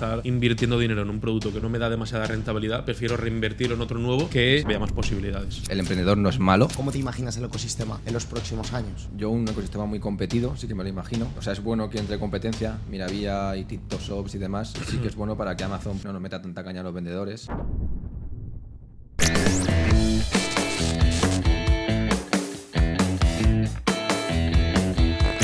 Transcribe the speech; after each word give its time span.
estar 0.00 0.26
invirtiendo 0.26 0.78
dinero 0.78 1.02
en 1.02 1.10
un 1.10 1.20
producto 1.20 1.52
que 1.52 1.60
no 1.60 1.68
me 1.68 1.78
da 1.78 1.90
demasiada 1.90 2.26
rentabilidad, 2.26 2.86
prefiero 2.86 3.18
reinvertirlo 3.18 3.74
en 3.74 3.82
otro 3.82 3.98
nuevo 3.98 4.30
que 4.30 4.64
vea 4.66 4.78
más 4.78 4.92
posibilidades. 4.92 5.62
El 5.68 5.78
emprendedor 5.78 6.16
no 6.16 6.30
es 6.30 6.38
malo. 6.38 6.68
¿Cómo 6.74 6.90
te 6.90 6.96
imaginas 6.96 7.36
el 7.36 7.44
ecosistema 7.44 8.00
en 8.06 8.14
los 8.14 8.24
próximos 8.24 8.72
años? 8.72 9.10
Yo 9.16 9.28
un 9.28 9.46
ecosistema 9.46 9.84
muy 9.84 10.00
competido, 10.00 10.56
sí 10.56 10.66
que 10.66 10.74
me 10.74 10.84
lo 10.84 10.88
imagino. 10.88 11.30
O 11.36 11.42
sea, 11.42 11.52
es 11.52 11.62
bueno 11.62 11.90
que 11.90 11.98
entre 11.98 12.18
competencia, 12.18 12.78
Miravía 12.88 13.54
y 13.56 13.64
TikTok 13.64 14.00
Shops 14.00 14.34
y 14.36 14.38
demás. 14.38 14.72
Sí 14.88 14.96
que 14.96 15.08
es 15.08 15.16
bueno 15.16 15.36
para 15.36 15.54
que 15.54 15.64
Amazon 15.64 16.00
no 16.02 16.14
nos 16.14 16.22
meta 16.22 16.40
tanta 16.40 16.64
caña 16.64 16.80
a 16.80 16.84
los 16.84 16.94
vendedores. 16.94 17.46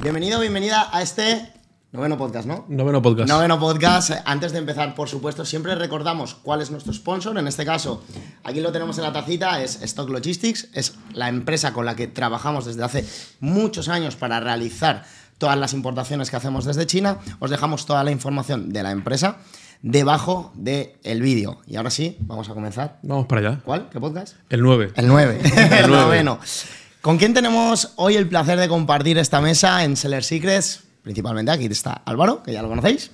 Bienvenido, 0.03 0.41
bienvenida 0.41 0.89
a 0.93 1.03
este 1.03 1.56
noveno 1.93 2.19
podcast, 2.19 2.47
¿no? 2.47 2.65
Noveno 2.69 3.01
podcast. 3.01 3.29
Noveno 3.29 3.59
podcast. 3.59 4.11
Antes 4.25 4.53
de 4.53 4.59
empezar, 4.59 4.95
por 4.95 5.09
supuesto, 5.09 5.45
siempre 5.45 5.75
recordamos 5.75 6.35
cuál 6.35 6.61
es 6.61 6.71
nuestro 6.71 6.93
sponsor. 6.93 7.39
En 7.39 7.47
este 7.47 7.65
caso, 7.65 8.03
aquí 8.45 8.61
lo 8.61 8.73
tenemos 8.73 8.99
en 8.99 9.05
la 9.05 9.13
tacita, 9.13 9.63
es 9.63 9.83
Stock 9.83 10.09
Logistics. 10.11 10.69
Es 10.73 10.95
la 11.13 11.29
empresa 11.29 11.73
con 11.73 11.87
la 11.87 11.97
que 11.97 12.07
trabajamos 12.07 12.65
desde 12.67 12.85
hace 12.85 13.07
muchos 13.41 13.89
años 13.89 14.17
para 14.17 14.41
realizar 14.41 15.05
todas 15.39 15.57
las 15.59 15.73
importaciones 15.73 16.31
que 16.31 16.37
hacemos 16.37 16.65
desde 16.65 16.87
China. 16.87 17.19
Os 17.39 17.51
dejamos 17.51 17.87
toda 17.87 18.05
la 18.05 18.11
información 18.11 18.73
de 18.73 18.83
la 18.83 18.91
empresa 18.91 19.39
debajo 19.83 20.53
del 20.55 21.23
vídeo. 21.23 21.61
Y 21.67 21.77
ahora 21.77 21.91
sí, 21.91 22.17
vamos 22.21 22.49
a 22.49 22.55
comenzar. 22.55 22.99
Vamos 23.03 23.27
para 23.27 23.41
allá. 23.41 23.61
¿Cuál? 23.65 23.89
¿Qué 23.91 24.01
podcast? 24.01 24.35
El 24.51 24.63
9. 24.63 24.93
El 24.97 25.07
9. 25.07 25.41
el 25.45 25.51
nueve. 25.53 25.89
noveno. 25.89 26.39
¿Con 27.01 27.19
quién 27.19 27.35
tenemos 27.35 27.93
hoy 27.97 28.17
el 28.17 28.29
placer 28.29 28.59
de 28.59 28.69
compartir 28.69 29.17
esta 29.19 29.41
mesa 29.41 29.85
en 29.85 29.97
Seller 29.97 30.25
Secrets? 30.25 30.86
Principalmente 31.07 31.53
aquí 31.53 31.67
está 31.67 32.03
Álvaro, 32.05 32.43
que 32.43 32.53
ya 32.53 32.63
lo 32.63 32.69
conocéis. 32.69 33.13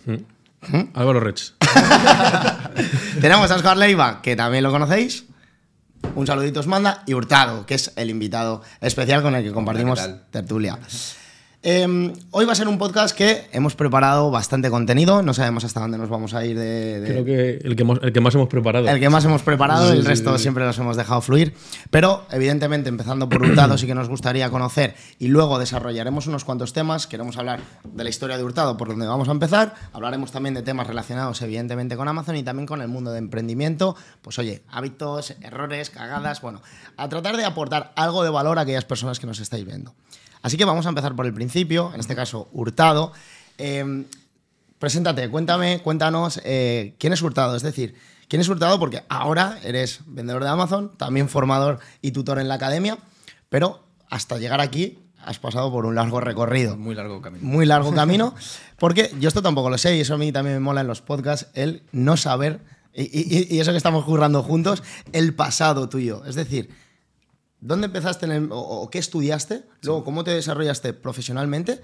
Álvaro 0.95 1.21
Rech. 1.21 1.53
Tenemos 3.21 3.51
a 3.51 3.57
Oscar 3.57 3.77
Leiva, 3.77 4.23
que 4.23 4.35
también 4.35 4.65
lo 4.65 4.71
conocéis. 4.71 5.27
Un 6.15 6.27
saludito 6.27 6.61
os 6.61 6.67
manda. 6.67 7.03
Y 7.05 7.13
Hurtado, 7.13 7.67
que 7.67 7.75
es 7.75 7.93
el 7.97 8.09
invitado 8.09 8.63
especial 8.81 9.21
con 9.21 9.35
el 9.35 9.45
que 9.45 9.53
compartimos 9.53 10.01
tertulia. 10.31 10.79
Eh, 11.65 12.13
hoy 12.33 12.45
va 12.45 12.53
a 12.53 12.55
ser 12.57 12.67
un 12.67 12.77
podcast 12.77 13.17
que 13.17 13.47
hemos 13.53 13.77
preparado 13.77 14.33
bastante 14.33 14.69
contenido. 14.69 15.23
No 15.23 15.33
sabemos 15.33 15.63
hasta 15.63 15.79
dónde 15.79 15.97
nos 15.97 16.09
vamos 16.09 16.35
a 16.35 16.45
ir 16.45 16.59
de, 16.59 16.99
de- 17.01 17.07
Creo 17.07 17.25
que 17.25 17.51
el 17.63 17.77
que, 17.77 17.83
hemos- 17.83 18.01
el 18.03 18.13
que 18.13 18.21
más 18.21 18.35
hemos 18.35 18.49
preparado. 18.49 18.89
el 18.89 18.99
que 18.99 19.09
más 19.09 19.25
hemos 19.25 19.43
preparado, 19.43 19.87
Sí, 19.93 19.97
el 19.97 20.03
sí, 20.03 20.09
resto 20.09 20.37
sí. 20.37 20.43
siempre 20.43 20.65
los 20.65 20.77
hemos 20.79 20.97
dejado 20.97 21.21
fluir. 21.21 21.55
Pero, 21.91 22.27
evidentemente, 22.33 22.89
empezando 22.89 23.29
por 23.29 23.43
Hurtado, 23.43 23.79
sí 23.79 23.87
que 23.87 23.95
nos 23.95 24.09
gustaría 24.09 24.51
conocer 24.51 24.97
y 25.21 25.29
luego 25.29 25.61
desarrollaremos 25.61 26.27
unos 26.27 26.45
cuantos 26.45 26.73
temas. 26.73 27.07
Queremos 27.07 27.37
hablar 27.37 27.61
de 27.85 28.03
la 28.03 28.11
historia 28.11 28.37
de 28.37 28.43
Hurtado, 28.43 28.77
por 28.77 28.89
donde 28.89 29.07
vamos 29.07 29.29
a 29.29 29.31
empezar. 29.33 29.75
Hablaremos 29.93 30.33
también 30.33 30.55
de 30.55 30.63
temas 30.63 30.89
relacionados, 30.89 31.41
evidentemente, 31.43 31.97
con 31.97 32.09
Amazon 32.09 32.35
y 32.35 32.43
también 32.43 32.67
con 32.67 32.83
el 32.83 32.89
mundo 32.89 33.13
de 33.13 33.19
emprendimiento. 33.19 33.95
Pues, 34.21 34.37
oye, 34.41 34.65
hábitos, 34.69 35.37
errores, 35.43 35.91
cagadas. 35.91 36.41
Bueno, 36.41 36.61
a 36.97 37.09
tratar 37.09 37.37
de 37.37 37.45
aportar 37.45 37.93
algo 37.95 38.25
de 38.25 38.31
valor 38.31 38.59
a 38.59 38.63
aquellas 38.63 38.85
personas 38.85 39.21
que 39.21 39.29
nos 39.29 39.39
estáis 39.39 39.65
viendo. 39.65 39.95
Así 40.43 40.57
que 40.57 40.65
vamos 40.65 40.87
a 40.87 40.89
empezar 40.91 41.15
por 41.17 41.25
el 41.27 41.33
principio, 41.35 41.91
en 41.95 42.01
este 42.01 42.15
caso, 42.17 42.49
Hurtado. 42.53 43.13
Eh, 43.59 44.05
Preséntate, 44.79 45.29
cuéntame, 45.31 45.81
cuéntanos 45.81 46.41
eh, 46.45 46.97
quién 46.99 47.13
es 47.13 47.23
Hurtado. 47.23 47.55
Es 47.55 47.63
decir, 47.63 47.95
quién 48.27 48.41
es 48.43 48.49
Hurtado 48.49 48.81
porque 48.81 49.05
ahora 49.09 49.59
eres 49.63 50.01
vendedor 50.07 50.43
de 50.43 50.49
Amazon, 50.49 50.91
también 50.97 51.29
formador 51.29 51.79
y 52.01 52.11
tutor 52.11 52.41
en 52.41 52.49
la 52.49 52.55
academia, 52.55 52.99
pero 53.49 53.85
hasta 54.11 54.39
llegar 54.39 54.61
aquí 54.61 54.99
has 55.25 55.39
pasado 55.39 55.71
por 55.71 55.87
un 55.87 55.95
largo 55.95 56.21
recorrido. 56.21 56.77
Muy 56.77 56.97
largo 56.97 57.23
camino. 57.23 57.45
Muy 57.47 57.65
largo 57.65 57.93
camino, 57.95 58.35
porque 58.77 59.13
yo 59.21 59.29
esto 59.29 59.41
tampoco 59.41 59.71
lo 59.71 59.79
sé 59.79 59.97
y 59.97 60.01
eso 60.01 60.15
a 60.15 60.19
mí 60.19 60.33
también 60.33 60.57
me 60.57 60.61
mola 60.61 60.81
en 60.81 60.89
los 60.89 61.01
podcasts, 61.01 61.47
el 61.55 61.85
no 61.93 62.17
saber, 62.17 62.59
y, 62.93 63.03
y- 63.05 63.55
y 63.55 63.61
eso 63.61 63.71
que 63.71 63.77
estamos 63.77 64.05
currando 64.05 64.43
juntos, 64.43 64.83
el 65.13 65.33
pasado 65.33 65.89
tuyo. 65.89 66.25
Es 66.27 66.35
decir, 66.35 66.71
¿dónde 67.63 67.87
empezaste 67.87 68.27
en 68.27 68.33
el- 68.33 68.53
o, 68.53 68.59
o 68.59 68.91
qué 68.91 68.99
estudiaste? 68.99 69.63
Luego, 69.81 70.05
¿cómo 70.05 70.23
te 70.25 70.33
desarrollaste 70.33 70.93
profesionalmente? 70.93 71.81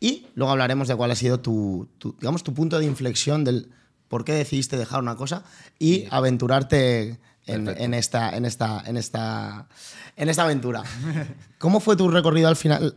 Y 0.00 0.26
luego 0.34 0.50
hablaremos 0.52 0.88
de 0.88 0.96
cuál 0.96 1.10
ha 1.12 1.14
sido 1.16 1.38
tu, 1.40 1.88
tu, 1.98 2.14
digamos, 2.18 2.42
tu 2.42 2.52
punto 2.54 2.78
de 2.80 2.86
inflexión 2.86 3.44
del 3.44 3.70
por 4.08 4.24
qué 4.24 4.32
decidiste 4.32 4.76
dejar 4.76 5.00
una 5.00 5.14
cosa 5.16 5.44
y 5.78 6.06
aventurarte 6.10 7.18
en, 7.46 7.68
esta, 7.94 8.30
en, 8.36 8.44
esta, 8.44 8.80
en, 8.86 8.96
esta, 8.96 9.68
en 10.16 10.28
esta 10.28 10.42
aventura. 10.44 10.82
¿Cómo 11.58 11.80
fue 11.80 11.96
tu 11.96 12.08
recorrido 12.10 12.48
al 12.48 12.56
final 12.56 12.96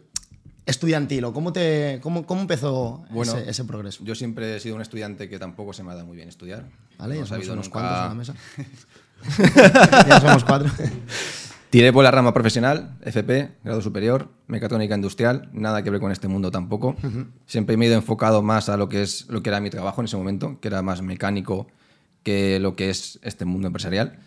estudiantil 0.66 1.26
o 1.26 1.34
cómo, 1.34 1.52
te, 1.52 2.00
cómo, 2.04 2.26
cómo 2.26 2.42
empezó 2.42 3.04
Bueno, 3.10 3.36
ese, 3.38 3.50
ese 3.50 3.66
progreso? 3.66 4.04
Yo 4.04 4.14
siempre 4.16 4.56
he 4.56 4.60
sido 4.60 4.76
un 4.76 4.82
estudiante 4.82 5.28
que 5.28 5.40
tampoco 5.40 5.74
se 5.74 5.84
me 5.84 5.92
ha 5.92 5.96
dado 5.96 6.06
muy 6.06 6.16
bien 6.18 6.30
estudiar. 6.30 6.66
¿Vale? 7.00 7.16
No 7.16 7.22
Ya 7.22 7.28
somos 7.28 7.48
unos 7.48 7.66
nunca- 7.68 7.72
cuantos 8.14 8.30
en 8.30 8.36
la 8.56 9.44
mesa. 9.44 10.06
ya 10.08 10.22
somos 10.22 10.44
cuatro. 10.44 10.70
Tiré 11.72 11.92
por 11.94 12.04
la 12.04 12.12
rama 12.12 12.34
profesional, 12.34 12.98
FP, 13.02 13.50
grado 13.64 13.82
superior, 13.82 14.28
mecatrónica 14.48 14.94
industrial, 14.94 15.50
nada 15.54 15.82
que 15.84 15.90
ver 15.90 16.02
con 16.02 16.12
este 16.12 16.28
mundo 16.28 16.52
tampoco. 16.52 16.96
Siempre 17.46 17.78
me 17.78 17.86
he 17.86 17.88
ido 17.88 17.96
enfocado 17.98 18.42
más 18.44 18.68
a 18.70 18.76
lo 18.78 18.90
que 18.90 19.02
es 19.02 19.26
lo 19.30 19.42
que 19.42 19.50
era 19.50 19.62
mi 19.62 19.70
trabajo 19.70 20.02
en 20.02 20.06
ese 20.06 20.18
momento, 20.18 20.60
que 20.60 20.68
era 20.68 20.82
más 20.82 21.02
mecánico 21.02 21.68
que 22.24 22.60
lo 22.60 22.76
que 22.76 22.90
es 22.90 23.20
este 23.24 23.46
mundo 23.46 23.68
empresarial. 23.68 24.18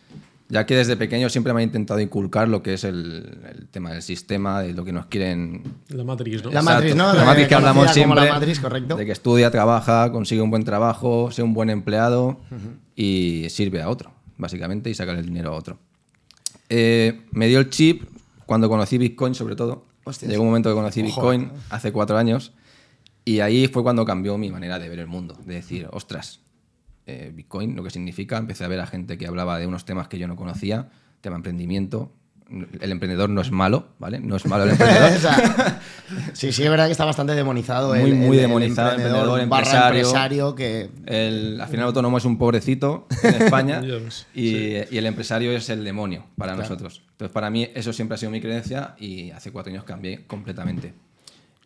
Ya 0.48 0.64
que 0.66 0.74
desde 0.76 0.96
pequeño 0.96 1.28
siempre 1.28 1.52
me 1.52 1.60
ha 1.60 1.64
intentado 1.64 2.00
inculcar 2.00 2.48
lo 2.48 2.62
que 2.62 2.74
es 2.74 2.84
el, 2.84 3.38
el 3.54 3.68
tema 3.68 3.92
del 3.92 4.02
sistema, 4.02 4.62
de 4.62 4.72
lo 4.72 4.84
que 4.84 4.92
nos 4.92 5.06
quieren 5.06 5.62
La 5.88 6.04
Matrix, 6.04 6.44
¿no? 6.44 6.50
La 6.50 6.60
Exacto. 6.60 6.74
matriz, 6.80 6.96
¿no? 6.96 7.12
La 7.12 7.20
De- 7.20 7.26
matriz 7.26 7.48
que 7.48 7.54
hablamos 7.54 7.90
siempre. 7.92 8.24
la 8.24 8.32
matriz, 8.34 8.60
correcto. 8.60 8.96
De 8.96 9.04
que 9.06 9.12
estudia, 9.12 9.50
trabaja, 9.50 10.10
consigue 10.12 10.40
un 10.42 10.50
buen 10.50 10.64
trabajo, 10.64 11.30
sea 11.30 11.44
un 11.44 11.52
buen 11.54 11.68
empleado 11.70 12.40
y 12.96 13.46
sirve 13.50 13.82
a 13.82 13.88
otro, 13.88 14.12
básicamente, 14.38 14.88
y 14.90 14.94
sacar 14.94 15.16
el 15.16 15.24
dinero 15.26 15.50
a 15.52 15.56
otro. 15.56 15.78
Eh, 16.76 17.20
me 17.30 17.46
dio 17.46 17.60
el 17.60 17.70
chip 17.70 18.02
cuando 18.46 18.68
conocí 18.68 18.98
Bitcoin, 18.98 19.36
sobre 19.36 19.54
todo. 19.54 19.86
Hostias. 20.02 20.28
Llegó 20.28 20.42
un 20.42 20.48
momento 20.48 20.70
que 20.70 20.74
conocí 20.74 21.02
Ojo. 21.02 21.08
Bitcoin 21.08 21.52
hace 21.70 21.92
cuatro 21.92 22.18
años 22.18 22.52
y 23.24 23.38
ahí 23.38 23.68
fue 23.68 23.84
cuando 23.84 24.04
cambió 24.04 24.36
mi 24.38 24.50
manera 24.50 24.80
de 24.80 24.88
ver 24.88 24.98
el 24.98 25.06
mundo. 25.06 25.38
De 25.46 25.54
decir, 25.54 25.86
ostras, 25.92 26.40
eh, 27.06 27.30
Bitcoin, 27.32 27.76
lo 27.76 27.84
que 27.84 27.90
significa. 27.90 28.38
Empecé 28.38 28.64
a 28.64 28.68
ver 28.68 28.80
a 28.80 28.88
gente 28.88 29.16
que 29.16 29.28
hablaba 29.28 29.56
de 29.60 29.68
unos 29.68 29.84
temas 29.84 30.08
que 30.08 30.18
yo 30.18 30.26
no 30.26 30.34
conocía, 30.34 30.90
tema 31.20 31.36
emprendimiento. 31.36 32.10
El 32.80 32.92
emprendedor 32.92 33.30
no 33.30 33.40
es 33.40 33.50
malo, 33.50 33.88
¿vale? 33.98 34.20
No 34.20 34.36
es 34.36 34.44
malo 34.46 34.64
el 34.64 34.70
emprendedor. 34.72 35.12
O 35.16 35.18
sea, 35.18 35.80
sí, 36.34 36.52
sí, 36.52 36.62
es 36.62 36.70
verdad 36.70 36.86
que 36.86 36.92
está 36.92 37.04
bastante 37.04 37.34
demonizado. 37.34 37.94
Muy, 37.94 38.10
el, 38.10 38.14
muy 38.16 38.36
el- 38.38 38.44
el 38.44 38.48
demonizado, 38.48 38.90
emprendedor, 38.90 39.26
barra 39.28 39.42
empresario. 39.42 39.86
empresario 40.00 40.54
que 40.54 40.90
El, 41.06 41.60
al 41.60 41.68
final 41.68 41.86
autónomo 41.86 42.18
es 42.18 42.24
un 42.26 42.36
pobrecito 42.36 43.06
en 43.22 43.34
España 43.42 43.82
y, 44.34 44.74
el 44.96 45.06
empresario 45.06 45.52
es 45.52 45.68
el 45.70 45.82
demonio 45.84 46.26
para 46.36 46.54
nosotros. 46.54 47.02
Entonces, 47.12 47.32
para 47.32 47.48
mí 47.50 47.68
eso 47.74 47.92
siempre 47.92 48.16
ha 48.16 48.18
sido 48.18 48.30
mi 48.30 48.40
creencia 48.40 48.94
y 48.98 49.30
hace 49.30 49.50
cuatro 49.50 49.72
años 49.72 49.84
cambié 49.84 50.26
completamente. 50.26 50.92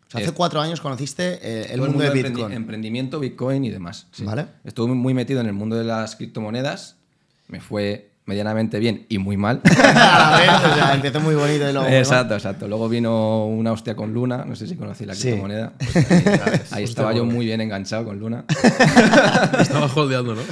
o 0.06 0.11
sea, 0.11 0.21
hace 0.21 0.31
Es- 0.31 0.33
cuatro 0.33 0.61
años 0.61 0.81
conociste 0.81 1.38
eh, 1.43 1.67
el 1.72 1.81
mundo 1.81 1.99
de 2.05 2.11
emprendi- 2.12 2.22
Bitcoin. 2.34 2.53
emprendimiento, 2.53 3.19
Bitcoin 3.21 3.65
y 3.65 3.71
demás. 3.71 4.06
sí. 4.12 4.25
Vale. 4.25 4.47
Estuve 4.65 4.94
muy 4.94 5.12
metido 5.12 5.41
en 5.41 5.47
el 5.47 5.55
mundo 5.55 5.77
de 5.77 5.84
las 5.84 6.15
criptomonedas. 6.17 6.97
Me 7.49 7.61
fue 7.61 8.11
medianamente 8.28 8.78
bien 8.78 9.06
y 9.09 9.16
muy 9.19 9.37
mal. 9.39 9.62
a 9.84 10.31
la 10.31 10.39
vez, 10.39 10.71
o 10.71 10.75
sea, 10.75 10.94
empezó 10.94 11.19
muy 11.21 11.34
bonito 11.34 11.69
y 11.69 11.72
luego. 11.72 11.89
¿no? 11.89 11.94
exacto, 11.97 12.34
exacto. 12.34 12.69
Luego 12.69 12.89
vino 12.89 13.47
una 13.47 13.72
hostia 13.72 13.97
con 13.97 14.12
Luna. 14.12 14.44
No 14.44 14.55
sé 14.55 14.66
si 14.66 14.77
conocéis 14.77 15.09
la 15.09 15.15
Sí. 15.15 15.22
criptomoneda. 15.22 15.72
Pues 15.78 16.72
ahí 16.72 16.78
ahí 16.78 16.84
estaba 16.84 17.12
yo 17.15 17.25
muy 17.25 17.47
bien 17.47 17.61
enganchado 17.62 18.05
con 18.05 18.19
Luna. 18.21 18.44
Estaba 19.59 19.87
holdeando, 19.94 20.34
¿no? 20.34 20.43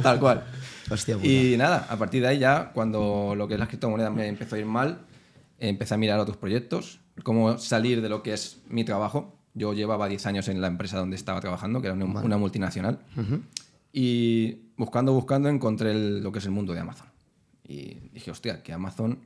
Tal 0.00 0.18
cual. 0.20 0.44
Hostia 0.90 1.16
puta. 1.16 1.26
Y 1.26 1.56
nada, 1.58 1.86
a 1.90 1.96
partir 1.96 2.22
de 2.22 2.28
ahí 2.28 2.38
ya, 2.38 2.70
cuando 2.72 3.34
lo 3.36 3.48
que 3.48 3.54
es 3.54 3.60
las 3.60 3.68
criptomonedas 3.68 4.12
me 4.12 4.26
empezó 4.28 4.54
a 4.56 4.58
ir 4.60 4.66
mal, 4.66 5.00
empecé 5.58 5.94
a 5.94 5.96
mirar 5.96 6.18
otros 6.20 6.36
proyectos, 6.36 7.00
cómo 7.24 7.58
salir 7.58 8.00
de 8.00 8.08
lo 8.08 8.22
que 8.22 8.32
es 8.32 8.58
mi 8.68 8.84
trabajo. 8.84 9.36
Yo 9.54 9.74
llevaba 9.74 10.06
10 10.08 10.24
años 10.26 10.48
en 10.48 10.60
la 10.60 10.68
empresa 10.68 10.98
donde 10.98 11.16
estaba 11.16 11.40
trabajando, 11.40 11.80
que 11.80 11.88
era 11.88 11.94
una, 11.96 12.20
una 12.20 12.38
multinacional. 12.38 13.00
Y 13.92 14.56
buscando, 14.76 15.12
buscando, 15.12 15.48
encontré 15.48 15.90
el- 15.92 16.22
lo 16.22 16.32
que 16.32 16.38
es 16.38 16.44
el 16.46 16.50
mundo 16.50 16.72
de 16.72 16.80
Amazon. 16.80 17.06
Y 17.66 17.94
dije, 18.12 18.30
hostia, 18.30 18.62
que 18.62 18.72
Amazon, 18.72 19.18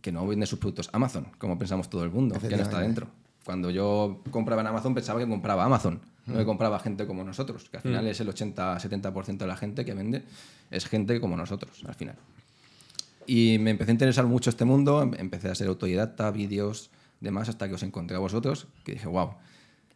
que 0.00 0.12
no 0.12 0.26
vende 0.26 0.46
sus 0.46 0.58
productos 0.58 0.90
Amazon, 0.92 1.26
como 1.38 1.58
pensamos 1.58 1.88
todo 1.88 2.04
el 2.04 2.10
mundo, 2.10 2.34
que 2.48 2.56
no 2.56 2.62
está 2.62 2.76
dentro. 2.80 3.08
Cuando 3.44 3.70
yo 3.70 4.22
compraba 4.30 4.62
en 4.62 4.68
Amazon 4.68 4.94
pensaba 4.94 5.18
que 5.20 5.28
compraba 5.28 5.64
Amazon, 5.64 6.00
no 6.26 6.38
que 6.38 6.44
compraba 6.46 6.78
gente 6.78 7.06
como 7.06 7.24
nosotros, 7.24 7.68
que 7.68 7.76
al 7.78 7.82
final 7.82 8.06
es 8.06 8.20
el 8.20 8.28
80-70% 8.28 9.44
de 9.44 9.46
la 9.46 9.56
gente 9.56 9.84
que 9.84 9.92
vende, 9.94 10.24
es 10.70 10.86
gente 10.86 11.20
como 11.20 11.36
nosotros, 11.36 11.84
al 11.86 11.94
final. 11.94 12.16
Y 13.26 13.58
me 13.58 13.70
empecé 13.70 13.90
a 13.90 13.94
interesar 13.94 14.26
mucho 14.26 14.50
este 14.50 14.64
mundo, 14.64 15.02
em- 15.02 15.14
empecé 15.18 15.48
a 15.50 15.54
ser 15.54 15.68
autodidacta, 15.68 16.30
vídeos, 16.30 16.90
demás, 17.20 17.48
hasta 17.48 17.68
que 17.68 17.74
os 17.74 17.82
encontré 17.82 18.16
a 18.16 18.20
vosotros, 18.20 18.66
que 18.84 18.92
dije, 18.92 19.06
wow. 19.08 19.30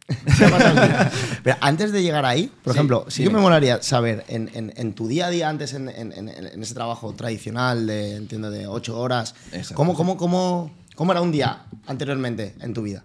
Pero 1.43 1.57
antes 1.61 1.91
de 1.91 2.01
llegar 2.03 2.25
ahí, 2.25 2.51
por 2.63 2.73
Sí, 2.73 2.77
ejemplo, 2.79 3.05
sí 3.09 3.23
que 3.23 3.29
me 3.29 3.39
molaría 3.39 3.81
saber, 3.81 4.25
en, 4.27 4.49
en- 4.53 4.73
en 4.75 4.93
tu 4.93 5.07
día 5.07 5.27
a 5.27 5.29
día, 5.29 5.49
antes 5.49 5.73
en, 5.73 5.87
ese 5.89 6.73
trabajo 6.73 7.13
tradicional 7.13 7.85
de, 7.87 8.15
entiendo, 8.15 8.49
de 8.51 8.67
ocho 8.67 8.99
horas. 8.99 9.35
¿cómo, 9.73 9.93
cómo, 9.93 10.17
cómo, 10.17 10.71
¿cómo 10.95 11.11
era 11.11 11.21
un 11.21 11.31
día 11.31 11.63
anteriormente 11.87 12.55
en 12.61 12.73
tu 12.73 12.81
vida? 12.81 13.03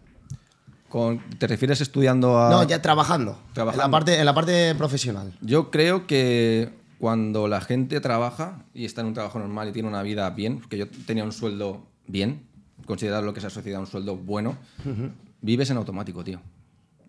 Con- 0.88 1.18
¿Te 1.38 1.46
refieres 1.46 1.80
estudiando 1.80 2.38
a.? 2.38 2.50
No, 2.50 2.62
ya 2.64 2.80
trabajando. 2.80 3.38
Trabajando. 3.52 3.82
En 3.84 3.90
la 3.90 3.90
parte, 3.90 4.18
en 4.20 4.24
la 4.26 4.34
parte 4.34 4.74
profesional. 4.76 5.32
Yo 5.40 5.70
creo 5.70 6.06
que 6.06 6.72
cuando 6.98 7.48
la 7.48 7.60
gente 7.60 8.00
trabaja 8.00 8.62
y 8.72 8.84
está 8.84 9.00
en 9.00 9.08
un 9.08 9.14
trabajo 9.14 9.38
normal 9.38 9.68
y 9.68 9.72
tiene 9.72 9.88
una 9.88 10.02
vida 10.02 10.30
bien, 10.30 10.60
que 10.68 10.78
yo 10.78 10.86
tenía 11.06 11.24
un 11.24 11.32
sueldo 11.32 11.84
bien, 12.06 12.46
considerar 12.86 13.24
lo 13.24 13.32
que 13.34 13.40
es 13.40 13.44
la 13.44 13.50
sociedad 13.50 13.80
un 13.80 13.86
sueldo 13.86 14.16
bueno, 14.16 14.56
vives 15.40 15.68
en 15.70 15.76
automático, 15.76 16.22
tío. 16.22 16.40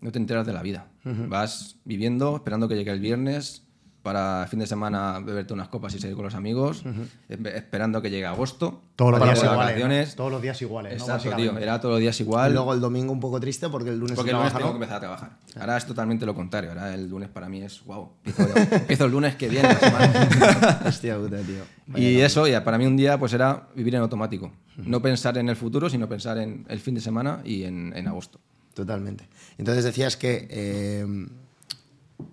No 0.02 0.12
te 0.12 0.20
enteras 0.20 0.46
de 0.46 0.54
la 0.54 0.62
vida. 0.62 0.88
Vas 1.04 1.78
viviendo, 1.86 2.36
esperando 2.38 2.68
que 2.68 2.76
llegue 2.76 2.92
el 2.92 3.00
viernes 3.00 3.62
para 4.02 4.44
el 4.44 4.50
fin 4.50 4.60
de 4.60 4.68
semana 4.68 5.20
beberte 5.20 5.52
unas 5.52 5.68
copas 5.68 5.96
y 5.96 6.00
salir 6.00 6.16
con 6.16 6.26
los 6.26 6.36
amigos, 6.36 6.84
espe- 7.28 7.56
esperando 7.56 8.04
que 8.04 8.12
llegue 8.12 8.28
agosto. 8.28 8.84
Todos 8.96 9.14
los 9.14 9.20
días 9.24 9.40
iguales. 9.44 10.10
¿no? 10.10 10.16
Todos 10.16 10.32
los 10.32 10.42
días 10.44 10.62
iguales. 10.62 10.92
¿no? 10.94 10.98
Exacto, 11.00 11.24
tío. 11.24 11.32
Básicamente. 11.32 11.64
Era 11.64 11.80
todos 11.82 11.94
los 11.94 12.00
días 12.02 12.20
igual. 12.22 12.52
Y 12.52 12.54
luego 12.54 12.74
el 12.76 12.82
domingo 12.82 13.12
un 13.12 13.20
poco 13.20 13.40
triste 13.40 13.68
porque 13.68 13.90
el 13.90 13.98
lunes 13.98 14.16
Porque 14.16 14.30
el 14.30 14.38
lunes 14.38 14.54
tengo 14.54 14.66
que 14.68 14.70
¿no? 14.70 14.76
empezar 14.76 14.98
a 14.98 15.00
trabajar. 15.00 15.38
Ahora 15.60 15.78
es 15.78 15.88
totalmente 15.88 16.24
lo 16.28 16.36
contrario. 16.36 16.70
Ahora 16.70 16.94
el 16.94 17.10
lunes 17.10 17.30
para 17.30 17.50
mí 17.50 17.64
es 17.64 17.84
wow. 17.84 18.12
Empiezo, 18.24 19.06
el 19.06 19.12
lunes 19.12 19.36
que 19.38 19.50
viene 19.50 19.70
la 19.70 19.80
semana. 19.80 20.80
Hostia 20.86 21.18
puta, 21.18 21.38
tío. 21.40 21.64
y 22.00 22.20
eso, 22.22 22.46
ya 22.46 22.64
para 22.64 22.78
mí 22.78 22.86
un 22.86 22.96
día 22.98 23.18
pues 23.18 23.34
era 23.34 23.70
vivir 23.76 23.96
en 23.96 24.02
automático. 24.02 24.52
No 24.78 25.02
pensar 25.02 25.36
en 25.40 25.50
el 25.50 25.56
futuro, 25.56 25.90
sino 25.90 26.08
pensar 26.08 26.38
en 26.38 26.64
el 26.70 26.80
fin 26.80 26.94
de 26.94 27.02
semana 27.02 27.40
y 27.44 27.64
en, 27.64 27.92
en 27.96 28.08
agosto. 28.08 28.40
Totalmente. 28.76 29.28
Entonces 29.58 29.84
decías 29.84 30.18
que 30.18 30.48
eh, 30.52 31.28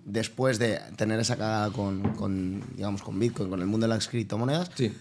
después 0.05 0.59
de 0.59 0.79
tener 0.95 1.19
esa 1.19 1.35
cagada 1.35 1.71
con, 1.71 2.01
con, 2.13 2.61
digamos, 2.75 3.01
con 3.01 3.17
Bitcoin, 3.19 3.49
con 3.49 3.59
el 3.61 3.67
mundo 3.67 3.87
de 3.87 3.93
las 3.95 4.07
criptomonedas, 4.07 4.69
Sí. 4.75 4.93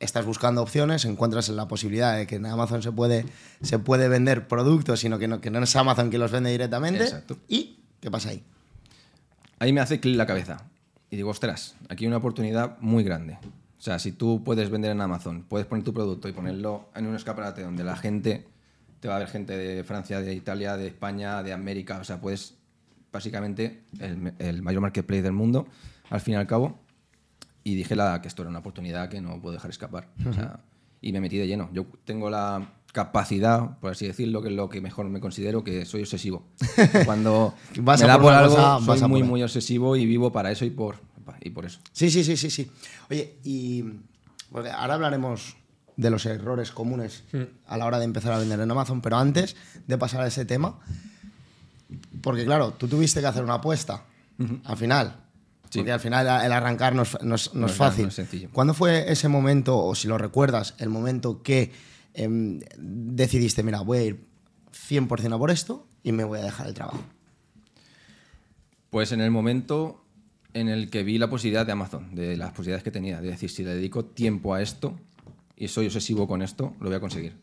estás 0.00 0.24
buscando 0.24 0.62
opciones, 0.62 1.04
encuentras 1.04 1.48
la 1.48 1.66
posibilidad 1.68 2.16
de 2.16 2.26
que 2.26 2.36
en 2.36 2.46
Amazon 2.46 2.82
se 2.82 2.92
puede, 2.92 3.24
se 3.62 3.78
puede 3.78 4.08
vender 4.08 4.46
productos, 4.48 5.00
sino 5.00 5.18
que 5.18 5.26
no, 5.28 5.40
que 5.40 5.50
no 5.50 5.58
es 5.62 5.74
Amazon 5.76 6.10
quien 6.10 6.20
los 6.20 6.30
vende 6.30 6.50
directamente. 6.50 7.02
Exacto. 7.04 7.38
¿Y 7.48 7.80
qué 8.00 8.10
pasa 8.10 8.28
ahí? 8.30 8.42
Ahí 9.58 9.72
me 9.72 9.80
hace 9.80 10.00
clic 10.00 10.16
la 10.16 10.26
cabeza. 10.26 10.64
Y 11.10 11.16
digo, 11.16 11.30
ostras, 11.30 11.74
aquí 11.88 12.04
hay 12.04 12.08
una 12.08 12.16
oportunidad 12.18 12.78
muy 12.80 13.04
grande. 13.04 13.38
O 13.78 13.84
sea, 13.84 13.98
si 13.98 14.12
tú 14.12 14.42
puedes 14.44 14.70
vender 14.70 14.90
en 14.92 15.00
Amazon, 15.00 15.42
puedes 15.48 15.66
poner 15.66 15.84
tu 15.84 15.92
producto 15.92 16.28
y 16.28 16.32
ponerlo 16.32 16.88
en 16.94 17.06
un 17.06 17.16
escaparate 17.16 17.62
donde 17.62 17.82
la 17.84 17.96
gente, 17.96 18.46
te 19.02 19.08
va 19.08 19.16
a 19.16 19.18
ver 19.18 19.26
gente 19.26 19.56
de 19.56 19.82
Francia, 19.82 20.20
de 20.20 20.32
Italia, 20.32 20.76
de 20.76 20.86
España, 20.86 21.42
de 21.42 21.52
América, 21.52 21.98
o 21.98 22.04
sea, 22.04 22.20
puedes, 22.20 22.54
básicamente, 23.12 23.82
el, 23.98 24.32
el 24.38 24.62
mayor 24.62 24.80
marketplace 24.80 25.22
del 25.22 25.32
mundo, 25.32 25.66
al 26.08 26.20
fin 26.20 26.34
y 26.34 26.36
al 26.36 26.46
cabo. 26.46 26.78
Y 27.64 27.74
dije 27.74 27.96
la, 27.96 28.22
que 28.22 28.28
esto 28.28 28.42
era 28.42 28.50
una 28.50 28.60
oportunidad 28.60 29.08
que 29.08 29.20
no 29.20 29.40
puedo 29.40 29.54
dejar 29.54 29.72
escapar. 29.72 30.06
O 30.24 30.32
sea, 30.32 30.60
y 31.00 31.12
me 31.12 31.20
metí 31.20 31.36
de 31.36 31.48
lleno. 31.48 31.68
Yo 31.72 31.84
tengo 32.04 32.30
la 32.30 32.74
capacidad, 32.92 33.76
por 33.80 33.90
así 33.90 34.06
decirlo, 34.06 34.40
que 34.40 34.50
es 34.50 34.54
lo 34.54 34.68
que 34.68 34.80
mejor 34.80 35.08
me 35.08 35.18
considero, 35.18 35.64
que 35.64 35.84
soy 35.84 36.02
obsesivo. 36.02 36.44
Cuando 37.04 37.54
Vas 37.80 38.02
me 38.02 38.04
a 38.04 38.08
da 38.08 38.20
por 38.20 38.32
algo, 38.32 38.54
soy 38.54 38.86
vas 38.86 39.08
muy, 39.08 39.24
muy 39.24 39.42
obsesivo 39.42 39.96
y 39.96 40.06
vivo 40.06 40.30
para 40.30 40.52
eso 40.52 40.64
y 40.64 40.70
por, 40.70 41.00
y 41.40 41.50
por 41.50 41.66
eso. 41.66 41.80
Sí, 41.90 42.08
sí, 42.08 42.22
sí, 42.22 42.36
sí, 42.36 42.50
sí. 42.50 42.70
Oye, 43.10 43.34
y 43.42 43.84
porque 44.52 44.70
ahora 44.70 44.94
hablaremos 44.94 45.56
de 46.02 46.10
los 46.10 46.26
errores 46.26 46.70
comunes 46.72 47.24
a 47.66 47.76
la 47.76 47.86
hora 47.86 47.98
de 47.98 48.04
empezar 48.04 48.32
a 48.32 48.38
vender 48.38 48.60
en 48.60 48.70
Amazon, 48.70 49.00
pero 49.00 49.16
antes 49.16 49.56
de 49.86 49.96
pasar 49.98 50.20
a 50.22 50.26
ese 50.26 50.44
tema, 50.44 50.78
porque 52.20 52.44
claro, 52.44 52.72
tú 52.72 52.88
tuviste 52.88 53.20
que 53.20 53.26
hacer 53.26 53.42
una 53.44 53.54
apuesta 53.54 54.04
al 54.64 54.76
final. 54.76 55.16
Sí. 55.70 55.78
Porque 55.78 55.92
al 55.92 56.00
final 56.00 56.26
el 56.44 56.52
arrancar 56.52 56.94
no 56.94 57.02
es, 57.02 57.16
no 57.22 57.34
es- 57.36 57.54
no 57.54 57.60
No 57.60 57.66
es 57.66 57.72
es 57.72 57.78
nada, 57.80 57.90
fácil. 57.92 58.42
no. 58.44 58.50
¿Cuándo 58.52 58.74
fue 58.74 59.10
ese 59.10 59.28
momento, 59.28 59.78
o 59.78 59.94
si 59.94 60.06
lo 60.06 60.18
recuerdas, 60.18 60.74
el 60.78 60.90
momento 60.90 61.42
que 61.42 61.72
em, 62.12 62.60
decidiste, 62.76 63.62
mira, 63.62 63.80
voy 63.80 63.98
a 63.98 64.02
ir 64.02 64.26
100% 64.88 65.34
a 65.34 65.38
por 65.38 65.50
esto 65.50 65.86
y 66.02 66.12
me 66.12 66.24
voy 66.24 66.40
a 66.40 66.44
dejar 66.44 66.66
el 66.66 66.74
trabajo? 66.74 67.02
Pues 68.90 69.12
en 69.12 69.20
el 69.22 69.30
momento 69.30 70.04
en 70.52 70.68
el 70.68 70.90
que 70.90 71.02
vi 71.02 71.16
la 71.16 71.30
posibilidad 71.30 71.64
de 71.64 71.72
Amazon, 71.72 72.14
de 72.14 72.36
las 72.36 72.50
posibilidades 72.50 72.84
que 72.84 72.90
tenía, 72.90 73.22
de 73.22 73.28
decir, 73.28 73.48
si 73.50 73.64
le 73.64 73.74
dedico 73.74 74.04
tiempo 74.04 74.52
a 74.52 74.60
esto 74.60 74.98
y 75.62 75.68
soy 75.68 75.86
obsesivo 75.86 76.26
con 76.26 76.42
esto, 76.42 76.74
lo 76.80 76.88
voy 76.88 76.96
a 76.96 77.00
conseguir. 77.00 77.36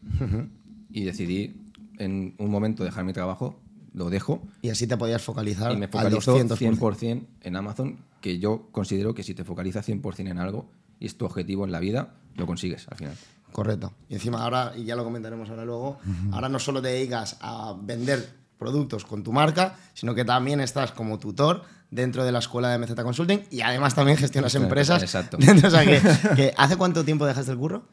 Y 0.92 1.06
decidí 1.06 1.56
en 2.00 2.36
un 2.38 2.52
momento 2.52 2.84
dejar 2.84 3.06
mi 3.06 3.14
trabajo, 3.14 3.58
lo 3.94 4.10
dejo 4.10 4.44
Y 4.62 4.70
así 4.70 4.88
te 4.88 4.98
podías 4.98 5.22
focalizar 5.22 5.72
y 5.72 5.78
me 5.78 5.86
al 5.86 5.92
focalizo 5.92 6.38
200%. 6.38 6.78
100% 6.78 7.26
en 7.40 7.56
Amazon, 7.56 8.00
que 8.20 8.38
yo 8.38 8.68
considero 8.74 9.14
que 9.14 9.24
si 9.24 9.34
te 9.36 9.46
focalizas 9.46 9.88
100% 9.88 10.32
en 10.32 10.38
algo 10.38 10.70
y 11.00 11.06
es 11.06 11.18
tu 11.18 11.24
objetivo 11.24 11.64
en 11.64 11.72
la 11.72 11.80
vida, 11.80 12.16
lo 12.36 12.46
consigues 12.46 12.90
al 12.90 12.98
final. 12.98 13.14
Correcto. 13.54 13.94
Y 14.10 14.16
encima 14.16 14.44
ahora, 14.44 14.74
y 14.76 14.84
ya 14.84 14.98
lo 14.98 15.06
comentaremos 15.06 15.50
ahora 15.50 15.64
luego, 15.64 16.00
ahora 16.34 16.50
no 16.50 16.60
solo 16.60 16.82
te 16.82 16.90
dedicas 16.90 17.38
a 17.40 17.74
vender 17.82 18.32
productos 18.58 19.06
con 19.06 19.24
tu 19.24 19.32
marca, 19.32 19.78
sino 19.94 20.14
que 20.14 20.26
también 20.26 20.60
estás 20.60 20.92
como 20.92 21.20
tutor 21.20 21.64
dentro 21.90 22.26
de 22.26 22.34
la 22.34 22.40
escuela 22.40 22.70
de 22.70 22.78
MZ 22.80 22.96
Consulting 23.02 23.40
y 23.50 23.62
además 23.62 23.96
también 23.96 24.18
gestionas 24.18 24.52
Gestiona- 24.54 24.66
empresas. 24.66 25.02
exacto. 25.02 25.38
Dentro, 25.40 25.70
o 25.70 25.72
sea, 25.72 25.86
que, 25.86 26.02
que 26.36 26.54
¿Hace 26.58 26.76
cuánto 26.76 27.06
tiempo 27.06 27.26
dejaste 27.26 27.54
el 27.54 27.58
curro? 27.58 27.86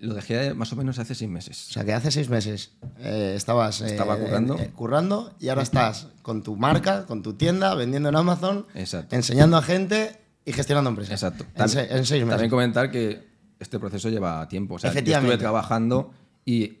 Lo 0.00 0.14
dejé 0.14 0.54
más 0.54 0.72
o 0.72 0.76
menos 0.76 0.98
hace 0.98 1.14
seis 1.14 1.30
meses. 1.30 1.68
O 1.70 1.72
sea, 1.72 1.84
que 1.84 1.92
hace 1.92 2.10
seis 2.10 2.28
meses 2.28 2.72
eh, 2.98 3.34
estabas 3.36 3.80
eh, 3.80 3.86
Estaba 3.86 4.16
currando. 4.16 4.56
eh, 4.58 4.70
currando 4.74 5.34
y 5.40 5.48
ahora 5.48 5.62
estás 5.62 6.08
con 6.22 6.42
tu 6.42 6.56
marca, 6.56 7.04
con 7.06 7.22
tu 7.22 7.32
tienda, 7.34 7.74
vendiendo 7.74 8.08
en 8.08 8.16
Amazon, 8.16 8.66
Exacto. 8.74 9.16
enseñando 9.16 9.56
a 9.56 9.62
gente 9.62 10.20
y 10.44 10.52
gestionando 10.52 10.90
empresas. 10.90 11.14
Exacto. 11.22 11.44
En, 11.54 11.62
Tam- 11.62 11.68
se- 11.68 11.92
en 11.96 12.06
seis 12.06 12.22
meses. 12.22 12.30
También 12.36 12.50
comentar 12.50 12.90
que 12.90 13.26
este 13.58 13.78
proceso 13.78 14.08
lleva 14.08 14.46
tiempo. 14.48 14.74
O 14.74 14.78
sea, 14.78 14.90
yo 14.90 14.92
Efectivamente. 14.92 15.34
estuve 15.34 15.42
trabajando 15.42 16.12
y 16.44 16.78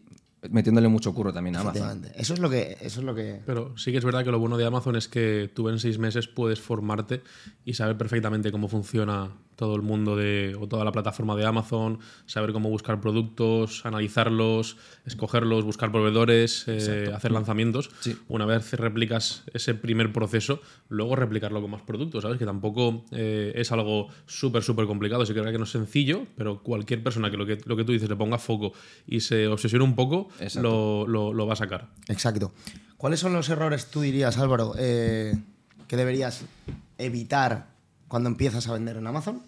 metiéndole 0.50 0.86
mucho 0.86 1.12
curro 1.12 1.32
también 1.32 1.56
a 1.56 1.60
Amazon. 1.60 2.06
Eso 2.14 2.34
es 2.34 2.38
lo 2.40 2.48
que. 2.48 2.76
Eso 2.80 3.00
es 3.00 3.04
lo 3.06 3.14
que 3.16 3.40
Pero 3.44 3.76
sí 3.76 3.90
que 3.90 3.98
es 3.98 4.04
verdad 4.04 4.22
que 4.24 4.30
lo 4.30 4.38
bueno 4.38 4.56
de 4.56 4.64
Amazon 4.64 4.94
es 4.94 5.08
que 5.08 5.50
tú 5.52 5.68
en 5.68 5.80
seis 5.80 5.98
meses 5.98 6.28
puedes 6.28 6.60
formarte 6.60 7.22
y 7.64 7.74
saber 7.74 7.98
perfectamente 7.98 8.52
cómo 8.52 8.68
funciona 8.68 9.32
todo 9.58 9.74
el 9.74 9.82
mundo 9.82 10.14
de, 10.14 10.56
o 10.58 10.68
toda 10.68 10.84
la 10.84 10.92
plataforma 10.92 11.34
de 11.34 11.44
Amazon, 11.44 11.98
saber 12.26 12.52
cómo 12.52 12.70
buscar 12.70 13.00
productos, 13.00 13.84
analizarlos, 13.84 14.76
escogerlos, 15.04 15.64
buscar 15.64 15.90
proveedores, 15.90 16.64
eh, 16.68 17.10
hacer 17.12 17.32
lanzamientos. 17.32 17.90
Sí. 17.98 18.16
Una 18.28 18.46
vez 18.46 18.72
replicas 18.74 19.42
ese 19.52 19.74
primer 19.74 20.12
proceso, 20.12 20.60
luego 20.88 21.16
replicarlo 21.16 21.60
con 21.60 21.72
más 21.72 21.82
productos, 21.82 22.22
¿sabes? 22.22 22.38
Que 22.38 22.46
tampoco 22.46 23.04
eh, 23.10 23.52
es 23.56 23.72
algo 23.72 24.06
súper, 24.26 24.62
súper 24.62 24.86
complicado. 24.86 25.26
Sí 25.26 25.34
que 25.34 25.42
que 25.48 25.58
no 25.58 25.64
es 25.64 25.70
sencillo, 25.70 26.26
pero 26.36 26.62
cualquier 26.62 27.02
persona 27.02 27.28
que 27.30 27.36
lo 27.36 27.44
que, 27.44 27.58
lo 27.64 27.76
que 27.76 27.82
tú 27.84 27.90
dices 27.92 28.08
le 28.08 28.14
ponga 28.16 28.38
foco 28.38 28.72
y 29.08 29.20
se 29.20 29.48
obsesione 29.48 29.84
un 29.84 29.96
poco, 29.96 30.28
lo- 30.60 31.06
lo 31.34 31.46
va 31.46 31.54
a 31.54 31.56
sacar. 31.56 31.88
Exacto. 32.06 32.52
¿Cuáles 32.96 33.18
son 33.18 33.32
los 33.32 33.48
errores, 33.48 33.90
tú 33.90 34.02
dirías, 34.02 34.38
Álvaro, 34.38 34.74
eh, 34.78 35.34
que 35.88 35.96
deberías 35.96 36.44
evitar 36.98 37.68
cuando 38.08 38.28
empiezas 38.28 38.68
a 38.68 38.72
vender 38.72 38.96
en 38.96 39.06
Amazon? 39.06 39.42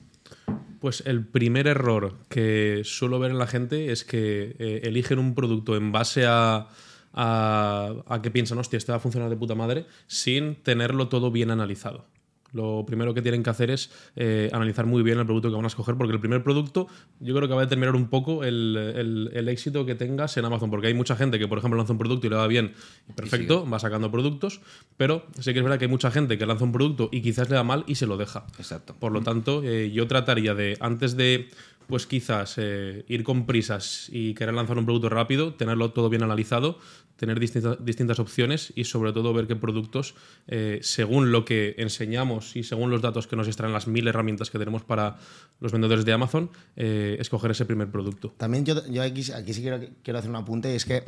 Pues 0.80 1.02
el 1.06 1.26
primer 1.26 1.66
error 1.66 2.16
que 2.28 2.82
suelo 2.84 3.18
ver 3.18 3.32
en 3.32 3.38
la 3.38 3.46
gente 3.46 3.92
es 3.92 4.04
que 4.04 4.56
eh, 4.58 4.80
eligen 4.84 5.18
un 5.18 5.34
producto 5.34 5.76
en 5.76 5.92
base 5.92 6.24
a, 6.26 6.68
a, 7.12 8.20
que 8.22 8.30
piensan, 8.30 8.58
hostia, 8.58 8.76
este 8.76 8.92
va 8.92 8.96
a 8.96 9.00
funcionar 9.00 9.28
de 9.28 9.36
puta 9.36 9.54
madre, 9.54 9.86
sin 10.06 10.56
tenerlo 10.56 11.08
todo 11.08 11.30
bien 11.30 11.50
analizado. 11.50 12.06
Lo 12.52 12.84
primero 12.86 13.14
que 13.14 13.22
tienen 13.22 13.42
que 13.42 13.50
hacer 13.50 13.70
es 13.70 13.90
eh, 14.16 14.50
analizar 14.52 14.86
muy 14.86 15.02
bien 15.02 15.18
el 15.18 15.26
producto 15.26 15.48
que 15.50 15.54
van 15.56 15.64
a 15.64 15.68
escoger, 15.68 15.94
porque 15.96 16.12
el 16.14 16.20
primer 16.20 16.42
producto 16.42 16.88
yo 17.20 17.34
creo 17.34 17.48
que 17.48 17.54
va 17.54 17.60
a 17.62 17.64
determinar 17.64 17.94
un 17.94 18.08
poco 18.08 18.44
el, 18.44 18.76
el- 18.76 19.30
el 19.34 19.48
éxito 19.48 19.86
que 19.86 19.94
tengas 19.94 20.36
en 20.36 20.44
Amazon, 20.44 20.70
porque 20.70 20.88
hay 20.88 20.94
mucha 20.94 21.14
gente 21.16 21.38
que, 21.38 21.46
por 21.48 21.58
ejemplo, 21.58 21.76
lanza 21.78 21.92
un 21.92 21.98
producto 21.98 22.26
y 22.26 22.30
le 22.30 22.36
va 22.36 22.46
bien, 22.46 22.72
y 23.08 23.12
perfecto, 23.12 23.68
va 23.68 23.78
sacando 23.78 24.10
productos, 24.10 24.60
pero 24.96 25.24
sí 25.38 25.52
que 25.52 25.58
es 25.60 25.64
verdad 25.64 25.78
que 25.78 25.84
hay 25.86 25.90
mucha 25.90 26.10
gente 26.10 26.38
que 26.38 26.46
lanza 26.46 26.64
un 26.64 26.72
producto 26.72 27.08
y 27.12 27.20
quizás 27.22 27.48
le 27.50 27.56
da 27.56 27.62
mal 27.64 27.84
y 27.86 27.94
se 27.94 28.06
lo 28.06 28.16
deja. 28.16 28.46
Exacto. 28.58 28.94
Por 28.98 29.12
lo 29.12 29.20
tanto, 29.22 29.62
eh, 29.64 29.90
yo 29.92 30.06
trataría 30.08 30.54
de, 30.54 30.76
antes 30.80 31.16
de, 31.16 31.48
pues 31.86 32.06
quizás 32.06 32.54
eh, 32.58 33.04
ir 33.08 33.24
con 33.24 33.46
prisas 33.46 34.08
y 34.12 34.34
querer 34.34 34.54
lanzar 34.54 34.78
un 34.78 34.84
producto 34.84 35.08
rápido, 35.08 35.54
tenerlo 35.54 35.90
todo 35.92 36.08
bien 36.08 36.22
analizado, 36.22 36.78
tener 37.20 37.38
distintas, 37.38 37.84
distintas 37.84 38.18
opciones 38.18 38.72
y 38.74 38.84
sobre 38.84 39.12
todo 39.12 39.34
ver 39.34 39.46
qué 39.46 39.54
productos, 39.54 40.14
eh, 40.48 40.78
según 40.80 41.32
lo 41.32 41.44
que 41.44 41.74
enseñamos 41.76 42.56
y 42.56 42.62
según 42.62 42.90
los 42.90 43.02
datos 43.02 43.26
que 43.26 43.36
nos 43.36 43.46
extraen 43.46 43.74
las 43.74 43.86
mil 43.86 44.08
herramientas 44.08 44.48
que 44.48 44.58
tenemos 44.58 44.84
para 44.84 45.18
los 45.60 45.70
vendedores 45.70 46.06
de 46.06 46.14
Amazon, 46.14 46.48
eh, 46.76 47.18
escoger 47.20 47.50
ese 47.50 47.66
primer 47.66 47.90
producto. 47.90 48.32
También 48.38 48.64
yo, 48.64 48.86
yo 48.86 49.02
aquí, 49.02 49.30
aquí 49.32 49.52
sí 49.52 49.60
quiero, 49.60 49.80
quiero 50.02 50.18
hacer 50.18 50.30
un 50.30 50.36
apunte, 50.36 50.72
y 50.72 50.76
es 50.76 50.86
que 50.86 51.04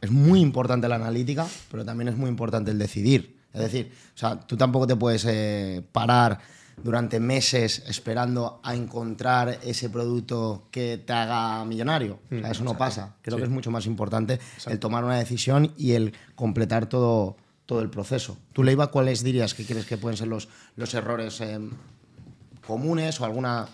es 0.00 0.10
muy 0.10 0.40
importante 0.40 0.88
la 0.88 0.94
analítica, 0.94 1.46
pero 1.70 1.84
también 1.84 2.08
es 2.08 2.16
muy 2.16 2.30
importante 2.30 2.70
el 2.70 2.78
decidir. 2.78 3.36
Es 3.52 3.60
decir, 3.60 3.92
o 4.14 4.18
sea, 4.18 4.40
tú 4.40 4.56
tampoco 4.56 4.86
te 4.86 4.96
puedes 4.96 5.26
eh, 5.26 5.82
parar 5.92 6.40
durante 6.82 7.20
meses 7.20 7.84
esperando 7.86 8.60
a 8.62 8.74
encontrar 8.74 9.58
ese 9.62 9.90
producto 9.90 10.68
que 10.70 10.98
te 10.98 11.12
haga 11.12 11.64
millonario. 11.64 12.20
O 12.30 12.38
sea, 12.40 12.50
eso 12.50 12.64
no 12.64 12.76
pasa. 12.76 13.16
Creo 13.22 13.38
que 13.38 13.44
es 13.44 13.50
mucho 13.50 13.70
más 13.70 13.86
importante 13.86 14.40
el 14.66 14.78
tomar 14.78 15.04
una 15.04 15.18
decisión 15.18 15.72
y 15.76 15.92
el 15.92 16.14
completar 16.34 16.86
todo, 16.86 17.36
todo 17.66 17.80
el 17.80 17.90
proceso. 17.90 18.38
¿Tú, 18.52 18.62
Leiva, 18.62 18.90
cuáles 18.90 19.22
dirías 19.22 19.54
que 19.54 19.64
crees 19.64 19.86
que 19.86 19.96
pueden 19.96 20.16
ser 20.16 20.28
los, 20.28 20.48
los 20.76 20.94
errores 20.94 21.40
eh, 21.40 21.58
comunes 22.66 23.20
o 23.20 23.24
alguna... 23.24 23.68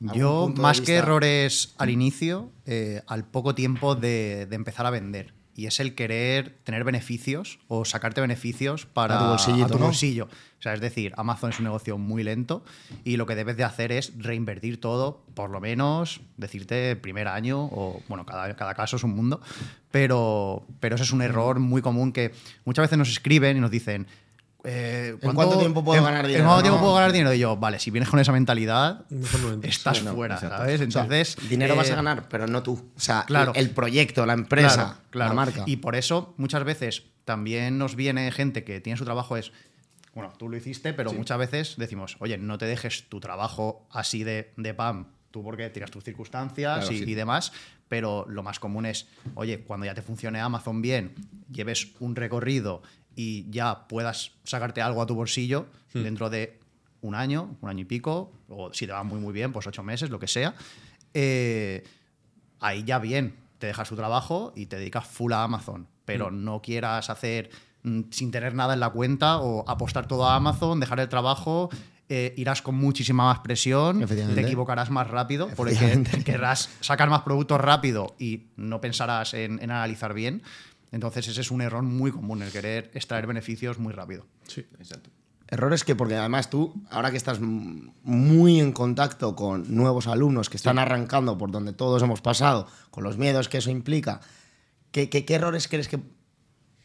Yo, 0.00 0.52
más 0.56 0.80
que 0.80 0.94
errores 0.94 1.74
al 1.76 1.90
inicio, 1.90 2.52
eh, 2.66 3.02
al 3.08 3.24
poco 3.24 3.56
tiempo 3.56 3.96
de, 3.96 4.46
de 4.48 4.54
empezar 4.54 4.86
a 4.86 4.90
vender. 4.90 5.34
Y 5.58 5.66
es 5.66 5.80
el 5.80 5.96
querer 5.96 6.56
tener 6.62 6.84
beneficios 6.84 7.58
o 7.66 7.84
sacarte 7.84 8.20
beneficios 8.20 8.86
para 8.86 9.16
A 9.16 9.18
tu 9.18 9.24
bolsillito, 9.24 9.64
a 9.64 9.68
tu 9.70 9.78
¿no? 9.80 9.86
bolsillo. 9.86 10.26
O 10.26 10.62
sea, 10.62 10.72
es 10.72 10.80
decir, 10.80 11.12
Amazon 11.16 11.50
es 11.50 11.58
un 11.58 11.64
negocio 11.64 11.98
muy 11.98 12.22
lento 12.22 12.62
y 13.02 13.16
lo 13.16 13.26
que 13.26 13.34
debes 13.34 13.56
de 13.56 13.64
hacer 13.64 13.90
es 13.90 14.12
reinvertir 14.16 14.80
todo, 14.80 15.24
por 15.34 15.50
lo 15.50 15.60
menos, 15.60 16.20
decirte 16.36 16.94
primer 16.94 17.26
año, 17.26 17.64
o 17.72 18.00
bueno, 18.06 18.24
cada, 18.24 18.54
cada 18.54 18.74
caso 18.74 18.98
es 18.98 19.02
un 19.02 19.16
mundo, 19.16 19.40
pero, 19.90 20.64
pero 20.78 20.94
ese 20.94 21.02
es 21.02 21.10
un 21.10 21.22
error 21.22 21.58
muy 21.58 21.82
común 21.82 22.12
que 22.12 22.30
muchas 22.64 22.84
veces 22.84 22.96
nos 22.96 23.08
escriben 23.08 23.56
y 23.56 23.60
nos 23.60 23.72
dicen... 23.72 24.06
eh, 24.70 25.16
¿En 25.22 25.34
cuánto 25.34 25.58
tiempo 25.58 25.82
puedo 25.82 25.98
en- 25.98 26.04
ganar 26.04 26.24
¿En 26.24 26.28
dinero? 26.28 26.44
cuánto 26.46 26.62
tiempo 26.62 26.76
No. 26.78 26.82
puedo 26.82 26.94
ganar 26.96 27.12
dinero? 27.12 27.32
Y 27.32 27.38
yo, 27.38 27.56
vale, 27.56 27.78
si 27.78 27.90
vienes 27.90 28.08
con 28.10 28.20
esa 28.20 28.32
mentalidad, 28.32 29.06
no 29.08 29.62
estás 29.62 29.98
Sí, 29.98 30.04
no, 30.04 30.14
fuera, 30.14 30.34
exacto. 30.34 30.56
¿sabes? 30.58 30.74
O 30.74 30.90
sea, 30.90 31.02
Entonces, 31.02 31.36
dinero 31.48 31.74
vas 31.76 31.88
eh, 31.88 31.92
a 31.92 31.96
ganar, 31.96 32.28
pero 32.28 32.46
no 32.46 32.62
tú. 32.62 32.90
O 32.96 33.00
sea, 33.00 33.24
claro. 33.26 33.52
el, 33.54 33.62
el 33.66 33.70
proyecto, 33.70 34.26
la 34.26 34.34
empresa, 34.34 34.74
Claro, 34.74 34.98
claro. 35.10 35.28
la 35.30 35.34
marca. 35.34 35.62
Y 35.66 35.76
por 35.76 35.96
eso 35.96 36.34
muchas 36.36 36.64
veces 36.64 37.04
también 37.24 37.78
nos 37.78 37.94
viene 37.96 38.30
gente 38.30 38.64
que 38.64 38.80
tiene 38.80 38.96
su 38.98 39.04
trabajo 39.04 39.36
es, 39.36 39.52
bueno, 40.14 40.32
tú 40.38 40.48
lo 40.48 40.56
hiciste, 40.56 40.92
pero 40.92 41.12
muchas 41.12 41.38
veces 41.38 41.74
decimos, 41.78 42.16
oye, 42.20 42.36
no 42.38 42.58
te 42.58 42.66
dejes 42.66 43.08
tu 43.08 43.20
trabajo 43.20 43.86
así 43.90 44.24
de, 44.24 44.52
de 44.56 44.74
pam, 44.74 45.06
tú 45.30 45.42
porque 45.44 45.70
tienes 45.70 45.90
tus 45.90 46.04
circunstancias 46.04 46.78
Claro, 46.80 46.92
y, 46.92 46.98
sí. 46.98 47.04
y 47.06 47.14
demás, 47.14 47.52
pero 47.88 48.26
lo 48.28 48.42
más 48.42 48.58
común 48.60 48.84
es, 48.86 49.06
oye, 49.34 49.60
cuando 49.60 49.86
ya 49.86 49.94
te 49.94 50.02
funcione 50.02 50.40
Amazon 50.40 50.82
bien, 50.82 51.14
lleves 51.50 51.88
un 52.00 52.16
recorrido 52.16 52.82
y 53.20 53.50
ya 53.50 53.88
puedas 53.88 54.30
sacarte 54.44 54.80
algo 54.80 55.02
a 55.02 55.06
tu 55.06 55.16
bolsillo 55.16 55.66
dentro 55.92 56.30
de 56.30 56.60
un 57.00 57.16
año, 57.16 57.56
un 57.60 57.68
año 57.68 57.80
y 57.80 57.84
pico, 57.84 58.30
o 58.48 58.72
si 58.72 58.86
te 58.86 58.92
va 58.92 59.02
muy 59.02 59.18
muy 59.18 59.32
bien, 59.32 59.52
pues 59.52 59.66
ocho 59.66 59.82
meses, 59.82 60.08
lo 60.08 60.20
que 60.20 60.28
sea. 60.28 60.54
eh, 61.14 61.82
ahí 62.60 62.84
ya 62.84 63.00
bien, 63.00 63.34
te 63.58 63.66
dejas 63.66 63.88
tu 63.88 63.96
trabajo 63.96 64.52
y 64.54 64.66
te 64.66 64.76
dedicas 64.76 65.04
full 65.06 65.32
a 65.32 65.42
Amazon, 65.42 65.88
pero 66.04 66.30
no 66.30 66.62
quieras 66.62 67.10
hacer 67.10 67.50
mm, 67.82 68.02
sin 68.10 68.30
tener 68.30 68.54
nada 68.54 68.74
en 68.74 68.80
la 68.80 68.90
cuenta 68.90 69.38
o 69.38 69.68
apostar 69.68 70.06
todo 70.06 70.24
a 70.28 70.36
Amazon, 70.36 70.78
dejar 70.78 71.00
el 71.00 71.08
trabajo, 71.08 71.70
eh, 72.08 72.34
irás 72.36 72.62
con 72.62 72.76
muchísima 72.76 73.24
más 73.24 73.40
presión, 73.40 74.00
te 74.34 74.40
equivocarás 74.42 74.90
más 74.90 75.08
rápido 75.08 75.48
porque 75.56 76.02
querrás 76.24 76.70
sacar 76.80 77.10
más 77.10 77.22
productos 77.22 77.60
rápido 77.60 78.14
y 78.18 78.44
no 78.56 78.80
pensarás 78.80 79.34
en, 79.34 79.60
en 79.62 79.70
analizar 79.72 80.14
bien. 80.14 80.42
Entonces 80.92 81.28
ese 81.28 81.40
es 81.42 81.50
un 81.50 81.60
error 81.60 81.82
muy 81.82 82.10
común, 82.10 82.42
el 82.42 82.50
querer 82.50 82.90
extraer 82.94 83.26
beneficios 83.26 83.78
muy 83.78 83.92
rápido. 83.92 84.26
Sí. 84.46 84.64
Exacto. 84.78 85.10
Errores 85.50 85.82
que, 85.84 85.94
porque 85.96 86.14
además 86.14 86.50
tú, 86.50 86.74
ahora 86.90 87.10
que 87.10 87.16
estás 87.16 87.40
muy 87.40 88.60
en 88.60 88.72
contacto 88.72 89.34
con 89.34 89.74
nuevos 89.74 90.06
alumnos 90.06 90.50
que 90.50 90.56
están 90.58 90.78
arrancando 90.78 91.38
por 91.38 91.50
donde 91.50 91.72
todos 91.72 92.02
hemos 92.02 92.20
pasado, 92.20 92.66
con 92.90 93.02
los 93.04 93.16
miedos 93.16 93.48
que 93.48 93.58
eso 93.58 93.70
implica, 93.70 94.20
¿qué, 94.92 95.08
qué- 95.08 95.24
qué 95.24 95.34
errores 95.36 95.66
crees 95.68 95.88
que 95.88 96.00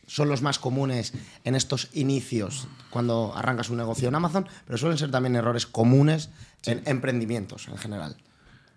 son 0.08 0.30
los 0.30 0.42
más 0.42 0.60
comunes 0.60 1.14
en 1.44 1.56
estos 1.56 1.90
inicios 1.94 2.68
cuando 2.90 3.34
arrancas 3.36 3.70
un 3.70 3.78
negocio 3.78 4.08
en 4.10 4.16
Amazon? 4.16 4.48
Pero 4.66 4.78
suelen 4.78 4.98
ser 4.98 5.12
también 5.12 5.36
errores 5.36 5.66
comunes 5.66 6.30
en 6.66 6.82
emprendimientos 6.86 7.68
en 7.68 7.78
general. 7.78 8.16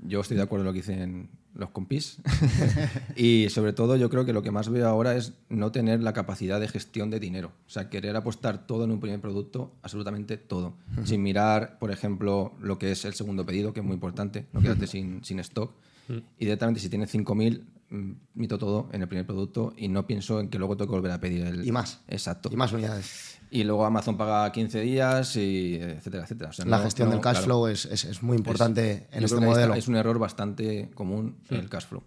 Yo 0.00 0.20
estoy 0.20 0.36
de 0.36 0.42
acuerdo 0.44 0.62
en 0.62 0.66
lo 0.66 0.72
que 0.72 0.80
dicen 0.80 1.30
los 1.56 1.70
compis. 1.70 2.18
y 3.16 3.48
sobre 3.50 3.72
todo 3.72 3.96
yo 3.96 4.10
creo 4.10 4.24
que 4.24 4.32
lo 4.32 4.42
que 4.42 4.50
más 4.50 4.68
veo 4.68 4.88
ahora 4.88 5.16
es 5.16 5.34
no 5.48 5.72
tener 5.72 6.02
la 6.02 6.12
capacidad 6.12 6.60
de 6.60 6.68
gestión 6.68 7.10
de 7.10 7.20
dinero. 7.20 7.52
O 7.66 7.70
sea, 7.70 7.88
querer 7.88 8.16
apostar 8.16 8.66
todo 8.66 8.84
en 8.84 8.90
un 8.90 9.00
primer 9.00 9.20
producto, 9.20 9.72
absolutamente 9.82 10.36
todo. 10.36 10.74
Sin 11.04 11.22
mirar, 11.22 11.78
por 11.78 11.90
ejemplo, 11.90 12.54
lo 12.60 12.78
que 12.78 12.92
es 12.92 13.04
el 13.04 13.14
segundo 13.14 13.44
pedido, 13.46 13.72
que 13.72 13.80
es 13.80 13.86
muy 13.86 13.94
importante, 13.94 14.46
no 14.52 14.60
quedarte 14.60 14.86
sin, 14.86 15.24
sin 15.24 15.40
stock. 15.40 15.72
Y 16.08 16.44
directamente 16.44 16.80
si 16.80 16.88
tienes 16.88 17.12
5.000, 17.12 17.60
mm, 17.60 17.64
mito 17.88 18.58
todo 18.58 18.88
en 18.92 19.02
el 19.02 19.08
primer 19.08 19.26
producto 19.26 19.72
y 19.76 19.88
no 19.88 20.06
pienso 20.06 20.40
en 20.40 20.48
que 20.48 20.58
luego 20.58 20.76
tengo 20.76 20.90
que 20.90 20.96
volver 20.96 21.12
a 21.12 21.20
pedir 21.20 21.46
el... 21.46 21.66
Y 21.66 21.70
más. 21.72 22.00
Exacto. 22.08 22.48
Y 22.52 22.56
más 22.56 22.72
unidades. 22.72 23.38
Y 23.50 23.62
luego 23.62 23.84
Amazon 23.86 24.16
paga 24.16 24.50
15 24.50 24.80
días 24.80 25.36
y 25.36 25.76
etcétera, 25.76 26.24
etcétera. 26.24 26.50
O 26.50 26.52
sea, 26.52 26.64
La 26.64 26.78
no- 26.78 26.82
gestión 26.84 27.08
no, 27.08 27.12
del 27.14 27.20
cash 27.22 27.34
claro. 27.34 27.44
flow 27.46 27.66
es, 27.68 27.84
es- 27.86 28.04
es 28.04 28.22
muy 28.22 28.36
importante 28.36 29.06
Es- 29.10 29.16
en 29.18 29.24
este 29.24 29.40
modelo. 29.40 29.74
Es 29.74 29.86
un 29.88 29.94
error 29.96 30.18
bastante 30.18 30.90
común 30.94 31.36
el 31.48 31.68
cash 31.68 31.86
flow. 31.86 32.02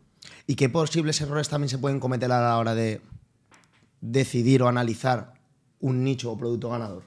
¿Y 0.47 0.55
qué 0.55 0.67
posibles 0.67 1.21
errores 1.21 1.47
también 1.47 1.69
se 1.69 1.77
pueden 1.77 1.99
cometer 2.01 2.29
a 2.31 2.41
la 2.41 2.57
hora 2.57 2.75
de 2.75 3.01
decidir 4.01 4.61
o 4.63 4.67
analizar 4.67 5.33
un 5.79 6.03
nicho 6.03 6.31
o 6.31 6.37
producto 6.37 6.69
ganador? 6.69 7.03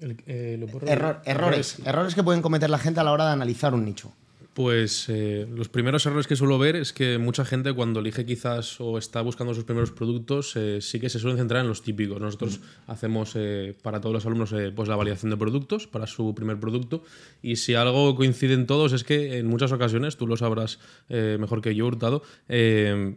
El- 0.00 0.22
eh, 0.26 0.56
lo 0.58 0.66
puedo- 0.66 0.86
Error- 0.86 1.20
errores. 1.24 1.76
Errores 1.84 2.14
que 2.14 2.22
pueden 2.22 2.42
cometer 2.42 2.70
la 2.70 2.78
gente 2.78 3.00
a 3.00 3.04
la 3.04 3.12
hora 3.12 3.26
de 3.26 3.32
analizar 3.32 3.74
un 3.74 3.84
nicho. 3.84 4.12
Pues 4.54 5.08
eh, 5.08 5.48
los 5.52 5.68
primeros 5.68 6.06
errores 6.06 6.28
que 6.28 6.36
suelo 6.36 6.60
ver 6.60 6.76
es 6.76 6.92
que 6.92 7.18
mucha 7.18 7.44
gente 7.44 7.72
cuando 7.72 7.98
elige 7.98 8.24
quizás 8.24 8.80
o 8.80 8.98
está 8.98 9.20
buscando 9.20 9.52
sus 9.52 9.64
primeros 9.64 9.90
productos 9.90 10.54
eh, 10.54 10.78
sí 10.80 11.00
que 11.00 11.08
se 11.08 11.18
suelen 11.18 11.38
centrar 11.38 11.62
en 11.62 11.68
los 11.68 11.82
típicos. 11.82 12.20
Nosotros 12.20 12.60
hacemos 12.86 13.32
eh, 13.34 13.74
para 13.82 14.00
todos 14.00 14.12
los 14.12 14.26
alumnos 14.26 14.54
pues 14.76 14.88
la 14.88 14.94
validación 14.94 15.30
de 15.30 15.36
productos 15.36 15.88
para 15.88 16.06
su 16.06 16.36
primer 16.36 16.60
producto 16.60 17.02
y 17.42 17.56
si 17.56 17.74
algo 17.74 18.14
coincide 18.14 18.54
en 18.54 18.68
todos 18.68 18.92
es 18.92 19.02
que 19.02 19.38
en 19.38 19.48
muchas 19.48 19.72
ocasiones, 19.72 20.16
tú 20.16 20.28
lo 20.28 20.36
sabrás 20.36 20.78
mejor 21.08 21.60
que 21.60 21.74
yo, 21.74 21.86
Hurtado, 21.86 22.22
eh, 22.48 23.16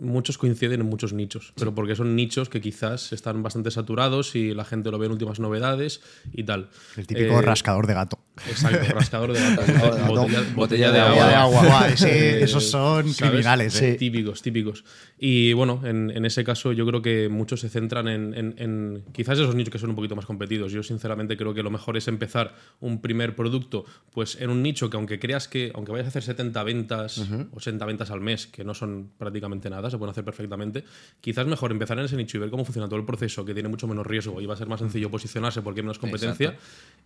muchos 0.00 0.38
coinciden 0.38 0.80
en 0.80 0.86
muchos 0.86 1.12
nichos, 1.12 1.52
pero 1.56 1.74
porque 1.74 1.94
son 1.94 2.16
nichos 2.16 2.48
que 2.48 2.60
quizás 2.60 3.12
están 3.12 3.42
bastante 3.42 3.70
saturados 3.70 4.34
y 4.34 4.54
la 4.54 4.64
gente 4.64 4.90
lo 4.90 4.98
ve 4.98 5.06
en 5.06 5.12
últimas 5.12 5.40
novedades 5.40 6.00
y 6.32 6.44
tal. 6.44 6.70
El 6.96 7.06
típico 7.06 7.38
Eh, 7.38 7.42
rascador 7.42 7.86
de 7.86 7.94
gato. 7.94 8.18
Exacto, 8.48 8.94
rascador 8.94 9.32
de 9.32 9.40
gato. 9.40 9.62
Botella, 10.06 10.44
Botella 10.54 10.86
de 10.92 10.94
de 10.94 11.00
agua. 11.00 11.28
de 11.28 11.34
agua. 11.34 11.86
Sí, 11.96 12.06
Eh, 12.08 12.42
esos 12.44 12.68
son 12.70 13.12
¿sabes? 13.12 13.30
criminales. 13.30 13.80
eh. 13.82 13.94
Típicos, 13.98 14.40
típicos. 14.42 14.84
Y 15.18 15.52
bueno, 15.52 15.82
en, 15.84 16.10
en 16.10 16.24
ese 16.24 16.42
caso 16.44 16.72
yo 16.72 16.86
creo 16.86 17.02
que 17.02 17.28
muchos 17.28 17.60
se 17.60 17.68
centran 17.68 18.08
en, 18.08 18.32
en- 18.34 18.54
en 18.56 19.04
quizás 19.12 19.38
esos 19.38 19.54
nichos 19.54 19.70
que 19.72 19.78
son 19.78 19.90
un 19.90 19.96
poquito 19.96 20.16
más 20.16 20.24
competidos. 20.26 20.72
Yo 20.72 20.82
sinceramente 20.82 21.36
creo 21.36 21.52
que 21.52 21.62
lo 21.62 21.70
mejor 21.70 21.96
es 21.98 22.08
empezar 22.08 22.54
un 22.80 23.00
primer 23.02 23.36
producto 23.36 23.84
pues 24.12 24.40
en 24.40 24.48
un 24.50 24.62
nicho 24.62 24.88
que 24.88 24.96
aunque 24.96 25.18
creas 25.18 25.46
que, 25.48 25.72
aunque 25.74 25.92
vayas 25.92 26.06
a 26.06 26.08
hacer 26.08 26.22
70 26.22 26.62
ventas, 26.64 27.22
80 27.52 27.84
ventas 27.84 28.10
al 28.10 28.20
mes, 28.20 28.46
que 28.46 28.64
no 28.64 28.72
son 28.74 29.10
prácticamente 29.18 29.68
nada, 29.68 29.89
se 29.90 29.98
pueden 29.98 30.10
hacer 30.10 30.24
perfectamente, 30.24 30.84
quizás 31.20 31.46
mejor 31.46 31.72
empezar 31.72 31.98
en 31.98 32.04
ese 32.04 32.16
nicho 32.16 32.36
y 32.36 32.40
ver 32.40 32.50
cómo 32.50 32.64
funciona 32.64 32.88
todo 32.88 32.98
el 32.98 33.06
proceso, 33.06 33.44
que 33.44 33.54
tiene 33.54 33.68
mucho 33.68 33.86
menos 33.86 34.06
riesgo 34.06 34.40
y 34.40 34.46
va 34.46 34.54
a 34.54 34.56
ser 34.56 34.68
más 34.68 34.80
sencillo 34.80 35.10
posicionarse 35.10 35.62
porque 35.62 35.80
hay 35.80 35.84
menos 35.84 35.98
competencia. 35.98 36.56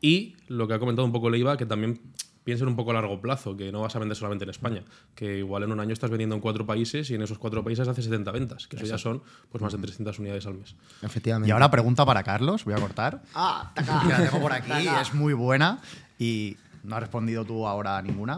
Y 0.00 0.36
lo 0.48 0.68
que 0.68 0.74
ha 0.74 0.78
comentado 0.78 1.06
un 1.06 1.12
poco 1.12 1.30
Leiva, 1.30 1.56
que 1.56 1.66
también 1.66 2.00
piensen 2.44 2.68
un 2.68 2.76
poco 2.76 2.90
a 2.90 2.94
largo 2.94 3.20
plazo, 3.20 3.56
que 3.56 3.72
no 3.72 3.80
vas 3.80 3.96
a 3.96 3.98
vender 3.98 4.16
solamente 4.16 4.44
en 4.44 4.50
España, 4.50 4.82
que 5.14 5.38
igual 5.38 5.62
en 5.62 5.72
un 5.72 5.80
año 5.80 5.92
estás 5.92 6.10
vendiendo 6.10 6.34
en 6.36 6.42
cuatro 6.42 6.66
países 6.66 7.10
y 7.10 7.14
en 7.14 7.22
esos 7.22 7.38
cuatro 7.38 7.64
países 7.64 7.88
haces 7.88 8.04
70 8.04 8.30
ventas, 8.32 8.68
que 8.68 8.76
eso 8.76 8.84
ya 8.84 8.98
son 8.98 9.22
pues 9.50 9.62
más 9.62 9.72
de 9.72 9.78
300 9.78 10.18
unidades 10.18 10.46
al 10.46 10.54
mes. 10.54 10.76
Efectivamente. 11.02 11.48
Y 11.48 11.52
ahora 11.52 11.70
pregunta 11.70 12.04
para 12.04 12.22
Carlos, 12.22 12.64
voy 12.64 12.74
a 12.74 12.76
cortar. 12.76 13.22
Ah, 13.34 13.72
Que 13.74 14.08
la 14.08 14.22
tengo 14.30 14.40
por 14.40 14.52
aquí, 14.52 14.86
es 15.00 15.14
muy 15.14 15.32
buena 15.32 15.80
y 16.18 16.56
no 16.84 16.96
has 16.96 17.00
respondido 17.00 17.44
tú 17.44 17.66
ahora 17.66 17.98
a 17.98 18.02
ninguna. 18.02 18.36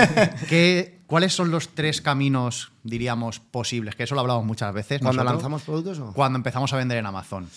¿Qué, 0.48 1.00
¿Cuáles 1.06 1.34
son 1.34 1.50
los 1.50 1.70
tres 1.70 2.00
caminos, 2.00 2.72
diríamos, 2.84 3.40
posibles? 3.40 3.96
Que 3.96 4.04
eso 4.04 4.14
lo 4.14 4.20
hablamos 4.20 4.44
muchas 4.44 4.72
veces. 4.72 5.00
¿Cuando 5.00 5.24
nosotros, 5.24 5.42
lanzamos 5.42 5.62
productos 5.62 5.98
o? 5.98 6.12
Cuando 6.12 6.36
empezamos 6.36 6.72
a 6.72 6.76
vender 6.76 6.98
en 6.98 7.06
Amazon. 7.06 7.48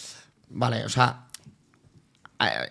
Vale, 0.50 0.84
o 0.84 0.90
sea, 0.90 1.28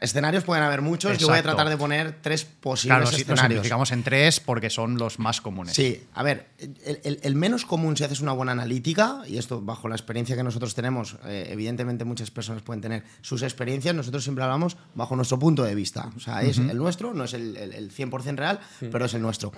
escenarios 0.01 0.45
pueden 0.45 0.65
haber 0.65 0.83
muchos. 0.83 1.19
Yo 1.19 1.29
voy 1.29 1.39
a 1.39 1.43
tratar 1.43 1.69
de 1.69 1.77
poner 1.77 2.21
tres 2.23 2.45
posibles 2.45 2.97
Claro, 2.99 3.05
escenarios. 3.11 3.41
simplificamos 3.41 3.93
en 3.93 4.03
tres 4.03 4.41
porque 4.41 4.71
son 4.71 4.97
los 4.99 5.19
más 5.19 5.41
comunes. 5.41 5.75
Sí, 5.75 6.03
a 6.15 6.23
ver, 6.23 6.49
el, 6.59 7.01
el- 7.05 7.21
el 7.23 7.35
menos 7.35 7.65
común 7.65 7.97
si 7.97 8.05
haces 8.05 8.21
una 8.21 8.33
buena 8.33 8.53
analítica, 8.53 9.23
y 9.27 9.39
esto 9.39 9.61
bajo 9.61 9.89
la 9.89 9.95
experiencia 9.97 10.37
que 10.37 10.43
nosotros 10.43 10.75
tenemos, 10.75 11.17
eh, 11.25 11.49
evidentemente 11.51 12.05
muchas 12.05 12.31
personas 12.31 12.63
pueden 12.63 12.81
tener 12.81 13.05
sus 13.21 13.43
experiencias, 13.43 13.95
nosotros 13.95 14.23
siempre 14.25 14.45
hablamos 14.45 14.77
bajo 14.95 15.15
nuestro 15.17 15.39
punto 15.39 15.63
de 15.65 15.75
vista. 15.75 16.11
O 16.17 16.21
sea, 16.21 16.43
es 16.43 16.59
el 16.59 16.77
nuestro, 16.77 17.15
no 17.15 17.25
es 17.25 17.35
el, 17.35 17.57
el- 17.57 17.73
el 17.73 17.91
100% 17.93 18.37
real, 18.37 18.61
pero 18.91 19.05
es 19.05 19.15
el 19.15 19.23
nuestro. 19.23 19.53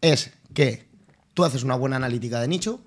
Es 0.00 0.30
que 0.54 0.88
tú 1.34 1.44
haces 1.44 1.62
una 1.62 1.74
buena 1.74 1.96
analítica 1.96 2.40
de 2.40 2.48
nicho, 2.48 2.80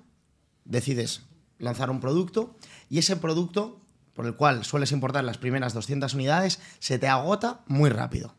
decides 0.64 1.22
lanzar 1.58 1.90
un 1.90 2.00
producto, 2.00 2.56
y 2.90 2.98
ese 2.98 3.16
producto, 3.16 3.78
por 4.14 4.26
el 4.26 4.34
cual 4.34 4.64
sueles 4.64 4.92
importar 4.92 5.24
las 5.24 5.38
primeras 5.38 5.74
200 5.74 6.14
unidades, 6.14 6.60
se 6.78 6.98
te 6.98 7.08
agota 7.08 7.60
muy 7.66 7.90
rápido. 7.90 8.34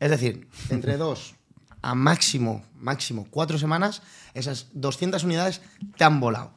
Es 0.00 0.10
decir, 0.10 0.48
entre 0.70 0.96
dos 0.98 1.34
a 1.84 1.94
máximo, 1.94 2.64
máximo 2.74 3.26
cuatro 3.30 3.58
semanas, 3.58 4.02
esas 4.32 4.68
200 4.72 5.22
unidades 5.24 5.60
te 5.98 6.04
han 6.04 6.18
volado. 6.18 6.54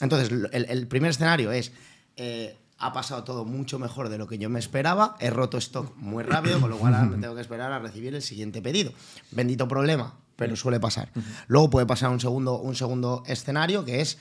Entonces, 0.00 0.30
el, 0.52 0.66
el 0.68 0.86
primer 0.86 1.10
escenario 1.10 1.52
es, 1.52 1.72
eh, 2.16 2.58
ha 2.78 2.92
pasado 2.92 3.24
todo 3.24 3.44
mucho 3.44 3.78
mejor 3.78 4.08
de 4.08 4.18
lo 4.18 4.28
que 4.28 4.38
yo 4.38 4.50
me 4.50 4.58
esperaba, 4.58 5.16
he 5.20 5.30
roto 5.30 5.58
stock 5.58 5.96
muy 5.96 6.22
rápido, 6.22 6.60
con 6.60 6.70
lo 6.70 6.78
cual 6.78 6.94
ahora 6.94 7.06
me 7.08 7.16
tengo 7.16 7.34
que 7.34 7.40
esperar 7.40 7.72
a 7.72 7.78
recibir 7.78 8.14
el 8.14 8.22
siguiente 8.22 8.62
pedido. 8.62 8.92
Bendito 9.30 9.66
problema, 9.66 10.14
pero 10.36 10.54
suele 10.54 10.78
pasar. 10.78 11.10
Luego 11.48 11.70
puede 11.70 11.86
pasar 11.86 12.10
un 12.10 12.20
segundo, 12.20 12.58
un 12.58 12.76
segundo 12.76 13.24
escenario, 13.26 13.84
que 13.84 14.00
es, 14.00 14.18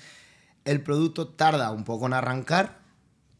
el 0.65 0.81
producto 0.81 1.27
tarda 1.27 1.71
un 1.71 1.83
poco 1.83 2.07
en 2.07 2.13
arrancar, 2.13 2.76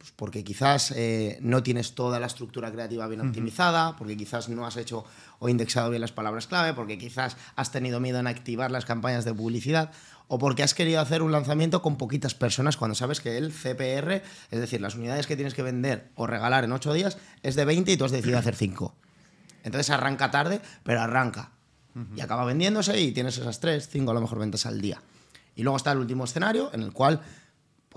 Pues 0.08 0.14
porque 0.16 0.44
quizás 0.44 0.92
eh, 0.96 1.38
no 1.42 1.64
tienes 1.64 1.94
toda 1.94 2.20
la 2.20 2.28
estructura 2.28 2.72
creativa 2.72 3.08
bien 3.08 3.20
optimizada, 3.20 3.98
porque 3.98 4.16
quizás 4.16 4.48
no 4.48 4.66
has 4.66 4.78
hecho 4.78 5.04
o 5.40 5.50
indexado 5.50 5.90
bien 5.90 6.00
las 6.00 6.14
palabras 6.14 6.48
clave, 6.48 6.74
porque 6.74 6.98
quizás 6.98 7.36
has 7.58 7.72
tenido 7.74 8.00
miedo 8.00 8.20
en 8.20 8.28
activar 8.28 8.72
las 8.72 8.86
campañas 8.86 9.26
de 9.26 9.34
publicidad, 9.34 9.92
o 10.30 10.40
porque 10.40 10.64
has 10.64 10.74
querido 10.74 11.02
hacer 11.02 11.22
un 11.22 11.34
lanzamiento 11.34 11.82
con 11.82 11.98
poquitas 11.98 12.36
personas 12.36 12.78
cuando 12.78 12.96
sabes 12.96 13.20
que 13.20 13.38
el 13.38 13.52
CPR, 13.52 14.24
es 14.50 14.60
decir, 14.60 14.80
las 14.80 14.96
unidades 14.96 15.28
que 15.28 15.36
tienes 15.36 15.54
que 15.54 15.62
vender 15.62 16.10
o 16.16 16.26
regalar 16.26 16.64
en 16.64 16.72
8 16.72 16.94
días, 16.94 17.18
es 17.44 17.56
de 17.56 17.66
20 17.66 17.92
y 17.92 17.98
tú 17.98 18.06
has 18.06 18.12
decidido 18.12 18.40
hacer 18.40 18.56
5. 18.56 18.96
Entonces 19.64 19.90
arranca 19.90 20.32
tarde, 20.32 20.62
pero 20.84 21.02
arranca. 21.02 21.52
Y 22.16 22.22
acaba 22.22 22.46
vendiéndose 22.46 23.02
y 23.02 23.12
tienes 23.12 23.40
esas 23.40 23.60
3, 23.60 23.90
5 23.90 24.12
a 24.12 24.14
lo 24.14 24.22
mejor 24.22 24.40
ventas 24.40 24.68
al 24.68 24.80
día. 24.80 25.02
Y 25.56 25.64
luego 25.64 25.78
está 25.78 25.92
el 25.92 25.98
último 25.98 26.26
escenario 26.26 26.72
en 26.72 26.84
el 26.84 26.94
cual 26.94 27.22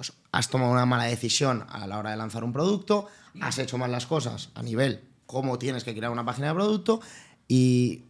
pues, 0.01 0.15
has 0.33 0.49
tomado 0.49 0.73
una 0.73 0.87
mala 0.87 1.05
decisión 1.05 1.67
a 1.69 1.87
la 1.87 1.99
hora 1.99 2.13
de 2.13 2.17
lanzar 2.17 2.43
un 2.43 2.55
producto, 2.55 3.07
has 3.43 3.59
hecho 3.59 3.77
mal 3.77 3.93
las 3.93 4.07
cosas 4.07 4.49
a 4.55 4.63
nivel 4.63 5.05
cómo 5.27 5.59
tienes 5.59 5.85
que 5.85 5.95
crear 5.95 6.11
una 6.11 6.25
página 6.25 6.49
de 6.49 6.55
producto 6.55 7.03
y 7.49 8.07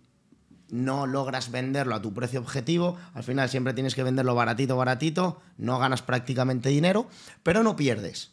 no 0.68 1.08
logras 1.08 1.50
venderlo 1.50 1.96
a 1.96 2.00
tu 2.00 2.14
precio 2.14 2.38
objetivo, 2.38 2.96
al 3.12 3.24
final 3.24 3.48
siempre 3.48 3.74
tienes 3.74 3.96
que 3.96 4.04
venderlo 4.04 4.36
baratito, 4.36 4.76
baratito, 4.76 5.42
no 5.58 5.80
ganas 5.80 6.00
prácticamente 6.02 6.68
dinero, 6.68 7.08
pero 7.42 7.64
no 7.64 7.74
pierdes. 7.74 8.30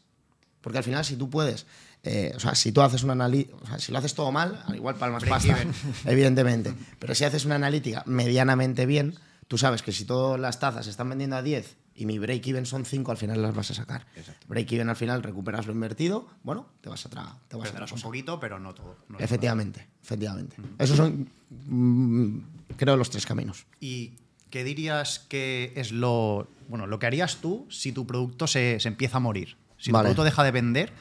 Porque 0.62 0.78
al 0.78 0.84
final 0.84 1.04
si 1.04 1.16
tú 1.16 1.32
puedes, 1.32 1.66
eh, 2.04 2.34
o 2.36 2.40
sea, 2.40 2.54
si 2.54 2.72
tú 2.72 2.82
haces 2.82 3.02
una 3.02 3.14
analítica, 3.14 3.58
o 3.60 3.66
sea, 3.66 3.80
si 3.80 3.92
lo 3.92 3.98
haces 3.98 4.14
todo 4.14 4.32
mal, 4.32 4.64
al 4.68 4.76
igual 4.76 4.98
palmas 4.98 5.24
pasta, 5.24 5.58
evidentemente, 6.06 6.76
pero 7.00 7.16
si 7.16 7.26
haces 7.26 7.44
una 7.46 7.56
analítica 7.56 8.04
medianamente 8.06 8.86
bien, 8.86 9.16
tú 9.48 9.58
sabes 9.58 9.82
que 9.82 9.94
si 9.94 10.06
todas 10.06 10.40
las 10.40 10.60
tazas 10.60 10.86
se 10.86 10.92
están 10.92 11.10
vendiendo 11.10 11.38
a 11.38 11.42
10 11.42 11.87
y 11.98 12.06
mi 12.06 12.20
break-even 12.20 12.66
son 12.68 12.86
5, 12.86 13.12
al 13.12 13.18
final 13.18 13.42
las 13.42 13.56
vas 13.56 13.72
a 13.72 13.74
sacar. 13.74 14.06
Break-even 14.48 14.88
al 14.88 14.96
final 14.96 15.24
recuperas 15.24 15.66
lo 15.66 15.74
invertido, 15.74 16.28
bueno, 16.44 16.68
te 16.80 16.90
vas 16.90 17.04
a 17.08 17.10
tra 17.10 17.36
te 17.48 17.58
vas 17.58 17.74
a 17.74 17.96
un 17.96 18.02
poquito, 18.02 18.40
pero 18.40 18.60
no 18.60 18.76
todo. 18.76 18.96
no 19.10 19.20
Efectivamente, 19.20 19.88
efectivamente. 20.04 20.56
Esos 20.78 20.96
son, 20.96 21.28
mm, 21.50 22.40
creo, 22.78 22.96
los 22.96 23.10
tres 23.10 23.26
caminos. 23.26 23.66
¿Y 23.80 24.14
qué 24.52 24.64
dirías 24.64 25.20
que 25.20 25.74
es 25.76 25.92
lo, 25.92 26.48
bueno, 26.70 26.86
lo 26.86 27.00
que 27.00 27.08
harías 27.08 27.38
tú 27.38 27.66
si 27.70 27.92
tu 27.92 28.06
producto 28.06 28.46
se, 28.46 28.80
se 28.80 28.88
empieza 28.88 29.18
a 29.18 29.20
morir? 29.20 29.58
Si 29.80 29.92
Vale. 29.92 30.04
tu 30.04 30.06
producto 30.14 30.24
deja 30.24 30.44
de 30.44 30.52
vender, 30.52 30.94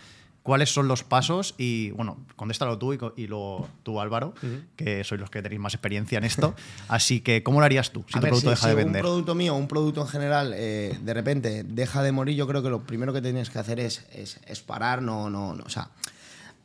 ¿cuáles 0.47 0.73
son 0.73 0.87
los 0.89 1.03
pasos? 1.03 1.55
Y 1.59 1.91
bueno, 1.91 2.17
contéstalo 2.37 2.79
tú 2.79 2.95
y, 2.95 2.99
y 3.17 3.27
luego 3.27 3.69
tú, 3.83 4.01
Álvaro, 4.01 4.33
que 4.77 5.03
sois 5.05 5.21
los 5.21 5.29
que 5.29 5.43
tenéis 5.43 5.61
más 5.61 5.75
experiencia 5.75 6.17
en 6.19 6.25
esto. 6.25 6.55
Así 6.89 7.21
que, 7.21 7.43
¿cómo 7.43 7.59
lo 7.61 7.67
harías 7.67 7.91
tú 7.91 8.05
si 8.09 8.17
A 8.17 8.21
tu 8.21 8.25
ver, 8.25 8.31
producto 8.31 8.51
si- 8.51 8.55
deja 8.55 8.63
si 8.63 8.69
de 8.69 8.75
vender? 8.77 9.03
un 9.03 9.07
producto 9.09 9.35
mío 9.35 9.55
un 9.57 9.67
producto 9.69 10.01
en 10.03 10.07
general 10.09 10.53
eh, 10.57 10.97
de 11.03 11.13
repente 11.15 11.65
deja 11.65 12.03
de 12.03 12.13
morir, 12.13 12.37
yo 12.37 12.47
creo 12.47 12.63
que 12.63 12.71
lo 12.71 12.81
primero 12.85 13.13
que 13.13 13.21
tienes 13.21 13.51
que 13.51 13.59
hacer 13.59 13.81
es, 13.81 14.07
es, 14.13 14.39
es 14.47 14.61
parar, 14.61 15.03
no, 15.03 15.29
no, 15.29 15.55
no, 15.55 15.65
o 15.65 15.69
sea... 15.69 15.91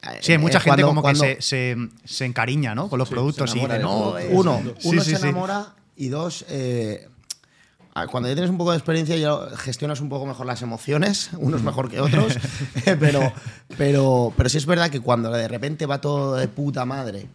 eh, 0.04 0.20
Sí, 0.22 0.32
hay 0.34 0.38
mucha 0.38 0.60
eh, 0.60 0.62
gente 0.62 0.84
cuando- 0.84 0.88
como 0.88 1.02
cuando- 1.02 1.24
que 1.24 1.42
se, 1.42 1.76
se- 1.76 1.90
se 2.06 2.26
encariña 2.26 2.76
¿no? 2.76 2.88
con 2.88 3.00
los 3.00 3.10
productos 3.10 3.56
y 3.56 3.60
dice, 3.62 3.80
no, 3.80 4.14
Uno, 4.30 4.62
sí, 4.80 4.88
uno 4.90 5.02
sí, 5.04 5.16
se 5.16 5.28
enamora 5.28 5.74
y 5.98 6.08
dos, 6.10 6.46
eh, 6.50 7.10
cuando 8.10 8.30
ya 8.30 8.36
tienes 8.36 8.50
un 8.50 8.58
poco 8.58 8.72
de 8.72 8.78
experiencia 8.78 9.18
ya 9.18 9.38
gestionas 9.58 10.00
un 10.02 10.10
poco 10.10 10.26
mejor 10.26 10.46
las 10.46 10.62
emociones, 10.62 11.32
unos 11.38 11.62
mejor 11.62 11.90
que 11.90 12.00
otros, 12.00 12.38
pero, 13.00 13.34
pero, 13.78 14.34
pero 14.36 14.50
sí 14.50 14.58
es 14.58 14.66
verdad 14.66 14.90
que 14.90 15.00
cuando 15.00 15.32
de 15.32 15.48
repente 15.48 15.86
va 15.86 16.00
todo 16.00 16.36
de 16.36 16.48
puta 16.48 16.86
madre 16.86 17.28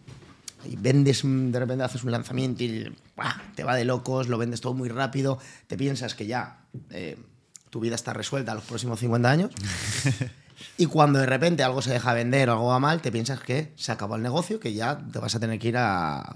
y 0.65 0.75
vendes, 0.75 1.23
mm, 1.23 1.51
de 1.51 1.59
repente 1.59 1.83
haces 1.83 2.03
un 2.03 2.11
lanzamiento 2.11 2.63
y 2.63 2.91
¡buah! 3.15 3.35
te 3.55 3.63
va 3.63 3.75
de 3.75 3.85
locos, 3.85 4.27
lo 4.27 4.37
vendes 4.37 4.61
todo 4.61 4.73
muy 4.73 4.89
rápido, 4.89 5.37
te 5.67 5.77
piensas 5.77 6.15
que 6.15 6.25
ya 6.25 6.59
eh, 6.89 7.17
tu 7.69 7.79
vida 7.79 7.95
está 7.95 8.13
resuelta 8.13 8.51
a 8.51 8.55
los 8.55 8.63
próximos 8.63 8.99
50 8.99 9.29
años. 9.29 9.51
Y 10.77 10.87
cuando 10.87 11.19
de 11.19 11.27
repente 11.27 11.63
algo 11.63 11.81
se 11.81 11.91
deja 11.91 12.13
vender 12.13 12.49
o 12.49 12.53
algo 12.53 12.67
va 12.67 12.79
mal, 12.79 13.01
te 13.01 13.11
piensas 13.11 13.39
que 13.39 13.73
se 13.75 13.91
acabó 13.91 14.15
el 14.15 14.23
negocio, 14.23 14.59
que 14.59 14.73
ya 14.73 14.97
te 14.97 15.19
vas 15.19 15.35
a 15.35 15.39
tener 15.39 15.59
que 15.59 15.67
ir 15.67 15.77
a. 15.77 16.35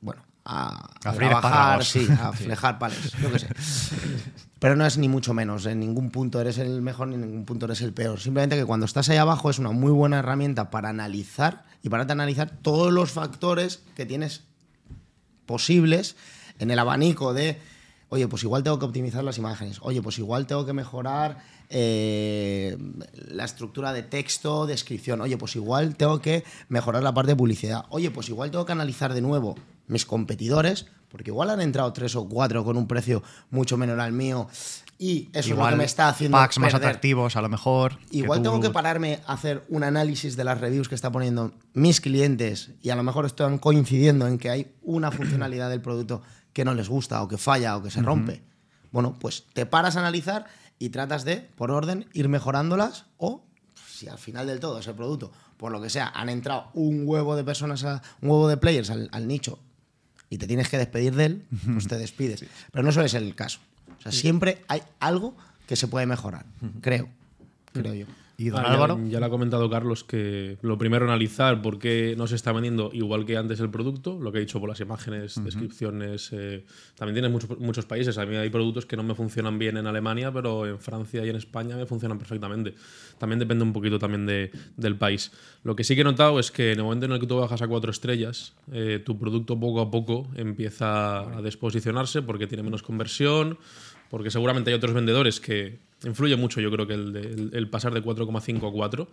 Bueno, 0.00 0.22
a, 0.44 0.90
A 1.04 1.12
trabajar, 1.12 1.84
sí, 1.84 2.06
a 2.20 2.32
flejar 2.34 2.78
palés, 2.78 3.12
yo 3.20 3.30
qué 3.32 3.38
sé. 3.38 3.48
Pero 4.58 4.76
no 4.76 4.84
es 4.84 4.98
ni 4.98 5.08
mucho 5.08 5.32
menos, 5.32 5.64
en 5.66 5.80
ningún 5.80 6.10
punto 6.10 6.40
eres 6.40 6.58
el 6.58 6.82
mejor 6.82 7.08
ni 7.08 7.14
en 7.14 7.22
ningún 7.22 7.44
punto 7.46 7.66
eres 7.66 7.80
el 7.80 7.92
peor. 7.92 8.20
Simplemente 8.20 8.56
que 8.56 8.66
cuando 8.66 8.86
estás 8.86 9.08
ahí 9.08 9.16
abajo 9.16 9.48
es 9.48 9.58
una 9.58 9.70
muy 9.70 9.90
buena 9.90 10.18
herramienta 10.18 10.70
para 10.70 10.90
analizar 10.90 11.64
y 11.82 11.88
para 11.88 12.02
analizar 12.04 12.50
todos 12.62 12.92
los 12.92 13.10
factores 13.10 13.82
que 13.96 14.04
tienes 14.04 14.42
posibles 15.46 16.16
en 16.58 16.70
el 16.70 16.78
abanico 16.78 17.32
de, 17.32 17.58
oye, 18.10 18.28
pues 18.28 18.42
igual 18.42 18.62
tengo 18.62 18.78
que 18.78 18.84
optimizar 18.84 19.24
las 19.24 19.38
imágenes, 19.38 19.78
oye, 19.80 20.02
pues 20.02 20.18
igual 20.18 20.46
tengo 20.46 20.66
que 20.66 20.74
mejorar 20.74 21.38
eh, 21.70 22.76
la 23.28 23.44
estructura 23.44 23.92
de 23.92 24.02
texto, 24.02 24.66
descripción, 24.66 25.20
oye, 25.22 25.38
pues 25.38 25.56
igual 25.56 25.96
tengo 25.96 26.20
que 26.20 26.44
mejorar 26.68 27.02
la 27.02 27.14
parte 27.14 27.32
de 27.32 27.36
publicidad, 27.36 27.84
oye, 27.88 28.10
pues 28.10 28.28
igual 28.28 28.50
tengo 28.50 28.66
que 28.66 28.72
analizar 28.72 29.14
de 29.14 29.22
nuevo 29.22 29.56
mis 29.90 30.06
competidores, 30.06 30.86
porque 31.08 31.30
igual 31.30 31.50
han 31.50 31.60
entrado 31.60 31.92
tres 31.92 32.14
o 32.16 32.28
cuatro 32.28 32.64
con 32.64 32.76
un 32.76 32.86
precio 32.86 33.22
mucho 33.50 33.76
menor 33.76 34.00
al 34.00 34.12
mío 34.12 34.48
y 34.98 35.28
eso 35.32 35.38
es 35.38 35.46
lo 35.48 35.56
que 35.70 35.76
me 35.76 35.84
está 35.84 36.08
haciendo 36.08 36.36
packs 36.36 36.58
más 36.58 36.74
atractivos, 36.74 37.34
a 37.36 37.42
lo 37.42 37.48
mejor. 37.48 37.98
Igual 38.10 38.42
tengo 38.42 38.60
que 38.60 38.70
pararme 38.70 39.20
a 39.26 39.32
hacer 39.32 39.64
un 39.70 39.82
análisis 39.82 40.36
de 40.36 40.44
las 40.44 40.60
reviews 40.60 40.88
que 40.88 40.94
están 40.94 41.10
poniendo 41.12 41.52
mis 41.72 42.00
clientes 42.02 42.70
y 42.82 42.90
a 42.90 42.96
lo 42.96 43.02
mejor 43.02 43.24
están 43.26 43.58
coincidiendo 43.58 44.26
en 44.26 44.38
que 44.38 44.50
hay 44.50 44.72
una 44.82 45.10
funcionalidad 45.12 45.70
del 45.70 45.80
producto 45.80 46.22
que 46.52 46.64
no 46.64 46.74
les 46.74 46.88
gusta 46.88 47.22
o 47.22 47.28
que 47.28 47.38
falla 47.38 47.76
o 47.76 47.82
que 47.82 47.90
se 47.90 48.02
rompe. 48.02 48.42
Bueno, 48.92 49.16
pues 49.18 49.44
te 49.54 49.66
paras 49.66 49.96
a 49.96 50.00
analizar 50.00 50.46
y 50.78 50.90
tratas 50.90 51.24
de, 51.24 51.48
por 51.56 51.70
orden, 51.70 52.06
ir 52.12 52.28
mejorándolas 52.28 53.06
o 53.18 53.44
si 53.88 54.08
al 54.08 54.18
final 54.18 54.46
del 54.46 54.60
todo 54.60 54.78
ese 54.78 54.92
producto, 54.94 55.30
por 55.56 55.72
lo 55.72 55.80
que 55.80 55.90
sea, 55.90 56.08
han 56.08 56.28
entrado 56.28 56.70
un 56.74 57.02
huevo 57.06 57.36
de 57.36 57.44
personas, 57.44 57.84
a- 57.84 58.02
un 58.20 58.30
huevo 58.30 58.48
de 58.48 58.56
players 58.56 58.90
al, 58.90 59.08
al 59.12 59.26
nicho 59.28 59.58
y 60.30 60.38
te 60.38 60.46
tienes 60.46 60.68
que 60.68 60.78
despedir 60.78 61.14
de 61.14 61.26
él, 61.26 61.44
pues 61.72 61.88
te 61.88 61.98
despides. 61.98 62.44
Pero 62.72 62.82
no 62.84 62.92
suele 62.92 63.08
ser 63.08 63.22
el 63.22 63.34
caso. 63.34 63.58
O 63.98 64.02
sea, 64.02 64.12
siempre 64.12 64.64
hay 64.68 64.82
algo 65.00 65.36
que 65.66 65.76
se 65.76 65.88
puede 65.88 66.06
mejorar, 66.06 66.46
creo. 66.80 67.08
Creo 67.72 67.94
yo. 67.94 68.06
¿Y 68.40 68.48
don 68.48 68.60
Ah, 68.60 68.68
ya- 68.68 68.72
Álvaro? 68.72 69.00
Ya, 69.06 69.20
lo 69.20 69.26
ha 69.26 69.30
comentado 69.30 69.68
Carlos 69.68 70.02
que 70.02 70.56
lo 70.62 70.78
primero 70.78 71.04
analizar 71.04 71.60
por 71.60 71.78
qué 71.78 72.14
no 72.16 72.26
se 72.26 72.36
está 72.36 72.52
vendiendo 72.52 72.88
igual 72.94 73.26
que 73.26 73.36
antes 73.36 73.60
el 73.60 73.68
producto, 73.68 74.18
lo 74.18 74.32
que 74.32 74.38
he 74.38 74.40
dicho 74.40 74.58
por 74.60 74.70
las 74.70 74.80
imágenes, 74.80 75.34
descripciones. 75.44 76.30
eh, 76.32 76.64
también 76.96 77.16
tienes 77.16 77.30
muchos, 77.30 77.58
muchos 77.58 77.84
países. 77.84 78.16
A 78.16 78.24
mí 78.24 78.36
hay 78.36 78.48
productos 78.48 78.86
que 78.86 78.96
no 78.96 79.02
me 79.02 79.14
funcionan 79.14 79.58
bien 79.58 79.76
en 79.76 79.86
Alemania, 79.86 80.32
pero 80.32 80.66
en 80.66 80.78
Francia 80.78 81.22
y 81.26 81.28
en 81.28 81.36
España 81.36 81.76
me 81.76 81.84
funcionan 81.84 82.16
perfectamente. 82.16 82.72
También 83.18 83.38
depende 83.38 83.62
un 83.62 83.74
poquito 83.74 83.98
también 83.98 84.24
de- 84.24 84.50
del 84.76 84.96
país. 84.96 85.32
Lo 85.62 85.76
que 85.76 85.84
sí 85.84 85.94
que 85.94 86.00
he 86.00 86.04
notado 86.04 86.40
es 86.40 86.50
que 86.50 86.72
en 86.72 86.78
el 86.78 86.84
momento 86.84 87.04
en 87.04 87.12
el 87.12 87.20
que 87.20 87.26
tú 87.26 87.36
bajas 87.36 87.60
a 87.60 87.68
cuatro 87.68 87.90
estrellas, 87.90 88.54
eh, 88.72 89.02
tu 89.04 89.18
producto 89.18 89.60
poco 89.60 89.82
a 89.82 89.90
poco 89.90 90.26
empieza 90.34 91.36
a 91.36 91.42
desposicionarse 91.42 92.22
porque 92.22 92.46
tiene 92.46 92.62
menos 92.62 92.82
conversión, 92.82 93.58
porque 94.08 94.30
seguramente 94.30 94.70
hay 94.70 94.76
otros 94.76 94.94
vendedores 94.94 95.40
que 95.40 95.89
influye 96.04 96.36
mucho, 96.36 96.60
yo 96.60 96.70
creo 96.70 96.86
que 96.86 96.94
el, 96.94 97.12
de- 97.12 97.20
el- 97.20 97.50
el 97.52 97.68
pasar 97.68 97.92
de 97.92 98.02
4,5 98.02 98.68
a 98.68 98.72
4 98.72 99.08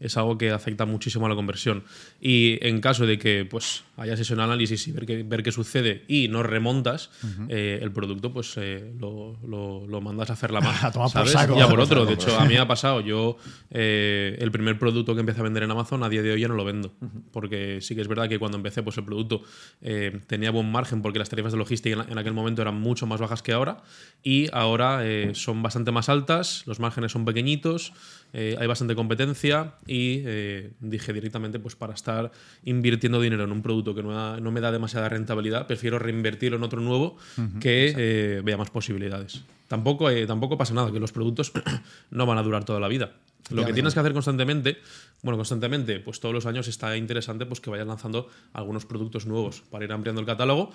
es 0.00 0.16
algo 0.16 0.36
que 0.38 0.50
afecta 0.50 0.84
muchísimo 0.86 1.26
a 1.26 1.28
la 1.28 1.34
conversión. 1.34 1.84
Y 2.20 2.58
en 2.66 2.80
caso 2.80 3.06
de 3.06 3.18
que 3.18 3.44
pues 3.48 3.84
hayas 3.96 4.18
hecho 4.20 4.34
un 4.34 4.40
análisis 4.40 4.88
y 4.88 4.92
ver 4.92 5.06
qué, 5.06 5.22
ver 5.22 5.42
qué 5.42 5.52
sucede 5.52 6.04
y 6.08 6.28
no 6.28 6.42
remontas, 6.42 7.10
eh, 7.48 7.78
el 7.82 7.92
producto 7.92 8.32
pues 8.32 8.54
eh, 8.56 8.92
lo, 8.98 9.36
lo- 9.46 9.86
lo 9.86 10.00
mandas 10.00 10.30
a 10.30 10.32
hacer 10.32 10.50
la 10.50 10.60
mano. 10.60 10.78
A 10.82 10.90
tomar 10.90 11.08
por 11.12 11.28
saco. 11.28 11.56
Y 11.56 11.60
a 11.60 11.68
por 11.68 11.78
otro. 11.80 12.04
De 12.06 12.14
hecho, 12.14 12.36
a 12.38 12.44
mí 12.44 12.54
me 12.54 12.60
ha 12.60 12.66
pasado. 12.66 13.00
Yo, 13.00 13.36
eh, 13.70 14.36
el 14.40 14.50
primer 14.50 14.78
producto 14.78 15.14
que 15.14 15.20
empecé 15.20 15.40
a 15.40 15.44
vender 15.44 15.62
en 15.62 15.70
Amazon, 15.70 16.02
a 16.02 16.08
día 16.08 16.22
de 16.22 16.32
hoy 16.32 16.40
ya 16.40 16.48
no 16.48 16.54
lo 16.54 16.64
vendo. 16.64 16.92
Porque 17.32 17.78
sí 17.80 17.94
que 17.94 18.00
es 18.00 18.08
verdad 18.08 18.28
que 18.28 18.38
cuando 18.38 18.56
empecé, 18.56 18.82
pues 18.82 18.96
el 18.98 19.04
producto 19.04 19.42
eh, 19.80 20.20
tenía 20.26 20.50
buen 20.50 20.70
margen 20.70 21.02
porque 21.02 21.18
las 21.18 21.28
tarifas 21.28 21.52
de 21.52 21.58
logística 21.58 22.02
en, 22.02 22.10
en 22.12 22.18
aquel 22.18 22.32
momento 22.32 22.62
eran 22.62 22.74
mucho 22.80 23.06
más 23.06 23.20
bajas 23.20 23.42
que 23.42 23.52
ahora. 23.52 23.82
Y 24.24 24.48
ahora 24.52 25.02
son 25.34 25.62
bastante 25.62 25.90
más 25.92 26.08
altas, 26.08 26.31
los 26.66 26.80
márgenes 26.80 27.12
son 27.12 27.24
pequeñitos, 27.24 27.92
eh, 28.32 28.56
hay 28.58 28.66
bastante 28.66 28.94
competencia. 28.94 29.74
Y 29.86 30.22
eh, 30.24 30.70
dije 30.80 31.12
directamente, 31.12 31.58
pues 31.58 31.76
para 31.76 31.94
estar 31.94 32.30
invirtiendo 32.64 33.20
dinero 33.20 33.44
en 33.44 33.52
un 33.52 33.62
producto 33.62 33.94
que 33.94 34.02
no, 34.02 34.12
da- 34.12 34.40
no 34.40 34.50
me 34.50 34.60
da 34.60 34.70
demasiada 34.72 35.08
rentabilidad, 35.08 35.66
prefiero 35.66 35.98
reinvertirlo 35.98 36.56
en 36.56 36.62
otro 36.64 36.80
nuevo 36.80 37.16
que 37.60 37.94
eh, 37.96 38.40
vea 38.44 38.56
más 38.56 38.70
posibilidades. 38.70 39.42
Tampoco, 39.68 40.10
tampoco 40.26 40.58
pasa 40.58 40.74
nada, 40.74 40.92
que 40.92 41.00
los 41.00 41.12
productos 41.12 41.52
no 42.10 42.26
van 42.26 42.38
a 42.38 42.42
durar 42.42 42.64
toda 42.64 42.78
la 42.80 42.88
vida. 42.88 43.12
Lo 43.50 43.62
que 43.66 43.72
tienes 43.74 43.92
que 43.94 44.00
hacer 44.00 44.12
constantemente, 44.12 44.78
bueno, 45.22 45.36
constantemente, 45.36 45.98
pues 46.00 46.20
todos 46.20 46.32
los 46.34 46.46
años 46.46 46.68
está 46.68 46.96
interesante 46.96 47.44
pues 47.44 47.60
que 47.60 47.70
vayas 47.70 47.86
lanzando 47.86 48.28
algunos 48.52 48.86
productos 48.86 49.26
nuevos 49.26 49.62
para 49.70 49.84
ir 49.84 49.92
ampliando 49.92 50.20
el 50.20 50.26
catálogo. 50.26 50.70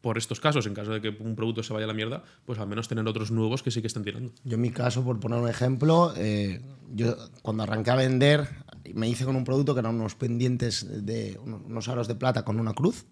Por 0.00 0.16
estos 0.16 0.40
casos, 0.40 0.66
en 0.66 0.74
caso 0.74 0.92
de 0.92 1.00
que 1.00 1.10
un 1.10 1.36
producto 1.36 1.62
se 1.62 1.72
vaya 1.72 1.84
a 1.84 1.88
la 1.88 1.94
mierda, 1.94 2.24
pues 2.46 2.58
al 2.58 2.66
menos 2.66 2.88
tener 2.88 3.06
otros 3.06 3.30
nuevos 3.30 3.62
que 3.62 3.70
sí 3.70 3.80
que 3.80 3.86
estén 3.86 4.02
tirando. 4.02 4.32
Yo 4.44 4.54
en 4.54 4.60
mi 4.62 4.70
caso, 4.70 5.04
por 5.04 5.20
poner 5.20 5.38
un 5.38 5.48
ejemplo, 5.48 6.14
eh, 6.16 6.62
yo 6.94 7.16
cuando 7.42 7.64
arranqué 7.64 7.90
a 7.90 7.96
vender 7.96 8.48
me 8.94 9.08
hice 9.08 9.24
con 9.24 9.36
un 9.36 9.44
producto 9.44 9.74
que 9.74 9.80
eran 9.80 9.94
unos 9.94 10.14
pendientes 10.14 10.86
de 11.04 11.38
unos 11.44 11.88
aros 11.88 12.08
de 12.08 12.14
plata 12.14 12.44
con 12.44 12.58
una 12.58 12.72
cruz 12.72 13.04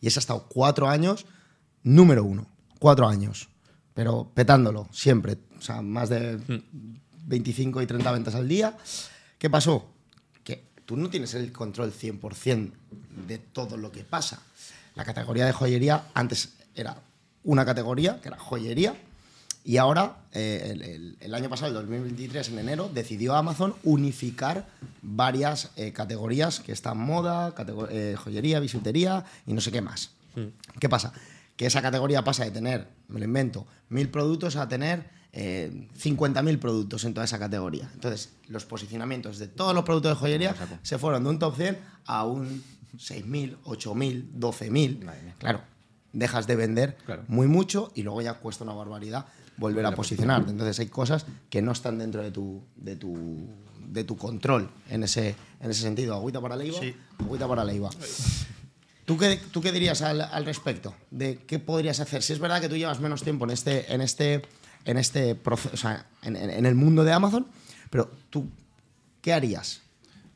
y 0.00 0.06
ese 0.06 0.18
ha 0.18 0.22
estado 0.22 0.46
cuatro 0.48 0.88
años 0.88 1.26
número 1.82 2.24
uno, 2.24 2.46
cuatro 2.78 3.06
años, 3.08 3.48
pero 3.94 4.30
petándolo 4.34 4.88
siempre, 4.92 5.38
o 5.58 5.60
sea, 5.60 5.82
más 5.82 6.08
de 6.08 6.38
25 7.26 7.82
y 7.82 7.86
30 7.86 8.12
ventas 8.12 8.34
al 8.34 8.48
día. 8.48 8.76
¿Qué 9.38 9.50
pasó? 9.50 9.90
Que 10.44 10.70
tú 10.84 10.96
no 10.96 11.10
tienes 11.10 11.34
el 11.34 11.52
control 11.52 11.92
100% 11.92 12.72
de 13.26 13.38
todo 13.38 13.76
lo 13.76 13.90
que 13.90 14.04
pasa. 14.04 14.42
La 15.00 15.06
categoría 15.06 15.46
de 15.46 15.52
joyería 15.54 16.04
antes 16.12 16.50
era 16.74 16.94
una 17.42 17.64
categoría, 17.64 18.20
que 18.20 18.28
era 18.28 18.38
joyería, 18.38 18.94
y 19.64 19.78
ahora, 19.78 20.16
eh, 20.32 20.68
el, 20.74 20.82
el- 20.82 21.16
el 21.20 21.34
año 21.34 21.48
pasado, 21.48 21.68
el 21.70 21.74
2023, 21.86 22.50
en 22.50 22.58
enero, 22.58 22.90
decidió 22.92 23.34
Amazon 23.34 23.74
unificar 23.82 24.66
varias 25.00 25.70
eh, 25.76 25.92
categorías 25.94 26.60
que 26.60 26.72
están 26.72 26.98
moda, 26.98 27.54
eh, 27.90 28.14
joyería, 28.22 28.60
bisutería 28.60 29.24
y 29.46 29.54
no 29.54 29.62
sé 29.62 29.72
qué 29.72 29.80
más. 29.80 30.10
¿Qué 30.78 30.90
pasa? 30.90 31.14
Que 31.56 31.64
esa 31.64 31.80
categoría 31.80 32.22
pasa 32.22 32.44
de 32.44 32.50
tener, 32.50 32.86
me 33.08 33.20
lo 33.20 33.24
invento, 33.24 33.66
mil 33.88 34.10
productos 34.10 34.56
a 34.56 34.68
tener 34.68 35.08
eh, 35.32 35.88
50.000 35.98 36.58
productos 36.58 37.04
en 37.04 37.14
toda 37.14 37.24
esa 37.24 37.38
categoría. 37.38 37.88
Entonces, 37.94 38.32
los 38.48 38.66
posicionamientos 38.66 39.38
de 39.38 39.48
todos 39.48 39.74
los 39.74 39.84
productos 39.84 40.10
de 40.12 40.16
joyería 40.16 40.54
se 40.82 40.98
fueron 40.98 41.24
de 41.24 41.30
un 41.30 41.38
top 41.38 41.56
100 41.56 41.78
a 42.04 42.24
un 42.26 42.62
6.000, 42.96 43.56
8.000, 43.64 44.30
12.000. 44.38 45.04
Madre 45.04 45.22
mía. 45.22 45.34
Claro, 45.38 45.60
dejas 46.12 46.46
de 46.46 46.56
vender 46.56 46.96
Claro. 47.06 47.24
muy 47.28 47.46
mucho 47.46 47.92
y 47.94 48.02
luego 48.02 48.20
ya 48.22 48.34
cuesta 48.34 48.64
una 48.64 48.72
barbaridad 48.74 49.26
volver 49.56 49.84
a 49.86 49.94
posicionarte. 49.94 50.50
Entonces 50.50 50.78
hay 50.80 50.86
cosas 50.88 51.26
que 51.50 51.60
no 51.62 51.72
están 51.72 51.98
dentro 51.98 52.22
de 52.22 52.30
tu, 52.30 52.62
de 52.76 52.96
tu, 52.96 53.46
de 53.86 54.04
tu 54.04 54.16
control 54.16 54.70
en 54.88 55.02
ese, 55.04 55.34
en 55.60 55.70
ese 55.70 55.82
sentido. 55.82 56.14
Agüita 56.14 56.40
para 56.40 56.56
Leiva, 56.56 56.80
Sí. 56.80 56.94
agüita 57.18 57.46
para 57.46 57.64
Leiva. 57.64 57.90
¿Tú 59.04 59.18
qué, 59.18 59.40
¿Tú 59.50 59.60
qué 59.60 59.72
dirías 59.72 60.02
al, 60.02 60.20
al 60.20 60.44
respecto? 60.44 60.94
¿De 61.10 61.38
qué 61.46 61.58
podrías 61.58 61.98
hacer? 62.00 62.22
Si 62.22 62.32
es 62.32 62.38
verdad 62.38 62.60
que 62.60 62.68
tú 62.68 62.76
llevas 62.76 63.00
menos 63.00 63.22
tiempo 63.22 63.44
en 63.44 63.50
este, 63.50 63.92
en 63.92 64.00
este, 64.00 64.42
en 64.84 64.96
este 64.96 65.34
proceso, 65.34 65.74
o 65.74 65.76
sea, 65.76 66.06
en, 66.22 66.36
en- 66.36 66.50
en 66.50 66.64
el 66.66 66.74
mundo 66.76 67.02
de 67.04 67.12
Amazon, 67.12 67.46
pero 67.90 68.10
tú, 68.30 68.48
¿qué 69.20 69.32
harías? 69.32 69.82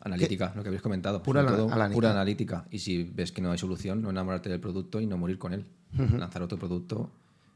Analítica, 0.05 0.53
lo 0.55 0.63
que 0.63 0.69
habéis 0.69 0.83
comentado. 0.83 1.23
Pura 1.23 1.41
ana- 1.41 1.51
todo, 1.57 1.67
analítica. 1.73 1.95
pura 1.95 2.11
analítica. 2.11 2.65
Y 2.71 2.79
si 2.79 3.03
ves 3.05 3.33
que 3.33 3.41
no 3.43 3.51
hay 3.53 3.59
solución, 3.59 4.03
no 4.03 4.11
enamorarte 4.11 4.49
del 4.51 4.61
producto 4.61 5.01
y 5.01 5.07
no 5.07 5.17
morir 5.17 5.39
con 5.39 5.53
él. 5.55 5.65
Lanzar 5.97 6.43
otro 6.43 6.59
producto 6.59 7.11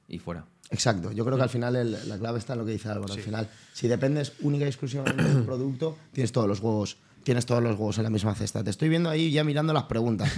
y 0.09 0.19
fuera. 0.19 0.47
Exacto, 0.71 1.13
yo 1.13 1.25
creo 1.25 1.37
que 1.37 1.43
al 1.43 1.49
final 1.49 1.77
el- 1.77 2.09
la 2.09 2.19
clave 2.19 2.39
está 2.39 2.53
en 2.55 2.61
lo 2.61 2.65
que 2.67 2.73
dice 2.73 2.89
Álvaro. 2.89 3.13
Al 3.13 3.21
final, 3.21 3.49
si 3.73 3.89
dependes 3.89 4.33
única 4.41 4.65
y 4.65 4.69
exclusivamente 4.69 5.23
del 5.23 5.43
producto, 5.45 5.97
tienes 6.13 6.31
todos 6.33 6.47
los 6.49 6.61
huevos, 6.61 6.99
tienes 7.25 7.45
todos 7.47 7.63
los 7.63 7.73
huevos 7.73 7.99
en 7.99 8.05
la 8.05 8.11
misma 8.11 8.35
cesta. 8.35 8.63
Te 8.65 8.71
estoy 8.71 8.89
viendo 8.89 9.11
ahí 9.11 9.31
ya 9.31 9.45
mirando 9.45 9.73
las 9.73 9.85
preguntas. 9.85 10.31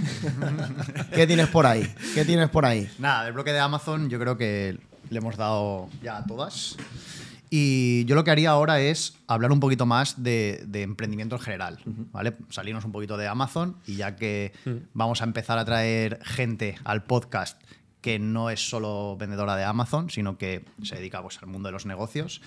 ¿Qué 1.13 1.27
tienes 1.27 1.47
por 1.47 1.65
ahí? 1.65 1.87
¿Qué 2.13 2.25
tienes 2.25 2.49
por 2.49 2.65
ahí? 2.65 2.89
Nada, 2.99 3.23
del 3.25 3.33
bloque 3.33 3.51
de 3.53 3.59
Amazon 3.59 4.09
yo 4.09 4.19
creo 4.19 4.37
que 4.37 4.77
le 5.09 5.17
hemos 5.17 5.37
dado 5.37 5.89
ya 6.03 6.17
a 6.17 6.25
todas. 6.25 6.75
Y 7.53 8.05
yo 8.05 8.15
lo 8.15 8.23
que 8.23 8.31
haría 8.31 8.49
ahora 8.51 8.79
es 8.79 9.15
hablar 9.27 9.51
un 9.51 9.59
poquito 9.59 9.85
más 9.85 10.23
de, 10.23 10.63
de 10.67 10.83
emprendimiento 10.83 11.35
en 11.35 11.41
general, 11.41 11.79
¿vale? 12.13 12.33
Salirnos 12.49 12.85
un 12.85 12.93
poquito 12.93 13.17
de 13.17 13.27
Amazon 13.27 13.75
y 13.85 13.97
ya 13.97 14.15
que 14.15 14.53
vamos 14.93 15.19
a 15.21 15.25
empezar 15.25 15.57
a 15.59 15.65
traer 15.65 16.19
gente 16.23 16.77
al 16.85 17.03
podcast 17.03 17.61
que 17.99 18.19
no 18.19 18.49
es 18.49 18.69
solo 18.69 19.17
vendedora 19.17 19.57
de 19.57 19.65
Amazon, 19.65 20.09
sino 20.09 20.37
que 20.37 20.63
se 20.81 20.95
dedica 20.95 21.21
pues, 21.21 21.39
al 21.41 21.47
mundo 21.49 21.67
de 21.67 21.73
los 21.73 21.85
negocios, 21.85 22.41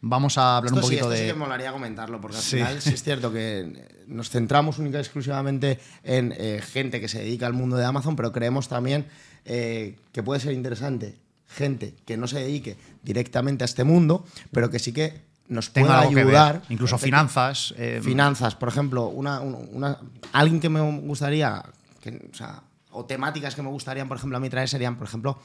vamos 0.00 0.38
a 0.38 0.56
hablar 0.56 0.72
Esto 0.72 0.76
un 0.76 0.82
sí, 0.84 0.86
poquito 0.96 1.12
esto 1.12 1.16
sí 1.16 1.26
de... 1.26 1.32
que 1.34 1.38
molaría 1.38 1.70
comentarlo, 1.70 2.18
porque 2.20 2.38
al 2.38 2.42
Sí. 2.42 2.56
final 2.56 2.80
sí 2.80 2.94
es 2.94 3.02
cierto 3.04 3.30
que 3.30 3.84
nos 4.06 4.30
centramos 4.30 4.78
única 4.78 4.96
y 4.96 5.00
exclusivamente 5.02 5.78
en 6.02 6.32
eh, 6.34 6.62
gente 6.62 6.98
que 7.00 7.08
se 7.08 7.18
dedica 7.18 7.46
al 7.46 7.52
mundo 7.52 7.76
de 7.76 7.84
Amazon, 7.84 8.16
pero 8.16 8.32
creemos 8.32 8.68
también 8.68 9.06
eh, 9.44 9.96
que 10.12 10.22
puede 10.22 10.40
ser 10.40 10.54
interesante 10.54 11.14
gente 11.56 11.94
que 12.04 12.16
no 12.16 12.28
se 12.28 12.38
dedique 12.40 12.76
directamente 13.02 13.64
a 13.64 13.66
este 13.66 13.82
mundo, 13.84 14.24
pero 14.52 14.68
que 14.70 14.78
sí 14.78 14.92
que 14.92 15.24
nos 15.48 15.70
pueda 15.70 16.02
que 16.02 16.14
ayudar. 16.20 16.62
Incluso 16.68 16.96
finanzas. 16.98 17.74
eh, 17.78 18.00
Finanzas, 18.02 18.54
por 18.56 18.68
ejemplo, 18.68 19.06
una, 19.08 19.40
un- 19.40 19.68
una- 19.72 19.98
alguien 20.32 20.60
que 20.60 20.68
me 20.68 20.80
gustaría, 21.00 21.62
que, 22.02 22.28
o, 22.32 22.34
sea, 22.34 22.62
o 22.90 23.04
temáticas 23.04 23.54
que 23.54 23.62
me 23.62 23.68
gustarían, 23.70 24.08
por 24.08 24.16
ejemplo, 24.18 24.36
a 24.36 24.40
mí 24.40 24.48
traer 24.50 24.68
serían, 24.68 24.96
por 24.96 25.06
ejemplo, 25.06 25.38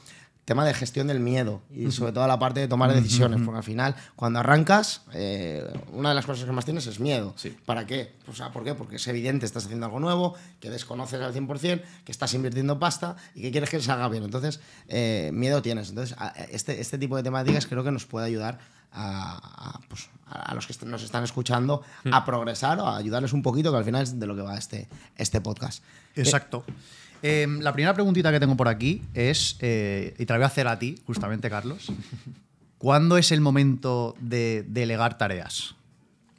tema 0.44 0.64
de 0.64 0.74
gestión 0.74 1.06
del 1.06 1.20
miedo 1.20 1.62
y 1.72 1.92
sobre 1.92 2.10
todo 2.12 2.26
la 2.26 2.38
parte 2.38 2.58
de 2.58 2.66
tomar 2.66 2.92
decisiones, 2.92 3.40
porque 3.44 3.58
al 3.58 3.62
final, 3.64 3.94
cuando 4.16 4.40
arrancas, 4.40 5.02
eh, 5.12 5.64
una 5.92 6.08
de 6.08 6.14
las 6.16 6.26
cosas 6.26 6.44
que 6.44 6.50
más 6.52 6.64
tienes 6.64 6.86
es 6.88 6.98
miedo. 6.98 7.32
Sí. 7.36 7.56
¿Para 7.64 7.86
qué? 7.86 8.12
O 8.26 8.34
sea, 8.34 8.50
¿por 8.50 8.64
qué? 8.64 8.74
Porque 8.74 8.96
es 8.96 9.06
evidente, 9.06 9.46
estás 9.46 9.64
haciendo 9.66 9.86
algo 9.86 10.00
nuevo, 10.00 10.34
que 10.58 10.68
desconoces 10.68 11.20
al 11.20 11.32
100%, 11.32 11.82
que 12.04 12.10
estás 12.12 12.34
invirtiendo 12.34 12.78
pasta 12.80 13.16
y 13.36 13.42
que 13.42 13.52
quieres 13.52 13.70
que 13.70 13.80
salga 13.80 14.08
bien. 14.08 14.24
Entonces, 14.24 14.58
eh, 14.88 15.30
miedo 15.32 15.62
tienes. 15.62 15.90
Entonces, 15.90 16.16
este, 16.50 16.80
este 16.80 16.98
tipo 16.98 17.16
de 17.16 17.22
temáticas 17.22 17.66
creo 17.66 17.84
que 17.84 17.92
nos 17.92 18.04
puede 18.06 18.26
ayudar 18.26 18.58
a, 18.92 19.74
a, 19.76 19.80
pues, 19.88 20.10
a- 20.26 20.54
los 20.54 20.66
que 20.66 20.84
nos 20.86 21.02
están 21.02 21.22
escuchando 21.24 21.82
a 22.10 22.24
progresar 22.24 22.78
o 22.80 22.86
a 22.88 22.96
ayudarles 22.96 23.32
un 23.32 23.42
poquito, 23.42 23.70
que 23.70 23.78
al 23.78 23.84
final 23.84 24.02
es 24.02 24.18
de 24.18 24.26
lo 24.26 24.34
que 24.34 24.42
va 24.42 24.58
este, 24.58 24.88
este 25.16 25.40
podcast. 25.40 25.82
Exacto. 26.16 26.64
Eh, 26.66 26.72
la 27.22 27.72
primera 27.72 27.94
preguntita 27.94 28.32
que 28.32 28.40
tengo 28.40 28.56
por 28.56 28.68
aquí 28.68 29.02
es, 29.14 29.56
eh, 29.60 30.14
y 30.18 30.26
te 30.26 30.32
la 30.32 30.38
voy 30.38 30.44
a 30.44 30.48
hacer 30.48 30.66
a 30.66 30.78
ti, 30.78 30.96
justamente, 31.06 31.48
Carlos. 31.48 31.92
¿Cuándo 32.78 33.16
es 33.16 33.30
el 33.30 33.40
momento 33.40 34.16
de 34.20 34.64
delegar 34.68 35.16
tareas? 35.18 35.76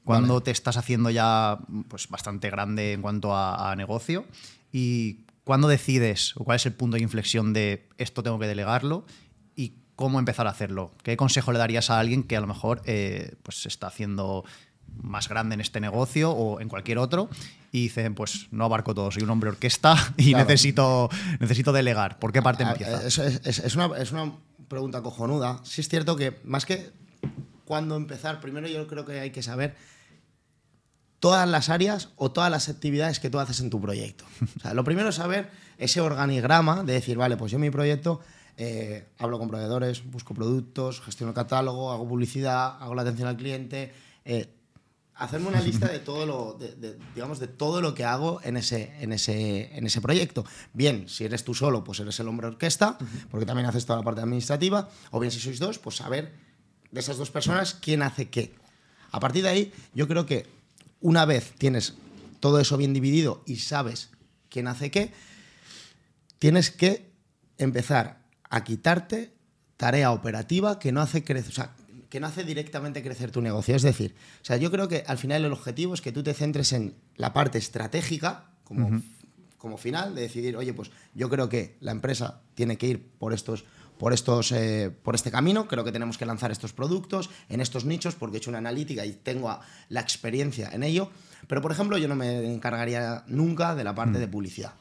¿Cuándo 0.03 0.43
te 0.43 0.51
estás 0.51 0.75
haciendo 0.75 1.09
ya 1.09 1.59
pues, 1.87 2.09
bastante 2.09 2.49
grande 2.49 2.91
en 2.91 3.01
cuanto 3.01 3.33
a, 3.33 3.71
a 3.71 3.75
negocio? 3.77 4.25
¿Y 4.73 5.19
cuándo 5.45 5.69
decides 5.69 6.35
o 6.35 6.43
cuál 6.43 6.57
es 6.57 6.65
el 6.65 6.73
punto 6.73 6.97
de 6.97 7.03
inflexión 7.03 7.53
de 7.53 7.87
esto 7.97 8.21
tengo 8.21 8.37
que 8.37 8.47
delegarlo? 8.47 9.05
¿Y 9.55 9.75
cómo 9.95 10.19
empezar 10.19 10.47
a 10.47 10.49
hacerlo? 10.49 10.91
¿Qué 11.03 11.15
consejo 11.15 11.53
le 11.53 11.59
darías 11.59 11.89
a 11.89 11.99
alguien 11.99 12.23
que 12.23 12.35
a 12.35 12.41
lo 12.41 12.47
mejor 12.47 12.81
eh, 12.85 13.35
pues, 13.43 13.61
se 13.61 13.69
está 13.69 13.87
haciendo 13.87 14.43
más 15.01 15.29
grande 15.29 15.53
en 15.53 15.61
este 15.61 15.79
negocio 15.79 16.31
o 16.31 16.59
en 16.59 16.67
cualquier 16.67 16.97
otro 16.97 17.29
y 17.73 17.81
dicen, 17.83 18.13
pues 18.15 18.47
no 18.51 18.63
abarco 18.65 18.93
todo, 18.95 19.11
soy 19.11 19.23
un 19.23 19.31
hombre 19.31 19.49
orquesta 19.49 19.95
y 20.17 20.29
Claro. 20.29 20.45
necesito, 20.45 21.09
necesito 21.41 21.73
delegar. 21.73 22.19
¿Por 22.19 22.31
qué 22.31 22.41
parte 22.41 22.63
empieza? 22.63 23.05
Es, 23.05 23.17
es- 23.17 23.41
es- 23.45 23.59
es 23.59 23.75
una, 23.75 23.87
es 23.97 24.11
una 24.13 24.31
pregunta 24.69 25.01
cojonuda. 25.01 25.59
Sí 25.65 25.81
es 25.81 25.89
cierto 25.89 26.15
que 26.15 26.39
más 26.45 26.65
que 26.65 26.91
cuándo 27.65 27.95
empezar, 27.97 28.39
primero 28.39 28.67
yo 28.67 28.87
creo 28.87 29.05
que 29.05 29.19
hay 29.19 29.31
que 29.31 29.41
saber 29.43 29.75
todas 31.19 31.47
las 31.47 31.69
áreas 31.69 32.09
o 32.17 32.31
todas 32.31 32.51
las 32.51 32.69
actividades 32.69 33.19
que 33.19 33.29
tú 33.29 33.39
haces 33.39 33.59
en 33.61 33.69
tu 33.69 33.79
proyecto. 33.81 34.25
O 34.57 34.59
sea, 34.59 34.73
lo 34.73 34.83
primero 34.83 35.09
es 35.09 35.15
saber 35.15 35.49
ese 35.77 36.01
organigrama 36.01 36.83
de 36.83 36.93
decir, 36.93 37.17
vale, 37.17 37.37
pues 37.37 37.51
yo 37.51 37.55
en 37.57 37.61
mi 37.61 37.69
proyecto 37.71 38.19
eh, 38.57 39.07
hablo 39.17 39.39
con 39.39 39.47
proveedores, 39.47 40.03
busco 40.11 40.33
productos, 40.33 41.01
gestiono 41.01 41.31
el 41.31 41.35
catálogo, 41.35 41.91
hago 41.91 42.07
publicidad, 42.07 42.77
hago 42.81 42.93
la 42.93 43.01
atención 43.03 43.27
al 43.29 43.37
cliente. 43.37 43.93
eh, 44.25 44.53
hacerme 45.15 45.47
una 45.47 45.61
lista 45.61 45.87
de 45.87 45.99
todo 45.99 46.25
lo, 46.25 46.53
de, 46.59 46.75
de- 46.75 46.97
digamos, 47.15 47.39
de 47.39 47.47
todo 47.47 47.81
lo 47.81 47.93
que 47.93 48.03
hago 48.05 48.39
en 48.43 48.57
ese, 48.57 48.93
en, 48.99 49.13
ese, 49.13 49.75
en 49.77 49.85
ese 49.85 50.01
proyecto. 50.01 50.43
Bien, 50.73 51.07
si 51.07 51.23
eres 51.25 51.43
tú 51.43 51.53
solo, 51.53 51.83
pues 51.83 51.99
eres 51.99 52.19
el 52.19 52.27
hombre 52.27 52.47
orquesta, 52.47 52.97
porque 53.29 53.45
también 53.45 53.67
haces 53.67 53.85
toda 53.85 53.99
la 53.99 54.05
parte 54.05 54.21
administrativa. 54.21 54.89
O 55.11 55.19
bien, 55.19 55.31
si 55.31 55.39
sois 55.39 55.59
dos, 55.59 55.79
pues 55.79 55.97
saber 55.97 56.33
de 56.91 56.99
esas 56.99 57.17
dos 57.17 57.31
personas 57.31 57.73
quién 57.73 58.01
hace 58.01 58.29
qué. 58.29 58.53
A 59.11 59.19
partir 59.19 59.43
de 59.43 59.49
ahí, 59.49 59.73
yo 59.93 60.07
creo 60.07 60.25
que 60.25 60.47
una 61.01 61.25
vez 61.25 61.53
tienes 61.57 61.93
todo 62.39 62.59
eso 62.59 62.77
bien 62.77 62.93
dividido 62.93 63.43
y 63.45 63.57
sabes 63.57 64.09
quién 64.49 64.67
hace 64.67 64.89
qué, 64.91 65.13
tienes 66.39 66.71
que 66.71 67.11
empezar 67.57 68.19
a 68.49 68.63
quitarte 68.63 69.33
tarea 69.77 70.11
operativa 70.11 70.79
que 70.79 70.91
no 70.91 71.01
hace 71.01 71.23
crecer, 71.23 71.51
o 71.51 71.55
sea, 71.55 71.75
que 72.13 72.19
no 72.19 72.27
hace 72.27 72.43
directamente 72.43 73.01
crecer 73.01 73.31
tu 73.31 73.41
negocio. 73.41 73.75
Es 73.75 73.81
decir, 73.81 74.13
o 74.39 74.45
sea, 74.45 74.57
yo 74.57 74.69
creo 74.69 74.87
que 74.87 75.03
al 75.07 75.17
final 75.17 75.43
el 75.45 75.51
objetivo 75.51 75.95
es 75.95 76.01
que 76.01 76.11
tú 76.11 76.21
te 76.21 76.35
centres 76.35 76.71
en 76.71 76.93
la 77.15 77.33
parte 77.33 77.57
estratégica 77.57 78.51
como, 78.63 79.01
como 79.57 79.77
final, 79.77 80.13
de 80.13 80.21
decidir, 80.21 80.55
oye, 80.55 80.75
pues 80.75 80.91
yo 81.15 81.27
creo 81.27 81.49
que 81.49 81.75
la 81.79 81.91
empresa 81.91 82.41
tiene 82.53 82.77
que 82.77 82.85
ir 82.85 83.09
por 83.17 83.33
estos 83.33 83.65
por 83.97 84.11
estos 84.11 84.51
eh, 84.51 84.89
por 85.03 85.13
este 85.15 85.29
camino 85.31 85.67
creo 85.67 85.83
que 85.83 85.91
tenemos 85.91 86.17
que 86.17 86.25
lanzar 86.25 86.51
estos 86.51 86.73
productos 86.73 87.29
en 87.47 87.61
estos 87.61 87.85
nichos 87.85 88.15
porque 88.15 88.37
he 88.37 88.39
hecho 88.39 88.49
una 88.49 88.57
analítica 88.57 89.05
y 89.05 89.13
tengo 89.13 89.49
a- 89.49 89.61
la 89.89 90.01
experiencia 90.01 90.69
en 90.73 90.81
ello 90.83 91.09
pero 91.47 91.61
por 91.61 91.71
ejemplo 91.71 91.97
yo 91.99 92.07
no 92.07 92.15
me 92.15 92.51
encargaría 92.53 93.23
nunca 93.27 93.75
de 93.75 93.83
la 93.83 93.93
parte 93.93 94.17
de 94.17 94.27
publicidad. 94.27 94.73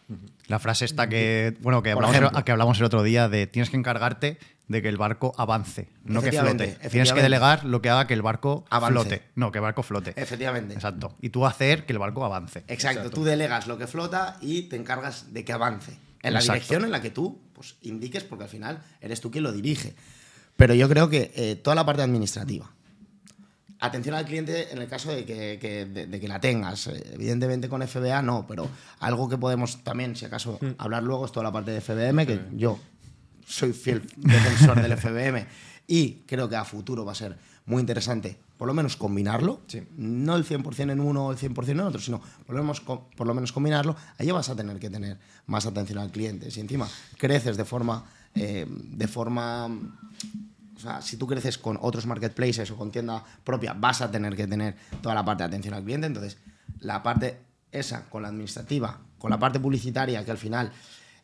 La 0.46 0.58
frase 0.58 0.86
esta 0.86 1.08
que, 1.08 1.56
bueno, 1.60 1.82
que 1.82 1.90
hablamos, 1.92 2.16
el, 2.16 2.44
que 2.44 2.52
hablamos 2.52 2.78
el 2.78 2.84
otro 2.84 3.02
día 3.02 3.28
de 3.28 3.46
tienes 3.46 3.68
que 3.68 3.76
encargarte 3.76 4.38
de 4.72 4.82
que 4.82 4.88
el 4.88 4.96
barco 4.96 5.32
avance, 5.36 5.88
no 6.04 6.20
que 6.22 6.32
flote. 6.32 6.76
Tienes 6.90 7.12
que 7.12 7.22
delegar 7.22 7.64
lo 7.64 7.80
que 7.80 7.90
haga 7.90 8.06
que 8.08 8.14
el 8.14 8.22
barco 8.22 8.64
Avance. 8.70 8.92
flote. 8.92 9.22
No, 9.36 9.52
que 9.52 9.58
el 9.58 9.62
barco 9.62 9.82
flote. 9.84 10.12
efectivamente 10.16 10.74
Exacto. 10.74 11.14
Y 11.20 11.28
tú 11.30 11.46
hacer 11.46 11.86
que 11.86 11.92
el 11.92 11.98
barco 12.00 12.24
avance. 12.24 12.64
Exacto, 12.66 13.10
tú 13.10 13.22
delegas 13.24 13.66
lo 13.68 13.78
que 13.78 13.86
flota 13.86 14.36
y 14.40 14.62
te 14.62 14.76
encargas 14.76 15.32
de 15.32 15.44
que 15.44 15.52
avance. 15.52 15.92
En 16.22 16.32
la 16.34 16.40
Exacto. 16.40 16.54
dirección 16.54 16.84
en 16.84 16.90
la 16.90 17.00
que 17.02 17.10
tú 17.10 17.40
pues, 17.52 17.76
indiques, 17.82 18.24
porque 18.24 18.44
al 18.44 18.50
final 18.50 18.82
eres 19.00 19.20
tú 19.20 19.30
quien 19.30 19.44
lo 19.44 19.52
dirige. 19.52 19.94
Pero 20.56 20.74
yo 20.74 20.88
creo 20.88 21.08
que 21.08 21.32
eh, 21.34 21.56
toda 21.56 21.74
la 21.76 21.84
parte 21.86 22.02
administrativa. 22.02 22.70
Atención 23.80 24.14
al 24.14 24.24
cliente 24.24 24.70
en 24.72 24.78
el 24.78 24.86
caso 24.86 25.10
de 25.10 25.24
que, 25.24 25.58
que- 25.60 25.86
de, 25.86 26.06
de 26.06 26.20
que 26.20 26.28
la 26.28 26.40
tengas. 26.40 26.86
Eh, 26.86 27.02
Evidentemente 27.14 27.68
con 27.68 27.82
FBA 27.86 28.22
no, 28.22 28.46
pero 28.46 28.68
algo 29.00 29.28
que 29.28 29.36
podemos 29.36 29.82
también, 29.82 30.14
si 30.14 30.24
acaso, 30.24 30.60
hablar 30.78 31.02
luego 31.02 31.26
es 31.26 31.32
toda 31.32 31.42
la 31.42 31.50
parte 31.52 31.72
de 31.72 31.80
FBM, 31.80 32.24
que 32.24 32.40
yo 32.52 32.78
soy 33.46 33.72
fiel 33.72 34.02
defensor 34.16 34.80
del 34.80 34.96
FBM 34.96 35.46
y 35.86 36.22
creo 36.26 36.48
que 36.48 36.56
a 36.56 36.64
futuro 36.64 37.04
va 37.04 37.12
a 37.12 37.16
ser 37.16 37.36
muy 37.66 37.80
interesante 37.80 38.38
por 38.62 38.68
lo 38.68 38.74
menos 38.74 38.96
combinarlo, 38.96 39.60
Sí. 39.66 39.82
no 39.96 40.36
el 40.36 40.44
100% 40.44 40.92
en 40.92 41.00
uno 41.00 41.26
o 41.26 41.32
el 41.32 41.36
100% 41.36 41.70
en 41.70 41.80
otro, 41.80 42.00
sino 42.00 42.20
por 42.46 42.54
lo, 42.54 42.62
menos, 42.62 42.80
por 42.80 43.26
lo 43.26 43.34
menos 43.34 43.50
combinarlo, 43.50 43.96
ahí 44.18 44.30
vas 44.30 44.50
a 44.50 44.54
tener 44.54 44.78
que 44.78 44.88
tener 44.88 45.18
más 45.46 45.66
atención 45.66 45.98
al 45.98 46.12
cliente. 46.12 46.48
Si 46.52 46.60
encima 46.60 46.88
creces 47.18 47.56
de 47.56 47.64
forma, 47.64 48.04
eh, 48.36 48.64
de 48.68 49.08
forma 49.08 49.66
o 49.66 50.80
sea, 50.80 51.02
si 51.02 51.16
tú 51.16 51.26
creces 51.26 51.58
con 51.58 51.76
otros 51.80 52.06
marketplaces 52.06 52.70
o 52.70 52.76
con 52.76 52.92
tienda 52.92 53.24
propia, 53.42 53.72
vas 53.72 54.00
a 54.00 54.12
tener 54.12 54.36
que 54.36 54.46
tener 54.46 54.76
toda 55.00 55.16
la 55.16 55.24
parte 55.24 55.42
de 55.42 55.48
atención 55.48 55.74
al 55.74 55.82
cliente. 55.82 56.06
Entonces, 56.06 56.38
la 56.78 57.02
parte 57.02 57.40
esa 57.72 58.04
con 58.08 58.22
la 58.22 58.28
administrativa, 58.28 59.00
con 59.18 59.30
la 59.30 59.38
parte 59.40 59.58
publicitaria, 59.58 60.24
que 60.24 60.30
al 60.30 60.38
final 60.38 60.72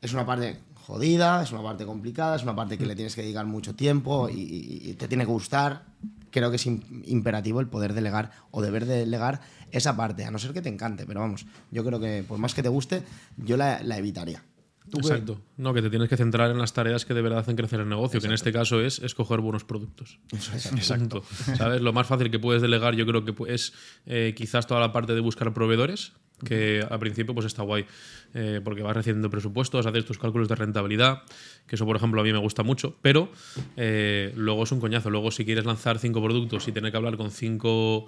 es 0.00 0.12
una 0.12 0.26
parte 0.26 0.58
jodida, 0.88 1.42
es 1.42 1.52
una 1.52 1.62
parte 1.62 1.84
complicada, 1.84 2.34
es 2.36 2.42
una 2.42 2.56
parte 2.56 2.78
que 2.78 2.86
le 2.86 2.96
tienes 2.96 3.14
que 3.14 3.20
dedicar 3.22 3.44
mucho 3.46 3.74
tiempo 3.74 4.28
y, 4.30 4.94
te 4.98 5.06
tiene 5.06 5.24
que 5.26 5.30
gustar. 5.30 5.84
Creo 6.30 6.48
que 6.50 6.56
es 6.56 6.66
im- 6.66 6.82
imperativo 7.06 7.60
el 7.60 7.66
poder 7.68 7.92
delegar 7.92 8.30
o 8.50 8.62
deber 8.62 8.86
delegar 8.86 9.40
esa 9.70 9.96
parte, 9.96 10.24
a 10.24 10.30
no 10.30 10.38
ser 10.38 10.52
que 10.54 10.62
te 10.62 10.68
encante, 10.70 11.04
pero 11.06 11.20
vamos, 11.20 11.44
yo 11.70 11.84
creo 11.84 12.00
que 12.00 12.24
por 12.26 12.38
más 12.38 12.54
que 12.54 12.62
te 12.62 12.68
guste, 12.70 13.02
yo 13.36 13.56
la, 13.58 13.82
la 13.82 13.98
evitaría. 13.98 14.42
¿Tú 14.90 14.98
qué- 15.00 15.08
Exacto. 15.08 15.42
No, 15.58 15.74
que 15.74 15.82
te 15.82 15.90
tienes 15.90 16.08
que 16.08 16.16
centrar 16.16 16.50
en 16.50 16.58
las 16.58 16.72
tareas 16.72 17.04
que 17.04 17.12
de 17.12 17.20
verdad 17.20 17.40
hacen 17.40 17.56
crecer 17.56 17.80
el 17.80 17.88
negocio, 17.90 18.18
que 18.20 18.26
en 18.26 18.32
este 18.32 18.52
caso 18.52 18.80
es 18.80 18.98
escoger 19.00 19.40
buenos 19.40 19.64
productos. 19.64 20.18
Exacto. 20.32 21.22
¿Sabes? 21.58 21.82
Lo 21.82 21.92
más 21.92 22.06
fácil 22.06 22.30
que 22.30 22.38
puedes 22.38 22.62
delegar, 22.62 22.94
yo 22.94 23.04
creo 23.06 23.24
que 23.26 23.34
es 23.52 23.74
eh, 24.06 24.32
quizás 24.34 24.66
toda 24.66 24.80
la 24.80 24.90
parte 24.92 25.14
de 25.14 25.20
buscar 25.20 25.52
proveedores, 25.52 26.12
que 26.44 26.84
al 26.88 26.98
principio 26.98 27.34
pues 27.34 27.46
está 27.46 27.62
guay, 27.62 27.86
eh, 28.34 28.60
porque 28.62 28.82
vas 28.82 28.96
recibiendo 28.96 29.30
presupuestos, 29.30 29.86
haces 29.86 30.04
tus 30.04 30.18
cálculos 30.18 30.48
de 30.48 30.54
rentabilidad, 30.54 31.22
que 31.66 31.76
eso 31.76 31.86
por 31.86 31.96
ejemplo 31.96 32.20
a 32.20 32.24
mí 32.24 32.32
me 32.32 32.38
gusta 32.38 32.62
mucho, 32.62 32.96
pero 33.02 33.30
eh, 33.76 34.32
luego 34.36 34.64
es 34.64 34.72
un 34.72 34.80
coñazo. 34.80 35.10
Luego 35.10 35.30
si 35.30 35.44
quieres 35.44 35.64
lanzar 35.64 35.98
cinco 35.98 36.22
productos 36.22 36.66
y 36.68 36.72
tener 36.72 36.90
que 36.90 36.96
hablar 36.96 37.16
con 37.16 37.30
cinco... 37.30 38.06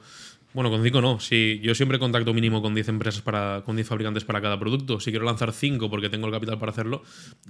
Bueno, 0.53 0.69
con 0.71 0.83
cinco 0.83 1.01
no. 1.01 1.21
Si 1.21 1.61
yo 1.63 1.75
siempre 1.77 1.99
contacto 1.99 2.35
mínimo 2.35 2.61
con 2.61 2.75
10 2.75 2.89
empresas 2.89 3.23
para, 3.23 3.63
con 3.65 3.77
10 3.77 3.87
fabricantes 3.87 4.25
para 4.25 4.41
cada 4.41 4.59
producto. 4.59 4.99
Si 4.99 5.11
quiero 5.11 5.25
lanzar 5.25 5.53
cinco 5.53 5.89
porque 5.89 6.09
tengo 6.09 6.27
el 6.27 6.33
capital 6.33 6.59
para 6.59 6.73
hacerlo, 6.73 7.03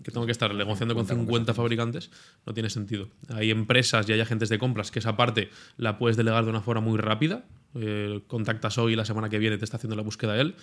que 0.02 0.10
tengo 0.10 0.26
que 0.26 0.32
estar 0.32 0.54
negociando 0.54 0.94
con 0.94 1.06
50 1.06 1.54
fabricantes, 1.54 2.10
no 2.44 2.52
tiene 2.52 2.68
sentido. 2.68 3.08
Hay 3.30 3.50
empresas 3.50 4.06
y 4.08 4.12
hay 4.12 4.20
agentes 4.20 4.50
de 4.50 4.58
compras 4.58 4.90
que 4.90 4.98
esa 4.98 5.16
parte 5.16 5.48
la 5.78 5.98
puedes 5.98 6.18
delegar 6.18 6.44
de 6.44 6.50
una 6.50 6.60
forma 6.60 6.82
muy 6.82 6.98
rápida. 6.98 7.44
Eh, 7.76 8.22
contactas 8.26 8.78
hoy 8.78 8.94
y 8.94 8.96
la 8.96 9.04
semana 9.04 9.28
que 9.28 9.38
viene 9.38 9.56
te 9.56 9.64
está 9.64 9.76
haciendo 9.76 9.96
la 9.96 10.02
búsqueda 10.02 10.38
él. 10.38 10.56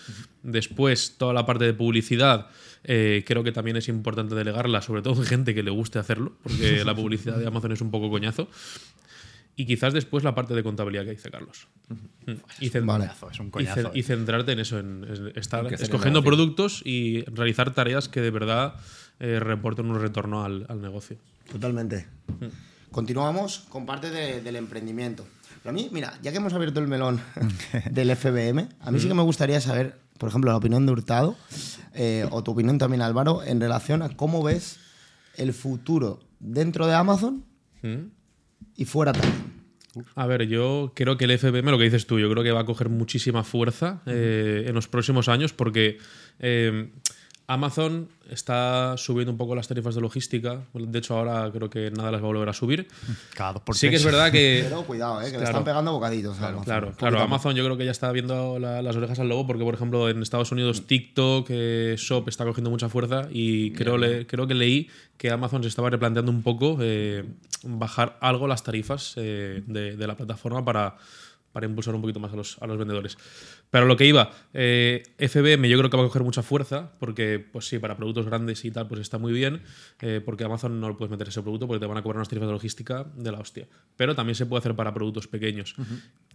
Después, 0.44 1.16
toda 1.18 1.34
la 1.34 1.46
parte 1.46 1.64
de 1.64 1.74
publicidad, 1.74 2.50
eh, 2.84 3.24
creo 3.26 3.44
que 3.44 3.54
también 3.54 3.78
es 3.78 3.88
importante 3.88 4.36
delegarla, 4.36 4.82
sobre 4.82 5.02
todo 5.02 5.16
en 5.22 5.26
gente 5.26 5.56
que 5.56 5.64
le 5.64 5.72
guste 5.72 6.00
hacerlo, 6.00 6.34
porque 6.44 6.84
la 6.84 6.94
publicidad 6.94 7.38
de 7.38 7.48
Amazon 7.48 7.72
es 7.72 7.82
un 7.82 7.92
poco 7.92 8.10
coñazo. 8.10 8.50
Y 9.60 9.66
quizás 9.66 9.92
después 9.92 10.24
la 10.24 10.36
parte 10.36 10.54
de 10.54 10.62
contabilidad 10.64 11.04
que 11.04 11.10
dice 11.12 11.32
Carlos. 11.32 11.68
Mm. 11.90 12.32
Y, 12.62 12.70
Vale. 12.70 13.10
Es 13.32 13.40
un 13.40 13.48
y, 13.48 13.50
coñazo. 13.50 13.92
y 13.94 14.04
centrarte 14.04 14.52
en 14.52 14.60
eso, 14.60 14.78
en, 14.78 15.04
en 15.04 15.34
estar 15.36 15.66
escogiendo 15.74 16.24
productos 16.24 16.82
y 16.86 17.24
realizar 17.26 17.74
tareas 17.74 18.08
que 18.08 18.22
de 18.22 18.30
verdad 18.30 18.76
eh, 19.20 19.40
reporten 19.40 19.90
un 19.90 20.00
retorno 20.00 20.46
al, 20.46 20.68
al 20.70 20.80
negocio. 20.80 21.18
Totalmente. 21.52 22.06
Continuamos 22.92 23.66
con 23.70 23.86
parte 23.86 24.12
de- 24.12 24.42
del 24.42 24.56
emprendimiento. 24.58 25.26
Pero 25.64 25.72
a 25.72 25.74
mí, 25.74 25.90
mira, 25.92 26.14
ya 26.22 26.32
que 26.32 26.38
hemos 26.38 26.54
abierto 26.54 26.80
el 26.80 26.88
melón 26.88 27.20
del 27.92 28.16
FBM, 28.16 28.70
a 28.80 28.92
mí 28.92 29.00
sí 29.00 29.08
que 29.08 29.14
me 29.14 29.24
gustaría 29.24 29.60
saber, 29.60 29.98
por 30.20 30.30
ejemplo, 30.30 30.52
la 30.52 30.58
opinión 30.58 30.86
de 30.86 30.92
Hurtado, 30.92 31.36
eh, 31.96 32.28
o 32.30 32.44
tu 32.44 32.52
opinión 32.52 32.78
también, 32.78 33.02
Álvaro, 33.02 33.44
en 33.44 33.60
relación 33.60 34.04
a 34.04 34.10
cómo 34.16 34.44
ves 34.44 34.78
el 35.36 35.54
futuro 35.54 36.20
dentro 36.40 36.86
de 36.88 36.94
Amazon 36.94 37.44
¿Mm? 37.82 38.10
Y 38.78 38.86
fuera 38.86 39.12
también. 39.12 39.58
A 40.16 40.28
ver, 40.28 40.48
yo 40.48 40.94
creo 40.96 41.18
que 41.18 41.26
el 41.26 41.38
FBM, 41.38 41.72
lo 41.72 41.78
que 41.78 41.86
dices 41.86 42.06
tú, 42.06 42.20
yo 42.20 42.30
creo 42.30 42.44
que 42.44 42.52
va 42.52 42.62
a 42.62 42.66
coger 42.66 42.90
muchísima 42.90 43.44
fuerza 43.44 44.02
eh, 44.06 44.66
en 44.68 44.76
los 44.76 44.88
próximos 44.88 45.28
años 45.28 45.54
porque 45.54 45.98
eh, 46.40 46.92
Amazon 47.50 48.10
está 48.30 48.96
subiendo 48.98 49.32
un 49.32 49.38
poco 49.38 49.56
las 49.56 49.70
tarifas 49.70 49.96
de 49.96 50.02
logística. 50.02 50.60
De 50.74 51.00
hecho, 51.00 51.18
ahora 51.18 51.50
creo 51.54 51.70
que 51.70 51.90
nada 51.92 52.12
las 52.12 52.22
va 52.22 52.26
a 52.26 52.28
volver 52.28 52.50
a 52.50 52.54
subir. 52.54 52.90
Cada 53.34 53.54
dos 53.54 53.62
por 53.62 53.74
Sí 53.78 53.90
que 53.90 53.96
es 53.96 54.04
verdad 54.04 54.34
que 54.34 54.62
Pero 54.68 54.84
cuidado, 54.84 55.22
eh, 55.22 55.26
que 55.26 55.32
le 55.32 55.38
Claro. 55.38 55.46
están 55.52 55.64
pegando 55.64 55.94
bocaditos. 55.94 56.38
Amazon. 56.40 56.64
Claro, 56.66 56.92
claro. 56.98 57.20
Amazon 57.22 57.56
yo 57.56 57.64
creo 57.64 57.78
que 57.78 57.86
ya 57.86 57.92
está 57.92 58.12
viendo 58.12 58.60
la- 58.60 58.82
las 58.82 58.96
orejas 58.98 59.20
al 59.20 59.30
lobo 59.30 59.48
porque, 59.48 59.64
por 59.64 59.74
ejemplo, 59.74 60.10
en 60.10 60.22
Estados 60.22 60.52
Unidos 60.52 60.88
TikTok, 60.88 61.48
eh, 61.50 61.96
Shop 61.98 62.28
está 62.28 62.44
cogiendo 62.44 62.70
mucha 62.70 62.90
fuerza 62.90 63.30
y 63.32 63.72
creo, 63.72 63.98
le- 63.98 64.28
creo 64.28 64.46
que 64.46 64.54
leí 64.54 64.90
que 65.18 65.32
Amazon 65.32 65.64
se 65.64 65.70
estaba 65.70 65.90
replanteando 65.90 66.32
un 66.34 66.44
poco 66.44 66.78
eh, 66.82 67.24
bajar 67.64 68.18
algo 68.20 68.48
las 68.48 68.64
tarifas 68.64 69.14
eh, 69.16 69.64
de, 69.66 69.96
de 69.96 70.08
la 70.08 70.18
plataforma 70.18 70.66
para, 70.66 70.98
para 71.58 71.66
impulsar 71.66 71.96
un 71.96 72.02
poquito 72.02 72.20
más 72.20 72.32
a 72.32 72.36
los, 72.36 72.62
a 72.62 72.68
los 72.68 72.78
vendedores. 72.78 73.18
Pero 73.72 73.88
lo 73.88 73.98
que 73.98 74.06
iba, 74.06 74.30
eh, 74.54 75.02
FBM 75.18 75.68
yo 75.68 75.76
creo 75.80 75.90
que 75.90 75.98
va 75.98 76.04
a 76.04 76.06
coger 76.06 76.22
mucha 76.22 76.44
fuerza 76.44 76.92
porque, 77.00 77.44
pues 77.52 77.68
sí, 77.68 77.80
para 77.80 77.98
productos 77.98 78.28
grandes 78.28 78.64
y 78.64 78.70
tal, 78.70 78.88
pues 78.88 79.02
está 79.02 79.18
muy 79.18 79.34
bien, 79.34 79.64
eh, 80.02 80.22
porque 80.24 80.44
Amazon 80.44 80.80
no 80.80 80.88
lo 80.88 80.96
puedes 80.96 81.10
meter 81.10 81.30
ese 81.30 81.42
producto 81.42 81.66
porque 81.66 81.80
te 81.80 81.88
van 81.88 81.98
a 81.98 82.04
cobrar 82.04 82.18
unas 82.18 82.30
tarifas 82.30 82.48
de 82.48 82.54
logística 82.54 83.08
de 83.16 83.32
la 83.32 83.40
hostia. 83.40 83.68
Pero 83.96 84.14
también 84.14 84.36
se 84.36 84.46
puede 84.46 84.60
hacer 84.60 84.76
para 84.76 84.94
productos 84.94 85.28
pequeños. 85.28 85.74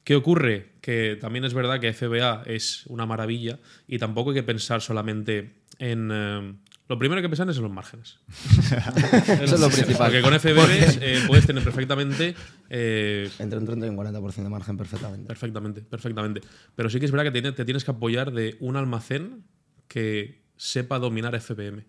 ¿Qué 0.02 0.16
ocurre? 0.16 0.72
Que 0.80 1.16
también 1.20 1.44
es 1.44 1.54
verdad 1.54 1.78
que 1.78 1.92
FBA 1.92 2.42
es 2.46 2.84
una 2.86 3.06
maravilla 3.06 3.60
y 3.86 4.00
tampoco 4.00 4.30
hay 4.30 4.34
que 4.34 4.42
pensar 4.42 4.80
solamente 4.80 5.54
en... 5.78 6.10
eh, 6.12 6.54
lo 6.88 6.98
primero 6.98 7.22
que 7.22 7.28
pensar 7.28 7.48
es 7.48 7.56
en 7.56 7.62
los 7.62 7.72
márgenes. 7.72 8.18
Eso 9.42 9.54
es 9.54 9.60
lo 9.60 9.68
principal. 9.70 10.10
Porque 10.10 10.20
con 10.22 10.38
FBM 10.38 10.98
eh, 11.00 11.22
puedes 11.26 11.46
tener 11.46 11.62
perfectamente 11.64 12.34
eh, 12.68 13.30
Entre 13.38 13.58
un 13.58 13.64
30 13.66 13.86
y 13.86 13.88
un 13.88 13.96
40% 13.96 14.42
de 14.42 14.48
margen 14.48 14.76
perfectamente. 14.76 15.26
Perfectamente, 15.26 15.80
perfectamente. 15.82 16.40
Pero 16.74 16.90
sí 16.90 16.98
que 16.98 17.06
es 17.06 17.10
verdad 17.12 17.24
que 17.24 17.32
tiene- 17.32 17.52
te 17.52 17.64
tienes 17.64 17.84
que 17.84 17.90
apoyar 17.92 18.32
de 18.32 18.56
un 18.60 18.76
almacén 18.76 19.44
que 19.88 20.42
sepa 20.56 20.98
dominar 20.98 21.34
FBM, 21.40 21.84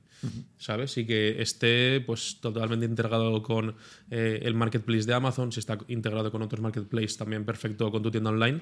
¿sabes? 0.57 0.97
Y 0.97 1.05
que 1.05 1.41
esté 1.41 2.01
pues 2.01 2.37
totalmente 2.41 2.85
integrado 2.85 3.41
con 3.43 3.75
eh, 4.09 4.39
el 4.43 4.53
marketplace 4.55 5.05
de 5.05 5.13
Amazon, 5.13 5.51
si 5.51 5.59
está 5.59 5.77
integrado 5.87 6.31
con 6.31 6.41
otros 6.41 6.61
marketplaces 6.61 7.17
también 7.17 7.45
perfecto 7.45 7.91
con 7.91 8.01
tu 8.03 8.11
tienda 8.11 8.29
online. 8.29 8.59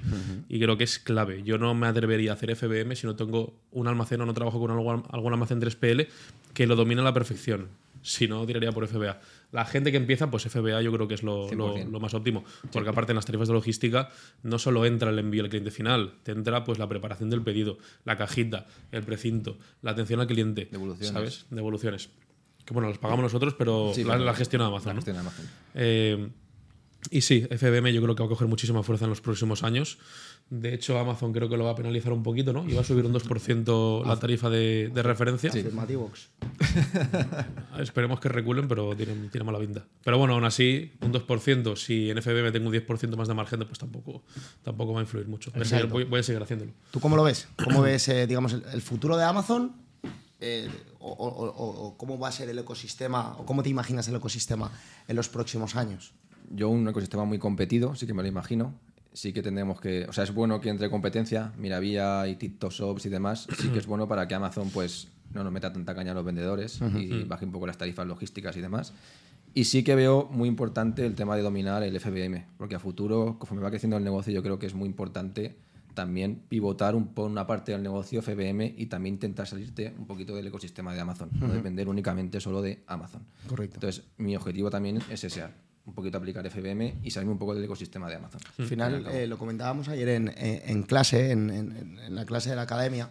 Y 0.49 0.59
creo 0.59 0.77
que 0.77 0.83
es 0.83 0.99
clave. 0.99 1.43
Yo 1.43 1.57
no 1.57 1.73
me 1.73 1.87
atrevería 1.87 2.31
a 2.31 2.33
hacer 2.35 2.55
FBM 2.55 2.95
si 2.95 3.07
no 3.07 3.15
tengo 3.15 3.61
un 3.71 3.87
almacén 3.87 4.21
o 4.21 4.25
no 4.25 4.33
trabajo 4.33 4.59
con 4.59 4.71
algún, 4.71 5.03
algún 5.09 5.33
almacén 5.33 5.61
3PL 5.61 6.07
que 6.53 6.67
lo 6.67 6.75
domine 6.75 7.01
a 7.01 7.03
la 7.03 7.13
perfección. 7.13 7.69
Si 8.01 8.27
no, 8.27 8.45
tiraría 8.45 8.71
por 8.71 8.87
FBA. 8.87 9.19
La 9.51 9.65
gente 9.65 9.91
que 9.91 9.97
empieza, 9.97 10.31
pues 10.31 10.43
FBA 10.43 10.81
yo 10.81 10.91
creo 10.93 11.07
que 11.07 11.15
es 11.15 11.23
lo, 11.23 11.51
lo- 11.51 11.75
100%. 11.75 11.89
lo 11.89 11.99
más 11.99 12.13
óptimo. 12.13 12.43
Porque 12.71 12.89
aparte 12.89 13.11
en 13.11 13.17
las 13.17 13.25
tarifas 13.25 13.47
de 13.49 13.53
logística 13.53 14.09
no 14.43 14.57
solo 14.59 14.85
entra 14.85 15.09
el 15.09 15.19
envío 15.19 15.43
al 15.43 15.49
cliente 15.49 15.71
final, 15.71 16.13
te 16.23 16.31
entra 16.31 16.63
pues 16.63 16.79
la 16.79 16.87
preparación 16.87 17.29
del 17.29 17.41
pedido, 17.41 17.77
la 18.05 18.15
cajita, 18.17 18.67
el 18.91 19.03
precinto, 19.03 19.57
la 19.81 19.91
atención 19.91 20.19
al 20.21 20.27
cliente. 20.27 20.69
Devoluciones. 20.71 21.11
¿Sabes? 21.11 21.45
Devoluciones. 21.49 22.09
Que 22.65 22.73
bueno, 22.73 22.89
las 22.89 22.97
pagamos 22.99 23.23
nosotros, 23.23 23.55
pero 23.57 23.91
Sí, 23.93 24.03
la, 24.03 24.17
la 24.17 24.33
gestiona 24.35 24.67
Amazon. 24.67 24.99
La 25.05 25.19
Amazon. 25.19 25.45
Eh, 25.73 26.29
y 27.09 27.21
sí, 27.21 27.47
FBM 27.49 27.91
yo 27.93 28.01
creo 28.01 28.15
que 28.15 28.21
va 28.23 28.27
a 28.27 28.29
coger 28.29 28.47
muchísima 28.47 28.83
fuerza 28.83 29.05
en 29.05 29.09
los 29.09 29.21
próximos 29.21 29.63
años. 29.63 29.97
De 30.49 30.73
hecho, 30.73 30.99
Amazon 30.99 31.31
creo 31.31 31.47
que 31.49 31.55
lo 31.57 31.63
va 31.63 31.71
a 31.71 31.75
penalizar 31.75 32.11
un 32.11 32.23
poquito, 32.23 32.51
¿no? 32.51 32.67
Y 32.69 32.73
va 32.73 32.81
a 32.81 32.83
subir 32.83 33.05
un 33.05 33.13
2% 33.13 34.05
la 34.05 34.19
tarifa 34.19 34.49
de, 34.49 34.91
de 34.93 35.01
referencia. 35.03 35.49
Afirmativos. 35.49 36.29
Esperemos 37.79 38.19
que 38.19 38.29
reculen, 38.29 38.67
pero 38.67 38.95
tienen, 38.95 39.29
tienen 39.29 39.45
mala 39.45 39.59
pinta. 39.59 39.85
Pero 40.03 40.17
bueno, 40.17 40.33
aún 40.33 40.43
así, 40.45 40.91
un 41.01 41.13
2%, 41.13 41.75
si 41.77 42.09
en 42.09 42.21
FBM 42.21 42.51
tengo 42.51 42.67
un 42.69 42.75
10% 42.75 43.15
más 43.15 43.27
de 43.27 43.33
margen, 43.33 43.59
pues 43.65 43.79
tampoco, 43.79 44.23
tampoco 44.63 44.93
va 44.93 44.99
a 44.99 45.03
influir 45.03 45.27
mucho. 45.27 45.51
Voy 45.51 45.61
a, 45.61 45.65
seguir, 45.65 45.85
voy- 45.87 46.03
voy 46.03 46.19
a 46.19 46.23
seguir 46.23 46.41
haciéndolo. 46.41 46.73
¿Tú 46.91 46.99
cómo 46.99 47.15
lo 47.15 47.23
ves? 47.23 47.47
¿Cómo 47.63 47.81
ves, 47.81 48.07
eh, 48.09 48.27
digamos, 48.27 48.53
el, 48.53 48.63
el 48.73 48.81
futuro 48.81 49.17
de 49.17 49.23
Amazon? 49.23 49.73
Eh, 50.39 50.69
o, 50.99 51.11
o- 51.11 51.45
o- 51.49 51.87
o 51.87 51.97
cómo 51.97 52.19
va 52.19 52.27
a 52.27 52.31
ser 52.31 52.49
el 52.49 52.59
ecosistema? 52.59 53.35
¿O 53.37 53.45
cómo 53.45 53.63
te 53.63 53.69
imaginas 53.69 54.07
el 54.07 54.15
ecosistema 54.15 54.71
en 55.07 55.15
los 55.15 55.29
próximos 55.29 55.75
años? 55.75 56.13
Yo 56.53 56.69
un 56.69 56.87
ecosistema 56.87 57.25
muy 57.25 57.39
competido, 57.39 57.95
sí 57.95 58.05
que 58.07 58.13
me 58.13 58.21
lo 58.21 58.27
imagino. 58.27 58.73
Sí 59.13 59.33
que 59.33 59.41
tendremos 59.41 59.81
que... 59.81 60.05
O 60.05 60.13
sea, 60.13 60.23
es 60.23 60.33
bueno 60.33 60.61
que 60.61 60.69
entre 60.69 60.89
competencia, 60.89 61.51
Miravía 61.57 62.27
y 62.27 62.35
TikTok 62.35 62.71
Shops 62.71 63.05
y 63.05 63.09
demás. 63.09 63.47
Sí 63.57 63.69
que 63.69 63.79
es 63.79 63.85
bueno 63.85 64.07
para 64.07 64.27
que 64.27 64.35
Amazon 64.35 64.69
pues 64.69 65.09
no 65.33 65.43
nos 65.43 65.51
meta 65.51 65.71
tanta 65.73 65.93
caña 65.93 66.11
a 66.11 66.15
los 66.15 66.25
vendedores 66.25 66.79
y 66.97 67.23
baje 67.23 67.45
un 67.45 67.51
poco 67.51 67.67
las 67.67 67.77
tarifas 67.77 68.07
logísticas 68.07 68.55
y 68.55 68.61
demás. 68.61 68.93
Y 69.53 69.65
sí 69.65 69.83
que 69.83 69.95
veo 69.95 70.29
muy 70.31 70.47
importante 70.47 71.05
el 71.05 71.15
tema 71.15 71.35
de 71.35 71.41
dominar 71.41 71.83
el 71.83 71.99
FBM, 71.99 72.45
porque 72.57 72.75
a 72.75 72.79
futuro, 72.79 73.37
conforme 73.37 73.63
va 73.63 73.69
creciendo 73.69 73.97
el 73.97 74.03
negocio, 74.03 74.31
yo 74.31 74.41
creo 74.41 74.57
que 74.59 74.65
es 74.65 74.73
muy 74.73 74.87
importante 74.87 75.57
también 75.93 76.41
pivotar 76.47 76.95
un, 76.95 77.07
por 77.07 77.29
una 77.29 77.45
parte 77.45 77.73
del 77.73 77.83
negocio 77.83 78.21
FBM 78.21 78.75
y 78.77 78.85
también 78.85 79.15
intentar 79.15 79.45
salirte 79.45 79.93
un 79.97 80.07
poquito 80.07 80.33
del 80.35 80.47
ecosistema 80.47 80.93
de 80.93 81.01
Amazon, 81.01 81.29
no 81.33 81.49
depender 81.49 81.89
únicamente 81.89 82.39
solo 82.39 82.61
de 82.61 82.81
Amazon. 82.87 83.23
Correcto. 83.47 83.75
Entonces, 83.75 84.05
mi 84.17 84.37
objetivo 84.37 84.69
también 84.69 84.99
es 85.09 85.25
ese, 85.25 85.43
un 85.85 85.93
poquito 85.93 86.17
aplicar 86.17 86.47
FBM 86.49 86.99
y 87.03 87.11
salirme 87.11 87.33
un 87.33 87.39
poco 87.39 87.55
del 87.55 87.63
ecosistema 87.63 88.07
de 88.09 88.15
Amazon. 88.15 88.39
Al 88.57 88.65
final, 88.65 89.05
eh, 89.11 89.27
lo 89.27 89.37
comentábamos 89.37 89.87
ayer 89.89 90.09
en, 90.09 90.33
en- 90.37 90.83
clase, 90.83 91.31
en, 91.31 91.49
en- 91.49 91.99
en 91.99 92.15
la 92.15 92.25
clase 92.25 92.49
de 92.51 92.55
la 92.55 92.61
academia, 92.63 93.09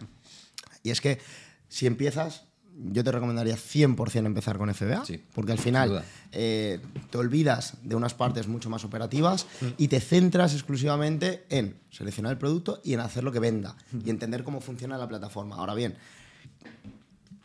y 0.83 0.89
es 0.91 1.01
que 1.01 1.19
si 1.67 1.85
empiezas, 1.87 2.45
yo 2.73 3.03
te 3.03 3.11
recomendaría 3.11 3.55
100% 3.55 4.25
empezar 4.25 4.57
con 4.57 4.73
FBA, 4.73 5.05
Sí, 5.05 5.21
porque 5.33 5.51
al 5.51 5.57
final 5.59 6.03
eh, 6.31 6.79
te 7.09 7.17
olvidas 7.17 7.75
de 7.83 7.95
unas 7.95 8.13
partes 8.13 8.47
mucho 8.47 8.69
más 8.69 8.85
operativas 8.85 9.45
y 9.77 9.89
te 9.89 9.99
centras 9.99 10.53
exclusivamente 10.53 11.43
en 11.49 11.75
seleccionar 11.91 12.31
el 12.31 12.37
producto 12.37 12.79
y 12.83 12.93
en 12.93 13.01
hacer 13.01 13.23
lo 13.25 13.31
que 13.33 13.39
venda 13.39 13.75
y 14.05 14.09
entender 14.09 14.43
cómo 14.45 14.61
funciona 14.61 14.97
la 14.97 15.07
plataforma. 15.09 15.57
Ahora 15.57 15.73
bien, 15.75 15.95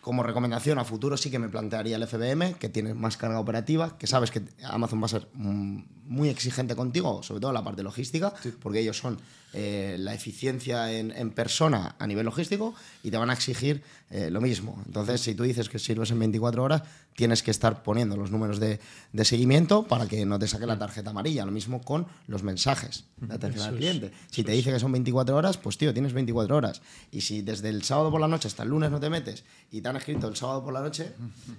como 0.06 0.22
recomendación 0.22 0.78
a 0.78 0.84
futuro 0.84 1.16
sí 1.16 1.32
que 1.32 1.40
me 1.40 1.48
plantearía 1.48 1.96
el 1.96 2.06
FBM, 2.06 2.54
que 2.60 2.68
tiene 2.68 2.94
más 2.94 3.16
carga 3.16 3.40
operativa, 3.40 3.98
que 3.98 4.06
sabes 4.06 4.30
que 4.30 4.40
Amazon 4.62 5.02
va 5.02 5.06
a 5.06 5.08
ser 5.08 5.26
mm, 5.32 5.82
muy 6.06 6.28
exigente 6.28 6.76
contigo, 6.76 7.24
sobre 7.24 7.40
todo 7.40 7.50
en 7.50 7.54
la 7.54 7.64
parte 7.64 7.82
logística, 7.82 8.32
porque 8.62 8.78
ellos 8.78 8.96
son 8.96 9.18
eh, 9.52 9.96
la 9.98 10.12
eficiencia 10.14 10.92
en, 10.92 11.12
en 11.12 11.30
persona 11.30 11.96
a 11.98 12.06
nivel 12.06 12.26
logístico 12.26 12.74
y 13.02 13.10
te 13.10 13.16
van 13.16 13.30
a 13.30 13.32
exigir 13.32 13.82
eh, 14.10 14.30
lo 14.30 14.40
mismo. 14.40 14.80
Entonces, 14.86 15.20
si 15.20 15.34
tú 15.34 15.44
dices 15.44 15.68
que 15.68 15.78
sirves 15.78 16.10
en 16.10 16.18
24 16.18 16.62
horas, 16.62 16.82
tienes 17.16 17.42
que 17.42 17.50
estar 17.50 17.82
poniendo 17.82 18.16
los 18.16 18.30
números 18.30 18.60
de, 18.60 18.78
de 19.12 19.24
seguimiento 19.24 19.84
para 19.84 20.06
que 20.06 20.26
no 20.26 20.38
te 20.38 20.46
saque 20.46 20.66
la 20.66 20.78
tarjeta 20.78 21.10
amarilla. 21.10 21.44
Lo 21.46 21.52
mismo 21.52 21.80
con 21.82 22.06
los 22.28 22.42
mensajes 22.42 23.04
de 23.16 23.34
atención 23.34 23.64
al 23.66 23.76
cliente. 23.76 24.12
Si 24.30 24.44
te 24.44 24.52
dice 24.52 24.70
que 24.70 24.78
son 24.78 24.92
24 24.92 25.34
horas, 25.34 25.56
pues 25.56 25.78
tío, 25.78 25.92
tienes 25.92 26.12
24 26.12 26.54
horas. 26.56 26.82
Y 27.10 27.22
si 27.22 27.42
desde 27.42 27.70
el 27.70 27.82
sábado 27.82 28.10
por 28.10 28.20
la 28.20 28.28
noche 28.28 28.48
hasta 28.48 28.62
el 28.62 28.68
lunes 28.68 28.90
no 28.90 29.00
te 29.00 29.08
metes 29.10 29.44
y 29.72 29.80
te 29.80 29.88
han 29.88 29.96
escrito 29.96 30.28
el 30.28 30.36
sábado 30.36 30.62
por 30.62 30.72
la 30.74 30.82
noche 30.82 31.12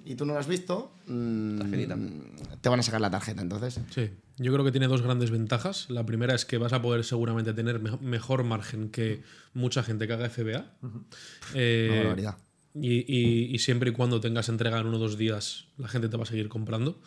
y 0.06 0.15
tú 0.15 0.26
no 0.26 0.34
lo 0.34 0.39
has 0.39 0.47
visto, 0.47 0.91
mm, 1.08 1.60
te 2.62 2.69
van 2.69 2.80
a 2.80 2.84
sacar 2.84 3.02
la 3.02 3.10
tarjeta. 3.10 3.41
Entonces, 3.41 3.80
Sí, 3.93 4.10
yo 4.38 4.54
creo 4.54 4.63
que 4.63 4.71
tiene 4.71 4.88
dos 4.88 5.02
grandes 5.02 5.32
ventajas. 5.32 5.89
La 5.89 6.06
primera 6.06 6.36
es 6.36 6.45
que 6.45 6.58
vas 6.58 6.73
a 6.73 6.82
poder 6.82 7.04
seguramente 7.04 7.54
tener 7.54 7.80
mejor 8.02 8.43
margen 8.43 8.89
que 8.89 9.21
mucha 9.54 9.84
gente 9.84 10.08
que 10.08 10.13
haga 10.13 10.30
FBA. 10.30 10.65
Eh, 11.54 12.04
Una 12.13 12.38
y, 12.80 12.97
y- 13.08 13.56
y 13.56 13.60
siempre 13.60 13.89
y 13.89 13.93
cuando 13.93 14.19
tengas 14.21 14.50
entrega 14.50 14.80
en 14.80 14.86
uno 14.88 14.97
o 14.97 15.00
dos 15.00 15.17
días, 15.17 15.65
la 15.78 15.88
gente 15.88 16.10
te 16.10 16.17
va 16.17 16.23
a 16.23 16.28
seguir 16.28 16.47
comprando. 16.50 17.00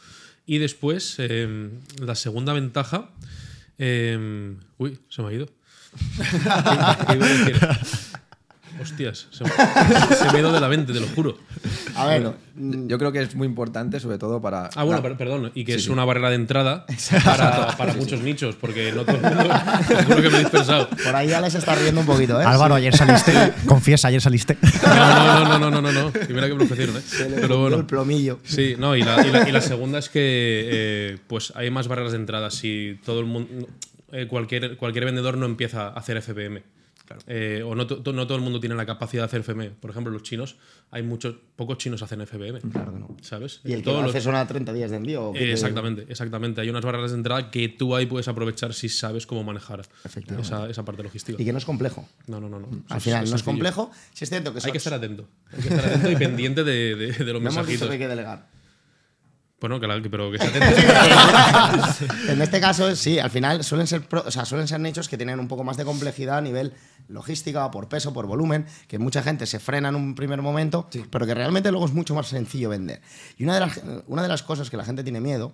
Y 0.47 0.59
después, 0.59 1.15
eh, 1.19 1.71
la 2.01 2.15
segunda 2.17 2.53
ventaja. 2.53 3.11
eh, 3.79 4.57
uy, 4.79 4.99
se 5.09 5.23
me 5.23 5.29
ha 5.29 5.33
ido. 5.33 5.47
¿Qué 7.07 7.15
iba 7.15 7.27
a 7.27 7.29
decir? 7.29 7.57
Hostias, 8.81 9.27
se 9.31 9.45
me, 9.45 9.51
se 9.51 10.25
me 10.25 10.31
ha 10.31 10.39
ido 10.39 10.53
de 10.53 10.61
la 10.61 10.69
mente, 10.69 10.93
te 10.93 11.01
lo 11.01 11.07
juro. 11.09 11.39
A 12.03 12.07
ver, 12.07 12.23
Bueno, 12.23 12.87
yo 12.89 12.99
creo 12.99 13.13
que 13.13 13.21
es 13.23 13.35
muy 13.35 13.47
importante, 13.47 14.01
sobre 14.01 14.19
todo 14.19 14.41
para. 14.41 14.71
Ah, 14.75 14.83
bueno, 14.85 14.99
la- 14.99 15.03
per- 15.03 15.17
perdón, 15.17 15.53
y 15.55 15.65
que 15.65 15.73
Sí, 15.73 15.79
es 15.79 15.85
sí. 15.85 15.91
una 15.91 16.05
barrera 16.05 16.29
de 16.31 16.37
entrada 16.37 16.85
para, 17.25 17.77
para 17.77 17.95
muchos 17.95 18.21
nichos, 18.23 18.57
porque 18.57 18.93
no 18.93 19.05
todo 19.05 19.17
el 19.17 19.23
mundo. 19.23 19.55
Seguro 19.89 20.23
que 20.23 20.31
me 20.31 20.37
he 20.37 20.41
dispersado. 20.41 20.89
por 20.91 21.17
ahí 21.17 21.29
ya 21.29 21.41
les 21.41 21.55
está 21.55 21.75
riendo 21.75 22.01
un 22.01 22.07
poquito, 22.07 22.41
¿eh? 22.41 22.45
Álvaro, 22.45 22.75
ayer 22.75 22.95
saliste. 22.97 23.33
Confiesa, 23.67 24.09
ayer 24.09 24.21
saliste. 24.21 24.57
No, 24.85 25.45
no, 25.45 25.59
no, 25.59 25.59
no, 25.59 25.71
no, 25.71 25.81
no, 25.83 25.93
no. 25.93 26.11
Primera 26.13 26.47
que 26.47 26.53
me 26.55 26.59
lo 26.59 26.65
ofrecieron, 26.65 26.97
¿eh? 26.97 27.01
Se 27.05 27.29
le 27.29 27.37
Pero 27.41 27.61
bueno. 27.61 27.77
el 27.77 27.85
plomillo. 27.87 28.39
Sí, 28.45 28.75
no, 28.79 28.97
y 28.97 29.03
la, 29.03 29.27
y 29.27 29.31
la- 29.31 29.49
y 29.49 29.53
la 29.53 29.61
segunda 29.61 29.99
es 29.99 30.09
que 30.09 30.21
eh, 30.23 31.19
pues 31.27 31.53
hay 31.57 31.71
más 31.71 31.89
barreras 31.89 32.13
de 32.13 32.19
entrada. 32.19 32.51
Si 32.51 32.99
todo 33.05 33.21
el 33.21 33.27
mundo. 33.27 33.67
eh, 34.13 34.27
cualquier, 34.27 34.77
cualquier 34.77 35.05
vendedor 35.05 35.37
no 35.39 35.47
empieza 35.47 35.89
a 35.89 35.91
hacer 35.91 36.17
FBM. 37.19 37.59
Eh, 37.59 37.63
o 37.63 37.75
no, 37.75 37.87
to- 37.87 38.13
no 38.13 38.27
todo 38.27 38.37
el 38.39 38.43
mundo 38.45 38.61
tiene 38.61 38.75
la 38.75 38.87
capacidad 38.87 39.23
de 39.23 39.27
hacer 39.27 39.41
FBM. 39.43 39.71
Por 39.81 39.91
ejemplo, 39.91 40.13
los 40.13 40.23
chinos, 40.23 40.57
hay 40.91 41.03
muchos, 41.03 41.35
pocos 41.57 41.79
chinos 41.79 42.03
hacen 42.03 42.21
FBM. 42.27 42.61
Claro 42.71 42.93
que 42.93 42.99
no. 42.99 43.17
¿Sabes? 43.23 43.61
Y 43.65 43.73
el 43.73 43.79
que 43.79 43.85
Todos 43.85 43.99
lo 44.01 44.07
los- 44.07 44.15
hace 44.15 44.23
son 44.25 44.35
a 44.35 44.47
30 44.47 44.73
días 44.73 44.91
de 44.91 44.97
envío. 44.99 45.29
¿o 45.29 45.33
qué 45.33 45.45
Eh, 45.51 45.53
exactamente, 45.53 46.07
exactamente. 46.09 46.61
Hay 46.61 46.71
unas 46.71 46.85
barreras 46.85 47.11
de 47.11 47.17
entrada 47.17 47.51
que 47.51 47.69
tú 47.69 47.95
ahí 47.97 48.07
puedes 48.07 48.29
aprovechar 48.29 48.75
si 48.75 48.89
sabes 48.89 49.27
cómo 49.27 49.43
manejar 49.45 49.83
esa, 50.39 50.69
esa 50.69 50.85
parte 50.85 51.03
logística. 51.03 51.41
Y 51.41 51.45
que 51.45 51.53
no 51.53 51.59
es 51.59 51.65
complejo. 51.65 52.09
No, 52.27 52.41
no, 52.41 52.49
no. 52.49 52.61
no. 52.61 52.69
Al 52.89 52.99
Es- 52.99 53.05
final, 53.05 53.25
es 53.25 53.31
no 53.31 53.37
es 53.37 53.43
complejo. 53.43 53.91
Si 54.13 54.25
es 54.25 54.31
cierto 54.31 54.53
que 54.55 54.61
Hay 54.65 54.73
que 54.73 54.79
estar 54.79 54.95
atento. 54.95 55.29
Hay 55.53 55.63
que 55.63 55.69
estar 55.69 55.85
atento 55.87 56.11
y 56.11 56.17
pendiente 56.17 56.65
de, 56.65 56.95
de- 56.97 57.13
de 57.13 57.33
los 57.33 57.43
No 57.43 57.51
hemos 57.51 57.67
dicho 57.67 57.87
mensajitos. 57.87 57.89
que 57.89 57.93
hay 57.95 57.99
que 57.99 58.09
delegar. 58.09 58.60
Bueno, 59.61 59.79
que 59.79 59.87
la- 59.87 60.01
que- 60.01 60.09
pero 60.11 60.31
que 60.31 60.39
atento. 60.43 60.67
en 62.29 62.41
este 62.43 62.61
caso, 62.61 62.95
sí, 62.97 63.19
al 63.19 63.31
final 63.31 63.63
suelen 63.65 63.87
ser, 63.87 64.07
pro- 64.09 64.25
o 64.27 64.31
sea, 64.31 64.45
suelen 64.45 64.67
ser 64.69 64.81
nichos 64.81 65.09
que 65.09 65.17
tienen 65.17 65.39
un 65.41 65.49
poco 65.49 65.65
más 65.65 65.77
de 65.77 65.85
complejidad 65.85 66.39
a 66.39 66.41
nivel 66.41 66.73
logística, 67.09 67.71
por 67.71 67.89
peso, 67.89 68.13
por 68.13 68.27
volumen, 68.27 68.67
que 68.89 68.99
mucha 68.99 69.23
gente 69.23 69.47
se 69.47 69.59
frena 69.59 69.89
en 69.89 69.97
un 69.97 70.15
primer 70.15 70.43
momento, 70.43 70.89
pero 71.11 71.27
que 71.27 71.35
realmente 71.35 71.71
luego 71.71 71.87
es 71.87 71.93
mucho 71.93 72.15
más 72.15 72.29
sencillo 72.29 72.69
vender. 72.69 73.01
Y 73.37 73.45
una 73.45 73.55
de, 73.55 73.61
las, 73.61 73.81
una 74.07 74.23
de 74.23 74.29
las 74.29 74.43
cosas 74.43 74.71
que 74.71 74.77
la 74.77 74.85
gente 74.85 75.03
tiene 75.03 75.21
miedo 75.21 75.53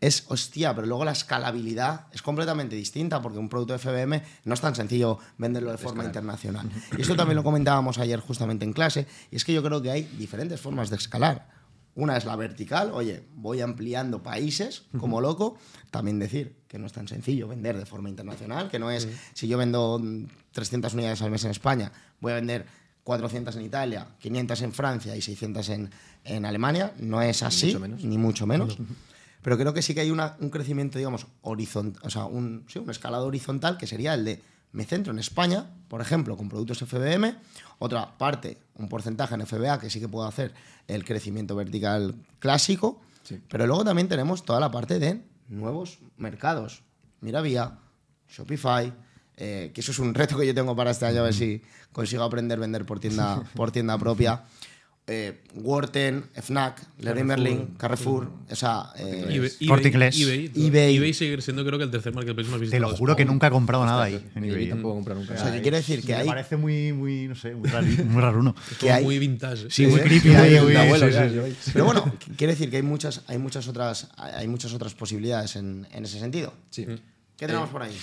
es, 0.00 0.24
hostia, 0.28 0.74
pero 0.74 0.86
luego 0.86 1.04
la 1.04 1.12
escalabilidad 1.12 2.06
es 2.12 2.22
completamente 2.22 2.76
distinta, 2.76 3.20
porque 3.22 3.38
un 3.38 3.48
producto 3.48 3.72
de 3.72 3.78
FBM 3.78 4.22
no 4.44 4.54
es 4.54 4.60
tan 4.60 4.74
sencillo 4.74 5.18
venderlo 5.38 5.72
de 5.72 5.78
forma 5.78 6.04
internacional. 6.04 6.68
Y 6.96 7.00
esto 7.00 7.16
también 7.16 7.36
lo 7.36 7.42
comentábamos 7.42 7.98
ayer 7.98 8.20
justamente 8.20 8.64
en 8.64 8.72
clase, 8.72 9.06
y 9.30 9.36
es 9.36 9.44
que 9.44 9.52
yo 9.52 9.62
creo 9.62 9.80
que 9.82 9.90
hay 9.90 10.02
diferentes 10.18 10.60
formas 10.60 10.90
de 10.90 10.96
escalar. 10.96 11.57
Una 11.98 12.16
es 12.16 12.24
la 12.24 12.36
vertical, 12.36 12.92
oye, 12.92 13.24
voy 13.34 13.60
ampliando 13.60 14.22
países 14.22 14.84
como 15.00 15.20
loco. 15.20 15.58
También 15.90 16.18
decir 16.20 16.54
que 16.68 16.78
no 16.78 16.86
es 16.86 16.92
tan 16.92 17.08
sencillo 17.08 17.48
vender 17.48 17.76
de 17.76 17.86
forma 17.86 18.08
internacional, 18.08 18.70
que 18.70 18.78
no 18.78 18.90
es, 18.90 19.08
si 19.34 19.48
yo 19.48 19.58
vendo 19.58 19.98
mm, 20.00 20.26
300 20.52 20.94
unidades 20.94 21.22
al 21.22 21.30
mes 21.32 21.44
en 21.44 21.50
España, 21.50 21.90
voy 22.20 22.32
a 22.32 22.36
vender 22.36 22.66
400 23.02 23.56
en 23.56 23.62
Italia, 23.62 24.06
500 24.20 24.62
en 24.62 24.72
Francia 24.72 25.16
y 25.16 25.22
600 25.22 25.68
en, 25.70 25.90
en 26.24 26.44
Alemania. 26.44 26.92
No 27.00 27.20
es 27.20 27.42
así, 27.42 27.66
mucho 27.66 27.80
menos. 27.80 28.04
ni 28.04 28.16
mucho 28.18 28.46
menos. 28.46 28.78
Pero 29.42 29.58
creo 29.58 29.74
que 29.74 29.82
sí 29.82 29.92
que 29.94 30.00
hay 30.02 30.10
una- 30.12 30.36
un 30.38 30.50
crecimiento, 30.50 30.98
digamos, 30.98 31.26
horizontal, 31.42 32.00
o 32.04 32.10
sea, 32.10 32.26
un, 32.26 32.64
sí, 32.68 32.78
un 32.78 32.90
escalado 32.90 33.26
horizontal 33.26 33.76
que 33.76 33.86
sería 33.88 34.14
el 34.14 34.24
de 34.24 34.40
me 34.70 34.84
centro 34.84 35.12
en 35.12 35.18
España, 35.18 35.64
por 35.88 36.00
ejemplo, 36.02 36.36
con 36.36 36.48
productos 36.50 36.78
FBM, 36.82 37.34
otra 37.78 38.16
parte, 38.18 38.58
un 38.76 38.88
porcentaje 38.88 39.34
en 39.34 39.46
FBA 39.46 39.78
que 39.80 39.90
sí 39.90 40.00
que 40.00 40.08
puedo 40.08 40.26
hacer 40.26 40.52
el 40.86 41.04
crecimiento 41.04 41.54
vertical 41.56 42.14
clásico, 42.38 43.00
Sí. 43.22 43.40
pero 43.48 43.66
luego 43.66 43.84
también 43.84 44.08
tenemos 44.08 44.44
toda 44.44 44.58
la 44.60 44.70
parte 44.70 44.98
de 44.98 45.22
nuevos 45.48 45.98
mercados. 46.16 46.82
Mira 47.20 47.40
Vía, 47.42 47.78
Shopify, 48.28 48.92
eh, 49.36 49.70
que 49.74 49.80
eso 49.80 49.92
es 49.92 49.98
un 49.98 50.14
reto 50.14 50.36
que 50.38 50.46
yo 50.46 50.54
tengo 50.54 50.74
para 50.74 50.90
este 50.90 51.06
año, 51.06 51.20
a 51.20 51.24
ver 51.24 51.34
si 51.34 51.62
consigo 51.92 52.22
aprender 52.24 52.58
a 52.58 52.60
vender 52.60 52.84
por 52.86 53.00
tienda, 53.00 53.42
por 53.54 53.70
tienda 53.70 53.96
propia. 53.98 54.44
Eh, 55.10 55.40
Worten, 55.54 56.26
Fnac, 56.42 56.82
Leroy 56.98 57.24
Merlin, 57.24 57.68
Carrefour, 57.78 58.30
o 58.50 58.54
sea, 58.54 58.90
eh, 58.98 59.24
eBay, 59.30 59.50
Corte 59.66 59.88
eBay, 59.88 59.92
Inglés. 59.92 60.20
eBay, 60.20 60.52
eBay. 60.54 60.96
eBay 60.98 61.14
sigue 61.14 61.40
siendo 61.40 61.64
creo 61.64 61.78
que 61.78 61.84
el 61.84 61.90
tercer 61.90 62.12
marketplace 62.14 62.50
más 62.50 62.58
Te 62.58 62.64
visitado. 62.66 62.82
lo 62.82 62.90
de 62.92 62.98
juro 62.98 63.16
que 63.16 63.24
nunca 63.24 63.46
he 63.46 63.50
comprado 63.50 63.86
nada 63.86 64.04
ahí. 64.04 64.22
En 64.34 64.44
eBay. 64.44 64.68
tampoco 64.68 64.96
comprar 64.96 65.16
nunca. 65.16 65.32
o 65.32 65.36
sea, 65.38 65.50
que 65.50 65.62
quiere 65.62 65.78
decir 65.78 66.02
que 66.04 66.12
Me 66.12 66.18
hay, 66.18 66.26
parece 66.26 66.58
muy, 66.58 66.92
muy, 66.92 67.26
no 67.26 67.34
sé, 67.34 67.54
muy, 67.54 67.70
rari- 67.70 68.04
muy 68.04 68.20
raruno. 68.20 68.54
Que 68.78 68.92
hay- 68.92 69.02
muy 69.02 69.18
vintage. 69.18 69.70
Sí, 69.70 69.86
muy 69.86 69.98
¿eh? 70.00 70.02
creepy, 70.04 70.28
muy, 70.28 70.54
un 70.58 70.64
muy- 70.64 70.76
abuelo 70.76 71.06
sí, 71.08 71.12
ya, 71.14 71.28
sí. 71.28 71.34
yo 71.36 71.42
veis. 71.42 71.56
Pero 71.72 71.84
bueno, 71.86 72.12
quiere 72.36 72.52
decir 72.52 72.68
que 72.68 72.76
hay 72.76 72.82
muchas, 72.82 73.22
hay 73.28 73.38
muchas 73.38 73.66
otras, 73.66 74.08
hay 74.18 74.46
muchas 74.46 74.74
otras 74.74 74.92
posibilidades 74.94 75.56
en, 75.56 75.86
en 75.90 76.04
ese 76.04 76.18
sentido. 76.20 76.52
Sí. 76.68 76.84
¿Qué 77.38 77.46
tenemos 77.46 77.70
por 77.70 77.82
ahí? 77.82 77.96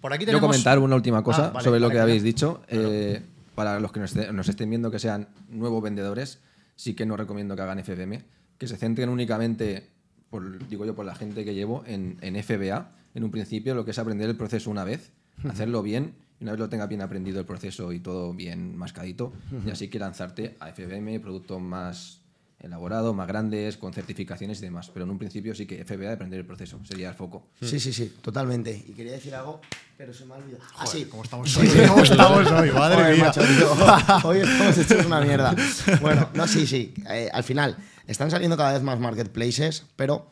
Por 0.00 0.12
aquí 0.12 0.22
Yo 0.22 0.26
tenemos... 0.26 0.48
comentar 0.48 0.78
una 0.78 0.94
última 0.96 1.22
cosa 1.22 1.46
Ah, 1.46 1.50
vale, 1.50 1.64
sobre 1.64 1.80
lo 1.80 1.88
que 1.88 1.94
claro. 1.94 2.04
habéis 2.08 2.22
dicho. 2.22 2.62
Eh, 2.68 3.22
para 3.62 3.78
los 3.78 3.92
que 3.92 4.00
nos, 4.00 4.16
nos 4.16 4.48
estén 4.48 4.70
viendo 4.70 4.90
que 4.90 4.98
sean 4.98 5.28
nuevos 5.48 5.80
vendedores, 5.80 6.40
sí 6.74 6.94
que 6.94 7.06
no 7.06 7.16
recomiendo 7.16 7.54
que 7.54 7.62
hagan 7.62 7.78
FBM, 7.78 8.20
que 8.58 8.66
se 8.66 8.76
centren 8.76 9.08
únicamente, 9.08 9.88
por, 10.30 10.66
digo 10.66 10.84
yo, 10.84 10.96
por 10.96 11.06
la 11.06 11.14
gente 11.14 11.44
que 11.44 11.54
llevo, 11.54 11.84
en, 11.86 12.18
en 12.22 12.42
FBA. 12.42 12.90
En 13.14 13.22
un 13.22 13.30
principio, 13.30 13.76
lo 13.76 13.84
que 13.84 13.92
es 13.92 13.98
aprender 14.00 14.28
el 14.28 14.36
proceso 14.36 14.68
una 14.68 14.82
vez, 14.82 15.12
hacerlo 15.48 15.80
bien, 15.80 16.14
y 16.40 16.42
una 16.42 16.52
vez 16.52 16.58
lo 16.58 16.68
tenga 16.68 16.88
bien 16.88 17.02
aprendido 17.02 17.38
el 17.38 17.46
proceso 17.46 17.92
y 17.92 18.00
todo 18.00 18.34
bien 18.34 18.76
mascadito, 18.76 19.32
y 19.64 19.70
así 19.70 19.86
que 19.86 20.00
lanzarte 20.00 20.56
a 20.58 20.72
FBM, 20.72 21.20
productos 21.20 21.60
más 21.60 22.21
elaborados, 22.62 23.14
más 23.14 23.26
grandes, 23.26 23.76
con 23.76 23.92
certificaciones 23.92 24.60
y 24.60 24.62
demás. 24.62 24.90
Pero 24.92 25.04
en 25.04 25.10
un 25.10 25.18
principio 25.18 25.54
sí 25.54 25.66
que 25.66 25.84
FBA, 25.84 26.12
aprender 26.12 26.40
el 26.40 26.46
proceso, 26.46 26.78
sería 26.84 27.10
el 27.10 27.14
foco. 27.14 27.48
Sí, 27.60 27.80
sí, 27.80 27.92
sí, 27.92 28.16
totalmente. 28.22 28.70
Y 28.86 28.92
quería 28.92 29.12
decir 29.12 29.34
algo, 29.34 29.60
pero 29.96 30.14
se 30.14 30.24
me 30.24 30.34
ha 30.34 30.36
olvidado. 30.36 30.64
Ah, 30.76 30.86
sí. 30.86 31.06
¿Cómo 31.06 31.24
estamos 31.24 31.56
hoy? 31.56 31.68
¿Cómo 31.88 32.02
estamos 32.02 32.50
hoy? 32.50 32.70
Madre 32.70 32.96
Joder, 32.96 33.16
mía. 33.16 33.24
macho, 33.24 33.40
tío. 33.42 33.72
Hoy 34.28 34.38
estamos 34.38 34.78
hechos 34.78 35.06
una 35.06 35.20
mierda. 35.20 35.54
Bueno, 36.00 36.28
no, 36.34 36.46
sí, 36.46 36.66
sí. 36.66 36.94
Eh, 37.08 37.28
al 37.32 37.44
final, 37.44 37.76
están 38.06 38.30
saliendo 38.30 38.56
cada 38.56 38.72
vez 38.72 38.82
más 38.82 38.98
marketplaces, 38.98 39.84
pero 39.96 40.30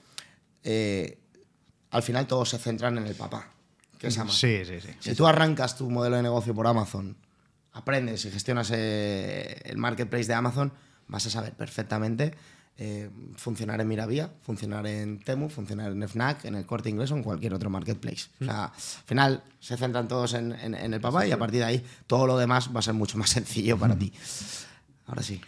eh, 0.63 1.19
al 1.91 2.03
final 2.03 2.27
todos 2.27 2.51
se 2.51 2.59
centran 2.59 2.97
en 2.99 3.07
el 3.07 3.15
papá, 3.15 3.49
que 3.99 4.07
es 4.09 4.19
Amazon. 4.19 4.39
Sí, 4.39 4.65
sí, 4.65 4.81
sí. 4.81 4.95
Si 5.01 5.15
tú 5.15 5.27
arrancas 5.27 5.77
tu 5.77 5.91
modelo 5.91 6.17
de 6.17 6.23
negocio 6.23 6.55
por 6.55 6.67
Amazon, 6.67 7.17
aprendes 7.73 8.25
y 8.25 8.31
gestionas 8.31 8.71
eh, 8.73 9.61
el 9.65 9.79
marketplace 9.79 10.27
de 10.27 10.35
Amazon, 10.35 10.73
vas 11.11 11.27
a 11.27 11.31
saber 11.31 11.53
perfectamente 11.53 12.35
eh, 12.79 13.11
funcionar 13.37 13.81
en 13.83 13.89
Miravía, 13.89 14.31
funcionar 14.43 14.87
en 14.87 15.19
Temu, 15.21 15.51
funcionar 15.51 15.93
en 15.93 16.09
Fnac, 16.09 16.47
en 16.47 16.55
el 16.55 16.65
Corte 16.65 16.89
Inglés 16.89 17.11
o 17.11 17.17
en 17.17 17.23
cualquier 17.23 17.53
otro 17.53 17.69
marketplace. 17.69 18.29
O 18.41 18.45
sea, 18.47 18.65
al 18.65 18.73
final 19.05 19.43
se 19.61 19.77
centran 19.77 20.09
todos 20.09 20.33
en, 20.33 20.53
en- 20.53 20.75
en 20.75 20.95
el 20.95 21.01
papá 21.01 21.27
y 21.27 21.33
a 21.33 21.39
partir 21.39 21.61
de 21.61 21.67
ahí 21.67 21.85
todo 22.07 22.27
lo 22.27 22.39
demás 22.39 22.71
va 22.75 22.79
a 22.79 22.83
ser 22.83 22.95
mucho 22.95 23.19
más 23.19 23.29
sencillo 23.39 23.77
para 23.79 23.97
ti. 23.97 24.13
Ahora 25.07 25.23
sí. 25.23 25.41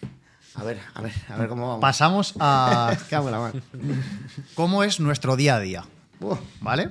A 0.57 0.65
ver, 0.65 0.79
a 0.93 1.01
ver, 1.01 1.13
a 1.31 1.37
ver 1.39 1.49
cómo 1.49 1.67
vamos. 1.67 1.81
Pasamos 1.81 2.35
a 2.39 2.95
cómo 4.55 4.83
es 4.85 5.01
nuestro 5.01 5.37
día 5.37 5.57
a 5.57 5.61
día. 5.61 5.85
¿vale? 6.61 6.91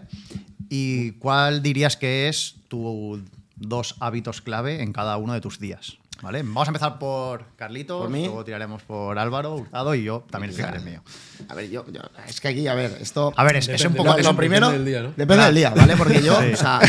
¿Y 0.69 1.11
cuál 1.13 1.61
dirías 1.61 1.95
que 1.97 2.27
es 2.27 2.55
tus 2.67 3.21
dos 3.55 3.95
hábitos 3.99 4.41
clave 4.41 4.81
en 4.81 4.91
cada 4.93 5.17
uno 5.17 5.33
de 5.33 5.41
tus 5.41 5.59
días? 5.59 5.97
¿Vale? 6.21 6.43
Vamos 6.43 6.67
a 6.67 6.69
empezar 6.69 6.99
por 6.99 7.45
Carlito, 7.55 7.99
¿Por 7.99 8.09
mí? 8.09 8.25
luego 8.25 8.45
tiraremos 8.45 8.83
por 8.83 9.17
Álvaro, 9.17 9.55
Hurtado 9.55 9.95
y 9.95 10.03
yo 10.03 10.23
también 10.29 10.53
el 10.73 10.81
mío. 10.83 11.03
A 11.49 11.55
ver, 11.55 11.69
yo, 11.69 11.83
yo- 11.91 12.01
es 12.27 12.39
que 12.39 12.49
aquí, 12.49 12.67
a 12.67 12.75
ver, 12.75 12.95
esto. 13.01 13.33
A 13.35 13.43
ver, 13.43 13.55
es, 13.55 13.67
es 13.69 13.81
un 13.85 13.93
Depende, 13.93 13.97
poco. 13.97 14.11
lo, 14.13 14.17
es 14.19 14.23
lo 14.25 14.29
un- 14.31 14.37
primero. 14.37 14.67
depende 14.69 14.91
del 14.91 14.93
día, 14.93 15.09
¿no? 15.09 15.13
Depende 15.17 15.45
del 15.45 15.55
día, 15.55 15.69
¿vale? 15.71 15.97
Porque 15.97 16.21
yo, 16.21 16.39
Sí. 16.41 16.51
o, 16.53 16.57
sea, 16.57 16.79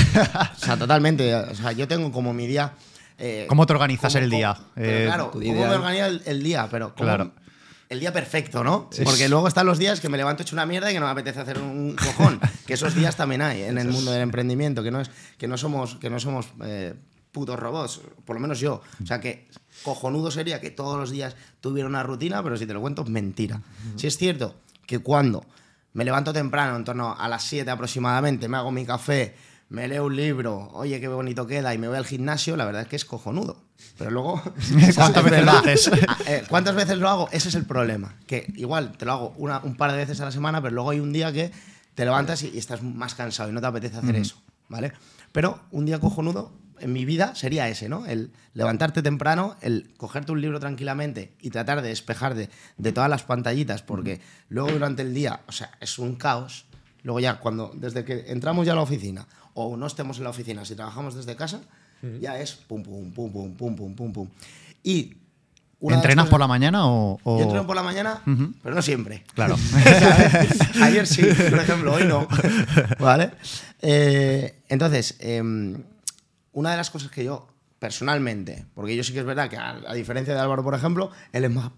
o 0.54 0.58
sea, 0.58 0.76
totalmente. 0.76 1.34
O 1.34 1.54
sea, 1.54 1.72
yo 1.72 1.88
tengo 1.88 2.12
como 2.12 2.34
mi 2.34 2.46
día. 2.46 2.74
eh, 3.18 3.46
¿Cómo 3.48 3.64
te 3.66 3.72
organizas 3.72 4.14
el 4.16 4.28
día? 4.28 4.54
Eh, 4.76 5.04
claro, 5.06 5.26
tu 5.26 5.38
¿cómo 5.40 5.44
ideal. 5.44 5.68
me 5.70 5.74
organizo 5.76 6.06
el, 6.06 6.22
el 6.26 6.42
día? 6.42 6.68
Pero 6.70 6.94
¿cómo- 6.94 7.06
Claro. 7.08 7.32
El 7.88 8.00
día 8.00 8.10
perfecto, 8.12 8.64
¿no? 8.64 8.88
Porque 9.04 9.28
luego 9.28 9.48
están 9.48 9.66
los 9.66 9.78
días 9.78 10.00
que 10.00 10.08
me 10.08 10.16
levanto 10.16 10.42
hecho 10.42 10.56
una 10.56 10.64
mierda 10.64 10.90
y 10.90 10.94
que 10.94 11.00
no 11.00 11.04
me 11.06 11.12
apetece 11.12 11.40
hacer 11.40 11.58
un 11.58 11.94
cojón. 11.96 12.40
que 12.66 12.72
esos 12.74 12.94
días 12.94 13.16
también 13.16 13.42
hay 13.42 13.62
en 13.64 13.76
el 13.76 13.88
mundo 13.88 14.10
del 14.12 14.22
emprendimiento, 14.22 14.82
que 14.82 14.90
no 14.90 15.00
es 15.02 15.10
que 15.36 15.46
no 15.46 15.58
somos 15.58 15.96
que 15.96 16.08
no 16.08 16.18
somos 16.18 16.46
eh, 16.64 16.94
putos 17.32 17.58
robots, 17.58 18.00
por 18.24 18.36
lo 18.36 18.40
menos 18.40 18.60
yo. 18.60 18.82
O 19.02 19.06
sea 19.06 19.20
que 19.20 19.48
cojonudo 19.82 20.30
sería 20.30 20.60
que 20.60 20.70
todos 20.70 20.98
los 20.98 21.10
días 21.10 21.34
tuviera 21.60 21.88
una 21.88 22.02
rutina, 22.02 22.42
pero 22.42 22.56
si 22.56 22.66
te 22.66 22.74
lo 22.74 22.80
cuento, 22.80 23.02
es 23.02 23.08
mentira. 23.08 23.60
Si 23.96 24.06
es 24.06 24.16
cierto 24.18 24.54
que 24.86 24.98
cuando 25.00 25.44
me 25.94 26.04
levanto 26.04 26.32
temprano, 26.32 26.76
en 26.76 26.84
torno 26.84 27.14
a 27.18 27.28
las 27.28 27.42
7 27.44 27.70
aproximadamente, 27.70 28.48
me 28.48 28.56
hago 28.58 28.70
mi 28.70 28.84
café, 28.84 29.34
me 29.70 29.88
leo 29.88 30.04
un 30.06 30.14
libro, 30.16 30.70
oye, 30.74 31.00
qué 31.00 31.08
bonito 31.08 31.46
queda, 31.46 31.72
y 31.74 31.78
me 31.78 31.88
voy 31.88 31.96
al 31.96 32.04
gimnasio, 32.06 32.56
la 32.56 32.66
verdad 32.66 32.82
es 32.82 32.88
que 32.88 32.96
es 32.96 33.04
cojonudo. 33.06 33.62
Pero 33.98 34.10
luego. 34.10 34.40
¿Cuántas 34.94 35.24
es 35.24 35.30
veces 35.30 35.44
lo 35.44 35.50
haces? 35.52 35.90
Ah, 36.08 36.18
eh, 36.26 36.44
¿Cuántas 36.48 36.74
veces 36.74 36.98
lo 36.98 37.08
hago? 37.08 37.28
Ese 37.32 37.48
es 37.48 37.54
el 37.54 37.64
problema. 37.64 38.14
Que 38.26 38.52
igual 38.56 38.92
te 38.92 39.06
lo 39.06 39.12
hago 39.12 39.34
una- 39.38 39.60
un 39.60 39.76
par 39.76 39.90
de 39.92 39.96
veces 39.96 40.20
a 40.20 40.26
la 40.26 40.32
semana, 40.32 40.60
pero 40.60 40.74
luego 40.74 40.90
hay 40.90 41.00
un 41.00 41.12
día 41.12 41.32
que 41.32 41.50
te 41.94 42.04
levantas 42.04 42.42
y, 42.42 42.50
y 42.50 42.58
estás 42.58 42.82
más 42.82 43.14
cansado 43.14 43.48
y 43.50 43.52
no 43.52 43.60
te 43.60 43.66
apetece 43.66 43.96
hacer 43.96 44.16
eso, 44.16 44.36
¿vale? 44.68 44.92
Pero 45.32 45.60
un 45.70 45.84
día 45.86 45.98
cojonudo 45.98 46.52
en 46.80 46.92
mi 46.92 47.04
vida 47.04 47.34
sería 47.34 47.68
ese, 47.68 47.88
¿no? 47.88 48.06
El 48.06 48.30
levantarte 48.54 49.02
temprano, 49.02 49.56
el 49.60 49.92
cogerte 49.96 50.32
un 50.32 50.40
libro 50.40 50.58
tranquilamente 50.60 51.32
y 51.40 51.50
tratar 51.50 51.82
de 51.82 51.88
despejarte 51.88 52.50
de 52.76 52.92
todas 52.92 53.08
las 53.10 53.22
pantallitas, 53.22 53.82
porque 53.82 54.20
luego 54.48 54.70
durante 54.72 55.02
el 55.02 55.14
día, 55.14 55.40
o 55.46 55.52
sea, 55.52 55.70
es 55.80 55.98
un 55.98 56.16
caos. 56.16 56.64
Luego 57.02 57.18
ya, 57.20 57.40
cuando, 57.40 57.72
desde 57.74 58.04
que 58.04 58.24
entramos 58.32 58.64
ya 58.66 58.72
a 58.72 58.76
la 58.76 58.82
oficina, 58.82 59.26
o 59.54 59.76
no 59.76 59.86
estemos 59.86 60.18
en 60.18 60.24
la 60.24 60.30
oficina, 60.30 60.64
si 60.64 60.74
trabajamos 60.74 61.14
desde 61.14 61.34
casa, 61.36 61.60
ya 62.20 62.38
es 62.38 62.52
pum, 62.52 62.82
pum, 62.82 63.12
pum, 63.12 63.30
pum, 63.32 63.54
pum, 63.54 63.76
pum, 63.76 63.94
pum, 63.94 64.12
pum. 64.12 64.28
Y 64.82 65.14
de 65.80 65.94
¿Entrenas 65.94 66.24
cosas- 66.24 66.30
por 66.30 66.40
la 66.40 66.46
mañana 66.46 66.86
o.? 66.86 67.18
o- 67.24 67.36
yo 67.38 67.42
entreno 67.42 67.66
por 67.66 67.74
la 67.74 67.82
mañana, 67.82 68.20
pero 68.62 68.74
no 68.74 68.82
siempre. 68.82 69.24
Claro. 69.34 69.56
Ayer 70.82 71.06
sí, 71.06 71.22
por 71.50 71.58
ejemplo, 71.58 71.92
hoy 71.94 72.04
no. 72.04 72.28
¿Vale? 73.00 73.32
Eh, 73.80 74.62
entonces, 74.68 75.16
em, 75.18 75.82
una 76.52 76.70
de 76.70 76.76
las 76.76 76.90
cosas 76.90 77.10
que 77.10 77.24
yo 77.24 77.48
personalmente, 77.78 78.64
porque 78.74 78.94
yo 78.94 79.02
sí 79.02 79.12
que 79.12 79.18
es 79.18 79.24
verdad 79.24 79.50
que 79.50 79.56
a, 79.56 79.92
diferencia 79.94 80.34
de 80.34 80.40
Álvaro, 80.40 80.62
por 80.62 80.74
ejemplo, 80.74 81.10
él 81.32 81.44
es 81.44 81.50
más, 81.50 81.72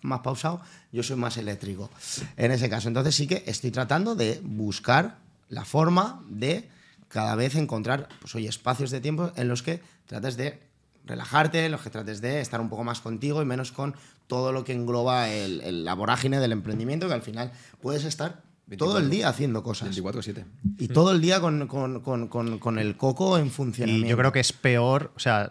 más 0.00 0.20
pausado, 0.20 0.62
yo 0.92 1.02
soy 1.02 1.16
más 1.16 1.36
eléctrico 1.36 1.90
en 2.38 2.52
ese 2.52 2.70
caso. 2.70 2.88
Entonces 2.88 3.14
sí 3.14 3.26
que 3.26 3.44
estoy 3.46 3.70
tratando 3.70 4.14
de 4.14 4.40
buscar 4.42 5.18
la 5.50 5.66
forma 5.66 6.24
de 6.30 6.70
cada 7.08 7.34
vez 7.34 7.54
encontrar, 7.56 8.08
pues 8.20 8.34
espacios 8.34 8.90
de 8.90 9.02
tiempo 9.02 9.30
en 9.36 9.48
los 9.48 9.62
que 9.62 9.82
trates 10.06 10.38
de 10.38 10.62
relajarte, 11.04 11.66
en 11.66 11.72
los 11.72 11.82
que 11.82 11.90
trates 11.90 12.22
de 12.22 12.40
estar 12.40 12.60
un 12.60 12.70
poco 12.70 12.84
más 12.84 13.02
contigo 13.02 13.42
y 13.42 13.44
menos 13.44 13.72
con 13.72 13.94
todo 14.28 14.52
lo 14.52 14.64
que 14.64 14.72
engloba 14.72 15.28
el- 15.28 15.84
la 15.84 15.92
vorágine 15.92 16.40
del 16.40 16.52
emprendimiento, 16.52 17.08
que 17.08 17.14
al 17.14 17.22
final 17.22 17.52
puedes 17.82 18.04
estar 18.04 18.40
todo 18.76 18.98
el 18.98 19.04
24. 19.04 19.10
día 19.10 19.28
haciendo 19.28 19.62
cosas. 19.62 19.96
24-7. 19.96 20.44
Y 20.78 20.88
todo 20.88 21.12
el 21.12 21.20
día 21.20 21.40
con, 21.40 21.66
con- 21.66 22.00
con- 22.00 22.28
con- 22.28 22.58
con 22.58 22.78
el 22.78 22.96
coco 22.96 23.38
en 23.38 23.50
funcionamiento. 23.50 24.06
Y 24.06 24.10
yo 24.10 24.16
creo 24.16 24.32
que 24.32 24.40
es 24.40 24.52
peor, 24.52 25.12
o 25.16 25.18
sea, 25.20 25.50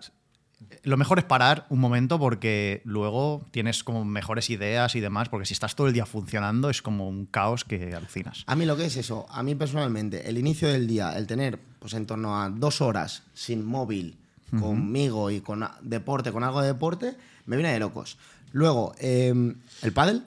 lo 0.83 0.95
mejor 0.97 1.19
es 1.19 1.25
parar 1.25 1.65
un 1.69 1.79
momento 1.79 2.17
porque 2.19 2.81
luego 2.85 3.45
tienes 3.51 3.83
como 3.83 4.05
mejores 4.05 4.49
ideas 4.49 4.95
y 4.95 4.99
demás, 4.99 5.27
porque 5.29 5.45
si 5.45 5.53
estás 5.53 5.75
todo 5.75 5.87
el 5.87 5.93
día 5.93 6.05
funcionando 6.05 6.69
es 6.69 6.81
como 6.81 7.07
un 7.09 7.25
caos 7.25 7.63
que 7.65 7.93
alucinas. 7.93 8.43
A 8.47 8.55
mí 8.55 8.65
lo 8.65 8.77
que 8.77 8.85
es 8.85 8.95
eso, 8.95 9.25
a 9.29 9.43
mí 9.43 9.53
personalmente, 9.55 10.27
el 10.29 10.37
inicio 10.37 10.69
del 10.69 10.87
día, 10.87 11.17
el 11.17 11.27
tener 11.27 11.59
pues 11.79 11.93
en 11.93 12.05
torno 12.05 12.41
a 12.41 12.49
dos 12.49 12.79
horas 12.81 13.23
sin 13.33 13.65
móvil, 13.65 14.17
conmigo 14.59 15.31
y 15.31 15.39
con 15.41 15.65
deporte, 15.81 16.31
con 16.31 16.43
algo 16.43 16.61
de 16.61 16.67
deporte, 16.67 17.15
me 17.45 17.55
viene 17.57 17.71
de 17.73 17.79
locos. 17.79 18.17
Luego, 18.51 18.93
eh, 18.99 19.33
el 19.81 19.93
pádel. 19.93 20.23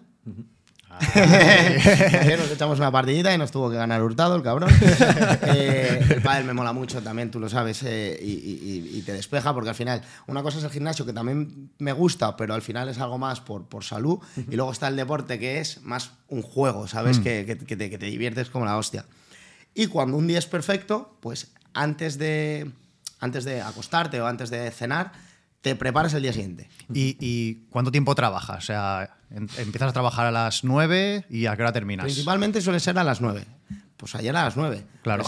Ayer 1.01 2.39
nos 2.39 2.51
echamos 2.51 2.79
una 2.79 2.91
partidita 2.91 3.35
y 3.35 3.39
nos 3.39 3.51
tuvo 3.51 3.71
que 3.71 3.77
ganar 3.77 4.03
Hurtado, 4.03 4.37
el 4.37 4.43
cabrón. 4.43 4.71
Eh, 5.57 6.01
el 6.11 6.23
pádel 6.23 6.45
me 6.47 6.53
mola 6.53 6.73
mucho 6.73 7.03
también, 7.03 7.31
tú 7.31 7.39
lo 7.39 7.49
sabes, 7.49 7.83
eh, 7.85 8.19
y, 8.21 8.31
y- 8.33 8.91
y 8.99 9.03
te 9.03 9.13
despeja, 9.13 9.53
porque 9.53 9.69
al 9.71 9.75
final, 9.75 10.03
una 10.27 10.43
cosa 10.43 10.59
es 10.59 10.65
el 10.65 10.71
gimnasio, 10.71 11.05
que 11.07 11.13
también 11.13 11.71
me 11.79 11.93
gusta, 11.93 12.37
pero 12.37 12.55
al 12.55 12.63
final 12.63 12.89
es 12.89 12.99
algo 12.99 13.19
más 13.19 13.41
por, 13.41 13.67
por 13.69 13.85
salud, 13.85 14.19
y 14.37 14.57
luego 14.57 14.73
está 14.73 14.89
el 14.89 14.97
deporte, 14.97 15.39
que 15.39 15.61
es 15.61 15.83
más 15.83 16.11
un 16.29 16.43
juego, 16.43 16.89
¿sabes? 16.89 17.19
Que, 17.19 17.45
que- 17.47 17.59
que 17.59 17.77
te, 17.77 17.91
que 17.91 17.99
te 17.99 18.07
diviertes 18.07 18.49
como 18.51 18.65
la 18.65 18.77
hostia. 18.77 19.05
Y 19.75 19.87
cuando 19.89 20.17
un 20.17 20.27
día 20.27 20.39
es 20.39 20.47
perfecto, 20.47 21.17
pues 21.21 21.49
antes 21.75 22.19
de, 22.19 22.71
antes 23.21 23.45
de 23.45 23.61
acostarte 23.61 24.21
o 24.21 24.27
antes 24.27 24.51
de 24.51 24.71
cenar, 24.71 25.13
te 25.65 25.75
preparas 25.77 26.13
el 26.13 26.21
día 26.21 26.35
siguiente. 26.35 26.69
¿Y, 26.93 27.17
y 27.21 27.55
cuánto 27.71 27.91
tiempo 27.91 28.15
trabajas? 28.15 28.59
O 28.59 28.67
sea, 28.67 29.17
em- 29.31 29.49
empiezas 29.57 29.89
a 29.89 29.93
trabajar 29.95 30.27
a 30.27 30.31
las 30.31 30.63
9 30.63 31.25
y 31.31 31.47
a 31.47 31.57
qué 31.57 31.63
hora 31.63 31.73
terminas. 31.73 32.05
Principalmente 32.05 32.61
suele 32.61 32.81
ser 32.81 32.99
a 32.99 33.03
las 33.03 33.23
9. 33.23 33.47
Pues 33.97 34.15
ayer 34.15 34.37
a 34.37 34.45
las 34.45 34.59
9. 34.59 34.85
Claro. 35.03 35.25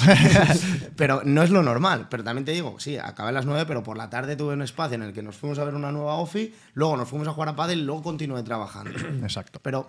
pero 0.97 1.23
no 1.25 1.43
es 1.43 1.49
lo 1.49 1.63
normal. 1.63 2.09
Pero 2.11 2.23
también 2.23 2.45
te 2.45 2.53
digo, 2.53 2.79
sí, 2.79 2.99
acabé 2.99 3.31
a 3.31 3.33
las 3.33 3.47
9, 3.47 3.65
pero 3.67 3.83
por 3.83 3.97
la 3.97 4.11
tarde 4.11 4.37
tuve 4.37 4.53
un 4.53 4.61
espacio 4.61 4.97
en 4.97 5.05
el 5.05 5.15
que 5.15 5.23
nos 5.23 5.37
fuimos 5.37 5.59
a 5.59 5.65
ver 5.65 5.75
una 5.75 5.91
nueva 5.91 6.17
OFI, 6.17 6.55
luego 6.75 6.99
nos 6.99 7.09
fuimos 7.09 7.27
a 7.29 7.33
jugar 7.33 7.49
a 7.49 7.57
pádel 7.57 7.79
y 7.79 7.85
luego 7.85 8.03
continué 8.03 8.43
trabajando. 8.43 8.91
Exacto. 9.23 9.59
Pero 9.63 9.89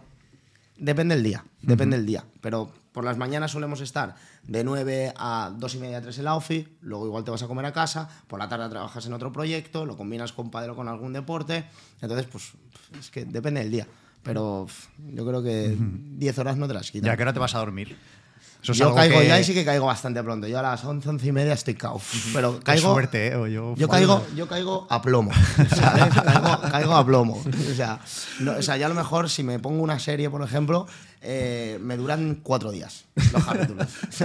depende 0.78 1.16
del 1.16 1.26
día, 1.26 1.44
depende 1.62 1.98
del 1.98 2.06
día. 2.06 2.24
Pero 2.40 2.72
por 2.98 3.04
las 3.06 3.16
mañanas 3.18 3.52
solemos 3.52 3.80
estar 3.82 4.16
de 4.42 4.64
9 4.64 5.14
a 5.16 5.52
2 5.56 5.76
y 5.76 5.78
media, 5.78 6.02
3 6.02 6.18
en 6.18 6.24
la 6.24 6.34
OFI, 6.34 6.78
luego 6.82 7.06
igual 7.06 7.24
te 7.24 7.30
vas 7.30 7.44
a 7.44 7.48
comer 7.48 7.64
a 7.68 7.72
casa, 7.72 8.10
por 8.26 8.40
la 8.40 8.50
tarde 8.50 8.68
trabajas 8.70 9.06
en 9.06 9.14
otro 9.14 9.32
proyecto, 9.32 9.86
lo 9.86 9.96
combinas 9.96 10.34
con 10.34 10.50
pádel 10.50 10.72
o 10.72 10.76
con 10.76 10.88
algún 10.88 11.14
deporte. 11.14 11.66
Entonces, 12.02 12.26
pues 12.32 12.54
es 13.00 13.12
que 13.12 13.24
depende 13.26 13.60
del 13.62 13.70
día. 13.70 13.88
Pero 14.24 14.66
yo 15.14 15.28
creo 15.28 15.44
que 15.44 15.78
10 15.78 16.40
horas 16.40 16.58
no 16.58 16.68
te 16.68 16.74
las 16.74 16.90
¿Y 16.90 16.94
quitan. 16.94 17.12
a 17.12 17.16
qué 17.18 17.22
hora 17.22 17.34
te 17.34 17.40
vas 17.40 17.54
a 17.54 17.60
dormir? 17.60 17.96
Eso 18.64 18.72
es 18.72 18.80
yo 18.80 18.96
caigo 18.96 19.20
que- 19.20 19.28
ya 19.28 19.40
y 19.40 19.44
sí 19.44 19.54
que 19.54 19.64
caigo 19.64 19.86
bastante 19.86 20.24
pronto. 20.24 20.48
Yo 20.48 20.58
a 20.58 20.64
las 20.64 20.84
11, 20.84 21.08
11 21.08 21.28
y 21.28 21.32
media 21.32 21.54
estoy 21.54 21.76
cao. 21.76 22.02
Pero 22.34 22.60
caigo. 22.62 22.94
suerte, 22.94 23.28
¿eh? 23.28 23.36
O 23.36 23.46
yo, 23.46 23.76
Yo 23.76 23.88
caigo, 23.88 24.26
yo 24.36 24.48
caigo 24.48 24.88
a 24.90 25.04
plomo, 25.04 25.30
¿sabes? 25.76 26.12
Caigo, 26.16 26.62
caigo 26.72 26.96
a 26.96 27.06
plomo. 27.06 27.44
O 27.46 27.76
sea, 27.76 28.00
no- 28.40 28.54
o 28.54 28.62
sea, 28.64 28.76
ya 28.78 28.88
a 28.88 28.90
lo 28.90 28.96
mejor 28.96 29.30
si 29.30 29.44
me 29.44 29.60
pongo 29.60 29.84
una 29.84 30.00
serie, 30.00 30.32
por 30.32 30.42
ejemplo, 30.42 30.88
eh, 31.22 31.78
me 31.82 31.98
duran 31.98 32.40
cuatro 32.44 32.72
días 32.72 33.06
los 33.34 33.44
capítulos. 33.46 33.88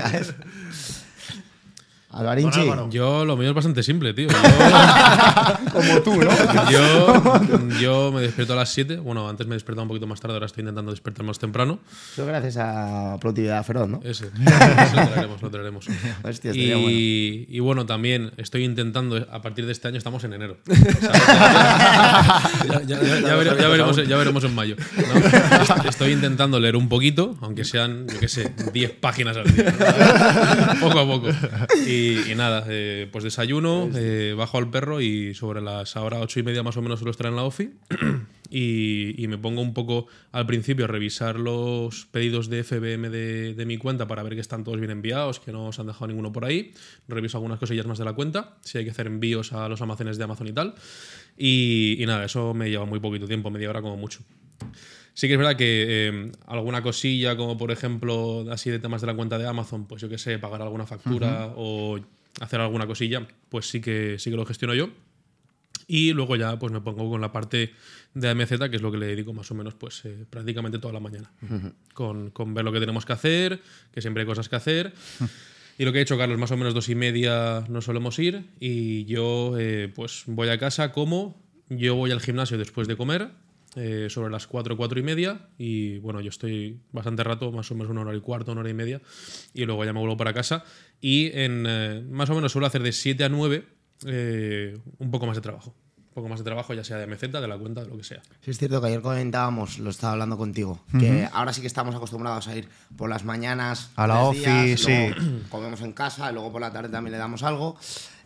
Alvarinchi. 2.13 2.61
Yo 2.91 3.25
lo 3.25 3.37
mío 3.37 3.49
es 3.49 3.55
bastante 3.55 3.83
simple, 3.83 4.13
tío. 4.15 4.29
Yo, 4.29 4.37
como 5.73 6.01
tú, 6.03 6.17
¿no? 6.23 6.31
yo, 6.71 7.71
yo 7.81 8.13
me 8.13 8.21
despierto 8.23 8.53
a 8.53 8.57
las 8.57 8.69
7. 8.71 8.97
Bueno, 8.99 9.29
antes 9.29 9.47
me 9.47 9.55
despertaba 9.55 9.83
un 9.83 9.89
poquito 9.89 10.07
más 10.07 10.21
tarde, 10.21 10.35
ahora 10.35 10.47
estoy 10.47 10.63
intentando 10.63 10.91
despertar 10.91 11.25
más 11.25 11.39
temprano. 11.39 11.79
Eso 12.13 12.27
gracias 12.27 12.57
a 12.59 13.17
productividad 13.21 13.65
feroz, 13.65 13.89
¿no? 13.89 14.01
Ese. 14.05 14.27
Ese 14.27 14.97
lo 14.97 15.07
traeremos, 15.09 15.43
lo 15.43 15.51
traeremos. 15.51 15.87
Hostia, 16.23 16.51
estaría 16.51 16.77
bueno. 16.77 16.91
y, 16.91 17.47
y 17.49 17.61
bueno, 17.61 17.87
también 17.87 18.33
estoy 18.37 18.65
intentando, 18.65 19.17
a 19.31 19.41
partir 19.43 19.67
de 19.67 19.73
este 19.73 19.89
año 19.89 19.99
estamos 19.99 20.23
en 20.25 20.35
enero. 20.35 20.59
Ya, 22.69 22.81
ya- 22.87 23.03
ya- 23.03 23.21
ya 23.21 23.37
vere- 23.37 23.57
ya 23.61 23.69
veremos, 23.69 23.97
ya 24.09 24.17
veremos 24.17 24.45
en 24.45 24.55
mayo. 24.55 24.77
¿no? 24.97 25.89
Estoy 25.89 26.13
intentando 26.13 26.59
leer 26.61 26.77
un 26.77 26.89
poquito, 26.89 27.37
aunque 27.41 27.65
sean, 27.65 28.07
yo 28.09 28.19
qué 28.21 28.29
sé, 28.29 28.53
10 28.73 28.91
páginas 28.93 29.37
al 29.37 29.53
día. 29.53 29.65
¿no? 30.75 30.81
Poco 30.81 30.99
a 31.01 31.07
poco. 31.07 31.29
Y, 31.87 32.02
y 32.31 32.35
nada, 32.35 32.65
eh, 32.69 33.09
pues 33.11 33.25
desayuno, 33.25 33.89
eh, 33.95 34.35
bajo 34.37 34.59
al 34.59 34.71
perro 34.71 35.01
y 35.01 35.35
sobre 35.35 35.61
las 35.61 35.97
ahora 35.97 36.21
ocho 36.21 36.41
y 36.41 36.43
media 36.43 36.63
más 36.63 36.77
o 36.77 36.83
menos 36.83 36.99
suelo 36.99 37.11
estar 37.11 37.27
en 37.27 37.37
la 37.37 37.45
OFI. 37.45 37.71
Y, 38.55 39.15
y 39.17 39.29
me 39.29 39.39
pongo 39.39 39.63
un 39.63 39.73
poco 39.73 40.09
al 40.31 40.45
principio 40.45 40.85
a 40.85 40.89
revisar 40.89 41.41
los 41.41 42.05
pedidos 42.11 42.51
de 42.51 42.63
FBM 42.63 43.09
de, 43.09 43.55
de 43.55 43.65
mi 43.65 43.79
cuenta 43.79 44.07
para 44.07 44.23
ver 44.23 44.35
que 44.35 44.43
están 44.43 44.63
todos 44.63 44.79
bien 44.79 44.91
enviados, 44.91 45.41
que 45.41 45.53
no 45.53 45.73
se 45.73 45.81
han 45.81 45.87
dejado 45.87 46.09
ninguno 46.09 46.33
por 46.33 46.45
ahí. 46.45 46.75
Reviso 47.09 47.39
algunas 47.39 47.59
cosillas 47.59 47.87
más 47.87 47.97
de 47.97 48.05
la 48.05 48.13
cuenta, 48.13 48.59
si 48.61 48.77
hay 48.77 48.85
que 48.85 48.91
hacer 48.91 49.07
envíos 49.07 49.55
a 49.55 49.71
los 49.71 49.81
almacenes 49.81 50.19
de 50.19 50.25
Amazon 50.25 50.49
y 50.49 50.53
tal. 50.53 50.75
Y, 51.35 51.97
y 51.99 52.05
nada, 52.05 52.27
eso 52.27 52.53
me 52.53 52.69
lleva 52.69 52.85
muy 52.85 53.01
poquito 53.01 53.27
tiempo, 53.27 53.51
media 53.51 53.71
hora 53.71 53.81
como 53.81 53.97
mucho. 53.97 54.21
Sí 55.15 55.27
que 55.27 55.35
es 55.35 55.39
verdad 55.39 55.57
que 55.57 55.85
eh, 56.09 56.33
alguna 56.47 56.83
cosilla, 56.83 57.37
como 57.37 57.59
por 57.59 57.71
ejemplo, 57.71 58.47
así 58.51 58.71
de 58.71 58.79
temas 58.79 59.01
de 59.01 59.07
la 59.07 59.15
cuenta 59.15 59.39
de 59.39 59.47
Amazon, 59.47 59.87
pues 59.87 60.01
yo 60.01 60.09
qué 60.09 60.19
sé, 60.19 60.39
pagar 60.39 60.63
alguna 60.63 60.87
factura 60.87 61.53
o 61.55 62.01
hacer 62.41 62.61
alguna 62.61 62.87
cosilla, 62.87 63.27
pues 63.49 63.69
sí 63.69 63.81
que, 63.81 64.19
sí 64.19 64.31
que 64.31 64.37
lo 64.37 64.47
gestiono 64.47 64.75
yo. 64.75 64.91
Y 65.87 66.13
luego 66.13 66.37
ya 66.37 66.59
pues 66.59 66.73
me 66.73 66.81
pongo 66.81 67.11
con 67.11 67.21
la 67.21 67.33
parte 67.33 67.73
de 68.15 68.29
AMZ, 68.29 68.71
que 68.71 68.77
es 68.77 68.83
lo 68.83 68.91
que 68.91 68.99
le 68.99 69.07
dedico 69.07 69.35
más 69.35 69.51
o 69.51 69.55
menos 69.55 69.75
pues 69.75 70.05
eh, 70.05 70.25
prácticamente 70.31 70.79
toda 70.79 70.95
la 70.95 71.01
mañana. 71.01 71.31
con, 71.93 72.31
con 72.31 72.55
ver 72.55 72.65
lo 72.65 72.73
que 72.73 72.81
tenemos 72.81 73.05
que 73.05 73.13
hacer, 73.13 73.61
que 73.93 74.01
siempre 74.01 74.23
hay 74.23 74.27
cosas 74.27 74.49
que 74.49 74.57
hacer. 74.57 74.93
Y 75.79 75.85
lo 75.85 75.93
que 75.93 75.99
ha 75.99 76.03
hecho 76.03 76.19
Carlos, 76.19 76.39
más 76.39 76.51
o 76.51 76.57
menos 76.57 76.75
dos 76.75 76.89
y 76.89 76.95
media 76.95 77.65
nos 77.69 77.87
solemos 77.87 78.19
ir. 78.19 78.45
Y 78.61 79.05
yo 79.07 79.55
eh, 79.59 79.91
pues 79.95 80.25
voy 80.27 80.49
a 80.49 80.59
casa, 80.59 80.93
como 80.93 81.41
yo 81.69 81.95
voy 81.95 82.11
al 82.11 82.21
gimnasio 82.21 82.59
después 82.59 82.89
de 82.89 82.97
comer, 82.97 83.31
eh, 83.75 84.09
sobre 84.11 84.31
las 84.31 84.47
4, 84.47 84.77
4 84.77 85.01
y 85.01 85.03
media, 85.03 85.49
y 85.57 85.99
bueno, 85.99 86.21
yo 86.21 86.29
estoy 86.29 86.81
bastante 86.93 87.25
rato, 87.25 87.51
más 87.53 87.71
o 87.71 87.75
menos 87.75 87.91
una 87.91 88.03
hora 88.03 88.15
y 88.15 88.21
cuarto, 88.21 88.53
una 88.53 88.61
hora 88.61 88.71
y 88.71 88.75
media, 88.75 89.01
y 89.55 89.65
luego 89.65 89.85
ya 89.85 89.93
me 89.93 90.01
vuelvo 90.01 90.17
para 90.17 90.35
casa. 90.35 90.65
Y 91.01 91.31
en 91.33 91.65
eh, 91.67 92.05
más 92.11 92.29
o 92.29 92.35
menos 92.35 92.53
suelo 92.53 92.67
hacer 92.67 92.83
de 92.83 92.93
7 92.93 93.25
a 93.25 93.29
9 93.31 93.65
eh, 94.07 94.79
un 94.99 95.11
poco 95.11 95.27
más 95.27 95.37
de 95.37 95.43
trabajo. 95.43 95.75
Un 95.97 96.15
poco 96.15 96.29
más 96.29 96.41
de 96.41 96.45
trabajo, 96.45 96.75
ya 96.75 96.85
sea 96.85 96.99
de 96.99 97.07
meseta, 97.07 97.41
de 97.41 97.49
la 97.49 97.57
cuenta, 97.57 97.81
de 97.83 97.89
lo 97.89 97.97
que 97.97 98.05
sea. 98.05 98.21
Sí, 98.43 98.51
es 98.51 98.59
cierto 98.59 98.83
que 98.83 98.89
ayer 98.89 99.01
comentábamos, 99.01 99.79
lo 99.79 99.89
estaba 99.89 100.13
hablando 100.13 100.37
contigo, 100.37 100.85
que 101.01 101.27
ahora 101.33 101.55
sí 101.55 101.63
que 101.63 101.67
estamos 101.67 101.95
acostumbrados 101.95 102.49
a 102.49 102.57
ir 102.57 102.69
por 102.99 103.09
las 103.09 103.25
mañanas 103.25 103.91
A 103.97 104.07
la 104.07 104.21
ofi, 104.21 104.77
luego 104.77 105.15
comemos 105.49 105.81
en 105.81 105.95
casa, 105.95 106.31
y 106.31 106.35
luego 106.35 106.53
por 106.53 106.61
la 106.61 106.71
tarde 106.71 106.91
también 106.91 107.13
le 107.13 107.19
damos 107.19 107.43
algo. 107.43 107.79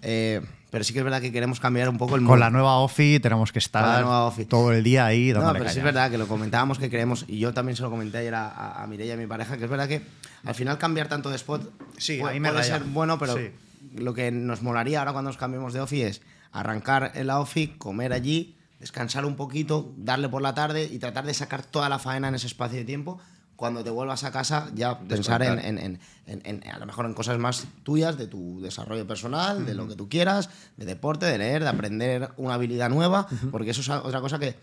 Eh, 0.02 0.40
pero 0.70 0.84
sí 0.84 0.92
que 0.92 0.98
es 0.98 1.04
verdad 1.04 1.20
que 1.20 1.32
queremos 1.32 1.58
cambiar 1.60 1.88
un 1.88 1.96
poco 1.96 2.16
el 2.16 2.20
Con 2.20 2.28
mood. 2.32 2.38
la 2.38 2.50
nueva 2.50 2.76
OFI 2.78 3.18
tenemos 3.20 3.50
que 3.50 3.60
Con 3.60 3.64
estar 3.64 4.04
todo 4.48 4.72
el 4.72 4.82
día 4.84 5.06
ahí 5.06 5.32
No, 5.32 5.52
pero 5.52 5.68
sí 5.70 5.78
es 5.78 5.84
verdad 5.84 6.10
que 6.10 6.18
lo 6.18 6.26
comentábamos 6.28 6.78
que 6.78 6.90
creemos, 6.90 7.24
y 7.28 7.38
yo 7.38 7.54
también 7.54 7.76
se 7.76 7.82
lo 7.82 7.90
comenté 7.90 8.18
ayer 8.18 8.34
a, 8.34 8.48
a, 8.48 8.82
a 8.82 8.86
Mireia, 8.86 9.16
mi 9.16 9.26
pareja, 9.26 9.56
que 9.56 9.64
es 9.64 9.70
verdad 9.70 9.88
que 9.88 10.02
al 10.44 10.54
final 10.54 10.76
cambiar 10.78 11.08
tanto 11.08 11.30
de 11.30 11.36
spot 11.36 11.70
Sí, 11.96 12.18
pu- 12.18 12.28
a 12.28 12.32
mí 12.32 12.40
me 12.40 12.50
puede 12.50 12.64
ser 12.64 12.82
bueno, 12.84 13.18
pero 13.18 13.36
Sí. 13.36 13.50
lo 13.94 14.12
que 14.12 14.30
nos 14.30 14.62
molaría 14.62 14.98
ahora 14.98 15.12
cuando 15.12 15.30
nos 15.30 15.38
cambiemos 15.38 15.72
de 15.72 15.80
OFI 15.80 16.02
es 16.02 16.22
arrancar 16.52 17.12
en 17.14 17.26
la 17.28 17.40
OFI, 17.40 17.68
comer 17.78 18.12
allí, 18.12 18.56
descansar 18.80 19.24
un 19.24 19.36
poquito, 19.36 19.92
darle 19.96 20.28
por 20.28 20.42
la 20.42 20.54
tarde 20.54 20.84
y 20.90 20.98
tratar 20.98 21.24
de 21.24 21.32
sacar 21.34 21.62
toda 21.62 21.88
la 21.88 21.98
faena 21.98 22.28
en 22.28 22.34
ese 22.34 22.46
espacio 22.48 22.78
de 22.78 22.84
tiempo. 22.84 23.18
Cuando 23.56 23.82
te 23.82 23.88
vuelvas 23.90 24.22
a 24.24 24.30
casa, 24.30 24.70
ya 24.74 24.98
pensar 24.98 25.40
en, 25.66 25.78
en- 25.78 25.98
en- 26.26 26.42
en- 26.44 26.68
a 26.70 26.78
lo 26.78 26.86
mejor 26.86 27.06
en 27.06 27.14
cosas 27.14 27.38
más 27.38 27.66
tuyas, 27.82 28.18
de 28.18 28.26
tu 28.26 28.60
desarrollo 28.60 29.06
personal, 29.06 29.64
de 29.64 29.72
lo 29.74 29.88
que 29.88 29.96
tú 29.96 30.08
quieras, 30.08 30.50
de 30.76 30.84
deporte, 30.84 31.24
de 31.26 31.38
leer, 31.38 31.62
de 31.62 31.68
aprender 31.70 32.30
una 32.36 32.54
habilidad 32.54 32.90
nueva, 32.90 33.26
porque 33.50 33.70
eso 33.70 33.80
es 33.80 33.88
otra 33.88 34.20
cosa 34.20 34.38
que, 34.38 34.56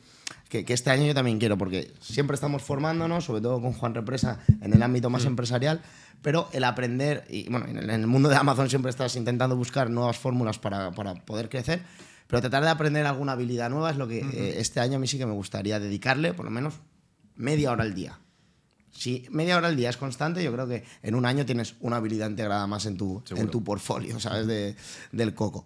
que, 0.47 0.63
que 0.63 0.73
este 0.73 0.91
año 0.91 1.05
yo 1.05 1.15
también 1.15 1.39
quiero, 1.39 1.57
porque 1.57 1.91
siempre 2.01 2.35
estamos 2.35 2.61
formándonos, 2.61 3.25
sobre 3.25 3.41
todo 3.41 3.59
con 3.61 3.73
Juan 3.73 3.95
Represa, 3.95 4.39
en 4.61 4.73
el 4.73 4.83
ámbito 4.83 5.09
más 5.09 5.25
empresarial, 5.25 5.81
pero 6.21 6.47
el 6.53 6.63
aprender, 6.63 7.25
y 7.29 7.49
bueno, 7.49 7.65
en 7.67 7.77
el, 7.77 7.89
en 7.89 8.01
el 8.01 8.07
mundo 8.07 8.29
de 8.29 8.35
Amazon 8.35 8.69
siempre 8.69 8.89
estás 8.91 9.15
intentando 9.15 9.55
buscar 9.55 9.89
nuevas 9.89 10.17
fórmulas 10.17 10.59
para, 10.59 10.91
para 10.91 11.15
poder 11.15 11.49
crecer, 11.49 11.81
pero 12.27 12.41
tratar 12.41 12.63
de 12.63 12.69
aprender 12.69 13.05
alguna 13.07 13.31
habilidad 13.31 13.69
nueva 13.71 13.89
es 13.89 13.97
lo 13.97 14.07
que 14.07 14.19
eh, 14.19 14.55
este 14.59 14.79
año 14.79 14.97
a 14.97 14.99
mí 14.99 15.07
sí 15.07 15.17
que 15.17 15.25
me 15.25 15.33
gustaría 15.33 15.79
dedicarle, 15.79 16.33
por 16.33 16.45
lo 16.45 16.51
menos 16.51 16.75
media 17.35 17.71
hora 17.71 17.83
al 17.83 17.95
día. 17.95 18.19
Si 18.93 19.25
media 19.31 19.57
hora 19.57 19.67
al 19.67 19.75
día 19.75 19.89
es 19.89 19.97
constante, 19.97 20.43
yo 20.43 20.53
creo 20.53 20.67
que 20.67 20.83
en 21.01 21.15
un 21.15 21.25
año 21.25 21.45
tienes 21.45 21.75
una 21.81 21.97
habilidad 21.97 22.29
integrada 22.29 22.65
más 22.67 22.85
en 22.85 22.95
tu, 22.95 23.21
en 23.35 23.49
tu 23.49 23.63
portfolio, 23.63 24.19
¿sabes? 24.19 24.47
De- 24.47 24.75
del 25.11 25.33
coco. 25.33 25.65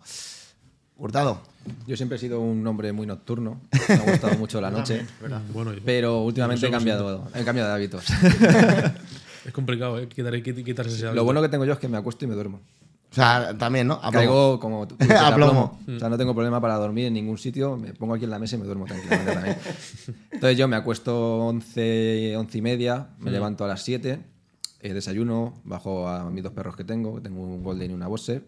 Hurtado. 0.96 1.42
Yo 1.86 1.96
siempre 1.98 2.16
he 2.16 2.20
sido 2.20 2.40
un 2.40 2.66
hombre 2.66 2.92
muy 2.94 3.06
nocturno. 3.06 3.62
Me 3.90 3.96
ha 3.96 4.12
gustado 4.12 4.36
mucho 4.40 4.60
la 4.62 4.72
noche. 4.72 5.06
Bueno, 5.54 5.74
yo- 5.74 5.82
Pero 5.86 6.22
últimamente 6.24 6.66
he 6.66 6.70
lo 6.70 6.76
cambiado, 6.78 7.30
he 7.36 7.44
cambiado 7.44 7.70
de 7.70 7.76
hábitos. 7.76 8.06
es 9.46 9.52
complicado, 9.54 10.00
¿eh? 10.00 10.08
Quitar, 10.08 10.34
quit- 10.36 10.64
quitarse 10.64 10.94
ese 10.94 11.04
Lo 11.04 11.10
hábito. 11.10 11.24
bueno 11.26 11.42
que 11.42 11.50
tengo 11.50 11.66
yo 11.66 11.74
es 11.74 11.80
que 11.80 11.88
me 11.88 11.98
acuesto 11.98 12.26
y 12.26 12.28
me 12.30 12.34
duermo. 12.36 12.62
O 13.12 13.16
sea, 13.16 13.58
también, 13.58 13.88
¿no? 13.88 13.96
A 13.96 14.00
plomo. 14.12 14.14
Caigo 14.14 14.60
como 14.60 14.88
tú 14.88 14.96
dices, 15.00 15.16
A 15.20 15.34
plomo. 15.34 15.80
plomo. 15.80 15.96
O 15.96 16.00
sea, 16.00 16.10
no 16.10 16.18
tengo 16.18 16.34
problema 16.34 16.60
para 16.62 16.76
dormir 16.76 17.06
en 17.06 17.14
ningún 17.14 17.38
sitio. 17.38 17.78
Me 17.78 17.94
pongo 17.94 18.14
aquí 18.16 18.26
en 18.26 18.30
la 18.32 18.40
mesa 18.40 18.56
y 18.56 18.60
me 18.60 18.66
duermo 18.66 18.86
tranquilamente 18.86 19.34
también. 19.34 19.58
Entonces 20.32 20.58
yo 20.58 20.68
me 20.68 20.76
acuesto 20.76 21.38
11, 21.48 22.36
11 22.38 22.58
y 22.58 22.62
media, 22.62 23.08
me 23.20 23.32
levanto 23.32 23.66
a 23.66 23.68
las 23.68 23.82
7, 23.84 24.20
eh, 24.82 24.94
desayuno, 24.94 25.54
bajo 25.64 26.08
a 26.08 26.30
mis 26.30 26.44
dos 26.44 26.54
perros 26.54 26.76
que 26.76 26.84
tengo, 26.84 27.16
que 27.16 27.22
tengo 27.22 27.42
un 27.42 27.64
Golden 27.64 27.92
y 27.92 27.94
una 27.94 28.08
Boxer, 28.08 28.46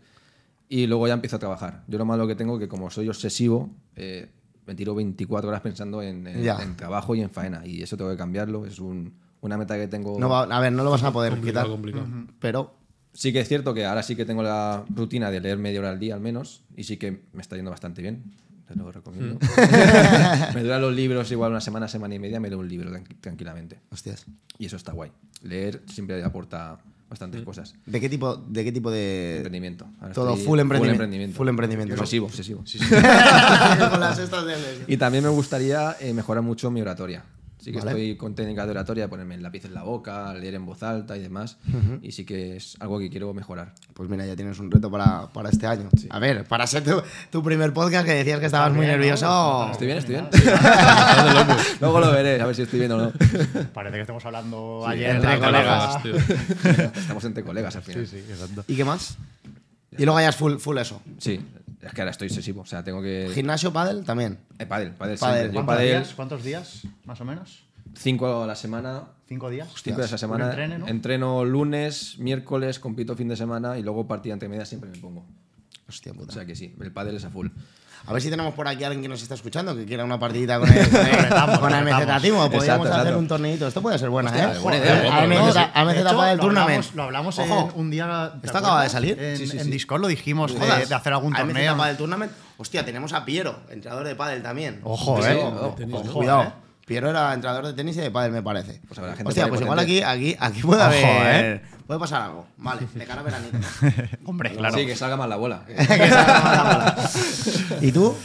y 0.67 0.85
luego 0.87 1.07
ya 1.07 1.13
empiezo 1.13 1.37
a 1.37 1.39
trabajar. 1.39 1.83
Yo 1.87 1.97
lo 1.97 2.05
malo 2.05 2.27
que 2.27 2.35
tengo 2.35 2.55
es 2.55 2.59
que 2.59 2.67
como 2.67 2.89
soy 2.91 3.07
obsesivo, 3.09 3.69
eh, 3.95 4.29
me 4.67 4.75
tiro 4.75 4.93
24 4.93 5.49
horas 5.49 5.61
pensando 5.61 6.01
en, 6.03 6.27
en- 6.27 6.47
en 6.47 6.75
trabajo 6.75 7.15
y 7.15 7.21
en 7.21 7.29
faena. 7.31 7.65
Y 7.65 7.81
eso 7.81 7.97
tengo 7.97 8.11
que 8.11 8.17
cambiarlo. 8.17 8.65
Es 8.67 8.77
un- 8.79 9.13
una 9.41 9.57
meta 9.57 9.75
que 9.77 9.87
tengo. 9.87 10.19
No 10.19 10.29
va- 10.29 10.43
a 10.43 10.59
ver, 10.59 10.71
no 10.73 10.83
lo 10.83 10.91
vas 10.91 11.01
a 11.01 11.11
poder 11.11 11.31
complicado, 11.31 11.65
quitar. 11.65 11.71
complicado. 11.75 12.05
Pero 12.39 12.75
Sí 13.13 13.33
que 13.33 13.39
es 13.41 13.47
cierto 13.47 13.73
que 13.73 13.85
ahora 13.85 14.03
sí 14.03 14.15
que 14.15 14.25
tengo 14.25 14.43
la 14.43 14.85
rutina 14.95 15.29
de 15.31 15.39
leer 15.41 15.57
media 15.57 15.79
hora 15.79 15.89
al 15.89 15.99
día 15.99 16.13
al 16.15 16.21
menos 16.21 16.63
y 16.77 16.83
sí 16.83 16.97
que 16.97 17.23
me 17.33 17.41
está 17.41 17.55
yendo 17.55 17.71
bastante 17.71 18.01
bien. 18.01 18.23
Te 18.67 18.75
lo 18.75 18.91
recomiendo. 18.91 19.39
me 20.53 20.61
duran 20.63 20.79
los 20.81 20.93
libros 20.93 21.31
igual 21.31 21.49
una 21.51 21.59
semana, 21.61 21.87
semana 21.87 22.13
y 22.15 22.19
media, 22.19 22.39
me 22.39 22.49
leo 22.49 22.59
un 22.59 22.69
libro 22.69 22.91
tranqui- 22.91 23.15
tranquilamente. 23.19 23.79
Hostias. 23.91 24.25
Y 24.59 24.67
eso 24.67 24.75
está 24.75 24.91
guay. 24.91 25.11
Leer 25.41 25.81
siempre 25.91 26.23
aporta 26.23 26.77
bastantes 27.09 27.41
cosas. 27.41 27.73
¿De 27.87 27.99
qué 27.99 28.07
tipo 28.09 28.35
de, 28.37 28.63
qué 28.63 28.71
tipo 28.71 28.91
de. 28.91 29.37
Emprendimiento. 29.37 29.87
Ahora 29.99 30.13
Todo 30.13 30.37
full 30.37 30.59
emprendimiento. 30.59 31.03
emprendimiento. 31.03 31.35
Full 31.37 31.47
emprendimiento. 31.49 31.95
Obsesivo, 31.95 32.27
obsesivo. 32.27 32.63
Con 33.89 33.99
las 33.99 34.19
estas 34.19 34.45
de 34.45 34.53
Blesio. 34.55 34.83
Y 34.87 34.97
también 34.97 35.23
me 35.23 35.29
gustaría 35.31 35.95
eh, 35.99 36.13
mejorar 36.13 36.43
mucho 36.43 36.69
mi 36.69 36.81
oratoria. 36.81 37.23
Sí 37.59 37.71
que 37.73 37.79
Vale. 37.79 37.91
estoy 37.91 38.15
con 38.15 38.35
técnicas 38.35 38.65
de 38.65 38.71
oratoria, 38.71 39.09
ponerme 39.09 39.35
el 39.35 39.43
lápiz 39.43 39.65
en 39.65 39.73
la 39.73 39.83
boca, 39.83 40.33
leer 40.33 40.55
en 40.55 40.65
voz 40.65 40.81
alta 40.81 41.17
y 41.17 41.21
demás. 41.21 41.57
Y 42.01 42.13
sí 42.13 42.23
que 42.25 42.55
es 42.55 42.77
algo 42.79 42.99
que 42.99 43.09
quiero 43.09 43.33
mejorar. 43.33 43.73
Pues 43.93 44.09
mira, 44.09 44.25
ya 44.25 44.35
tienes 44.37 44.59
un 44.59 44.71
reto 44.71 44.89
para, 44.89 45.27
para 45.33 45.49
este 45.49 45.67
año. 45.67 45.89
A 46.09 46.19
ver, 46.19 46.45
para 46.45 46.65
ser 46.67 46.83
tu, 46.85 47.01
tu 47.29 47.43
primer 47.43 47.73
podcast 47.73 48.05
que 48.05 48.13
decías 48.13 48.39
que 48.39 48.45
estabas 48.45 48.71
muy 48.73 48.85
nervioso. 48.85 49.69
¿Estoy 49.71 49.87
bien? 49.87 49.99
¿Estoy 49.99 50.15
bien? 50.15 50.27
Luego 51.81 51.99
lo 51.99 52.11
veré, 52.11 52.39
a 52.41 52.45
ver 52.45 52.55
si 52.55 52.61
estoy 52.61 52.79
bien 52.79 52.91
o 52.93 52.97
no. 52.97 53.11
Parece 53.73 53.95
que 53.95 54.01
estamos 54.01 54.25
hablando 54.25 54.83
Sí, 54.85 54.91
ayer. 54.93 55.15
entre 55.17 55.39
colegas, 55.39 56.03
tío. 56.03 56.15
Estamos 56.15 57.23
entre 57.25 57.43
colegas 57.43 57.75
al 57.75 57.81
final. 57.83 58.07
Sí, 58.07 58.17
sí, 58.25 58.31
exacto. 58.31 58.63
¿Y 58.67 58.75
qué 58.75 58.85
más? 58.85 59.17
Y 59.97 60.05
luego 60.05 60.19
ya 60.21 60.29
es 60.29 60.35
full, 60.35 60.57
full 60.57 60.77
eso. 60.77 61.01
Sí, 61.17 61.41
es 61.81 61.93
que 61.93 62.01
ahora 62.01 62.11
estoy 62.11 62.27
obsesivo. 62.27 62.61
O 62.61 62.65
sea, 62.65 62.83
tengo 62.83 63.01
que. 63.01 63.29
Gimnasio, 63.33 63.71
pádel, 63.71 64.03
también. 64.03 64.39
Eh, 64.57 64.65
pádel, 64.65 64.91
pádel, 64.93 65.17
Pádel. 65.17 65.51
¿Cuántos, 65.51 65.75
pádel 65.75 65.87
días, 65.87 66.13
¿Cuántos 66.13 66.43
días, 66.43 66.87
más 67.05 67.21
o 67.21 67.25
menos? 67.25 67.63
cinco 67.95 68.43
a 68.43 68.47
la 68.47 68.55
semana. 68.55 69.03
¿Cinco 69.27 69.49
días? 69.49 69.69
Cinco 69.81 69.97
días 69.97 70.11
a 70.11 70.15
la 70.15 70.17
semana. 70.17 70.45
Un 70.45 70.49
entrene, 70.51 70.79
¿no? 70.79 70.87
Entreno 70.87 71.45
lunes, 71.45 72.17
miércoles, 72.19 72.79
compito 72.79 73.15
fin 73.15 73.27
de 73.27 73.35
semana 73.35 73.77
y 73.77 73.83
luego 73.83 74.07
partida 74.07 74.33
entre 74.33 74.49
medias 74.49 74.69
siempre 74.69 74.89
me 74.89 74.97
pongo. 74.97 75.25
Hostia 75.87 76.13
puta. 76.13 76.31
O 76.31 76.33
sea 76.33 76.45
que 76.45 76.55
sí, 76.55 76.75
el 76.79 76.91
pádel 76.91 77.15
es 77.15 77.25
a 77.25 77.29
full. 77.29 77.47
A 78.07 78.13
ver 78.13 78.21
si 78.21 78.29
tenemos 78.29 78.53
por 78.53 78.67
aquí 78.67 78.83
alguien 78.83 79.01
que 79.03 79.07
nos 79.09 79.21
está 79.21 79.35
escuchando 79.35 79.75
que 79.75 79.85
quiera 79.85 80.03
una 80.03 80.17
partidita 80.19 80.59
con 80.59 80.69
el, 80.73 80.89
con 80.89 80.99
el, 81.05 81.11
Retamos, 81.15 81.59
con 81.59 81.73
el 81.73 81.83
retamos. 81.85 82.07
MZ 82.15 82.21
Timo. 82.21 82.37
Podríamos 82.49 82.63
Exacto, 82.63 82.83
hacer 82.83 82.97
exacto. 82.99 83.19
un 83.19 83.27
torneito. 83.27 83.67
Esto 83.67 83.81
puede 83.81 83.99
ser 83.99 84.09
buena, 84.09 84.29
Hostia, 84.31 84.53
¿eh? 84.53 84.59
buena 84.59 84.77
idea, 84.77 84.95
De 84.95 85.99
hecho, 85.99 86.17
para 86.17 86.31
el 86.31 86.37
lo 86.37 86.43
tournament. 86.43 86.85
hablamos, 86.85 86.95
lo 86.95 87.03
hablamos 87.03 87.39
en 87.39 87.51
un 87.75 87.91
día. 87.91 88.31
¿te 88.41 88.47
Esto 88.47 88.57
acaba 88.57 88.83
de 88.83 88.89
salir. 88.89 89.19
En, 89.21 89.37
Sí, 89.37 89.47
sí, 89.47 89.57
en 89.57 89.65
sí. 89.65 89.71
Discord 89.71 90.01
lo 90.01 90.07
dijimos 90.07 90.53
de, 90.59 90.95
hacer 90.95 91.13
algún 91.13 91.33
torneo. 91.33 91.77
para 91.77 91.91
el 91.91 91.97
tournament. 91.97 92.31
Hostia, 92.57 92.83
tenemos 92.83 93.13
a 93.13 93.23
Piero, 93.25 93.59
entrenador 93.69 94.05
de 94.07 94.15
pádel 94.15 94.41
también. 94.41 94.81
Ojo, 94.83 95.21
Sí, 95.21 95.29
eh. 95.31 95.87
Cuidado. 96.13 96.43
eh. 96.43 96.51
Piero 96.85 97.07
era 97.09 97.31
entrenador 97.35 97.67
de 97.67 97.73
tenis 97.73 97.95
y 97.97 97.99
de 98.01 98.09
pádel, 98.09 98.31
me 98.31 98.41
parece. 98.41 98.81
Pues 98.87 98.97
habrá 98.97 99.11
gente 99.15 99.27
Hostia, 99.29 99.47
pues 99.47 99.61
igual 99.61 99.77
aquí, 99.77 100.01
aquí, 100.01 100.35
aquí 100.39 100.61
puede 100.61 100.81
Ojo, 100.81 100.89
haber. 100.89 101.61
Puede 101.85 101.99
pasar 101.99 102.21
algo. 102.23 102.47
Vale, 102.57 102.81
de 102.93 103.05
cara 103.05 103.21
a 103.21 103.23
veranito. 103.23 103.57
Hombre, 104.25 104.51
claro. 104.55 104.75
Sí, 104.75 104.85
que 104.87 104.95
salga 104.95 105.15
más 105.15 105.29
la 105.29 105.35
bola. 105.35 105.61
Que 105.67 105.85
salga 105.85 106.41
más 106.41 106.57
la 106.57 106.63
bola. 106.63 107.09
¿Y 107.81 107.91
tú, 107.91 108.15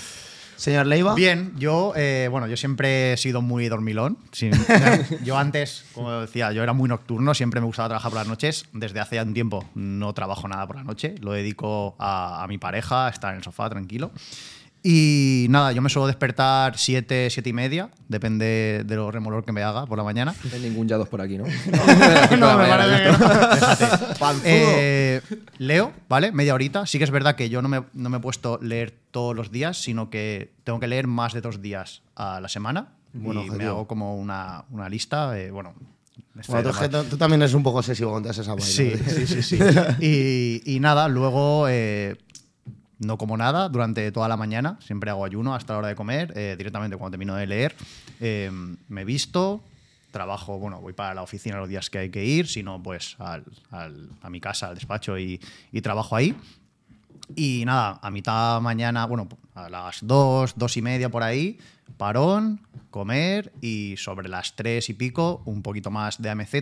señor 0.56 0.86
Leiva? 0.86 1.14
Bien, 1.14 1.52
yo, 1.56 1.92
eh, 1.96 2.28
bueno, 2.30 2.46
yo 2.46 2.56
siempre 2.56 3.12
he 3.12 3.16
sido 3.16 3.42
muy 3.42 3.68
dormilón. 3.68 4.18
Sin- 4.32 4.52
yo 5.24 5.36
antes, 5.38 5.84
como 5.94 6.10
decía, 6.12 6.52
yo 6.52 6.62
era 6.62 6.72
muy 6.72 6.88
nocturno, 6.88 7.34
siempre 7.34 7.60
me 7.60 7.66
gustaba 7.66 7.88
trabajar 7.88 8.10
por 8.10 8.18
las 8.20 8.28
noches. 8.28 8.66
Desde 8.72 9.00
hace 9.00 9.16
ya 9.16 9.22
un 9.22 9.34
tiempo 9.34 9.64
no 9.74 10.12
trabajo 10.14 10.48
nada 10.48 10.66
por 10.66 10.76
la 10.76 10.84
noche, 10.84 11.14
lo 11.20 11.32
dedico 11.32 11.94
a, 11.98 12.42
a 12.42 12.46
mi 12.48 12.58
pareja, 12.58 13.06
a 13.06 13.10
estar 13.10 13.32
en 13.32 13.38
el 13.38 13.44
sofá 13.44 13.68
tranquilo. 13.70 14.10
Y 14.86 15.46
nada, 15.48 15.72
yo 15.72 15.80
me 15.80 15.88
suelo 15.88 16.06
despertar 16.06 16.76
7, 16.76 17.30
7 17.30 17.48
y 17.48 17.52
media, 17.54 17.88
depende 18.06 18.82
de 18.84 18.96
lo 18.96 19.10
remolor 19.10 19.42
que 19.42 19.50
me 19.50 19.62
haga 19.62 19.86
por 19.86 19.96
la 19.96 20.04
mañana. 20.04 20.34
No 20.44 20.50
hay 20.54 20.60
ningún 20.60 20.86
yados 20.86 21.08
por 21.08 21.22
aquí, 21.22 21.38
¿no? 21.38 21.44
no, 22.38 22.58
me 22.58 22.66
parece 22.66 23.02
que 23.02 23.18
no. 23.18 24.34
Eh, 24.44 25.22
leo, 25.56 25.92
¿vale? 26.06 26.32
Media 26.32 26.52
horita. 26.52 26.84
Sí 26.84 26.98
que 26.98 27.04
es 27.04 27.10
verdad 27.10 27.34
que 27.34 27.48
yo 27.48 27.62
no 27.62 27.68
me, 27.70 27.82
no 27.94 28.10
me 28.10 28.18
he 28.18 28.20
puesto 28.20 28.58
a 28.60 28.64
leer 28.64 28.94
todos 29.10 29.34
los 29.34 29.50
días, 29.50 29.78
sino 29.80 30.10
que 30.10 30.52
tengo 30.64 30.78
que 30.80 30.86
leer 30.86 31.06
más 31.06 31.32
de 31.32 31.40
dos 31.40 31.62
días 31.62 32.02
a 32.14 32.40
la 32.42 32.48
semana. 32.50 32.88
Buen 33.14 33.38
y 33.38 33.50
me 33.50 33.64
hago 33.64 33.86
como 33.86 34.16
una, 34.18 34.64
una 34.70 34.90
lista. 34.90 35.38
eh, 35.38 35.50
bueno, 35.50 35.72
Bueno, 36.48 36.72
tú, 36.72 36.88
tú- 36.90 37.04
tú 37.10 37.16
también 37.16 37.40
eres 37.40 37.54
un 37.54 37.62
poco 37.62 37.78
obsesivo 37.78 38.10
con 38.12 38.22
todas 38.22 38.36
esas 38.36 38.48
vainas. 38.54 38.68
Sí, 38.68 38.92
sí, 39.26 39.26
sí, 39.26 39.42
sí. 39.42 39.58
Y, 40.00 40.62
y 40.76 40.80
nada, 40.80 41.08
luego 41.08 41.68
eh, 41.70 42.16
no 42.98 43.18
como 43.18 43.36
nada 43.36 43.68
durante 43.68 44.10
toda 44.12 44.28
la 44.28 44.36
mañana. 44.36 44.78
Siempre 44.80 45.10
hago 45.10 45.24
ayuno 45.24 45.54
hasta 45.54 45.72
la 45.72 45.78
hora 45.80 45.88
de 45.88 45.94
comer. 45.94 46.32
eh, 46.36 46.54
directamente 46.56 46.96
cuando 46.96 47.12
termino 47.12 47.34
de 47.34 47.46
leer, 47.46 47.74
eh, 48.20 48.50
me 48.88 49.04
visto, 49.04 49.62
trabajo, 50.10 50.58
bueno, 50.58 50.80
voy 50.80 50.92
para 50.92 51.14
la 51.14 51.22
oficina 51.22 51.58
los 51.58 51.68
días 51.68 51.90
que 51.90 51.98
hay 51.98 52.10
que 52.10 52.24
ir, 52.24 52.46
si 52.46 52.62
no, 52.62 52.82
pues 52.82 53.16
a 53.18 53.40
mi 54.30 54.40
casa, 54.40 54.68
al 54.68 54.74
despacho 54.74 55.18
y, 55.18 55.40
trabajo 55.82 56.16
ahí. 56.16 56.34
Y 57.34 57.64
nada, 57.64 57.98
a 58.02 58.10
mitad 58.10 58.60
mañana, 58.60 59.06
bueno, 59.06 59.28
a 59.54 59.68
las 59.68 59.98
dos, 60.02 60.54
dos 60.56 60.76
y 60.76 60.82
media 60.82 61.08
por 61.08 61.22
ahí, 61.22 61.58
parón, 61.96 62.60
comer 62.90 63.52
y 63.60 63.96
sobre 63.96 64.28
las 64.28 64.54
tres 64.54 64.88
y 64.88 64.94
pico 64.94 65.42
un 65.46 65.62
poquito 65.62 65.90
más 65.90 66.20
de 66.20 66.30
AMZ. 66.30 66.54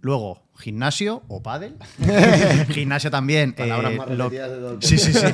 Luego, 0.00 0.42
gimnasio 0.56 1.22
o 1.28 1.42
pádel. 1.42 1.76
gimnasio 2.70 3.10
también. 3.10 3.52
Palabras 3.54 3.92
eh, 3.92 3.96
más 3.96 4.10
lo- 4.10 4.24
repetidas 4.24 4.50
de 4.50 4.56
todo 4.56 4.72
el 4.74 4.82
Sí, 4.82 4.98
sí, 4.98 5.12
sí. 5.12 5.26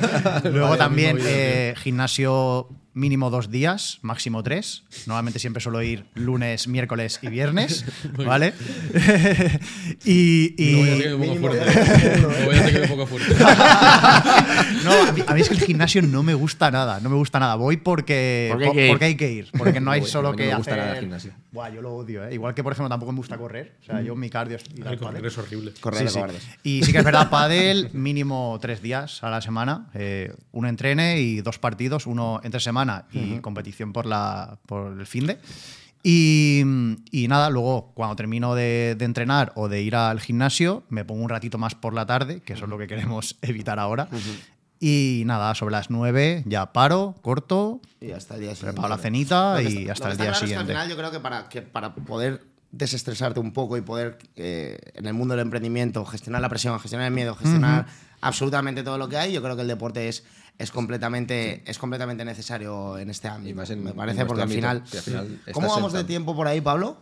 Luego 0.45 0.77
también 0.77 1.17
eh, 1.21 1.73
gimnasio 1.77 2.69
mínimo 2.93 3.29
dos 3.29 3.49
días, 3.51 3.99
máximo 4.01 4.43
tres. 4.43 4.83
Normalmente 5.07 5.39
siempre 5.39 5.61
suelo 5.61 5.81
ir 5.81 6.05
lunes, 6.15 6.67
miércoles 6.67 7.19
y 7.21 7.27
viernes, 7.29 7.85
¿vale? 8.25 8.53
y, 10.05 10.53
y- 10.57 10.71
No 10.73 10.77
voy 10.79 10.89
a 10.99 11.03
que 11.03 11.09
me 11.09 11.17
mínimo 11.17 11.47
ponga 11.47 11.65
de- 11.65 11.71
fuerte. 11.71 12.21
No 12.21 12.45
voy 12.45 12.55
a 12.57 12.65
que 12.65 13.05
fuerte. 13.05 13.35
No, 14.83 15.13
mí, 15.13 15.23
a 15.27 15.33
mí 15.33 15.41
es 15.41 15.47
que 15.49 15.55
el 15.55 15.61
gimnasio 15.61 16.01
no 16.01 16.23
me 16.23 16.33
gusta 16.33 16.71
nada, 16.71 16.99
no 16.99 17.09
me 17.09 17.15
gusta 17.15 17.39
nada. 17.39 17.55
Voy 17.55 17.77
porque, 17.77 18.49
Porque 18.51 18.65
hay 18.65 18.71
que 18.73 18.83
ir. 18.85 18.89
porque 18.91 19.05
hay 19.05 19.15
que 19.15 19.31
ir, 19.31 19.47
porque 19.57 19.79
no 19.79 19.91
hay 19.91 20.03
solo 20.03 20.29
mí 20.31 20.37
no 20.37 20.37
que 20.37 20.47
me 20.49 20.55
gusta 20.55 20.71
hacer. 20.71 20.83
nada 20.83 20.95
el 20.95 20.99
gimnasio. 21.01 21.31
Buah, 21.51 21.69
yo 21.69 21.81
lo 21.81 21.93
odio, 21.95 22.25
¿eh? 22.25 22.33
Igual 22.33 22.53
que, 22.53 22.63
por 22.63 22.73
ejemplo, 22.73 22.89
tampoco 22.89 23.11
me 23.11 23.17
gusta 23.17 23.37
correr. 23.37 23.75
O 23.81 23.85
sea, 23.85 24.01
yo 24.01 24.15
mi 24.15 24.29
cardio 24.29 24.55
es 24.57 24.63
Ay, 24.85 24.97
correr 24.97 25.25
es 25.25 25.37
horrible. 25.37 25.73
Correr 25.79 26.07
Sí, 26.09 26.19
sí. 26.19 26.49
Y 26.63 26.83
sí 26.83 26.91
que 26.91 26.99
es 26.99 27.03
verdad, 27.03 27.29
pádel 27.29 27.89
mínimo 27.93 28.57
tres 28.61 28.81
días 28.81 29.23
a 29.23 29.29
la 29.29 29.41
semana, 29.41 29.89
eh, 29.93 30.33
uno 30.51 30.67
entrene 30.69 31.19
y 31.19 31.41
dos 31.41 31.59
partidos, 31.59 32.07
uno 32.07 32.39
entre 32.43 32.59
semana 32.59 32.80
y 33.11 33.39
competición 33.39 33.93
por, 33.93 34.05
la, 34.05 34.57
por 34.65 34.99
el 34.99 35.05
fin 35.05 35.27
de. 35.27 35.37
Y, 36.03 36.63
y 37.11 37.27
nada, 37.27 37.49
luego 37.49 37.91
cuando 37.93 38.15
termino 38.15 38.55
de, 38.55 38.95
de 38.97 39.05
entrenar 39.05 39.51
o 39.55 39.69
de 39.69 39.81
ir 39.83 39.95
al 39.95 40.19
gimnasio, 40.19 40.83
me 40.89 41.05
pongo 41.05 41.21
un 41.23 41.29
ratito 41.29 41.57
más 41.57 41.75
por 41.75 41.93
la 41.93 42.05
tarde, 42.05 42.41
que 42.41 42.53
eso 42.53 42.63
es 42.65 42.69
lo 42.69 42.77
que 42.77 42.87
queremos 42.87 43.37
evitar 43.41 43.77
ahora. 43.79 44.07
Y 44.79 45.21
nada, 45.27 45.53
sobre 45.53 45.73
las 45.73 45.91
nueve 45.91 46.41
ya 46.47 46.73
paro, 46.73 47.13
corto, 47.21 47.81
Y 47.99 48.11
hasta 48.11 48.33
el 48.35 48.41
día 48.41 48.55
siguiente. 48.55 48.73
preparo 48.81 48.95
la 48.95 48.97
cenita 49.01 49.55
que 49.59 49.63
y 49.69 49.77
está- 49.87 49.91
hasta 49.91 50.11
el 50.11 50.17
día 50.17 50.25
está 50.25 50.31
claro 50.31 50.31
es 50.33 50.39
que 50.39 50.45
siguiente. 50.47 50.59
al 50.61 50.65
final 50.67 50.89
yo 50.89 50.97
creo 50.97 51.11
que 51.11 51.19
para, 51.19 51.49
que 51.49 51.61
para 51.61 51.93
poder 51.93 52.43
desestresarte 52.71 53.39
un 53.39 53.51
poco 53.53 53.77
y 53.77 53.81
poder 53.81 54.17
eh, 54.35 54.79
en 54.95 55.05
el 55.05 55.13
mundo 55.13 55.35
del 55.35 55.41
emprendimiento 55.43 56.03
gestionar 56.05 56.41
la 56.41 56.49
presión, 56.49 56.79
gestionar 56.79 57.07
el 57.09 57.13
miedo, 57.13 57.35
gestionar 57.35 57.85
absolutamente 58.21 58.81
todo 58.81 58.97
lo 58.97 59.07
que 59.07 59.17
hay, 59.17 59.33
yo 59.33 59.43
creo 59.43 59.55
que 59.55 59.61
el 59.61 59.67
deporte 59.67 60.07
es, 60.07 60.23
es, 60.61 60.71
completamente, 60.71 61.61
es 61.65 61.77
completamente 61.77 62.23
necesario 62.25 62.97
en 62.97 63.09
este 63.09 63.27
ámbito. 63.27 63.49
Y 63.49 63.53
más 63.53 63.69
en- 63.69 63.83
me 63.83 63.89
en 63.91 63.95
parece, 63.95 64.25
porque 64.25 64.41
al 64.43 64.47
ámbito, 64.47 64.57
final... 64.61 64.83
que 64.89 64.97
al 64.97 65.03
final 65.03 65.41
¿Cómo 65.53 65.67
vamos 65.69 65.93
de 65.93 66.03
tiempo 66.03 66.35
por 66.35 66.47
ahí, 66.47 66.61
Pablo? 66.61 66.97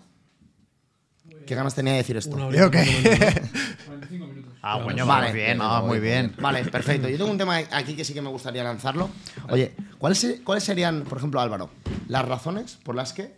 ¿Qué 1.45 1.55
ganas 1.55 1.73
tenía 1.73 1.93
de 1.93 1.97
decir 1.99 2.15
esto? 2.17 2.35
Una 2.35 2.47
Creo 2.49 2.67
horita, 2.67 2.83
que- 2.83 3.41
más 3.89 4.11
o 4.21 4.27
menos. 4.27 4.49
Ah, 4.61 4.77
bueno, 4.83 5.05
Vale. 5.05 5.21
vamos 5.21 5.33
bien, 5.33 5.57
no, 5.57 5.79
Voy, 5.81 5.89
muy 5.89 5.99
bien. 5.99 6.35
Vale, 6.39 6.65
perfecto. 6.65 7.07
Yo 7.07 7.17
tengo 7.17 7.31
un 7.31 7.37
tema 7.37 7.57
aquí 7.71 7.95
que 7.95 8.03
sí 8.03 8.13
que 8.13 8.21
me 8.21 8.29
gustaría 8.29 8.63
lanzarlo. 8.63 9.09
Oye, 9.49 9.73
¿cuáles, 9.97 10.41
¿cuáles 10.43 10.63
serían, 10.63 11.03
por 11.03 11.17
ejemplo, 11.17 11.39
Álvaro, 11.39 11.69
las 12.07 12.25
razones 12.27 12.77
por 12.83 12.95
las 12.95 13.13
que 13.13 13.37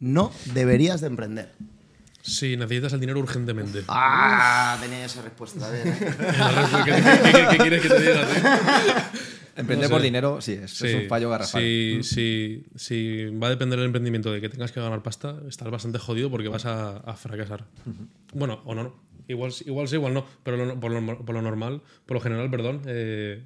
no 0.00 0.32
deberías 0.52 1.00
de 1.00 1.06
emprender? 1.06 1.52
Sí, 2.20 2.56
necesitas 2.56 2.92
el 2.92 2.98
dinero 3.00 3.20
urgentemente. 3.20 3.84
Ah, 3.86 4.76
tenía 4.80 5.04
esa 5.04 5.22
respuesta. 5.22 5.68
¿eh? 5.72 5.82
¿Qué, 5.84 6.92
qué- 6.92 7.32
qué- 7.32 7.46
qué 7.52 7.56
quieres 7.58 7.82
que 7.82 7.88
te 7.88 8.00
diga? 8.00 8.26
Emprender 9.56 9.88
No 9.88 9.94
por 9.94 10.02
dinero, 10.02 10.40
sí, 10.40 10.52
es, 10.52 10.80
es 10.82 10.94
un 10.94 11.08
fallo 11.08 11.30
garrafal. 11.30 11.62
Sí, 11.62 12.00
sí, 12.02 12.64
sí, 12.76 13.24
va 13.42 13.46
a 13.46 13.50
depender 13.50 13.78
del 13.78 13.86
emprendimiento 13.86 14.30
de 14.32 14.40
que 14.40 14.48
tengas 14.48 14.70
que 14.70 14.80
ganar 14.80 15.02
pasta, 15.02 15.36
estás 15.48 15.70
bastante 15.70 15.98
jodido 15.98 16.30
porque 16.30 16.48
vas 16.48 16.66
a, 16.66 16.98
a 16.98 17.14
fracasar. 17.16 17.64
Bueno, 18.34 18.60
o 18.64 18.74
no, 18.74 18.82
no. 18.84 19.06
Igual, 19.28 19.52
sí- 19.52 19.64
igual 19.66 19.88
sí, 19.88 19.96
igual 19.96 20.14
no, 20.14 20.24
pero 20.44 20.56
lo- 20.64 20.78
por, 20.78 20.92
lo, 20.92 21.24
por 21.24 21.34
lo 21.34 21.42
normal, 21.42 21.80
por 22.04 22.16
lo 22.16 22.20
general, 22.20 22.50
perdón, 22.50 22.82
eh, 22.86 23.42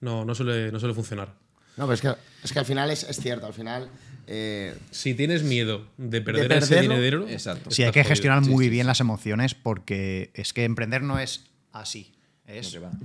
no, 0.00 0.24
no, 0.24 0.34
suele, 0.34 0.72
no 0.72 0.80
suele 0.80 0.94
funcionar. 0.94 1.34
No, 1.76 1.84
pero 1.84 1.94
es 1.94 2.00
que, 2.00 2.12
es 2.44 2.52
que 2.52 2.58
al 2.58 2.64
final 2.66 2.90
es, 2.90 3.04
es 3.04 3.16
cierto. 3.20 3.46
Al 3.46 3.54
final. 3.54 3.88
eh, 4.26 4.74
Si 4.90 5.14
tienes 5.14 5.42
miedo 5.42 5.86
de 5.96 6.20
perder 6.20 6.50
ese 6.52 6.66
perderlo, 6.74 6.94
dinero, 6.96 7.28
exacto. 7.28 7.70
Sí, 7.70 7.82
hay 7.82 7.92
que 7.92 8.00
jodido. 8.02 8.08
gestionar 8.10 8.44
Sí, 8.44 8.50
muy 8.50 8.64
sí, 8.64 8.70
bien 8.70 8.84
sí. 8.84 8.88
las 8.88 9.00
emociones 9.00 9.54
porque 9.54 10.30
es 10.34 10.52
que 10.52 10.64
emprender 10.64 11.02
no 11.02 11.18
es 11.18 11.44
así. 11.72 12.12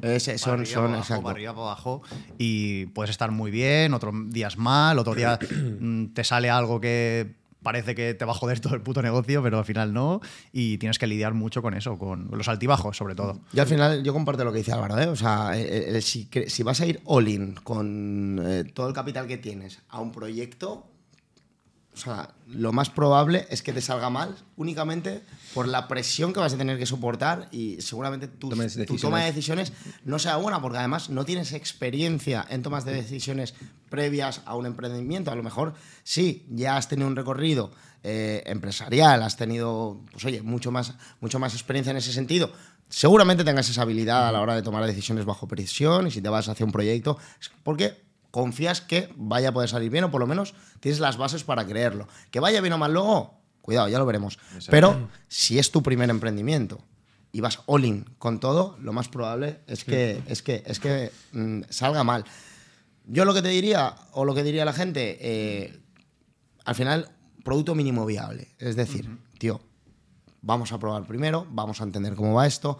Es 0.01 0.27
es- 0.27 0.41
para 0.41 0.57
son, 0.57 0.59
arriba, 0.61 0.65
son, 0.73 0.81
para 0.83 0.93
abajo, 0.93 1.01
exacto. 1.03 1.23
para 1.23 1.33
arriba, 1.33 1.53
para 1.53 1.63
abajo. 1.65 2.01
Y 2.37 2.85
puedes 2.87 3.09
estar 3.11 3.31
muy 3.31 3.51
bien, 3.51 3.93
otros 3.93 4.13
días 4.29 4.57
mal, 4.57 4.99
otro 4.99 5.15
día 5.15 5.39
mm, 5.79 6.07
te 6.07 6.23
sale 6.23 6.49
algo 6.49 6.79
que 6.79 7.35
parece 7.63 7.95
que 7.95 8.13
te 8.13 8.23
va 8.23 8.31
a 8.31 8.35
joder 8.35 8.61
todo 8.61 8.75
el 8.75 8.81
puto 8.81 9.01
negocio, 9.01 9.43
pero 9.43 9.57
al 9.59 9.65
final 9.65 9.91
no. 9.93 10.21
Y 10.53 10.77
tienes 10.77 10.97
que 10.99 11.05
lidiar 11.07 11.33
mucho 11.33 11.61
con 11.61 11.73
eso, 11.73 11.97
con 11.97 12.29
los 12.31 12.47
altibajos 12.47 12.95
sobre 12.95 13.13
todo. 13.15 13.39
Yo 13.51 13.61
al 13.61 13.67
final, 13.67 14.03
yo 14.03 14.13
comparto 14.13 14.45
lo 14.45 14.51
que 14.53 14.59
dice 14.59 14.71
Álvaro, 14.71 14.97
¿eh? 14.99 15.07
O 15.07 15.15
sea, 15.17 15.51
eh, 15.57 15.97
eh, 15.97 16.01
si, 16.01 16.29
si 16.47 16.63
vas 16.63 16.79
a 16.79 16.85
ir 16.85 17.01
all 17.03 17.27
in 17.27 17.55
con 17.63 18.39
eh, 18.41 18.63
todo 18.73 18.87
el 18.87 18.93
capital 18.93 19.27
que 19.27 19.37
tienes 19.37 19.79
a 19.89 19.99
un 19.99 20.11
proyecto, 20.13 20.87
o 21.97 21.99
sea, 21.99 22.29
lo 22.47 22.71
más 22.73 22.91
probable 22.91 23.47
es 23.49 23.63
que 23.63 23.73
te 23.73 23.81
salga 23.81 24.11
mal 24.11 24.35
únicamente 24.55 25.23
por 25.55 25.67
la 25.67 25.87
presión 25.87 26.31
que 26.31 26.39
vas 26.39 26.53
a 26.53 26.57
tener 26.57 26.77
que 26.77 26.85
soportar 26.85 27.47
y 27.51 27.81
seguramente 27.81 28.27
tu, 28.27 28.49
toma 28.49 29.19
de 29.19 29.25
decisiones 29.25 29.73
no 30.05 30.19
sea 30.19 30.37
buena 30.37 30.61
porque 30.61 30.77
además 30.77 31.09
no 31.09 31.25
tienes 31.25 31.53
experiencia 31.53 32.45
en 32.49 32.61
tomas 32.61 32.85
de 32.85 32.93
decisiones 32.93 33.55
previas 33.89 34.41
a 34.45 34.55
un 34.55 34.67
emprendimiento. 34.67 35.31
A 35.31 35.35
lo 35.35 35.41
mejor 35.41 35.73
sí, 36.03 36.45
ya 36.51 36.77
has 36.77 36.87
tenido 36.87 37.07
un 37.07 37.15
recorrido 37.15 37.71
eh, 38.03 38.43
empresarial, 38.45 39.23
has 39.23 39.35
tenido, 39.35 40.01
pues 40.11 40.23
oye, 40.25 40.43
mucho 40.43 40.71
más, 40.71 40.93
mucho 41.19 41.39
más 41.39 41.53
experiencia 41.53 41.89
en 41.89 41.97
ese 41.97 42.13
sentido. 42.13 42.51
Seguramente 42.89 43.43
tengas 43.43 43.69
esa 43.69 43.81
habilidad 43.81 44.27
a 44.27 44.31
la 44.31 44.39
hora 44.39 44.53
de 44.53 44.61
tomar 44.61 44.85
decisiones 44.85 45.25
bajo 45.25 45.47
presión 45.47 46.05
y 46.05 46.11
si 46.11 46.21
te 46.21 46.29
vas 46.29 46.47
hacia 46.47 46.65
un 46.65 46.71
proyecto, 46.71 47.17
porque 47.63 48.06
confías 48.37 48.81
que 48.81 49.09
vaya 49.15 49.49
a 49.49 49.51
poder 49.51 49.67
salir 49.67 49.89
bien 49.89 50.03
o 50.03 50.11
por 50.11 50.21
lo 50.21 50.27
menos 50.27 50.53
tienes 50.79 50.99
las 50.99 51.17
bases 51.17 51.43
para 51.43 51.65
creerlo. 51.65 52.07
Que 52.29 52.39
vaya 52.39 52.61
bien 52.61 52.71
o 52.73 52.77
mal 52.77 52.93
luego, 52.93 53.41
cuidado, 53.63 53.89
ya 53.89 53.97
lo 53.97 54.05
veremos. 54.05 54.37
Pero 54.69 55.09
si 55.27 55.57
es 55.57 55.71
tu 55.71 55.81
primer 55.81 56.11
emprendimiento 56.11 56.77
y 57.31 57.41
vas 57.41 57.61
all 57.65 57.83
in 57.83 58.05
con 58.19 58.39
todo, 58.39 58.77
lo 58.79 58.93
más 58.93 59.09
probable 59.09 59.61
es 59.65 59.83
que, 59.83 60.21
es 60.27 60.43
que, 60.43 60.61
es 60.67 60.79
que 60.79 61.11
mm, 61.31 61.61
salga 61.69 62.03
mal. 62.03 62.25
Yo 63.07 63.25
lo 63.25 63.33
que 63.33 63.41
te 63.41 63.49
diría, 63.49 63.95
o 64.11 64.23
lo 64.23 64.35
que 64.35 64.43
diría 64.43 64.65
la 64.65 64.73
gente, 64.73 65.17
eh, 65.19 65.79
al 66.63 66.75
final, 66.75 67.09
producto 67.43 67.73
mínimo 67.73 68.05
viable. 68.05 68.49
Es 68.59 68.75
decir, 68.75 69.17
tío, 69.39 69.61
vamos 70.41 70.71
a 70.71 70.79
probar 70.79 71.05
primero, 71.05 71.45
vamos 71.51 71.81
a 71.81 71.83
entender 71.83 72.15
cómo 72.15 72.33
va 72.35 72.45
esto. 72.47 72.79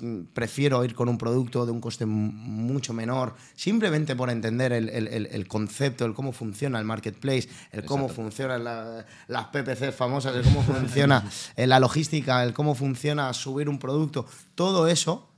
Mm, 0.00 0.22
Prefiero 0.32 0.84
ir 0.84 0.94
con 0.94 1.08
un 1.08 1.18
producto 1.18 1.64
de 1.66 1.72
un 1.72 1.80
coste 1.80 2.06
mucho 2.06 2.92
menor, 2.92 3.34
simplemente 3.54 4.16
por 4.16 4.30
entender 4.30 4.72
el, 4.72 4.88
el- 4.88 5.46
concepto, 5.48 6.04
el 6.04 6.14
cómo 6.14 6.32
funciona 6.32 6.78
el 6.78 6.84
marketplace, 6.84 7.48
el 7.72 7.84
cómo 7.84 8.08
funcionan 8.08 8.64
la- 8.64 9.04
las 9.28 9.44
PPC 9.46 9.92
famosas, 9.92 10.34
el 10.34 10.42
cómo 10.42 10.62
funciona 10.62 11.22
eh, 11.56 11.66
la 11.66 11.78
logística, 11.80 12.42
el 12.42 12.52
cómo 12.52 12.74
funciona 12.74 13.32
subir 13.32 13.68
un 13.68 13.78
producto, 13.78 14.26
todo 14.54 14.88
eso, 14.88 15.28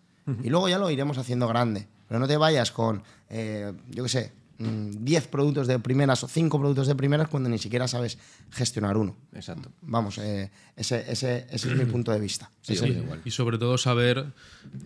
y 0.42 0.48
luego 0.50 0.68
ya 0.68 0.78
lo 0.78 0.90
iremos 0.90 1.18
haciendo 1.18 1.46
grande. 1.46 1.86
Pero 2.08 2.18
no 2.20 2.26
te 2.28 2.36
vayas 2.36 2.70
con, 2.72 3.02
eh, 3.28 3.72
yo 3.90 4.02
qué 4.04 4.08
sé, 4.08 4.32
10 4.58 5.26
productos 5.28 5.66
de 5.66 5.78
primeras 5.78 6.24
o 6.24 6.28
5 6.28 6.58
productos 6.58 6.86
de 6.86 6.94
primeras 6.94 7.28
cuando 7.28 7.48
ni 7.48 7.58
siquiera 7.58 7.86
sabes 7.88 8.18
gestionar 8.50 8.96
uno. 8.96 9.16
Exacto. 9.34 9.70
Vamos, 9.82 10.18
eh, 10.18 10.50
ese, 10.76 11.04
ese- 11.12 11.46
ese 11.50 11.70
es 11.72 11.76
mi 11.76 11.84
punto 11.84 12.10
de 12.12 12.20
vista. 12.20 12.50
Sí, 12.62 12.74
Sí, 12.76 12.86
igual. 12.86 13.20
Y 13.24 13.30
sobre 13.32 13.58
todo 13.58 13.76
saber 13.78 14.26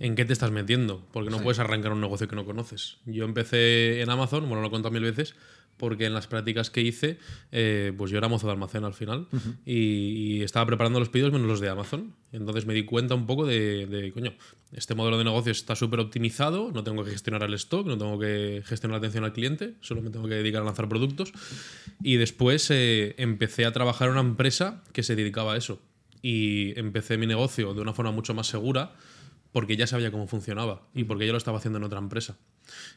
en 0.01 0.15
qué 0.17 0.25
te 0.25 0.33
estás 0.33 0.51
metiendo, 0.51 1.07
porque 1.13 1.31
no 1.31 1.41
puedes 1.41 1.59
arrancar 1.61 1.93
un 1.93 2.01
negocio 2.01 2.27
que 2.29 2.37
no 2.37 2.45
conoces. 2.45 2.99
Yo 3.07 3.25
empecé 3.25 4.01
en 4.03 4.11
Amazon, 4.11 4.43
bueno, 4.49 4.61
lo 4.61 4.69
he 4.69 4.71
contado 4.71 4.93
mil 4.93 5.03
veces, 5.03 5.35
porque 5.77 6.05
en 6.05 6.13
las 6.15 6.27
prácticas 6.27 6.69
que 6.69 6.83
hice, 6.83 7.19
eh, 7.53 7.93
pues 7.97 8.11
yo 8.11 8.19
era 8.19 8.29
mozo 8.29 8.47
de 8.47 8.53
almacén 8.53 8.85
al 8.85 8.93
final 8.93 9.29
y, 9.65 9.75
y 10.39 10.43
estaba 10.43 10.67
preparando 10.67 10.99
los 10.99 11.09
pedidos 11.09 11.33
menos 11.33 11.47
los 11.47 11.61
de 11.61 11.69
Amazon. 11.71 12.15
Entonces 12.33 12.67
me 12.67 12.75
di 12.75 12.85
cuenta 12.85 13.15
un 13.15 13.27
poco 13.27 13.47
de, 13.47 13.87
de, 13.87 14.13
coño, 14.13 14.35
este 14.73 14.95
modelo 14.95 15.19
de 15.19 15.25
negocio 15.25 15.51
está 15.51 15.75
súper 15.75 16.01
optimizado, 16.01 16.71
no 16.73 16.85
tengo 16.85 17.05
que 17.05 17.11
gestionar 17.11 17.43
el 17.43 17.55
stock, 17.55 17.87
no 17.87 17.99
tengo 17.99 18.19
que 18.19 18.63
gestionar 18.65 18.95
la 18.95 18.99
atención 18.99 19.25
al 19.25 19.33
cliente, 19.33 19.75
solo 19.81 20.01
me 20.01 20.11
tengo 20.11 20.29
que 20.29 20.37
dedicar 20.37 20.63
a 20.63 20.65
lanzar 20.65 20.89
productos. 20.89 21.33
Y 22.03 22.17
después 22.17 22.71
eh, 22.71 23.15
empecé 23.19 23.67
a 23.67 23.73
trabajar 23.73 24.09
en 24.09 24.13
una 24.13 24.21
empresa 24.21 24.83
que 24.93 25.03
se 25.03 25.17
dedicaba 25.17 25.55
a 25.55 25.57
eso. 25.57 25.81
Y 26.23 26.79
empecé 26.79 27.19
mi 27.19 27.27
negocio 27.27 27.75
de 27.75 27.81
una 27.81 27.95
forma 27.95 28.13
mucho 28.13 28.35
más 28.35 28.47
segura 28.47 28.93
porque 29.53 29.77
ya 29.77 29.87
sabía 29.87 30.13
cómo 30.13 30.27
funcionaba 30.27 30.87
y 30.95 31.05
porque 31.05 31.27
ya 31.27 31.33
lo 31.33 31.39
estaba 31.39 31.59
haciendo 31.59 31.79
en 31.79 31.85
otra 31.85 31.99
empresa. 31.99 32.37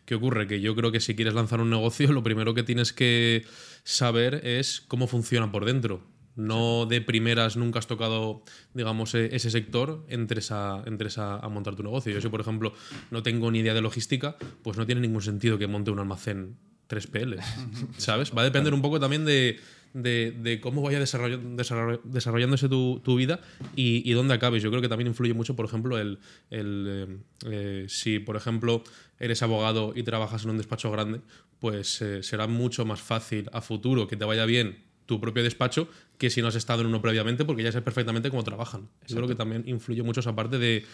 ¿Qué 0.06 0.16
ocurre? 0.16 0.48
Que 0.48 0.62
yo 0.62 0.76
creo 0.76 0.92
que 0.92 1.00
si 1.00 1.16
quieres 1.16 1.34
lanzar 1.34 1.60
un 1.62 1.70
negocio, 1.70 2.12
lo 2.12 2.24
primero 2.24 2.54
que 2.54 2.64
tienes 2.64 2.94
que 2.94 3.46
saber 3.84 4.46
es 4.46 4.82
cómo 4.82 5.08
funciona 5.08 5.52
por 5.52 5.66
dentro. 5.66 6.02
No 6.36 6.86
de 6.88 7.00
primeras 7.02 7.56
nunca 7.58 7.80
has 7.80 7.88
tocado, 7.88 8.44
digamos, 8.74 9.14
e- 9.16 9.36
ese 9.36 9.52
sector, 9.52 10.04
entres 10.10 10.52
a, 10.52 10.82
entres 10.86 11.18
a, 11.18 11.38
a 11.38 11.50
montar 11.50 11.76
tu 11.76 11.84
negocio. 11.84 12.12
Yo 12.12 12.22
si, 12.22 12.30
por 12.30 12.42
ejemplo, 12.42 12.74
no 13.12 13.22
tengo 13.24 13.52
ni 13.52 13.60
idea 13.60 13.74
de 13.74 13.82
logística, 13.82 14.36
pues 14.64 14.78
no 14.78 14.86
tiene 14.86 15.02
ningún 15.02 15.22
sentido 15.22 15.58
que 15.58 15.68
monte 15.68 15.92
un 15.92 16.00
almacén 16.00 16.58
3PL, 16.90 17.40
¿sabes? 17.98 18.32
Va 18.36 18.42
a 18.42 18.46
depender 18.46 18.74
un 18.74 18.82
poco 18.82 19.00
también 19.00 19.26
de, 19.26 19.60
de- 19.94 20.32
de 20.32 20.60
cómo 20.60 20.82
vaya 20.82 21.00
desarroll- 21.00 21.56
desarroll- 21.56 22.02
desarrollándose 22.04 22.68
tu, 22.68 23.00
tu 23.04 23.16
vida 23.16 23.40
y, 23.76 24.02
y 24.10 24.14
dónde 24.14 24.34
acabes. 24.34 24.64
Yo 24.64 24.70
creo 24.72 24.82
que 24.82 24.90
también 24.90 25.08
influye 25.08 25.34
mucho, 25.36 25.56
por 25.56 25.66
ejemplo, 25.66 26.00
el, 26.00 26.18
el, 26.50 26.86
eh, 26.90 27.18
eh, 27.46 27.86
si, 27.90 28.18
por 28.20 28.36
ejemplo, 28.38 28.84
eres 29.20 29.44
abogado 29.44 29.94
y 29.96 30.02
trabajas 30.04 30.44
en 30.46 30.50
un 30.50 30.58
despacho 30.58 30.92
grande, 30.92 31.22
pues 31.60 32.02
eh, 32.02 32.24
será 32.24 32.48
mucho 32.48 32.86
más 32.86 33.02
fácil 33.02 33.50
a 33.54 33.62
futuro 33.62 34.08
que 34.08 34.18
te 34.18 34.26
vaya 34.26 34.46
bien 34.46 34.92
tu 35.14 35.22
propio 35.22 35.44
despacho 35.44 35.88
que 36.18 36.30
si 36.30 36.42
no 36.42 36.48
has 36.48 36.56
estado 36.56 36.82
en 36.82 36.88
uno 36.88 37.02
previamente, 37.02 37.46
porque 37.46 37.64
ya 37.64 37.72
sabes 37.72 37.84
perfectamente 37.84 38.30
cómo 38.30 38.44
trabajan. 38.44 38.90
Yo 39.08 39.16
creo 39.18 39.28
que 39.28 39.36
también 39.36 39.64
influye 39.68 40.02
mucho 40.04 40.22
esa 40.22 40.36
parte 40.36 40.58
de 40.58 40.86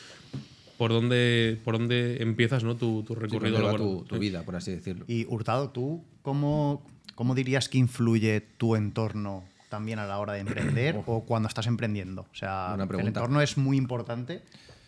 por 0.77 0.91
dónde, 0.91 1.59
por 1.63 1.77
dónde 1.77 2.21
empiezas 2.21 2.63
¿no? 2.63 2.75
tu, 2.75 3.03
tu 3.03 3.13
Sí, 3.13 3.19
recorrido 3.19 3.55
va 3.57 3.63
laboral. 3.63 3.85
tu, 3.87 4.03
tu 4.05 4.19
vida, 4.19 4.43
por 4.43 4.55
así 4.55 4.71
decirlo. 4.71 5.05
Y 5.07 5.25
Hurtado, 5.25 5.69
¿tú 5.69 6.03
cómo, 6.21 6.85
cómo 7.15 7.35
dirías 7.35 7.69
que 7.69 7.77
influye 7.77 8.41
tu 8.57 8.75
entorno 8.75 9.43
también 9.69 9.99
a 9.99 10.05
la 10.05 10.19
hora 10.19 10.33
de 10.33 10.39
emprender 10.39 11.01
o 11.05 11.25
cuando 11.25 11.47
estás 11.47 11.67
emprendiendo? 11.67 12.21
O 12.31 12.35
sea, 12.35 12.75
el 12.77 13.07
entorno 13.07 13.41
es 13.41 13.57
muy 13.57 13.77
importante 13.77 14.41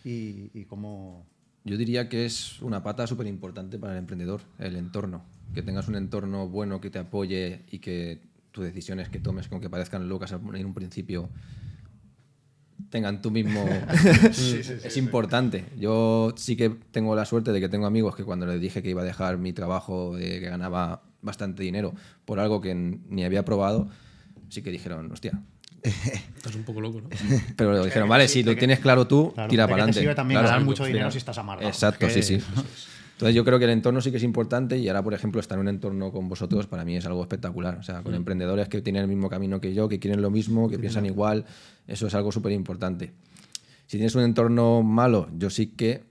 y, 0.04 0.50
y 0.54 0.64
cómo... 0.66 1.26
Yo 1.64 1.76
diría 1.76 2.08
que 2.08 2.24
es 2.24 2.60
una 2.60 2.82
pata 2.82 3.06
súper 3.06 3.26
importante 3.26 3.78
para 3.78 3.92
el 3.92 3.98
emprendedor, 4.00 4.40
el 4.58 4.76
entorno. 4.76 5.22
Que 5.54 5.62
tengas 5.62 5.86
un 5.86 5.94
entorno 5.96 6.48
bueno 6.48 6.80
que 6.80 6.90
te 6.90 6.98
apoye 6.98 7.60
y 7.70 7.78
que 7.78 8.20
tus 8.52 8.64
decisiones 8.64 9.08
que 9.08 9.18
tomes, 9.18 9.48
aunque 9.50 9.68
parezcan 9.68 10.08
locas 10.08 10.32
en 10.32 10.66
un 10.66 10.74
principio, 10.74 11.28
tengan 12.90 13.22
tú 13.22 13.30
mismo. 13.30 13.64
es 14.30 14.96
importante. 14.96 15.64
Yo 15.78 16.34
sí 16.36 16.56
que 16.56 16.70
tengo 16.90 17.16
la 17.16 17.24
suerte 17.24 17.52
de 17.52 17.60
que 17.60 17.68
tengo 17.68 17.86
amigos 17.86 18.14
que 18.14 18.24
cuando 18.24 18.46
les 18.46 18.60
dije 18.60 18.82
que 18.82 18.90
iba 18.90 19.02
a 19.02 19.04
dejar 19.04 19.38
mi 19.38 19.52
trabajo, 19.52 20.16
de 20.16 20.40
que 20.40 20.48
ganaba 20.48 21.02
bastante 21.22 21.62
dinero 21.62 21.94
por 22.24 22.40
algo 22.40 22.60
que 22.60 22.74
ni 22.74 23.24
había 23.24 23.44
probado, 23.44 23.88
sí 24.48 24.62
que 24.62 24.70
dijeron, 24.70 25.10
hostia. 25.10 25.40
Estás 25.82 26.54
un 26.54 26.62
poco 26.62 26.80
loco, 26.80 27.00
¿no? 27.00 27.08
Pero 27.56 27.72
lo 27.72 27.84
dijeron, 27.84 28.08
vale, 28.08 28.28
si 28.28 28.42
lo 28.42 28.54
tienes 28.56 28.78
claro 28.78 29.06
tú, 29.06 29.32
Claro, 29.34 29.48
tira 29.50 29.64
¿de 29.64 29.66
qué 29.66 29.70
para 29.72 29.76
te 29.76 29.82
adelante. 29.82 30.00
sirve 30.00 30.14
también 30.14 30.36
Claro, 30.40 30.48
ganar 30.48 30.64
mucho 30.64 30.84
dinero 30.84 31.00
final. 31.04 31.12
si 31.12 31.18
estás 31.18 31.38
amargado? 31.38 31.68
Exacto, 31.68 32.06
Que- 32.06 32.22
sí, 32.22 32.22
sí. 32.22 32.44
Entonces 33.22 33.36
yo 33.36 33.44
creo 33.44 33.58
que 33.60 33.66
el 33.66 33.70
entorno 33.70 34.00
sí 34.00 34.10
que 34.10 34.16
es 34.16 34.22
importante 34.24 34.76
y 34.78 34.88
ahora, 34.88 35.02
por 35.02 35.14
ejemplo, 35.14 35.40
estar 35.40 35.56
en 35.56 35.60
un 35.62 35.68
entorno 35.68 36.10
con 36.10 36.28
vosotros 36.28 36.66
para 36.66 36.84
mí 36.84 36.96
es 36.96 37.06
algo 37.06 37.22
espectacular. 37.22 37.76
O 37.78 37.82
sea, 37.84 38.02
con 38.02 38.14
emprendedores 38.14 38.68
que 38.68 38.82
tienen 38.82 39.02
el 39.02 39.08
mismo 39.08 39.30
camino 39.30 39.60
que 39.60 39.72
yo, 39.74 39.88
que 39.88 40.00
quieren 40.00 40.20
lo 40.20 40.30
mismo, 40.30 40.68
que 40.68 40.78
piensan 40.78 41.06
igual, 41.06 41.44
eso 41.86 42.06
es 42.08 42.14
algo 42.16 42.32
súper 42.32 42.50
importante. 42.52 43.12
Si 43.86 43.96
tienes 43.96 44.14
un 44.16 44.22
entorno 44.22 44.82
malo, 44.82 45.28
yo 45.38 45.50
sí 45.50 45.68
que, 45.68 46.02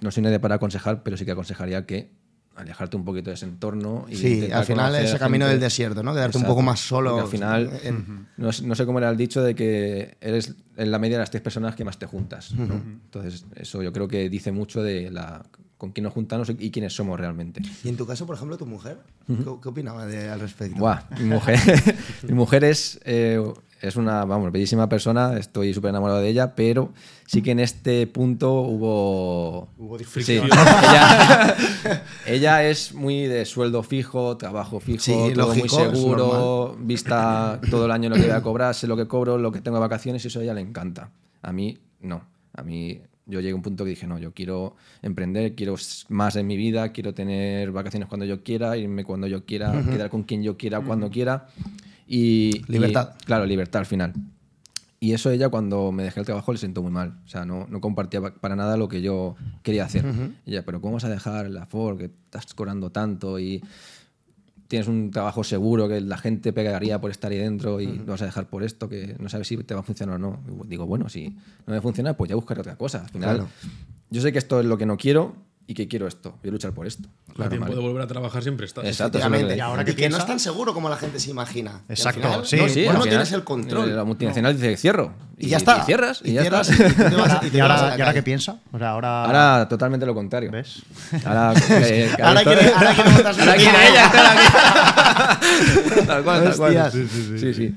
no 0.00 0.10
soy 0.10 0.24
nadie 0.24 0.40
para 0.40 0.56
aconsejar, 0.56 1.02
pero 1.04 1.16
sí 1.16 1.24
que 1.24 1.30
aconsejaría 1.30 1.86
que 1.86 2.10
alejarte 2.56 2.96
un 2.96 3.04
poquito 3.04 3.30
de 3.30 3.34
ese 3.34 3.46
entorno. 3.46 4.06
Y 4.08 4.16
Sí, 4.16 4.50
al 4.50 4.64
final 4.64 4.94
ese 4.96 5.16
a 5.16 5.18
camino 5.20 5.46
del 5.46 5.60
desierto, 5.60 6.02
¿no? 6.02 6.12
Quedarte 6.12 6.36
un 6.36 6.42
Exacto. 6.42 6.52
poco 6.52 6.62
más 6.62 6.80
solo. 6.80 7.10
Porque 7.10 7.22
al 7.24 7.28
final, 7.30 7.70
en- 7.84 8.26
no, 8.36 8.52
sé- 8.52 8.66
no 8.66 8.74
sé 8.74 8.84
cómo 8.86 8.98
era 8.98 9.08
el 9.08 9.16
dicho 9.16 9.40
de 9.42 9.54
que 9.54 10.16
eres 10.20 10.54
en 10.76 10.90
la 10.90 10.98
media 10.98 11.16
de 11.16 11.20
las 11.22 11.30
tres 11.30 11.42
personas 11.42 11.74
que 11.76 11.84
más 11.84 11.98
te 11.98 12.06
juntas. 12.06 12.52
¿no? 12.54 12.74
Entonces, 12.74 13.46
eso 13.54 13.82
yo 13.82 13.92
creo 13.92 14.08
que 14.08 14.28
dice 14.28 14.50
mucho 14.52 14.82
de 14.82 15.10
la 15.10 15.42
con 15.80 15.92
quién 15.92 16.04
nos 16.04 16.12
juntamos 16.12 16.50
y 16.58 16.70
quiénes 16.70 16.92
somos 16.92 17.18
realmente. 17.18 17.62
Y 17.82 17.88
en 17.88 17.96
tu 17.96 18.04
caso, 18.06 18.26
por 18.26 18.36
ejemplo, 18.36 18.58
tu 18.58 18.66
mujer, 18.66 18.98
¿qué, 19.26 19.34
qué 19.62 19.68
opinaba 19.70 20.04
de- 20.04 20.28
al 20.28 20.38
respecto? 20.40 20.78
Buah, 20.78 21.00
mi 21.18 21.24
mujer, 21.24 21.58
mi 22.28 22.34
mujer 22.34 22.64
es, 22.64 23.00
eh, 23.06 23.42
es 23.80 23.96
una, 23.96 24.26
vamos, 24.26 24.52
bellísima 24.52 24.90
persona, 24.90 25.38
estoy 25.38 25.72
súper 25.72 25.88
enamorado 25.88 26.20
de 26.20 26.28
ella, 26.28 26.54
pero 26.54 26.92
sí 27.26 27.40
que 27.40 27.52
en 27.52 27.60
este 27.60 28.06
punto 28.06 28.60
hubo... 28.60 29.68
Hubo 29.78 29.98
Sí, 29.98 30.04
fricción. 30.04 30.44
ella, 30.52 31.56
ella 32.26 32.64
es 32.68 32.92
muy 32.92 33.22
de 33.26 33.46
sueldo 33.46 33.82
fijo, 33.82 34.36
trabajo 34.36 34.80
fijo, 34.80 35.02
Sí, 35.02 35.12
todo 35.34 35.46
lógico, 35.48 35.78
muy 35.78 35.86
seguro, 35.96 36.76
vista 36.78 37.58
todo 37.70 37.86
el 37.86 37.90
año 37.90 38.10
lo 38.10 38.16
que 38.16 38.22
voy 38.22 38.30
a 38.32 38.42
cobrar, 38.42 38.74
sé 38.74 38.86
lo 38.86 38.98
que 38.98 39.06
cobro, 39.08 39.38
lo 39.38 39.50
que 39.50 39.62
tengo 39.62 39.78
de 39.78 39.80
vacaciones 39.80 40.22
y 40.24 40.28
eso 40.28 40.40
a 40.40 40.42
ella 40.42 40.52
le 40.52 40.60
encanta. 40.60 41.10
A 41.40 41.52
mí 41.54 41.78
no, 42.00 42.22
a 42.54 42.62
mí 42.62 43.00
yo 43.30 43.40
llegué 43.40 43.52
a 43.52 43.56
un 43.56 43.62
punto 43.62 43.84
que 43.84 43.90
dije, 43.90 44.06
no, 44.06 44.18
yo 44.18 44.32
quiero 44.32 44.76
emprender, 45.02 45.54
quiero 45.54 45.76
más 46.08 46.36
en 46.36 46.46
mi 46.46 46.56
vida, 46.56 46.90
quiero 46.92 47.14
tener 47.14 47.70
vacaciones 47.72 48.08
cuando 48.08 48.26
yo 48.26 48.42
quiera, 48.42 48.76
irme 48.76 49.04
cuando 49.04 49.26
yo 49.26 49.44
quiera, 49.46 49.72
quedar 49.90 50.10
con 50.10 50.24
quien 50.24 50.42
yo 50.42 50.56
quiera, 50.56 50.80
cuando 50.80 51.08
quiera. 51.10 51.46
Y, 52.06 52.62
Libertad. 52.66 53.14
y, 53.20 53.24
claro, 53.24 53.46
libertad 53.46 53.80
al 53.80 53.86
final. 53.86 54.12
Y 55.02 55.12
eso 55.12 55.30
ella 55.30 55.48
cuando 55.48 55.92
me 55.92 56.02
dejé 56.02 56.20
el 56.20 56.26
trabajo 56.26 56.52
le 56.52 56.58
sentó 56.58 56.82
muy 56.82 56.90
mal. 56.92 57.14
O 57.24 57.28
sea, 57.28 57.44
no, 57.46 57.66
no 57.70 57.80
compartía 57.80 58.20
pa- 58.20 58.34
para 58.34 58.54
nada 58.56 58.76
lo 58.76 58.88
que 58.88 59.00
yo 59.00 59.34
quería 59.62 59.84
hacer. 59.84 60.04
Ella, 60.44 60.62
pero 60.64 60.80
¿cómo 60.82 60.94
vas 60.94 61.04
a 61.04 61.08
dejar 61.08 61.48
la 61.48 61.64
Ford 61.66 61.96
que 61.98 62.04
estás 62.06 62.52
cobrando 62.52 62.90
tanto 62.90 63.38
y 63.38 63.62
tienes 64.70 64.86
un 64.86 65.10
trabajo 65.10 65.42
seguro 65.42 65.88
que 65.88 66.00
la 66.00 66.16
gente 66.16 66.52
pegaría 66.52 67.00
por 67.00 67.10
estar 67.10 67.32
ahí 67.32 67.38
dentro 67.38 67.80
y 67.80 67.86
lo 67.88 68.04
vas 68.12 68.22
a 68.22 68.26
dejar 68.26 68.46
por 68.48 68.62
esto 68.62 68.88
que 68.88 69.16
no 69.18 69.28
sabes 69.28 69.48
si 69.48 69.56
te 69.56 69.74
va 69.74 69.80
a 69.80 69.82
funcionar 69.82 70.14
o 70.14 70.18
no? 70.18 70.38
Digo, 70.68 70.86
bueno, 70.86 71.08
si 71.08 71.30
no 71.66 71.74
me 71.74 71.80
funciona, 71.80 72.16
pues 72.16 72.28
ya 72.28 72.36
buscaré 72.36 72.60
otra 72.60 72.76
cosa. 72.76 73.00
Al 73.02 73.08
final, 73.10 73.36
Claro. 73.38 73.50
yo 74.10 74.20
sé 74.20 74.30
que 74.30 74.38
esto 74.38 74.60
es 74.60 74.66
lo 74.66 74.78
que 74.78 74.86
no 74.86 74.96
quiero 74.96 75.34
y 75.70 75.74
que 75.74 75.86
quiero 75.86 76.08
esto. 76.08 76.34
Voy 76.42 76.48
a 76.48 76.52
luchar 76.52 76.72
por 76.72 76.84
esto. 76.88 77.08
Claro, 77.32 77.48
tiempo 77.48 77.66
vale. 77.68 77.76
de 77.76 77.80
volver 77.80 78.02
a 78.02 78.06
trabajar 78.08 78.42
siempre 78.42 78.66
estás. 78.66 78.84
Exacto. 78.84 79.18
eso 79.18 79.26
es 79.28 79.30
lo 79.32 79.36
que 79.38 79.44
Efectivamente. 79.44 79.54
le- 79.54 79.56
¿Y 79.56 79.60
ahora 79.60 79.84
que 79.84 80.08
no 80.08 80.16
es 80.16 80.26
tan 80.26 80.40
seguro 80.40 80.74
como 80.74 80.88
la 80.88 80.96
gente 80.96 81.20
se 81.20 81.30
imagina. 81.30 81.82
Exacto, 81.88 82.20
final 82.20 82.44
sí. 82.44 82.56
No, 82.56 82.68
Sí, 82.68 82.86
no 82.92 83.02
tienes 83.04 83.30
el 83.30 83.44
control. 83.44 83.94
La 83.94 84.02
multinacional 84.02 84.52
dice 84.56 84.76
cierro. 84.76 85.12
Y 85.38 85.46
ya 85.48 85.58
está. 85.58 85.84
cierras 85.84 86.22
y, 86.24 86.32
ya 86.32 86.40
cierras 86.40 86.70
está. 86.70 86.88
y 86.88 86.92
tú 86.92 87.02
te 87.04 87.14
vas- 87.16 87.42
y 87.44 87.50
te 87.50 87.58
¿Y 87.58 87.60
vas 87.60 87.70
a 87.70 87.74
ahora, 87.74 87.82
la 87.82 87.88
¿y 87.88 87.92
ahora 87.92 88.04
calle. 88.06 88.14
qué 88.14 88.22
piensa? 88.24 88.58
O 88.72 88.78
sea, 88.78 88.90
ahora... 88.90 89.24
Ahora 89.24 89.68
totalmente 89.68 90.04
lo 90.06 90.14
contrario. 90.14 90.50
¿Ves? 90.50 90.82
Ahora, 91.24 91.54
eh, 91.70 92.10
Ahora 92.20 92.42
quiere, 92.42 92.66
ella 92.66 94.10
tal 96.06 96.24
cual, 96.24 96.42
tal 96.44 96.56
cual. 96.56 96.92
Sí, 96.92 97.54
sí. 97.54 97.74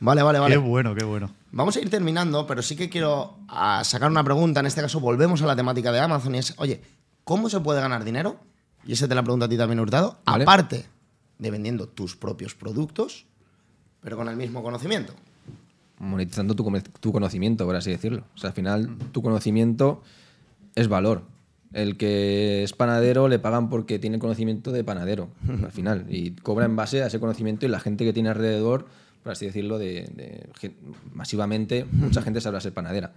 Vale, 0.00 0.22
vale, 0.22 0.38
vale. 0.38 0.54
Qué 0.54 0.58
bueno, 0.58 0.94
qué 0.94 1.04
bueno. 1.04 1.30
Vamos 1.52 1.76
a 1.76 1.80
ir 1.80 1.90
terminando, 1.90 2.46
pero 2.46 2.62
sí 2.62 2.76
que 2.76 2.88
quiero 2.88 3.38
ah, 3.48 3.82
sacar 3.84 4.10
una 4.10 4.22
pregunta. 4.24 4.60
En 4.60 4.66
este 4.66 4.80
caso, 4.80 5.00
volvemos 5.00 5.42
a 5.42 5.46
la 5.46 5.56
temática 5.56 5.92
de 5.92 5.98
Amazon 6.00 6.34
y 6.34 6.38
es, 6.38 6.54
oye, 6.58 6.80
¿cómo 7.24 7.48
se 7.48 7.60
puede 7.60 7.80
ganar 7.80 8.04
dinero? 8.04 8.38
Y 8.86 8.92
ese 8.92 9.08
te 9.08 9.14
la 9.14 9.22
pregunto 9.22 9.46
a 9.46 9.48
ti 9.48 9.56
también, 9.56 9.80
Hurtado. 9.80 10.18
Vale. 10.24 10.44
Aparte 10.44 10.86
de 11.38 11.50
vendiendo 11.50 11.88
tus 11.88 12.16
propios 12.16 12.54
productos, 12.54 13.26
pero 14.00 14.16
con 14.16 14.28
el 14.28 14.36
mismo 14.36 14.62
conocimiento. 14.62 15.14
monetizando 15.98 16.54
tu, 16.54 16.70
tu 17.00 17.12
conocimiento, 17.12 17.66
por 17.66 17.76
así 17.76 17.90
decirlo. 17.90 18.24
O 18.34 18.38
sea, 18.38 18.48
al 18.48 18.54
final, 18.54 18.96
tu 19.12 19.22
conocimiento 19.22 20.02
es 20.74 20.88
valor. 20.88 21.22
El 21.72 21.96
que 21.96 22.64
es 22.64 22.72
panadero 22.72 23.28
le 23.28 23.38
pagan 23.38 23.68
porque 23.68 23.98
tiene 23.98 24.18
conocimiento 24.18 24.72
de 24.72 24.82
panadero, 24.82 25.28
al 25.64 25.72
final. 25.72 26.06
Y 26.08 26.32
cobra 26.32 26.64
en 26.64 26.76
base 26.76 27.02
a 27.02 27.06
ese 27.06 27.20
conocimiento 27.20 27.66
y 27.66 27.68
la 27.68 27.80
gente 27.80 28.04
que 28.04 28.12
tiene 28.12 28.30
alrededor, 28.30 28.86
por 29.22 29.32
así 29.32 29.46
decirlo, 29.46 29.78
de, 29.78 30.10
de 30.14 30.50
masivamente, 31.12 31.86
mucha 31.92 32.22
gente 32.22 32.40
sabrá 32.40 32.60
ser 32.60 32.72
panadera. 32.72 33.12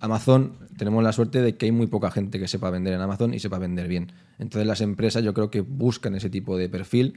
Amazon, 0.00 0.52
tenemos 0.76 1.02
la 1.02 1.12
suerte 1.12 1.42
de 1.42 1.56
que 1.56 1.66
hay 1.66 1.72
muy 1.72 1.86
poca 1.88 2.10
gente 2.10 2.38
que 2.38 2.46
sepa 2.48 2.70
vender 2.70 2.94
en 2.94 3.00
Amazon 3.00 3.34
y 3.34 3.40
sepa 3.40 3.58
vender 3.58 3.88
bien. 3.88 4.12
Entonces 4.38 4.66
las 4.66 4.80
empresas 4.80 5.24
yo 5.24 5.34
creo 5.34 5.50
que 5.50 5.60
buscan 5.60 6.14
ese 6.14 6.30
tipo 6.30 6.56
de 6.56 6.68
perfil 6.68 7.14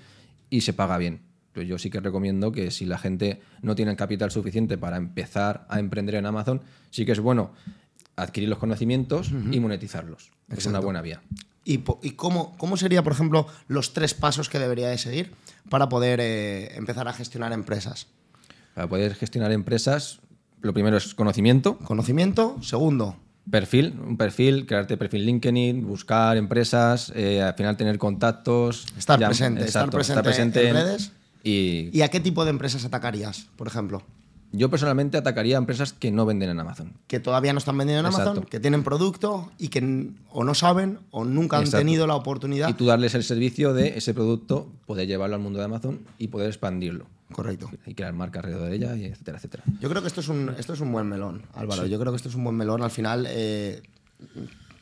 y 0.50 0.62
se 0.62 0.74
paga 0.74 0.98
bien. 0.98 1.22
Pues 1.54 1.68
yo 1.68 1.78
sí 1.78 1.90
que 1.90 2.00
recomiendo 2.00 2.52
que 2.52 2.72
si 2.72 2.86
la 2.86 2.98
gente 2.98 3.42
no 3.62 3.76
tiene 3.76 3.92
el 3.92 3.98
capital 3.98 4.32
suficiente 4.32 4.78
para 4.78 4.98
empezar 4.98 5.66
a 5.70 5.80
emprender 5.80 6.16
en 6.16 6.26
Amazon, 6.26 6.62
sí 6.90 7.06
que 7.06 7.12
es 7.12 7.20
bueno 7.20 7.52
adquirir 8.16 8.50
los 8.50 8.58
conocimientos 8.58 9.32
y 9.52 9.60
monetizarlos. 9.60 10.32
Es 10.50 10.66
una 10.66 10.80
buena 10.80 11.02
vía. 11.02 11.22
¿Y, 11.64 11.80
po- 11.80 12.00
y 12.02 12.12
cómo, 12.12 12.58
cómo 12.58 12.76
sería, 12.78 13.04
por 13.04 13.14
ejemplo, 13.14 13.48
los 13.68 13.94
tres 13.94 14.14
pasos 14.14 14.50
que 14.50 14.60
debería 14.60 14.90
de 14.90 14.98
seguir 14.98 15.32
para 15.70 15.90
poder 15.90 16.20
eh, 16.22 16.76
empezar 16.76 17.08
a 17.08 17.14
gestionar 17.14 17.54
empresas? 17.54 18.08
Para 18.74 18.88
poder 18.88 19.14
gestionar 19.16 19.52
empresas, 19.52 20.20
lo 20.62 20.74
primero 20.74 20.98
es 20.98 21.14
conocimiento, 21.16 21.78
Conocimiento. 21.80 22.58
Segundo, 22.62 23.16
perfil, 23.50 24.00
un 24.06 24.18
perfil, 24.18 24.66
crearte 24.66 24.98
perfil 24.98 25.26
LinkedIn, 25.26 25.86
buscar 25.88 26.38
empresas, 26.38 27.12
eh, 27.16 27.42
al 27.42 27.54
final 27.56 27.78
tener 27.78 27.98
contactos. 27.98 28.86
Estar 28.98 29.20
presente, 29.20 29.66
estar 29.66 29.90
presente 29.90 30.68
en 30.68 30.74
redes. 30.74 31.12
Y, 31.44 31.90
¿y 31.92 32.02
a 32.04 32.10
qué 32.10 32.20
tipo 32.20 32.44
de 32.46 32.52
empresas 32.52 32.86
atacarías, 32.86 33.48
por 33.56 33.68
ejemplo? 33.68 34.04
yo 34.54 34.70
personalmente 34.70 35.18
atacaría 35.18 35.56
a 35.56 35.60
empresas 35.60 35.94
que 35.94 36.12
no 36.12 36.26
venden 36.26 36.50
en 36.50 36.60
Amazon. 36.60 36.94
que 37.08 37.20
todavía 37.22 37.54
no 37.54 37.60
están 37.60 37.78
vendiendo 37.78 38.02
en 38.02 38.06
Amazon, 38.08 38.34
Exacto. 38.34 38.50
que 38.50 38.60
tienen 38.60 38.84
producto 38.84 39.50
y 39.58 39.70
que 39.70 40.10
o 40.30 40.44
no 40.44 40.54
saben 40.56 41.00
o 41.10 41.24
nunca 41.24 41.58
han 41.58 41.64
Exacto. 41.64 41.80
tenido 41.86 42.06
la 42.06 42.16
oportunidad. 42.16 42.68
Y 42.68 42.74
tú 42.74 42.86
darles 42.86 43.16
el 43.16 43.24
servicio 43.24 43.74
de 43.74 43.98
ese 43.98 44.14
producto, 44.14 44.68
poder 44.86 45.08
llevarlo 45.08 45.38
al 45.38 45.42
mundo 45.42 45.60
de 45.60 45.66
Amazon 45.66 46.00
y 46.18 46.28
poder 46.28 46.48
expandirlo. 46.50 47.06
Correcto. 47.32 47.70
Y 47.86 47.94
crear 47.94 48.14
marca 48.14 48.40
alrededor 48.40 48.70
de 48.70 48.76
ella, 48.76 48.96
y 48.96 49.06
etcétera, 49.06 49.38
etcétera. 49.38 49.64
Yo 49.80 49.90
creo 49.90 50.02
que 50.02 50.08
esto 50.08 50.22
es 50.22 50.28
un, 50.28 50.54
esto 50.58 50.74
es 50.74 50.80
un 50.80 50.92
buen 50.92 51.08
melón, 51.08 51.44
Álvaro. 51.54 51.86
Yo 51.86 52.00
creo 52.00 52.12
que 52.12 52.18
esto 52.18 52.30
es 52.30 52.36
un 52.36 52.44
buen 52.44 52.56
melón. 52.56 52.82
Al 52.82 52.92
final, 52.92 53.26
eh, 53.30 53.82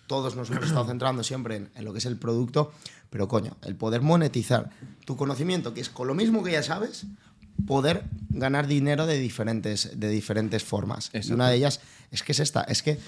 todos 0.07 0.35
nos 0.35 0.49
hemos 0.49 0.65
estado 0.65 0.85
centrando 0.85 1.23
siempre 1.23 1.55
en, 1.55 1.69
en 1.75 1.85
lo 1.85 1.91
que 1.93 1.99
es 1.99 2.05
el 2.05 2.17
producto, 2.17 2.71
pero 3.09 3.27
coño, 3.27 3.55
el 3.63 3.75
poder 3.75 4.01
monetizar 4.01 4.69
tu 5.05 5.15
conocimiento, 5.15 5.73
que 5.73 5.81
es 5.81 5.89
con 5.89 6.07
lo 6.07 6.15
mismo 6.15 6.43
que 6.43 6.51
ya 6.51 6.63
sabes, 6.63 7.05
poder 7.65 8.03
ganar 8.29 8.67
dinero 8.67 9.05
de 9.05 9.19
diferentes, 9.19 9.99
de 9.99 10.09
diferentes 10.09 10.63
formas. 10.63 11.11
Y 11.13 11.31
una 11.31 11.49
de 11.49 11.55
ellas 11.55 11.81
es 12.11 12.23
que 12.23 12.31
es 12.31 12.39
esta, 12.39 12.63
es 12.63 12.83
que 12.83 12.99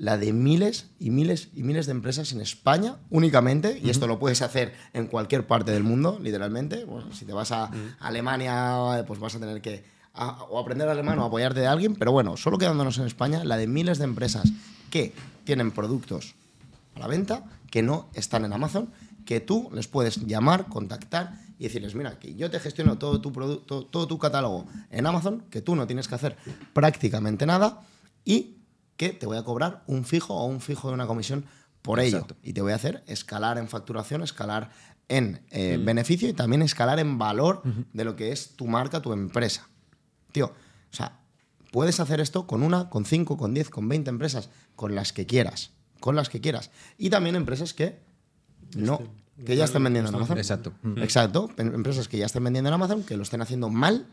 la 0.00 0.16
de 0.16 0.32
miles 0.32 0.86
y 0.98 1.10
miles 1.10 1.48
y 1.54 1.62
miles 1.62 1.84
de 1.84 1.92
empresas 1.92 2.32
en 2.32 2.40
España 2.40 2.96
únicamente, 3.10 3.78
y 3.84 3.90
esto 3.90 4.06
lo 4.06 4.18
puedes 4.18 4.40
hacer 4.40 4.72
en 4.94 5.06
cualquier 5.06 5.46
parte 5.46 5.72
del 5.72 5.82
mundo, 5.84 6.18
literalmente. 6.22 6.84
Bueno, 6.86 7.12
si 7.12 7.26
te 7.26 7.34
vas 7.34 7.52
a 7.52 7.70
Alemania, 8.00 9.04
pues 9.06 9.20
vas 9.20 9.34
a 9.34 9.40
tener 9.40 9.60
que 9.60 9.84
a- 10.14 10.42
o 10.44 10.58
aprender 10.58 10.88
alemán 10.88 11.18
o 11.18 11.24
apoyarte 11.24 11.60
de 11.60 11.66
alguien, 11.66 11.94
pero 11.96 12.12
bueno, 12.12 12.36
solo 12.38 12.56
quedándonos 12.58 12.96
en 12.98 13.06
España, 13.06 13.44
la 13.44 13.56
de 13.58 13.66
miles 13.66 13.98
de 13.98 14.04
empresas 14.04 14.50
que 14.90 15.12
tienen 15.44 15.70
productos 15.70 16.34
a 16.96 17.00
la 17.00 17.06
venta, 17.06 17.44
que 17.70 17.82
no 17.82 18.08
están 18.14 18.44
en 18.46 18.52
Amazon, 18.54 18.90
que 19.26 19.40
tú 19.40 19.68
les 19.74 19.86
puedes 19.86 20.26
llamar, 20.26 20.66
contactar 20.66 21.38
y 21.58 21.64
decirles, 21.64 21.94
mira, 21.94 22.18
que 22.18 22.34
yo 22.34 22.50
te 22.50 22.58
gestiono 22.58 22.96
todo 22.98 23.20
tu 23.20 23.32
producto, 23.32 23.84
todo 23.84 24.06
tu 24.08 24.18
catálogo 24.18 24.66
en 24.90 25.06
Amazon, 25.06 25.44
que 25.50 25.60
tú 25.60 25.76
no 25.76 25.86
tienes 25.86 26.08
que 26.08 26.14
hacer 26.14 26.36
prácticamente 26.72 27.44
nada 27.46 27.82
y 28.24 28.56
que 29.00 29.14
te 29.14 29.24
voy 29.24 29.38
a 29.38 29.42
cobrar 29.44 29.82
un 29.86 30.04
fijo 30.04 30.34
o 30.34 30.44
un 30.44 30.60
fijo 30.60 30.88
de 30.88 30.92
una 30.92 31.06
comisión 31.06 31.46
por 31.80 32.00
ello. 32.00 32.26
Y 32.42 32.52
te 32.52 32.60
voy 32.60 32.72
a 32.72 32.74
hacer 32.74 33.02
escalar 33.06 33.56
en 33.56 33.66
facturación, 33.66 34.22
escalar 34.22 34.72
en 35.08 35.40
eh, 35.52 35.80
beneficio 35.82 36.28
y 36.28 36.34
también 36.34 36.60
escalar 36.60 36.98
en 36.98 37.16
valor 37.16 37.62
de 37.94 38.04
lo 38.04 38.14
que 38.14 38.30
es 38.30 38.56
tu 38.56 38.66
marca, 38.66 39.00
tu 39.00 39.14
empresa. 39.14 39.66
Tío, 40.32 40.48
o 40.48 40.94
sea, 40.94 41.18
puedes 41.72 41.98
hacer 41.98 42.20
esto 42.20 42.46
con 42.46 42.62
una, 42.62 42.90
con 42.90 43.06
cinco, 43.06 43.38
con 43.38 43.54
diez, 43.54 43.70
con 43.70 43.88
20 43.88 44.10
empresas, 44.10 44.50
con 44.76 44.94
las 44.94 45.14
que 45.14 45.24
quieras, 45.24 45.70
con 45.98 46.14
las 46.14 46.28
que 46.28 46.42
quieras. 46.42 46.70
Y 46.98 47.08
también 47.08 47.36
empresas 47.36 47.72
que 47.72 48.00
no, 48.76 49.00
que 49.46 49.56
ya 49.56 49.64
estén 49.64 49.82
vendiendo 49.82 50.10
en 50.10 50.16
Amazon. 50.16 50.36
Exacto. 50.36 50.74
Exacto, 50.98 51.48
em- 51.56 51.74
empresas 51.74 52.06
que 52.06 52.18
ya 52.18 52.26
estén 52.26 52.44
vendiendo 52.44 52.68
en 52.68 52.74
Amazon, 52.74 53.02
que 53.02 53.16
lo 53.16 53.22
estén 53.22 53.40
haciendo 53.40 53.70
mal, 53.70 54.06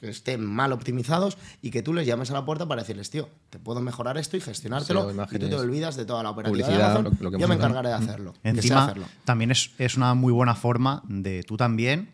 que 0.00 0.08
estén 0.10 0.44
mal 0.44 0.72
optimizados 0.72 1.38
y 1.62 1.70
que 1.70 1.82
tú 1.82 1.94
les 1.94 2.06
llames 2.06 2.30
a 2.30 2.34
la 2.34 2.44
puerta 2.44 2.66
para 2.66 2.82
decirles, 2.82 3.10
tío, 3.10 3.28
te 3.50 3.58
puedo 3.58 3.80
mejorar 3.80 4.18
esto 4.18 4.36
y 4.36 4.40
gestionártelo 4.40 5.10
y 5.30 5.38
tú 5.38 5.48
te 5.48 5.54
olvidas 5.54 5.96
de 5.96 6.04
toda 6.04 6.22
la 6.22 6.30
operativa 6.30 6.56
de 6.56 6.62
publicidad, 6.64 6.90
Amazon. 6.96 7.16
lo- 7.20 7.24
lo 7.30 7.36
que 7.36 7.40
yo 7.42 7.48
me 7.48 7.54
encargaré 7.54 7.88
de 7.88 7.94
hacerlo. 7.94 8.34
Encima, 8.44 8.84
hacerlo. 8.84 9.06
también 9.24 9.50
es, 9.50 9.70
es 9.78 9.96
una 9.96 10.14
muy 10.14 10.32
buena 10.32 10.54
forma 10.54 11.02
de 11.08 11.42
tú 11.42 11.56
también 11.56 12.10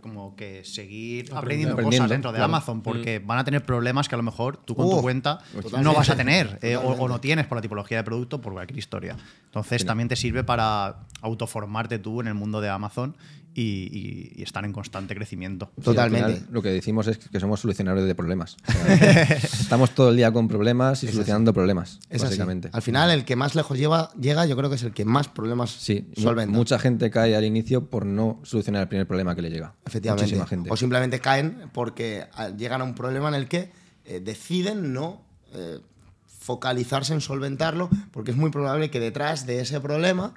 como 0.00 0.36
que 0.36 0.62
seguir 0.64 1.32
aprendiendo, 1.34 1.72
Aprendiendo, 1.72 1.96
cosas 1.98 2.10
dentro 2.10 2.30
de 2.30 2.36
claro. 2.36 2.52
Amazon, 2.52 2.82
porque 2.82 3.20
van 3.20 3.38
a 3.38 3.44
tener 3.44 3.64
problemas 3.64 4.06
que 4.06 4.14
a 4.14 4.18
lo 4.18 4.22
mejor 4.22 4.58
tú 4.58 4.74
con 4.74 4.84
Uh, 4.84 4.90
tu 4.96 5.00
cuenta 5.00 5.38
totalmente. 5.54 5.80
no 5.82 5.94
vas 5.94 6.10
a 6.10 6.14
tener 6.14 6.58
eh, 6.60 6.76
o 6.76 7.08
no 7.08 7.20
tienes 7.22 7.46
por 7.46 7.56
la 7.56 7.62
tipología 7.62 7.96
de 7.96 8.04
producto, 8.04 8.38
por 8.42 8.52
cualquier 8.52 8.78
historia. 8.78 9.16
Entonces 9.46 9.86
también 9.86 10.08
te 10.08 10.16
sirve 10.16 10.44
para 10.44 11.06
autoformarte 11.22 11.98
tú 11.98 12.20
en 12.20 12.26
el 12.26 12.34
mundo 12.34 12.60
de 12.60 12.68
Amazon 12.68 13.16
y, 13.56 13.62
y- 13.62 14.32
y 14.36 14.42
estar 14.42 14.64
en 14.64 14.72
constante 14.72 15.14
crecimiento. 15.14 15.70
Sí, 15.76 15.82
Totalmente. 15.82 16.34
final, 16.34 16.48
lo 16.50 16.60
que 16.62 16.70
decimos 16.70 17.06
es 17.06 17.18
que 17.18 17.38
somos 17.40 17.60
solucionadores 17.60 18.06
de 18.06 18.14
problemas. 18.14 18.56
O 18.68 18.72
sea, 18.72 19.22
estamos 19.42 19.90
todo 19.94 20.10
el 20.10 20.16
día 20.16 20.32
con 20.32 20.48
problemas 20.48 21.02
y 21.04 21.08
solucionando 21.08 21.52
problemas, 21.54 22.00
Es 22.10 22.16
así. 22.16 22.24
básicamente. 22.24 22.68
Al 22.72 22.82
final, 22.82 23.10
el 23.10 23.24
que 23.24 23.36
más 23.36 23.54
lejos 23.54 23.78
lleva, 23.78 24.10
llega, 24.20 24.44
yo 24.46 24.56
creo 24.56 24.68
que 24.70 24.76
es 24.76 24.82
el 24.82 24.92
que 24.92 25.04
más 25.04 25.28
problemas 25.28 25.70
Sí, 25.70 26.08
solventa. 26.16 26.52
mucha 26.56 26.78
gente 26.78 27.10
cae 27.10 27.36
al 27.36 27.44
inicio 27.44 27.86
por 27.88 28.04
no 28.06 28.40
solucionar 28.42 28.82
el 28.82 28.88
primer 28.88 29.06
problema 29.06 29.34
que 29.36 29.42
le 29.42 29.50
llega. 29.50 29.74
Efectivamente. 29.86 30.24
Muchísima 30.24 30.46
gente. 30.46 30.70
O 30.72 30.76
simplemente 30.76 31.20
caen 31.20 31.70
porque 31.72 32.24
ah, 32.34 32.48
llegan 32.48 32.80
a 32.80 32.84
un 32.84 32.94
problema 32.94 33.28
en 33.28 33.34
el 33.34 33.46
que 33.48 33.70
eh, 34.04 34.20
deciden 34.20 34.92
no 34.92 35.22
eh, 35.54 35.78
focalizarse 36.26 37.14
en 37.14 37.20
solventarlo, 37.20 37.88
porque 38.10 38.30
es 38.32 38.36
muy 38.36 38.50
probable 38.50 38.90
que 38.90 39.00
detrás 39.00 39.46
de 39.46 39.60
ese 39.60 39.80
problema 39.80 40.34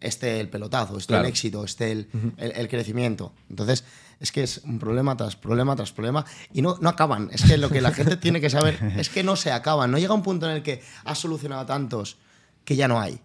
esté 0.00 0.40
el 0.40 0.48
pelotazo, 0.48 0.98
esté 0.98 1.12
Claro. 1.12 1.24
el 1.24 1.30
éxito, 1.30 1.64
esté 1.64 1.92
el, 1.92 2.08
el- 2.36 2.52
el 2.52 2.68
crecimiento. 2.68 3.32
Entonces, 3.50 3.84
es 4.20 4.32
que 4.32 4.42
es 4.42 4.58
un 4.64 4.78
problema 4.78 5.16
tras 5.16 5.36
problema 5.36 5.76
tras 5.76 5.92
problema 5.92 6.24
y 6.52 6.62
no, 6.62 6.78
no 6.80 6.88
acaban. 6.88 7.28
Es 7.32 7.42
que 7.42 7.56
lo 7.58 7.68
que 7.68 7.80
la 7.80 7.92
gente 7.92 8.16
tiene 8.16 8.40
que 8.40 8.48
saber 8.50 8.78
es 8.96 9.08
que 9.10 9.22
no 9.22 9.36
se 9.36 9.52
acaban. 9.52 9.90
No 9.90 9.98
llega 9.98 10.14
un 10.14 10.22
punto 10.22 10.48
en 10.48 10.56
el 10.56 10.62
que 10.62 10.82
has 11.04 11.18
solucionado 11.18 11.66
tantos 11.66 12.16
que 12.64 12.76
ya 12.76 12.88
no 12.88 13.00
hay. 13.00 13.20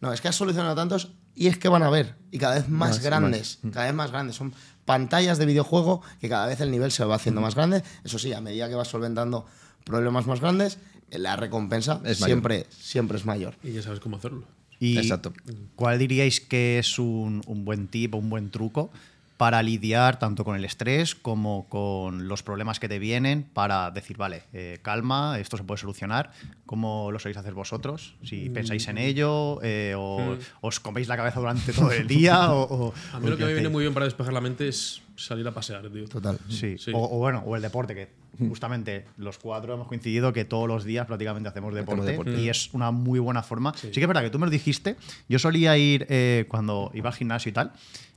No, 0.00 0.12
es 0.12 0.20
que 0.20 0.28
has 0.28 0.36
solucionado 0.36 0.74
tantos 0.74 1.12
y 1.34 1.48
es 1.48 1.58
que 1.58 1.68
van 1.68 1.82
a 1.82 1.90
ver. 1.90 2.14
Y 2.30 2.38
cada 2.38 2.54
vez 2.54 2.68
más, 2.68 2.90
Más, 2.90 3.00
grandes. 3.02 3.58
Cada 3.72 3.86
vez 3.86 3.94
más 3.94 4.10
grandes. 4.10 4.36
Son 4.36 4.54
pantallas 4.84 5.38
de 5.38 5.46
videojuego 5.46 6.00
que 6.20 6.28
cada 6.28 6.46
vez 6.46 6.60
el 6.60 6.70
nivel 6.70 6.92
se 6.92 7.04
va 7.04 7.16
haciendo 7.16 7.40
más 7.40 7.54
grande. 7.54 7.82
Eso 8.04 8.18
sí, 8.18 8.32
a 8.32 8.40
medida 8.40 8.68
que 8.68 8.74
vas 8.76 8.88
solventando 8.88 9.46
problemas 9.84 10.26
más 10.26 10.40
grandes, 10.40 10.78
la 11.10 11.34
recompensa 11.36 12.00
Es 12.04 12.18
siempre, 12.18 12.66
siempre 12.70 13.16
es 13.18 13.24
mayor. 13.24 13.56
Y 13.62 13.72
ya 13.72 13.82
sabes 13.82 14.00
cómo 14.00 14.16
hacerlo. 14.16 14.44
Y 14.80 14.98
Exacto. 14.98 15.32
¿Cuál 15.74 15.98
diríais 15.98 16.40
que 16.40 16.78
es 16.78 16.98
un, 16.98 17.42
un 17.46 17.64
buen 17.64 17.88
tip 17.88 18.14
o 18.14 18.18
un 18.18 18.28
buen 18.30 18.50
truco 18.50 18.90
para 19.36 19.62
lidiar 19.62 20.18
tanto 20.18 20.44
con 20.46 20.56
el 20.56 20.64
estrés 20.64 21.14
como 21.14 21.66
con 21.68 22.26
los 22.26 22.42
problemas 22.42 22.80
que 22.80 22.88
te 22.88 22.98
vienen 22.98 23.42
para 23.42 23.90
decir, 23.90 24.16
vale, 24.16 24.44
eh, 24.54 24.78
calma, 24.80 25.38
esto 25.38 25.58
se 25.58 25.62
puede 25.64 25.78
solucionar? 25.78 26.30
¿Cómo 26.64 27.10
lo 27.12 27.18
sois 27.18 27.36
hacer 27.36 27.52
vosotros? 27.52 28.14
Si 28.24 28.48
pensáis 28.48 28.88
en 28.88 28.96
ello 28.96 29.60
eh, 29.62 29.94
o 29.94 30.38
os 30.62 30.80
coméis 30.80 31.06
la 31.08 31.18
cabeza 31.18 31.38
durante 31.40 31.72
todo 31.74 31.92
el 31.92 32.06
día 32.06 32.50
o, 32.54 32.86
o- 32.88 32.94
A 33.12 33.20
mí 33.20 33.28
lo 33.28 33.36
que 33.36 33.44
me 33.44 33.52
viene 33.52 33.68
muy 33.68 33.82
bien 33.82 33.92
para 33.92 34.04
despejar 34.06 34.32
la 34.32 34.40
mente 34.40 34.68
es 34.68 35.02
salir 35.16 35.46
a 35.46 35.52
pasear, 35.52 35.86
tío. 35.90 36.08
Total. 36.08 36.38
Sí. 36.48 36.76
Sí. 36.78 36.92
O, 36.94 37.04
o 37.16 37.18
bueno, 37.18 37.42
o 37.46 37.56
el 37.56 37.62
deporte, 37.62 37.94
que 37.94 38.08
justamente 38.38 39.04
los 39.16 39.38
cuatro 39.38 39.74
hemos 39.74 39.88
coincidido 39.88 40.32
que 40.32 40.44
todos 40.44 40.68
los 40.68 40.84
días 40.84 41.06
prácticamente 41.06 41.48
hacemos 41.48 41.74
deporte, 41.74 42.06
deporte. 42.12 42.40
y 42.40 42.48
es 42.48 42.72
una 42.74 42.90
muy 42.90 43.18
buena 43.18 43.42
forma. 43.42 43.72
Sí. 43.76 43.90
que 43.90 44.00
es 44.00 44.06
verdad 44.06 44.22
que 44.22 44.30
tú 44.30 44.38
me 44.38 44.46
lo 44.46 44.50
dijiste, 44.50 44.96
yo 45.28 45.38
solía 45.38 45.76
ir 45.78 46.06
eh, 46.08 46.44
cuando 46.48 46.90
iba 46.94 47.08
al 47.10 47.14
gimnasio 47.16 47.50
y 47.50 47.52
tal, 47.52 47.72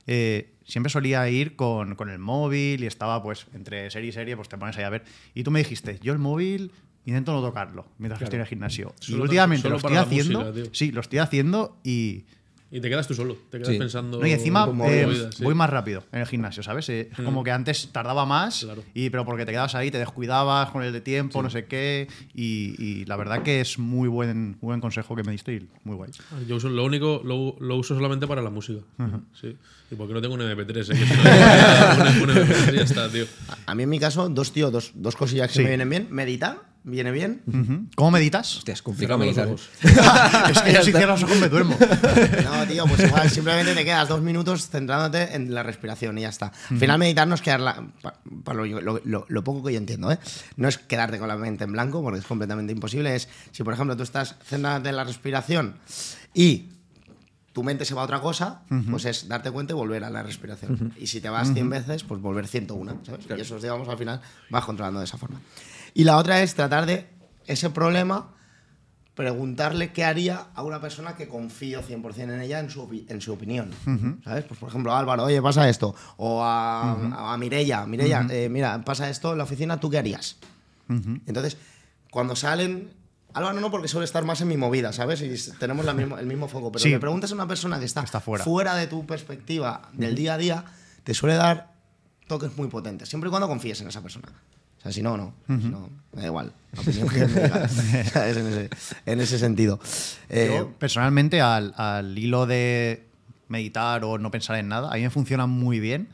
eh, 0.06 0.54
siempre 0.64 0.90
solía 0.90 1.28
ir 1.28 1.56
con, 1.56 1.94
con 1.94 2.08
el 2.10 2.18
móvil 2.18 2.82
y 2.82 2.86
estaba 2.86 3.22
pues 3.22 3.46
entre 3.54 3.90
serie 3.90 4.10
y 4.10 4.12
serie, 4.12 4.36
pues 4.36 4.48
te 4.48 4.56
pones 4.58 4.76
ahí 4.76 4.84
a 4.84 4.90
ver. 4.90 5.04
Y 5.34 5.42
tú 5.44 5.50
me 5.50 5.58
dijiste, 5.60 5.98
yo 6.02 6.12
el 6.12 6.18
móvil 6.18 6.72
intento 7.06 7.32
no 7.32 7.40
tocarlo 7.40 7.86
mientras 7.98 8.20
estoy 8.22 8.36
en 8.36 8.42
el 8.42 8.46
gimnasio. 8.46 8.94
y 9.00 9.04
Solo 9.12 9.22
últimamente 9.24 9.62
para- 9.62 9.72
lo 9.72 9.76
estoy 9.78 9.96
haciendo. 9.96 10.44
música, 10.44 10.68
sí, 10.72 10.92
lo 10.92 11.00
estoy 11.00 11.18
haciendo 11.18 11.76
y... 11.84 12.24
Y 12.72 12.80
te 12.80 12.88
quedas 12.88 13.08
tú 13.08 13.14
solo. 13.14 13.36
Te 13.50 13.58
quedas 13.58 13.72
Sí. 13.72 13.78
pensando. 13.78 14.20
No, 14.20 14.26
y 14.26 14.30
encima 14.32 14.64
como 14.66 14.88
eh, 14.88 15.04
movidas, 15.04 15.34
sí. 15.34 15.42
voy 15.42 15.54
más 15.54 15.68
rápido 15.70 16.04
en 16.12 16.20
el 16.20 16.26
gimnasio, 16.26 16.62
¿sabes? 16.62 16.88
Eh, 16.88 17.08
Es 17.10 17.24
como 17.24 17.42
que 17.42 17.50
antes 17.50 17.88
tardaba 17.90 18.26
más, 18.26 18.60
Claro. 18.64 18.84
y, 18.94 19.10
pero 19.10 19.24
porque 19.24 19.44
te 19.44 19.50
quedabas 19.50 19.74
ahí, 19.74 19.90
te 19.90 19.98
descuidabas 19.98 20.70
con 20.70 20.84
el 20.84 20.92
de 20.92 21.00
tiempo, 21.00 21.42
no 21.42 21.50
sé 21.50 21.64
qué. 21.66 22.06
Y, 22.32 22.74
y 22.80 23.04
la 23.06 23.16
verdad 23.16 23.42
que 23.42 23.60
es 23.60 23.78
muy 23.78 24.08
buen, 24.08 24.56
buen 24.60 24.80
consejo 24.80 25.16
que 25.16 25.24
me 25.24 25.32
diste 25.32 25.52
y 25.54 25.68
muy 25.82 25.96
guay. 25.96 26.10
Yo 26.46 26.56
uso, 26.56 26.68
lo 26.68 26.84
único, 26.84 27.20
lo, 27.24 27.56
lo 27.58 27.76
uso 27.76 27.94
solamente 27.96 28.26
para 28.28 28.40
la 28.40 28.50
música. 28.50 28.80
Sí. 29.40 29.56
Y 29.90 29.96
porque 29.96 30.14
no 30.14 30.20
tengo 30.20 30.34
un 30.34 30.40
MP3, 30.40 30.94
¿eh? 30.94 30.98
Que 30.98 31.06
si 31.06 31.14
no, 31.14 32.22
un, 32.22 32.30
un 32.30 32.36
MP3 32.36 32.72
y 32.72 32.76
ya 32.76 32.82
está, 32.84 33.08
tío. 33.10 33.24
A 33.66 33.74
mí 33.74 33.82
en 33.82 33.88
mi 33.88 33.98
caso, 33.98 34.28
dos, 34.28 34.52
tío, 34.52 34.70
dos, 34.70 34.92
dos 34.94 35.16
cosillas 35.16 35.48
que 35.48 35.54
Sí. 35.54 35.62
me 35.62 35.70
vienen 35.70 35.90
bien. 35.90 36.06
Meditar, 36.10 36.69
viene 36.90 37.10
bien. 37.10 37.88
¿Cómo 37.94 38.10
meditas? 38.10 38.56
Hostia, 38.58 38.74
es 38.74 38.82
complicado 38.82 39.18
meditar. 39.18 39.48
es 40.50 40.60
que 40.62 40.72
yo 40.74 40.82
si 40.82 40.90
cierro 40.92 41.12
los 41.12 41.22
ojos 41.22 41.38
me 41.38 41.48
duermo. 41.48 41.76
No, 42.44 42.66
tío, 42.66 42.86
pues 42.86 43.00
igual 43.04 43.30
simplemente 43.30 43.74
te 43.74 43.84
quedas 43.84 44.08
dos 44.08 44.20
minutos 44.20 44.68
centrándote 44.68 45.34
en 45.34 45.54
la 45.54 45.62
respiración 45.62 46.18
y 46.18 46.22
ya 46.22 46.28
está. 46.28 46.52
Al 46.70 46.78
final, 46.78 46.98
meditar 46.98 47.26
no 47.28 47.34
es 47.34 47.42
quedar 47.42 47.60
para 48.44 48.56
lo, 48.56 48.80
lo- 48.80 49.00
lo- 49.04 49.26
lo 49.28 49.44
poco 49.44 49.62
que 49.64 49.72
yo 49.72 49.78
entiendo, 49.78 50.10
¿eh? 50.12 50.18
No 50.56 50.68
es 50.68 50.78
quedarte 50.78 51.18
con 51.18 51.28
la 51.28 51.36
mente 51.36 51.64
en 51.64 51.72
blanco, 51.72 52.02
porque 52.02 52.18
es 52.18 52.26
completamente 52.26 52.72
imposible. 52.72 53.14
Es 53.14 53.28
si, 53.52 53.62
por 53.62 53.74
ejemplo, 53.74 53.96
tú 53.96 54.02
estás 54.02 54.36
centrándote 54.44 54.88
en 54.90 54.96
la 54.96 55.04
respiración 55.04 55.76
y 56.34 56.68
tu 57.52 57.64
mente 57.64 57.84
se 57.84 57.94
va 57.94 58.02
a 58.02 58.04
otra 58.04 58.20
cosa, 58.20 58.62
pues 58.90 59.04
es 59.06 59.26
darte 59.26 59.50
cuenta 59.50 59.72
y 59.72 59.76
volver 59.76 60.04
a 60.04 60.10
la 60.10 60.22
respiración. 60.22 60.94
Y 60.96 61.08
si 61.08 61.20
te 61.20 61.28
vas 61.28 61.52
100 61.52 61.68
veces, 61.68 62.04
pues 62.04 62.20
volver 62.20 62.46
101, 62.46 63.00
¿sabes? 63.04 63.26
Y 63.36 63.40
eso, 63.40 63.58
digamos, 63.58 63.88
al 63.88 63.98
final 63.98 64.20
vas 64.50 64.64
controlando 64.64 65.00
de 65.00 65.06
esa 65.06 65.18
forma. 65.18 65.40
Y 65.94 66.04
la 66.04 66.16
otra 66.16 66.42
es 66.42 66.54
tratar 66.54 66.86
de 66.86 67.08
ese 67.46 67.70
problema 67.70 68.34
preguntarle 69.14 69.92
qué 69.92 70.04
haría 70.04 70.46
a 70.54 70.62
una 70.62 70.80
persona 70.80 71.14
que 71.14 71.28
confío 71.28 71.82
100% 71.82 72.22
en 72.22 72.40
ella 72.40 72.58
en 72.60 72.70
su, 72.70 72.88
en 73.08 73.20
su 73.20 73.32
opinión. 73.32 73.70
¿Sabes? 74.24 74.44
Pues 74.44 74.58
por 74.58 74.68
ejemplo, 74.70 74.94
Álvaro, 74.94 75.24
oye, 75.24 75.42
pasa 75.42 75.68
esto. 75.68 75.94
O 76.16 76.42
a, 76.42 77.32
a 77.32 77.36
Mirella, 77.36 77.84
Mirella, 77.86 78.26
eh, 78.30 78.48
mira, 78.48 78.80
pasa 78.82 79.10
esto 79.10 79.32
en 79.32 79.38
la 79.38 79.44
oficina, 79.44 79.78
¿tú 79.78 79.90
qué 79.90 79.98
harías? 79.98 80.36
Entonces, 80.88 81.56
cuando 82.10 82.34
salen. 82.36 82.92
Álvaro 83.32 83.60
no, 83.60 83.70
porque 83.70 83.86
suele 83.86 84.06
estar 84.06 84.24
más 84.24 84.40
en 84.40 84.48
mi 84.48 84.56
movida, 84.56 84.92
¿sabes? 84.92 85.22
Y 85.22 85.52
tenemos 85.58 85.84
la 85.84 85.92
mismo- 85.94 86.18
el 86.18 86.26
mismo 86.26 86.48
foco. 86.48 86.72
Pero 86.72 86.82
Sí. 86.82 86.90
le 86.90 86.98
preguntas 86.98 87.30
a 87.30 87.34
una 87.36 87.46
persona 87.46 87.78
que 87.78 87.84
está, 87.84 88.02
Está 88.02 88.18
fuera. 88.20 88.74
de 88.74 88.86
tu 88.88 89.06
perspectiva 89.06 89.88
del 89.92 90.16
día 90.16 90.34
a 90.34 90.36
día, 90.38 90.64
te 91.04 91.14
suele 91.14 91.36
dar 91.36 91.74
toques 92.26 92.56
muy 92.56 92.66
potentes. 92.66 93.08
Siempre 93.08 93.28
y 93.28 93.30
cuando 93.30 93.46
confíes 93.46 93.80
en 93.82 93.86
esa 93.88 94.02
persona. 94.02 94.28
O 94.80 94.82
sea, 94.82 94.92
si 94.92 95.02
no, 95.02 95.16
no. 95.16 95.34
Si 95.46 95.68
no, 95.68 95.90
me 96.14 96.22
da 96.22 96.26
igual. 96.26 96.52
Que 96.84 96.90
me 97.04 97.26
diga. 97.26 97.68
¿Sabes? 97.68 98.36
En 98.38 98.46
ese, 98.46 98.70
en 99.06 99.20
ese 99.20 99.38
sentido. 99.38 99.78
Eh, 100.28 100.54
Yo, 100.58 100.70
personalmente, 100.78 101.40
al, 101.42 101.74
al 101.76 102.16
hilo 102.16 102.46
de 102.46 103.04
meditar 103.48 104.04
o 104.04 104.16
no 104.18 104.30
pensar 104.30 104.56
en 104.56 104.68
nada, 104.68 104.90
a 104.90 104.94
mí 104.96 105.02
me 105.02 105.10
funciona 105.10 105.46
muy 105.46 105.80
bien 105.80 106.08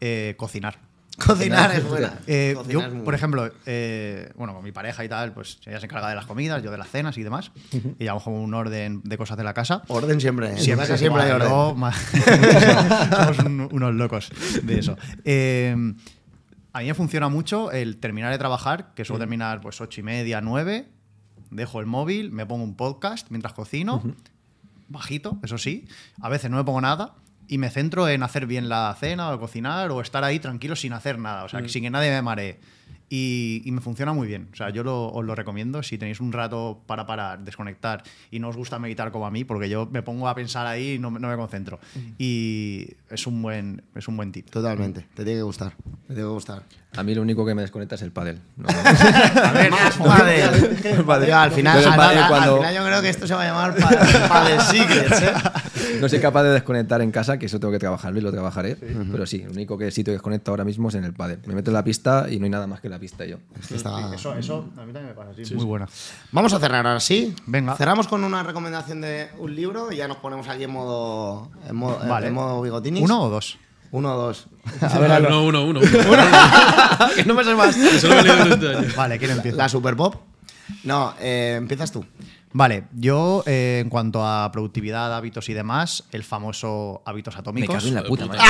eh, 0.00 0.34
cocinar. 0.36 0.78
cocinar 1.26 1.72
es 1.74 1.84
buena. 1.88 2.18
Eh, 2.28 2.54
Cocinar 2.56 2.90
yo, 2.90 2.96
es 2.98 3.02
por 3.02 3.14
ejemplo, 3.14 3.50
eh, 3.66 4.30
bueno, 4.36 4.54
con 4.54 4.62
mi 4.62 4.70
pareja 4.72 5.04
y 5.04 5.08
tal, 5.08 5.32
pues 5.32 5.58
ella 5.66 5.80
se 5.80 5.86
encarga 5.86 6.08
de 6.08 6.14
las 6.14 6.26
comidas, 6.26 6.62
yo 6.62 6.70
de 6.70 6.78
las 6.78 6.88
cenas 6.88 7.18
y 7.18 7.22
demás. 7.22 7.50
Y 7.72 8.04
llevamos 8.04 8.22
como 8.22 8.42
un 8.42 8.54
orden 8.54 9.00
de 9.04 9.18
cosas 9.18 9.36
de 9.36 9.44
la 9.44 9.52
casa. 9.54 9.82
Orden 9.88 10.20
siempre. 10.20 10.56
Siempre, 10.58 10.86
casa 10.86 10.96
siempre 10.98 11.22
hay 11.24 11.30
orden. 11.32 11.48
Somos 11.48 13.38
un- 13.40 13.68
unos 13.72 13.94
locos 13.94 14.30
de 14.62 14.78
eso. 14.78 14.96
Eh, 15.24 15.74
a 16.72 16.80
mí 16.80 16.86
me 16.86 16.94
funciona 16.94 17.28
mucho 17.28 17.70
el 17.70 17.98
terminar 17.98 18.32
de 18.32 18.38
trabajar, 18.38 18.94
que 18.94 19.04
suelo 19.04 19.18
terminar 19.18 19.60
pues 19.60 19.80
ocho 19.80 20.00
y 20.00 20.04
media, 20.04 20.40
nueve, 20.40 20.88
dejo 21.50 21.80
el 21.80 21.86
móvil, 21.86 22.32
me 22.32 22.46
pongo 22.46 22.64
un 22.64 22.76
podcast 22.76 23.30
mientras 23.30 23.52
cocino, 23.52 24.02
bajito, 24.88 25.38
eso 25.42 25.58
sí. 25.58 25.86
A 26.20 26.28
veces 26.28 26.50
no 26.50 26.56
me 26.56 26.64
pongo 26.64 26.80
nada 26.80 27.14
y 27.46 27.58
me 27.58 27.68
centro 27.68 28.08
en 28.08 28.22
hacer 28.22 28.46
bien 28.46 28.68
la 28.68 28.96
cena 28.98 29.30
o 29.30 29.38
cocinar 29.38 29.90
o 29.90 30.00
estar 30.00 30.24
ahí 30.24 30.38
tranquilo 30.38 30.74
sin 30.74 30.92
hacer 30.94 31.18
nada, 31.18 31.44
o 31.44 31.48
sea, 31.48 31.66
sin 31.68 31.82
que 31.82 31.90
nadie 31.90 32.10
me 32.10 32.22
maree. 32.22 32.60
Y, 33.14 33.60
y 33.66 33.72
me 33.72 33.82
funciona 33.82 34.14
muy 34.14 34.26
bien. 34.26 34.48
O 34.54 34.56
sea, 34.56 34.70
yo 34.70 34.82
lo- 34.82 35.08
os 35.12 35.22
lo 35.22 35.34
recomiendo. 35.34 35.82
Si 35.82 35.98
tenéis 35.98 36.18
un 36.20 36.32
rato 36.32 36.80
para 36.86 37.04
parar, 37.06 37.40
desconectar 37.44 38.02
y 38.30 38.38
no 38.38 38.48
os 38.48 38.56
gusta 38.56 38.78
meditar 38.78 39.12
como 39.12 39.26
a 39.26 39.30
mí, 39.30 39.44
porque 39.44 39.68
yo 39.68 39.86
me 39.92 40.00
pongo 40.02 40.28
a 40.28 40.34
pensar 40.34 40.66
ahí 40.66 40.92
y 40.92 40.98
no, 40.98 41.10
me- 41.10 41.20
no 41.20 41.28
me 41.28 41.36
concentro. 41.36 41.78
Y 42.16 42.88
es 43.10 43.26
un 43.26 43.42
buen, 43.42 43.82
es 43.94 44.08
un 44.08 44.16
buen 44.16 44.32
tip. 44.32 44.48
Totalmente. 44.48 45.00
Te 45.14 45.24
tiene 45.24 45.40
que 45.40 45.42
gustar. 45.42 45.72
Te 46.06 46.14
tiene 46.14 46.22
que 46.22 46.26
gustar. 46.34 46.62
A 46.96 47.02
mí 47.02 47.14
lo 47.14 47.22
único 47.22 47.44
que 47.46 47.54
me 47.54 47.62
desconecta 47.62 47.94
es 47.96 48.02
el 48.02 48.12
pádel. 48.12 48.38
No, 48.56 48.68
A 49.44 49.52
ver, 49.52 49.70
más 49.70 49.96
padre. 49.96 50.42
Yo, 51.28 51.36
al 51.38 51.50
final, 51.52 51.84
al, 51.84 51.96
pádel 51.96 52.18
al- 52.18 52.28
cuando- 52.28 52.52
al 52.54 52.58
final 52.60 52.74
yo 52.74 52.84
creo 52.86 53.02
que 53.02 53.08
esto 53.10 53.26
se 53.26 53.34
va 53.34 53.42
a 53.42 53.46
llamar 53.46 53.74
Padel 54.28 54.60
Secrets, 54.60 55.22
¿eh? 55.22 55.32
no 56.00 56.08
soy 56.08 56.20
capaz 56.20 56.42
de 56.44 56.50
desconectar 56.50 57.00
en 57.00 57.10
casa, 57.10 57.38
que 57.38 57.46
eso 57.46 57.58
tengo 57.60 57.72
que 57.72 57.78
trabajarlo 57.78 58.18
y 58.18 58.22
lo 58.22 58.30
trabajaré. 58.30 58.76
Pero 58.76 59.24
sí, 59.26 59.42
el 59.42 59.50
único 59.50 59.78
que 59.78 59.90
sitio 59.90 60.10
que 60.12 60.16
desconecto 60.16 60.50
ahora 60.50 60.64
mismo 60.64 60.88
es 60.90 60.94
en 60.94 61.04
el 61.04 61.14
pádel. 61.14 61.38
Me 61.46 61.54
meto 61.54 61.70
en 61.70 61.74
la 61.74 61.84
pista 61.84 62.26
y 62.30 62.38
no 62.38 62.44
hay 62.44 62.50
nada 62.50 62.66
más 62.66 62.80
que 62.80 62.88
la 62.90 62.98
pista 63.02 63.26
yo. 63.26 63.36
Es 63.60 63.66
que 63.66 63.74
está- 63.74 64.14
Eso, 64.14 64.34
eso 64.36 64.58
a 64.78 64.84
mí 64.86 64.92
también 64.92 65.06
me 65.08 65.12
pasa 65.14 65.30
así. 65.32 65.54
muy 65.56 65.64
buena. 65.64 65.88
Vamos 66.30 66.52
a 66.54 66.58
cerrar 66.60 66.86
ahora 66.86 67.00
sí. 67.00 67.34
Venga. 67.46 67.74
Cerramos 67.76 68.06
con 68.06 68.22
una 68.24 68.42
recomendación 68.44 69.00
de 69.00 69.28
un 69.38 69.54
libro 69.54 69.90
y 69.92 69.96
ya 69.96 70.06
nos 70.08 70.18
ponemos 70.18 70.46
aquí 70.48 70.64
en 70.64 70.70
modo, 70.70 71.50
en 71.68 71.74
modo, 71.76 71.98
Vale. 72.08 72.28
en 72.28 72.34
modo 72.34 72.62
bigotinis. 72.62 73.02
¿Uno 73.02 73.24
o 73.24 73.28
dos? 73.28 73.58
Uno 73.90 74.14
o 74.14 74.16
dos. 74.16 74.46
uno, 74.80 75.42
uno, 75.44 75.64
uno. 75.64 75.80
que 75.80 77.24
no 77.24 77.34
me 77.34 77.44
sé 77.44 77.54
más. 77.54 77.76
Este. 77.82 78.96
Vale, 78.96 79.18
¿quién 79.18 79.32
empieza? 79.32 79.56
La 79.58 79.68
Super 79.68 79.96
Pop. 79.96 80.14
No, 80.84 81.14
eh, 81.20 81.56
empiezas 81.58 81.90
tú. 81.92 82.04
Vale, 82.54 82.84
yo 82.94 83.42
eh, 83.46 83.80
en 83.82 83.88
cuanto 83.88 84.26
a 84.26 84.50
productividad, 84.52 85.16
hábitos 85.16 85.48
y 85.48 85.54
demás, 85.54 86.04
el 86.12 86.22
famoso 86.22 87.02
hábitos 87.06 87.34
Me 87.34 87.40
atómicos. 87.40 87.76
cago 87.76 87.88
en 87.88 87.94
la 87.94 88.02
puta 88.04 88.26
madre. 88.26 88.40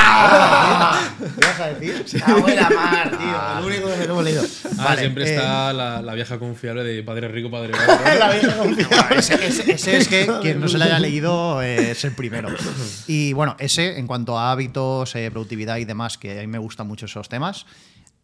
¿Qué 1.39 1.45
vas 1.45 1.59
a 1.59 1.67
decir? 1.67 2.23
Abuela 2.23 2.69
mar, 2.69 3.17
tío. 3.17 3.59
El 3.59 3.65
único 3.65 3.87
que 3.89 3.97
me 3.97 4.05
lo 4.05 4.13
hemos 4.13 4.23
leído. 4.25 4.43
Ah, 4.77 4.83
Vale, 4.85 4.99
siempre 5.01 5.23
eh, 5.23 5.35
está 5.35 5.71
la, 5.73 6.01
la 6.01 6.13
vieja 6.15 6.37
confiable 6.39 6.83
de 6.83 7.01
padre 7.03 7.27
rico, 7.29 7.49
padre 7.49 7.71
pobre. 7.87 8.19
La 8.19 8.31
vieja 8.31 8.57
confiable. 8.57 9.17
ese, 9.19 9.47
ese- 9.47 9.71
ese 9.71 9.97
es 9.97 10.07
que 10.07 10.27
quien 10.41 10.59
no 10.59 10.67
se 10.67 10.77
le 10.77 10.83
haya 10.85 10.99
leído 10.99 11.61
eh, 11.61 11.91
es 11.91 12.03
el 12.03 12.11
primero. 12.13 12.49
Y 13.07 13.33
bueno, 13.33 13.55
ese 13.59 13.97
en 13.99 14.07
cuanto 14.07 14.37
a 14.37 14.51
hábitos, 14.51 15.15
eh, 15.15 15.29
productividad 15.31 15.77
y 15.77 15.85
demás, 15.85 16.17
que 16.17 16.37
a 16.39 16.41
mí 16.41 16.47
me 16.47 16.57
gustan 16.59 16.87
mucho 16.87 17.05
esos 17.05 17.29
temas. 17.29 17.65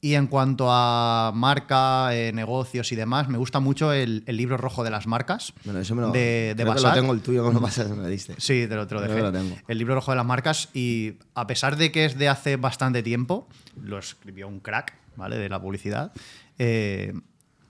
Y 0.01 0.13
en 0.15 0.27
cuanto 0.27 0.67
a 0.71 1.31
marca, 1.35 2.15
eh, 2.15 2.31
negocios 2.31 2.91
y 2.93 2.95
demás, 2.95 3.27
me 3.27 3.37
gusta 3.37 3.59
mucho 3.59 3.91
el, 3.91 4.23
el 4.27 4.37
libro 4.37 4.55
rojo 4.55 4.83
de 4.85 4.89
las 4.91 5.07
marcas 5.07 5.51
Bueno, 5.65 5.81
eso 5.81 5.93
me 5.93 6.01
lo, 6.03 6.11
de, 6.11 6.53
de 6.55 6.63
creo 6.63 6.73
que 6.75 6.81
lo 6.81 6.93
tengo 6.93 7.11
el 7.13 7.21
tuyo, 7.21 7.43
me 7.45 7.53
lo 7.53 7.59
pasas, 7.59 7.89
me 7.89 7.97
lo 7.97 8.07
diste. 8.07 8.33
Sí, 8.37 8.65
te 8.69 8.75
lo, 8.75 8.87
te 8.87 8.95
lo 8.95 9.01
dejé. 9.01 9.19
lo 9.21 9.31
tengo. 9.31 9.57
El 9.67 9.77
libro 9.77 9.95
rojo 9.95 10.11
de 10.11 10.17
las 10.17 10.25
marcas 10.25 10.69
y 10.73 11.15
a 11.35 11.47
pesar 11.47 11.75
de 11.75 11.91
que 11.91 12.05
es 12.05 12.17
de 12.17 12.29
hace 12.29 12.55
bastante 12.55 13.03
tiempo, 13.03 13.47
lo 13.83 13.97
escribió 13.99 14.47
un 14.47 14.61
crack, 14.61 14.93
¿vale? 15.17 15.37
De 15.37 15.49
la 15.49 15.61
publicidad. 15.61 16.13
eh, 16.57 17.13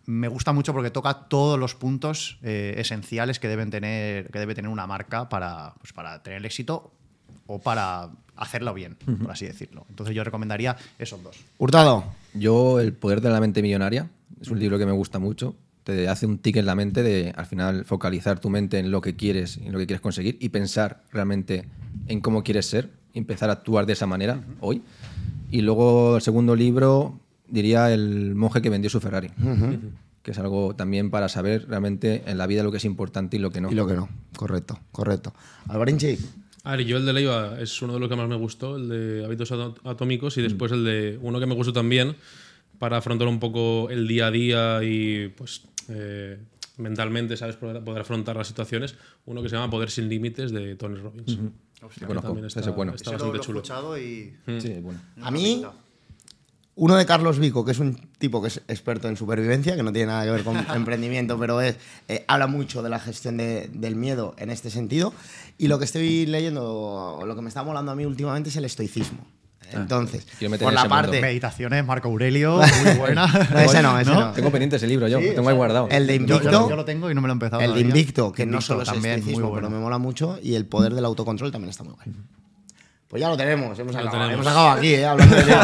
me 0.06 0.28
gusta 0.28 0.54
mucho 0.54 0.74
porque 0.74 0.90
toca 0.90 1.14
todos 1.28 1.60
los 1.60 1.76
puntos 1.76 2.40
eh, 2.42 2.74
esenciales 2.78 3.40
que 3.40 3.48
deben 3.48 3.70
tener, 3.70 4.32
que 4.32 4.40
debe 4.40 4.56
tener 4.56 4.70
una 4.72 4.88
marca 4.88 5.30
para, 5.30 5.76
pues, 5.80 5.94
para 5.94 6.24
tener 6.24 6.44
éxito 6.48 6.92
o 7.46 7.60
para 7.60 8.10
hacerlo 8.36 8.74
bien, 8.74 8.96
por 9.22 9.32
así 9.32 9.46
decirlo. 9.46 9.86
Entonces 9.90 10.16
yo 10.16 10.24
recomendaría 10.24 10.76
esos 10.98 11.22
dos. 11.22 11.36
Hurtado. 11.60 12.06
Yo, 12.34 12.80
El 12.80 12.94
poder 12.94 13.22
de 13.22 13.30
la 13.30 13.40
mente 13.40 13.62
millonaria, 13.62 14.10
es 14.42 14.50
un 14.50 14.60
libro 14.60 14.78
que 14.78 14.86
me 14.86 14.92
gusta 14.92 15.20
mucho. 15.20 15.56
Te 15.84 16.08
hace 16.08 16.26
un 16.26 16.38
tic 16.38 16.58
en 16.58 16.66
la 16.66 16.76
mente 16.76 17.04
de, 17.04 17.34
al 17.36 17.46
final, 17.46 17.86
focalizar 17.86 18.40
tu 18.40 18.50
mente 18.50 18.80
en 18.80 18.92
lo 18.92 19.02
que 19.02 19.16
quieres 19.16 19.58
y 19.58 19.68
en 19.68 19.72
lo 19.72 19.80
que 19.80 19.88
quieres 19.88 20.02
conseguir 20.02 20.38
y 20.40 20.50
pensar 20.50 21.04
realmente 21.12 21.66
en 22.08 22.22
cómo 22.22 22.44
quieres 22.44 22.66
ser 22.68 22.90
y 23.14 23.20
empezar 23.20 23.50
a 23.50 23.54
actuar 23.54 23.86
de 23.86 23.94
esa 23.94 24.06
manera 24.06 24.44
hoy. 24.60 24.84
Y 25.50 25.62
luego, 25.62 26.18
el 26.18 26.22
segundo 26.22 26.56
libro, 26.56 27.20
diría 27.48 27.92
El 27.92 28.36
monje 28.36 28.62
que 28.62 28.70
vendió 28.70 28.90
su 28.90 29.00
Ferrari, 29.00 29.32
que 30.22 30.32
es 30.32 30.38
algo 30.38 30.76
también 30.76 31.10
para 31.10 31.28
saber 31.30 31.68
realmente 31.68 32.24
en 32.28 32.38
la 32.38 32.46
vida 32.46 32.62
lo 32.62 32.72
que 32.72 32.78
es 32.78 32.86
importante 32.86 33.38
y 33.38 33.40
lo 33.40 33.52
que 33.52 33.62
no. 33.62 33.72
Y 33.72 33.76
lo 33.76 33.88
que 33.88 33.96
no. 33.96 34.10
Correcto, 34.36 34.80
correcto. 34.92 35.34
Alvarinchi. 35.68 36.18
A 36.64 36.76
ver, 36.76 36.86
yo 36.86 36.98
el 36.98 37.06
de 37.06 37.14
Leiva 37.14 37.58
es 37.60 37.82
uno 37.82 37.94
de 37.94 38.00
los 38.00 38.10
que 38.10 38.16
más 38.16 38.28
me 38.28 38.36
gustó, 38.36 38.76
el 38.76 38.90
de 38.90 39.26
hábitos 39.26 39.52
atómicos, 39.52 40.38
y 40.38 40.42
después 40.42 40.72
el 40.72 40.84
de 40.84 41.20
uno 41.22 41.40
que 41.40 41.46
me 41.46 41.56
gustó 41.56 41.72
también 41.74 42.16
para 42.78 42.98
afrontar 42.98 43.28
un 43.28 43.40
poco 43.40 43.90
el 43.90 44.08
día 44.08 44.28
a 44.28 44.32
día 44.32 44.84
y 44.84 45.30
pues 45.30 45.64
eh, 45.90 46.38
mentalmente, 46.78 47.38
¿sabes? 47.38 47.56
Poder, 47.56 47.84
poder 47.84 48.02
afrontar 48.02 48.36
las 48.36 48.48
situaciones. 48.48 48.96
Uno 49.26 49.42
que 49.42 49.50
se 49.50 49.56
llama 49.56 49.70
Poder 49.70 49.90
sin 49.90 50.10
Límites 50.10 50.52
de 50.52 50.76
Tony 50.76 50.96
Robbins. 50.98 51.38
Lo 51.82 52.08
conozco, 52.08 52.28
También 52.28 52.46
ese 52.46 52.60
está, 52.60 52.70
es 52.70 52.76
bueno. 52.76 52.94
está 52.94 53.12
bastante 53.12 53.40
chulo. 53.40 53.60
escuchado 53.60 53.98
y... 53.98 54.36
Sí, 54.60 54.74
bueno. 54.82 55.00
A 55.22 55.32
mí, 55.32 55.64
uno 56.82 56.96
de 56.96 57.06
Carlos 57.06 57.40
Vico, 57.40 57.66
que 57.66 57.72
es 57.72 57.80
un 57.80 57.96
tipo 58.18 58.42
que 58.42 58.48
es 58.48 58.62
experto 58.70 59.10
en 59.10 59.18
supervivencia, 59.18 59.76
que 59.76 59.84
no 59.84 59.92
tiene 59.92 60.08
nada 60.08 60.24
que 60.24 60.32
ver 60.32 60.44
con 60.44 60.56
emprendimiento, 60.76 61.38
pero 61.38 61.60
es, 61.62 61.76
eh, 62.08 62.24
habla 62.28 62.48
mucho 62.48 62.82
de 62.82 62.90
la 62.90 63.00
gestión 63.00 63.36
de- 63.38 63.70
del 63.74 63.96
miedo 63.96 64.34
en 64.38 64.50
este 64.50 64.70
sentido. 64.70 65.14
Y 65.58 65.68
lo 65.68 65.78
que 65.78 65.86
estoy 65.86 66.26
leyendo, 66.26 66.64
o 66.74 67.26
lo 67.26 67.36
que 67.36 67.42
me 67.42 67.50
está 67.50 67.64
molando 67.64 67.92
a 67.92 67.96
mí 67.96 68.06
últimamente 68.06 68.50
es 68.50 68.56
el 68.56 68.64
estoicismo. 68.66 69.20
Entonces, 69.72 70.26
quiero 70.40 70.50
meter 70.50 70.66
por 70.66 70.74
la 70.74 70.80
ese 70.80 70.90
mundo. 70.90 71.02
parte... 71.04 71.22
Meditaciones, 71.22 71.86
Marco 71.86 72.08
Aurelio, 72.08 72.58
muy 72.86 72.94
buena. 72.98 73.28
No, 73.28 73.60
ese 73.60 73.84
no, 73.84 74.00
ese 74.00 74.10
no. 74.12 74.32
Tengo 74.32 74.50
pendiente 74.50 74.78
ese 74.78 74.88
libro 74.88 75.08
yo, 75.08 75.20
lo 75.22 75.34
tengo 75.34 75.48
ahí 75.50 75.56
guardado. 75.56 75.88
El 75.92 76.08
de 76.08 76.18
Yo, 76.18 76.26
yo 76.26 76.36
Invicto, 76.38 76.52
lo- 76.62 76.70
yo 76.70 76.76
lo 76.76 76.86
tengo 76.86 77.12
y 77.12 77.14
no 77.14 77.22
me 77.22 77.28
lo 77.28 77.34
he 77.34 77.36
empezado. 77.36 77.62
el 77.62 77.74
de. 77.76 77.82
Invicto, 77.82 78.32
que 78.32 78.46
no 78.48 78.54
Invicto 78.54 78.66
solo 78.66 78.82
es 78.84 78.88
también, 78.90 79.12
muy 79.16 79.20
estoicismo, 79.20 79.50
bueno. 79.50 79.68
pero 79.68 79.78
me 79.78 79.84
mola 79.84 79.98
mucho, 80.00 80.40
y 80.42 80.56
el 80.56 80.66
poder 80.66 80.96
del 80.96 81.06
autocontrol 81.06 81.52
también 81.52 81.70
está 81.70 81.84
muy 81.84 81.94
guay. 81.94 82.08
Pues 83.10 83.20
ya 83.22 83.28
lo 83.30 83.36
tenemos, 83.36 83.78
hemos 83.80 83.92
Ya 83.94 84.00
acabado, 84.02 84.24
tenemos. 84.28 84.34
hemos 84.46 84.48
acabado 84.48 84.78
aquí, 84.78 84.94
¿eh? 84.94 85.06
hablando 85.06 85.36
de 85.36 85.42
¿eh? 85.52 85.56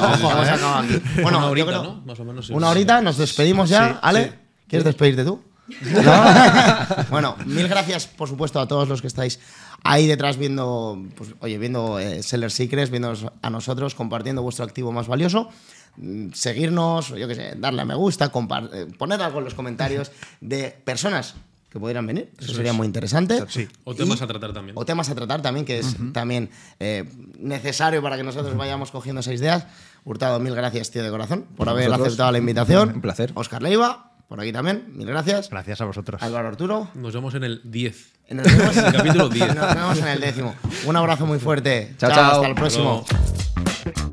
Ojo, 0.00 0.32
hemos 0.32 0.48
acabado 0.48 0.78
aquí. 0.78 1.02
Bueno, 1.22 1.38
una 1.38 1.46
horita, 1.46 1.66
creo- 1.68 1.82
¿no? 1.84 2.02
Más 2.04 2.18
o 2.20 2.24
menos. 2.24 2.46
sí. 2.48 2.52
Una 2.52 2.68
horita, 2.70 3.00
nos 3.00 3.16
despedimos 3.16 3.68
ya, 3.70 3.98
¿Ale? 4.02 4.32
¿Quieres 4.66 4.84
despedirte 4.84 5.24
tú? 5.24 5.40
bueno, 7.10 7.36
mil 7.46 7.68
gracias, 7.68 8.06
por 8.06 8.28
supuesto, 8.28 8.60
a 8.60 8.66
todos 8.66 8.88
los 8.88 9.00
que 9.00 9.06
estáis 9.06 9.38
ahí 9.84 10.06
detrás 10.06 10.36
viendo, 10.38 11.00
pues, 11.16 11.30
oye, 11.40 11.56
viendo 11.58 11.98
eh, 12.00 12.22
Seller 12.22 12.50
Secrets, 12.50 12.90
viendo 12.90 13.14
a 13.42 13.50
nosotros, 13.50 13.94
compartiendo 13.94 14.42
vuestro 14.42 14.64
activo 14.64 14.90
más 14.92 15.06
valioso. 15.06 15.50
Mm, 15.96 16.32
Seguirnos, 16.32 17.08
yo 17.10 17.28
qué 17.28 17.34
sé, 17.34 17.54
darle 17.58 17.82
a 17.82 17.84
me 17.84 17.94
gusta, 17.94 18.26
eh, 18.72 18.86
poner 18.98 19.22
algo 19.22 19.38
en 19.38 19.44
los 19.44 19.54
comentarios 19.54 20.10
de 20.40 20.70
personas 20.84 21.34
que 21.70 21.78
pudieran 21.78 22.06
venir. 22.06 22.32
Eso, 22.38 22.54
sería 22.54 22.72
muy 22.72 22.86
interesante. 22.86 23.44
Sí. 23.48 23.68
O 23.84 23.94
temas 23.94 24.20
Y- 24.20 24.24
a 24.24 24.26
tratar 24.26 24.52
también. 24.52 24.76
o 24.78 24.84
temas 24.84 25.10
a 25.10 25.14
tratar 25.14 25.42
también, 25.42 25.66
que 25.66 25.78
es 25.78 25.96
también 26.12 26.50
eh, 26.80 27.04
necesario 27.38 28.02
para 28.02 28.16
que 28.16 28.22
nosotros 28.22 28.56
vayamos 28.56 28.90
cogiendo 28.90 29.20
esas 29.20 29.34
ideas. 29.34 29.66
Hurtado, 30.04 30.38
mil 30.40 30.54
gracias, 30.54 30.90
tío 30.90 31.02
de 31.04 31.10
corazón, 31.10 31.46
por 31.56 31.68
haber 31.68 31.86
vosotros. 31.88 32.08
aceptado 32.08 32.32
la 32.32 32.38
invitación. 32.38 32.92
Un 32.94 33.00
placer. 33.02 33.32
Oscar 33.34 33.62
Leiva, 33.62 34.12
por 34.28 34.40
aquí 34.40 34.52
también, 34.52 34.84
mil 34.94 35.06
gracias. 35.06 35.50
Gracias 35.50 35.80
a 35.80 35.84
vosotros. 35.84 36.22
Álvaro 36.22 36.48
Arturo. 36.48 36.88
Nos 36.94 37.12
vemos 37.12 37.34
en 37.34 37.44
el 37.44 37.60
10. 37.64 38.12
Nos 38.30 38.44
vemos 38.46 38.76
En 38.76 38.86
el 38.86 38.92
capítulo 38.92 39.28
10. 39.28 39.54
Nos 39.54 39.74
vemos 39.74 39.98
en 39.98 40.08
el 40.08 40.20
décimo. 40.20 40.54
Un 40.86 40.96
abrazo 40.96 41.26
muy 41.26 41.38
fuerte. 41.38 41.94
Chao, 41.98 42.10
chao. 42.10 42.32
Hasta 42.36 42.48
el 42.48 42.54
próximo. 42.54 43.04
Hasta. 43.06 44.07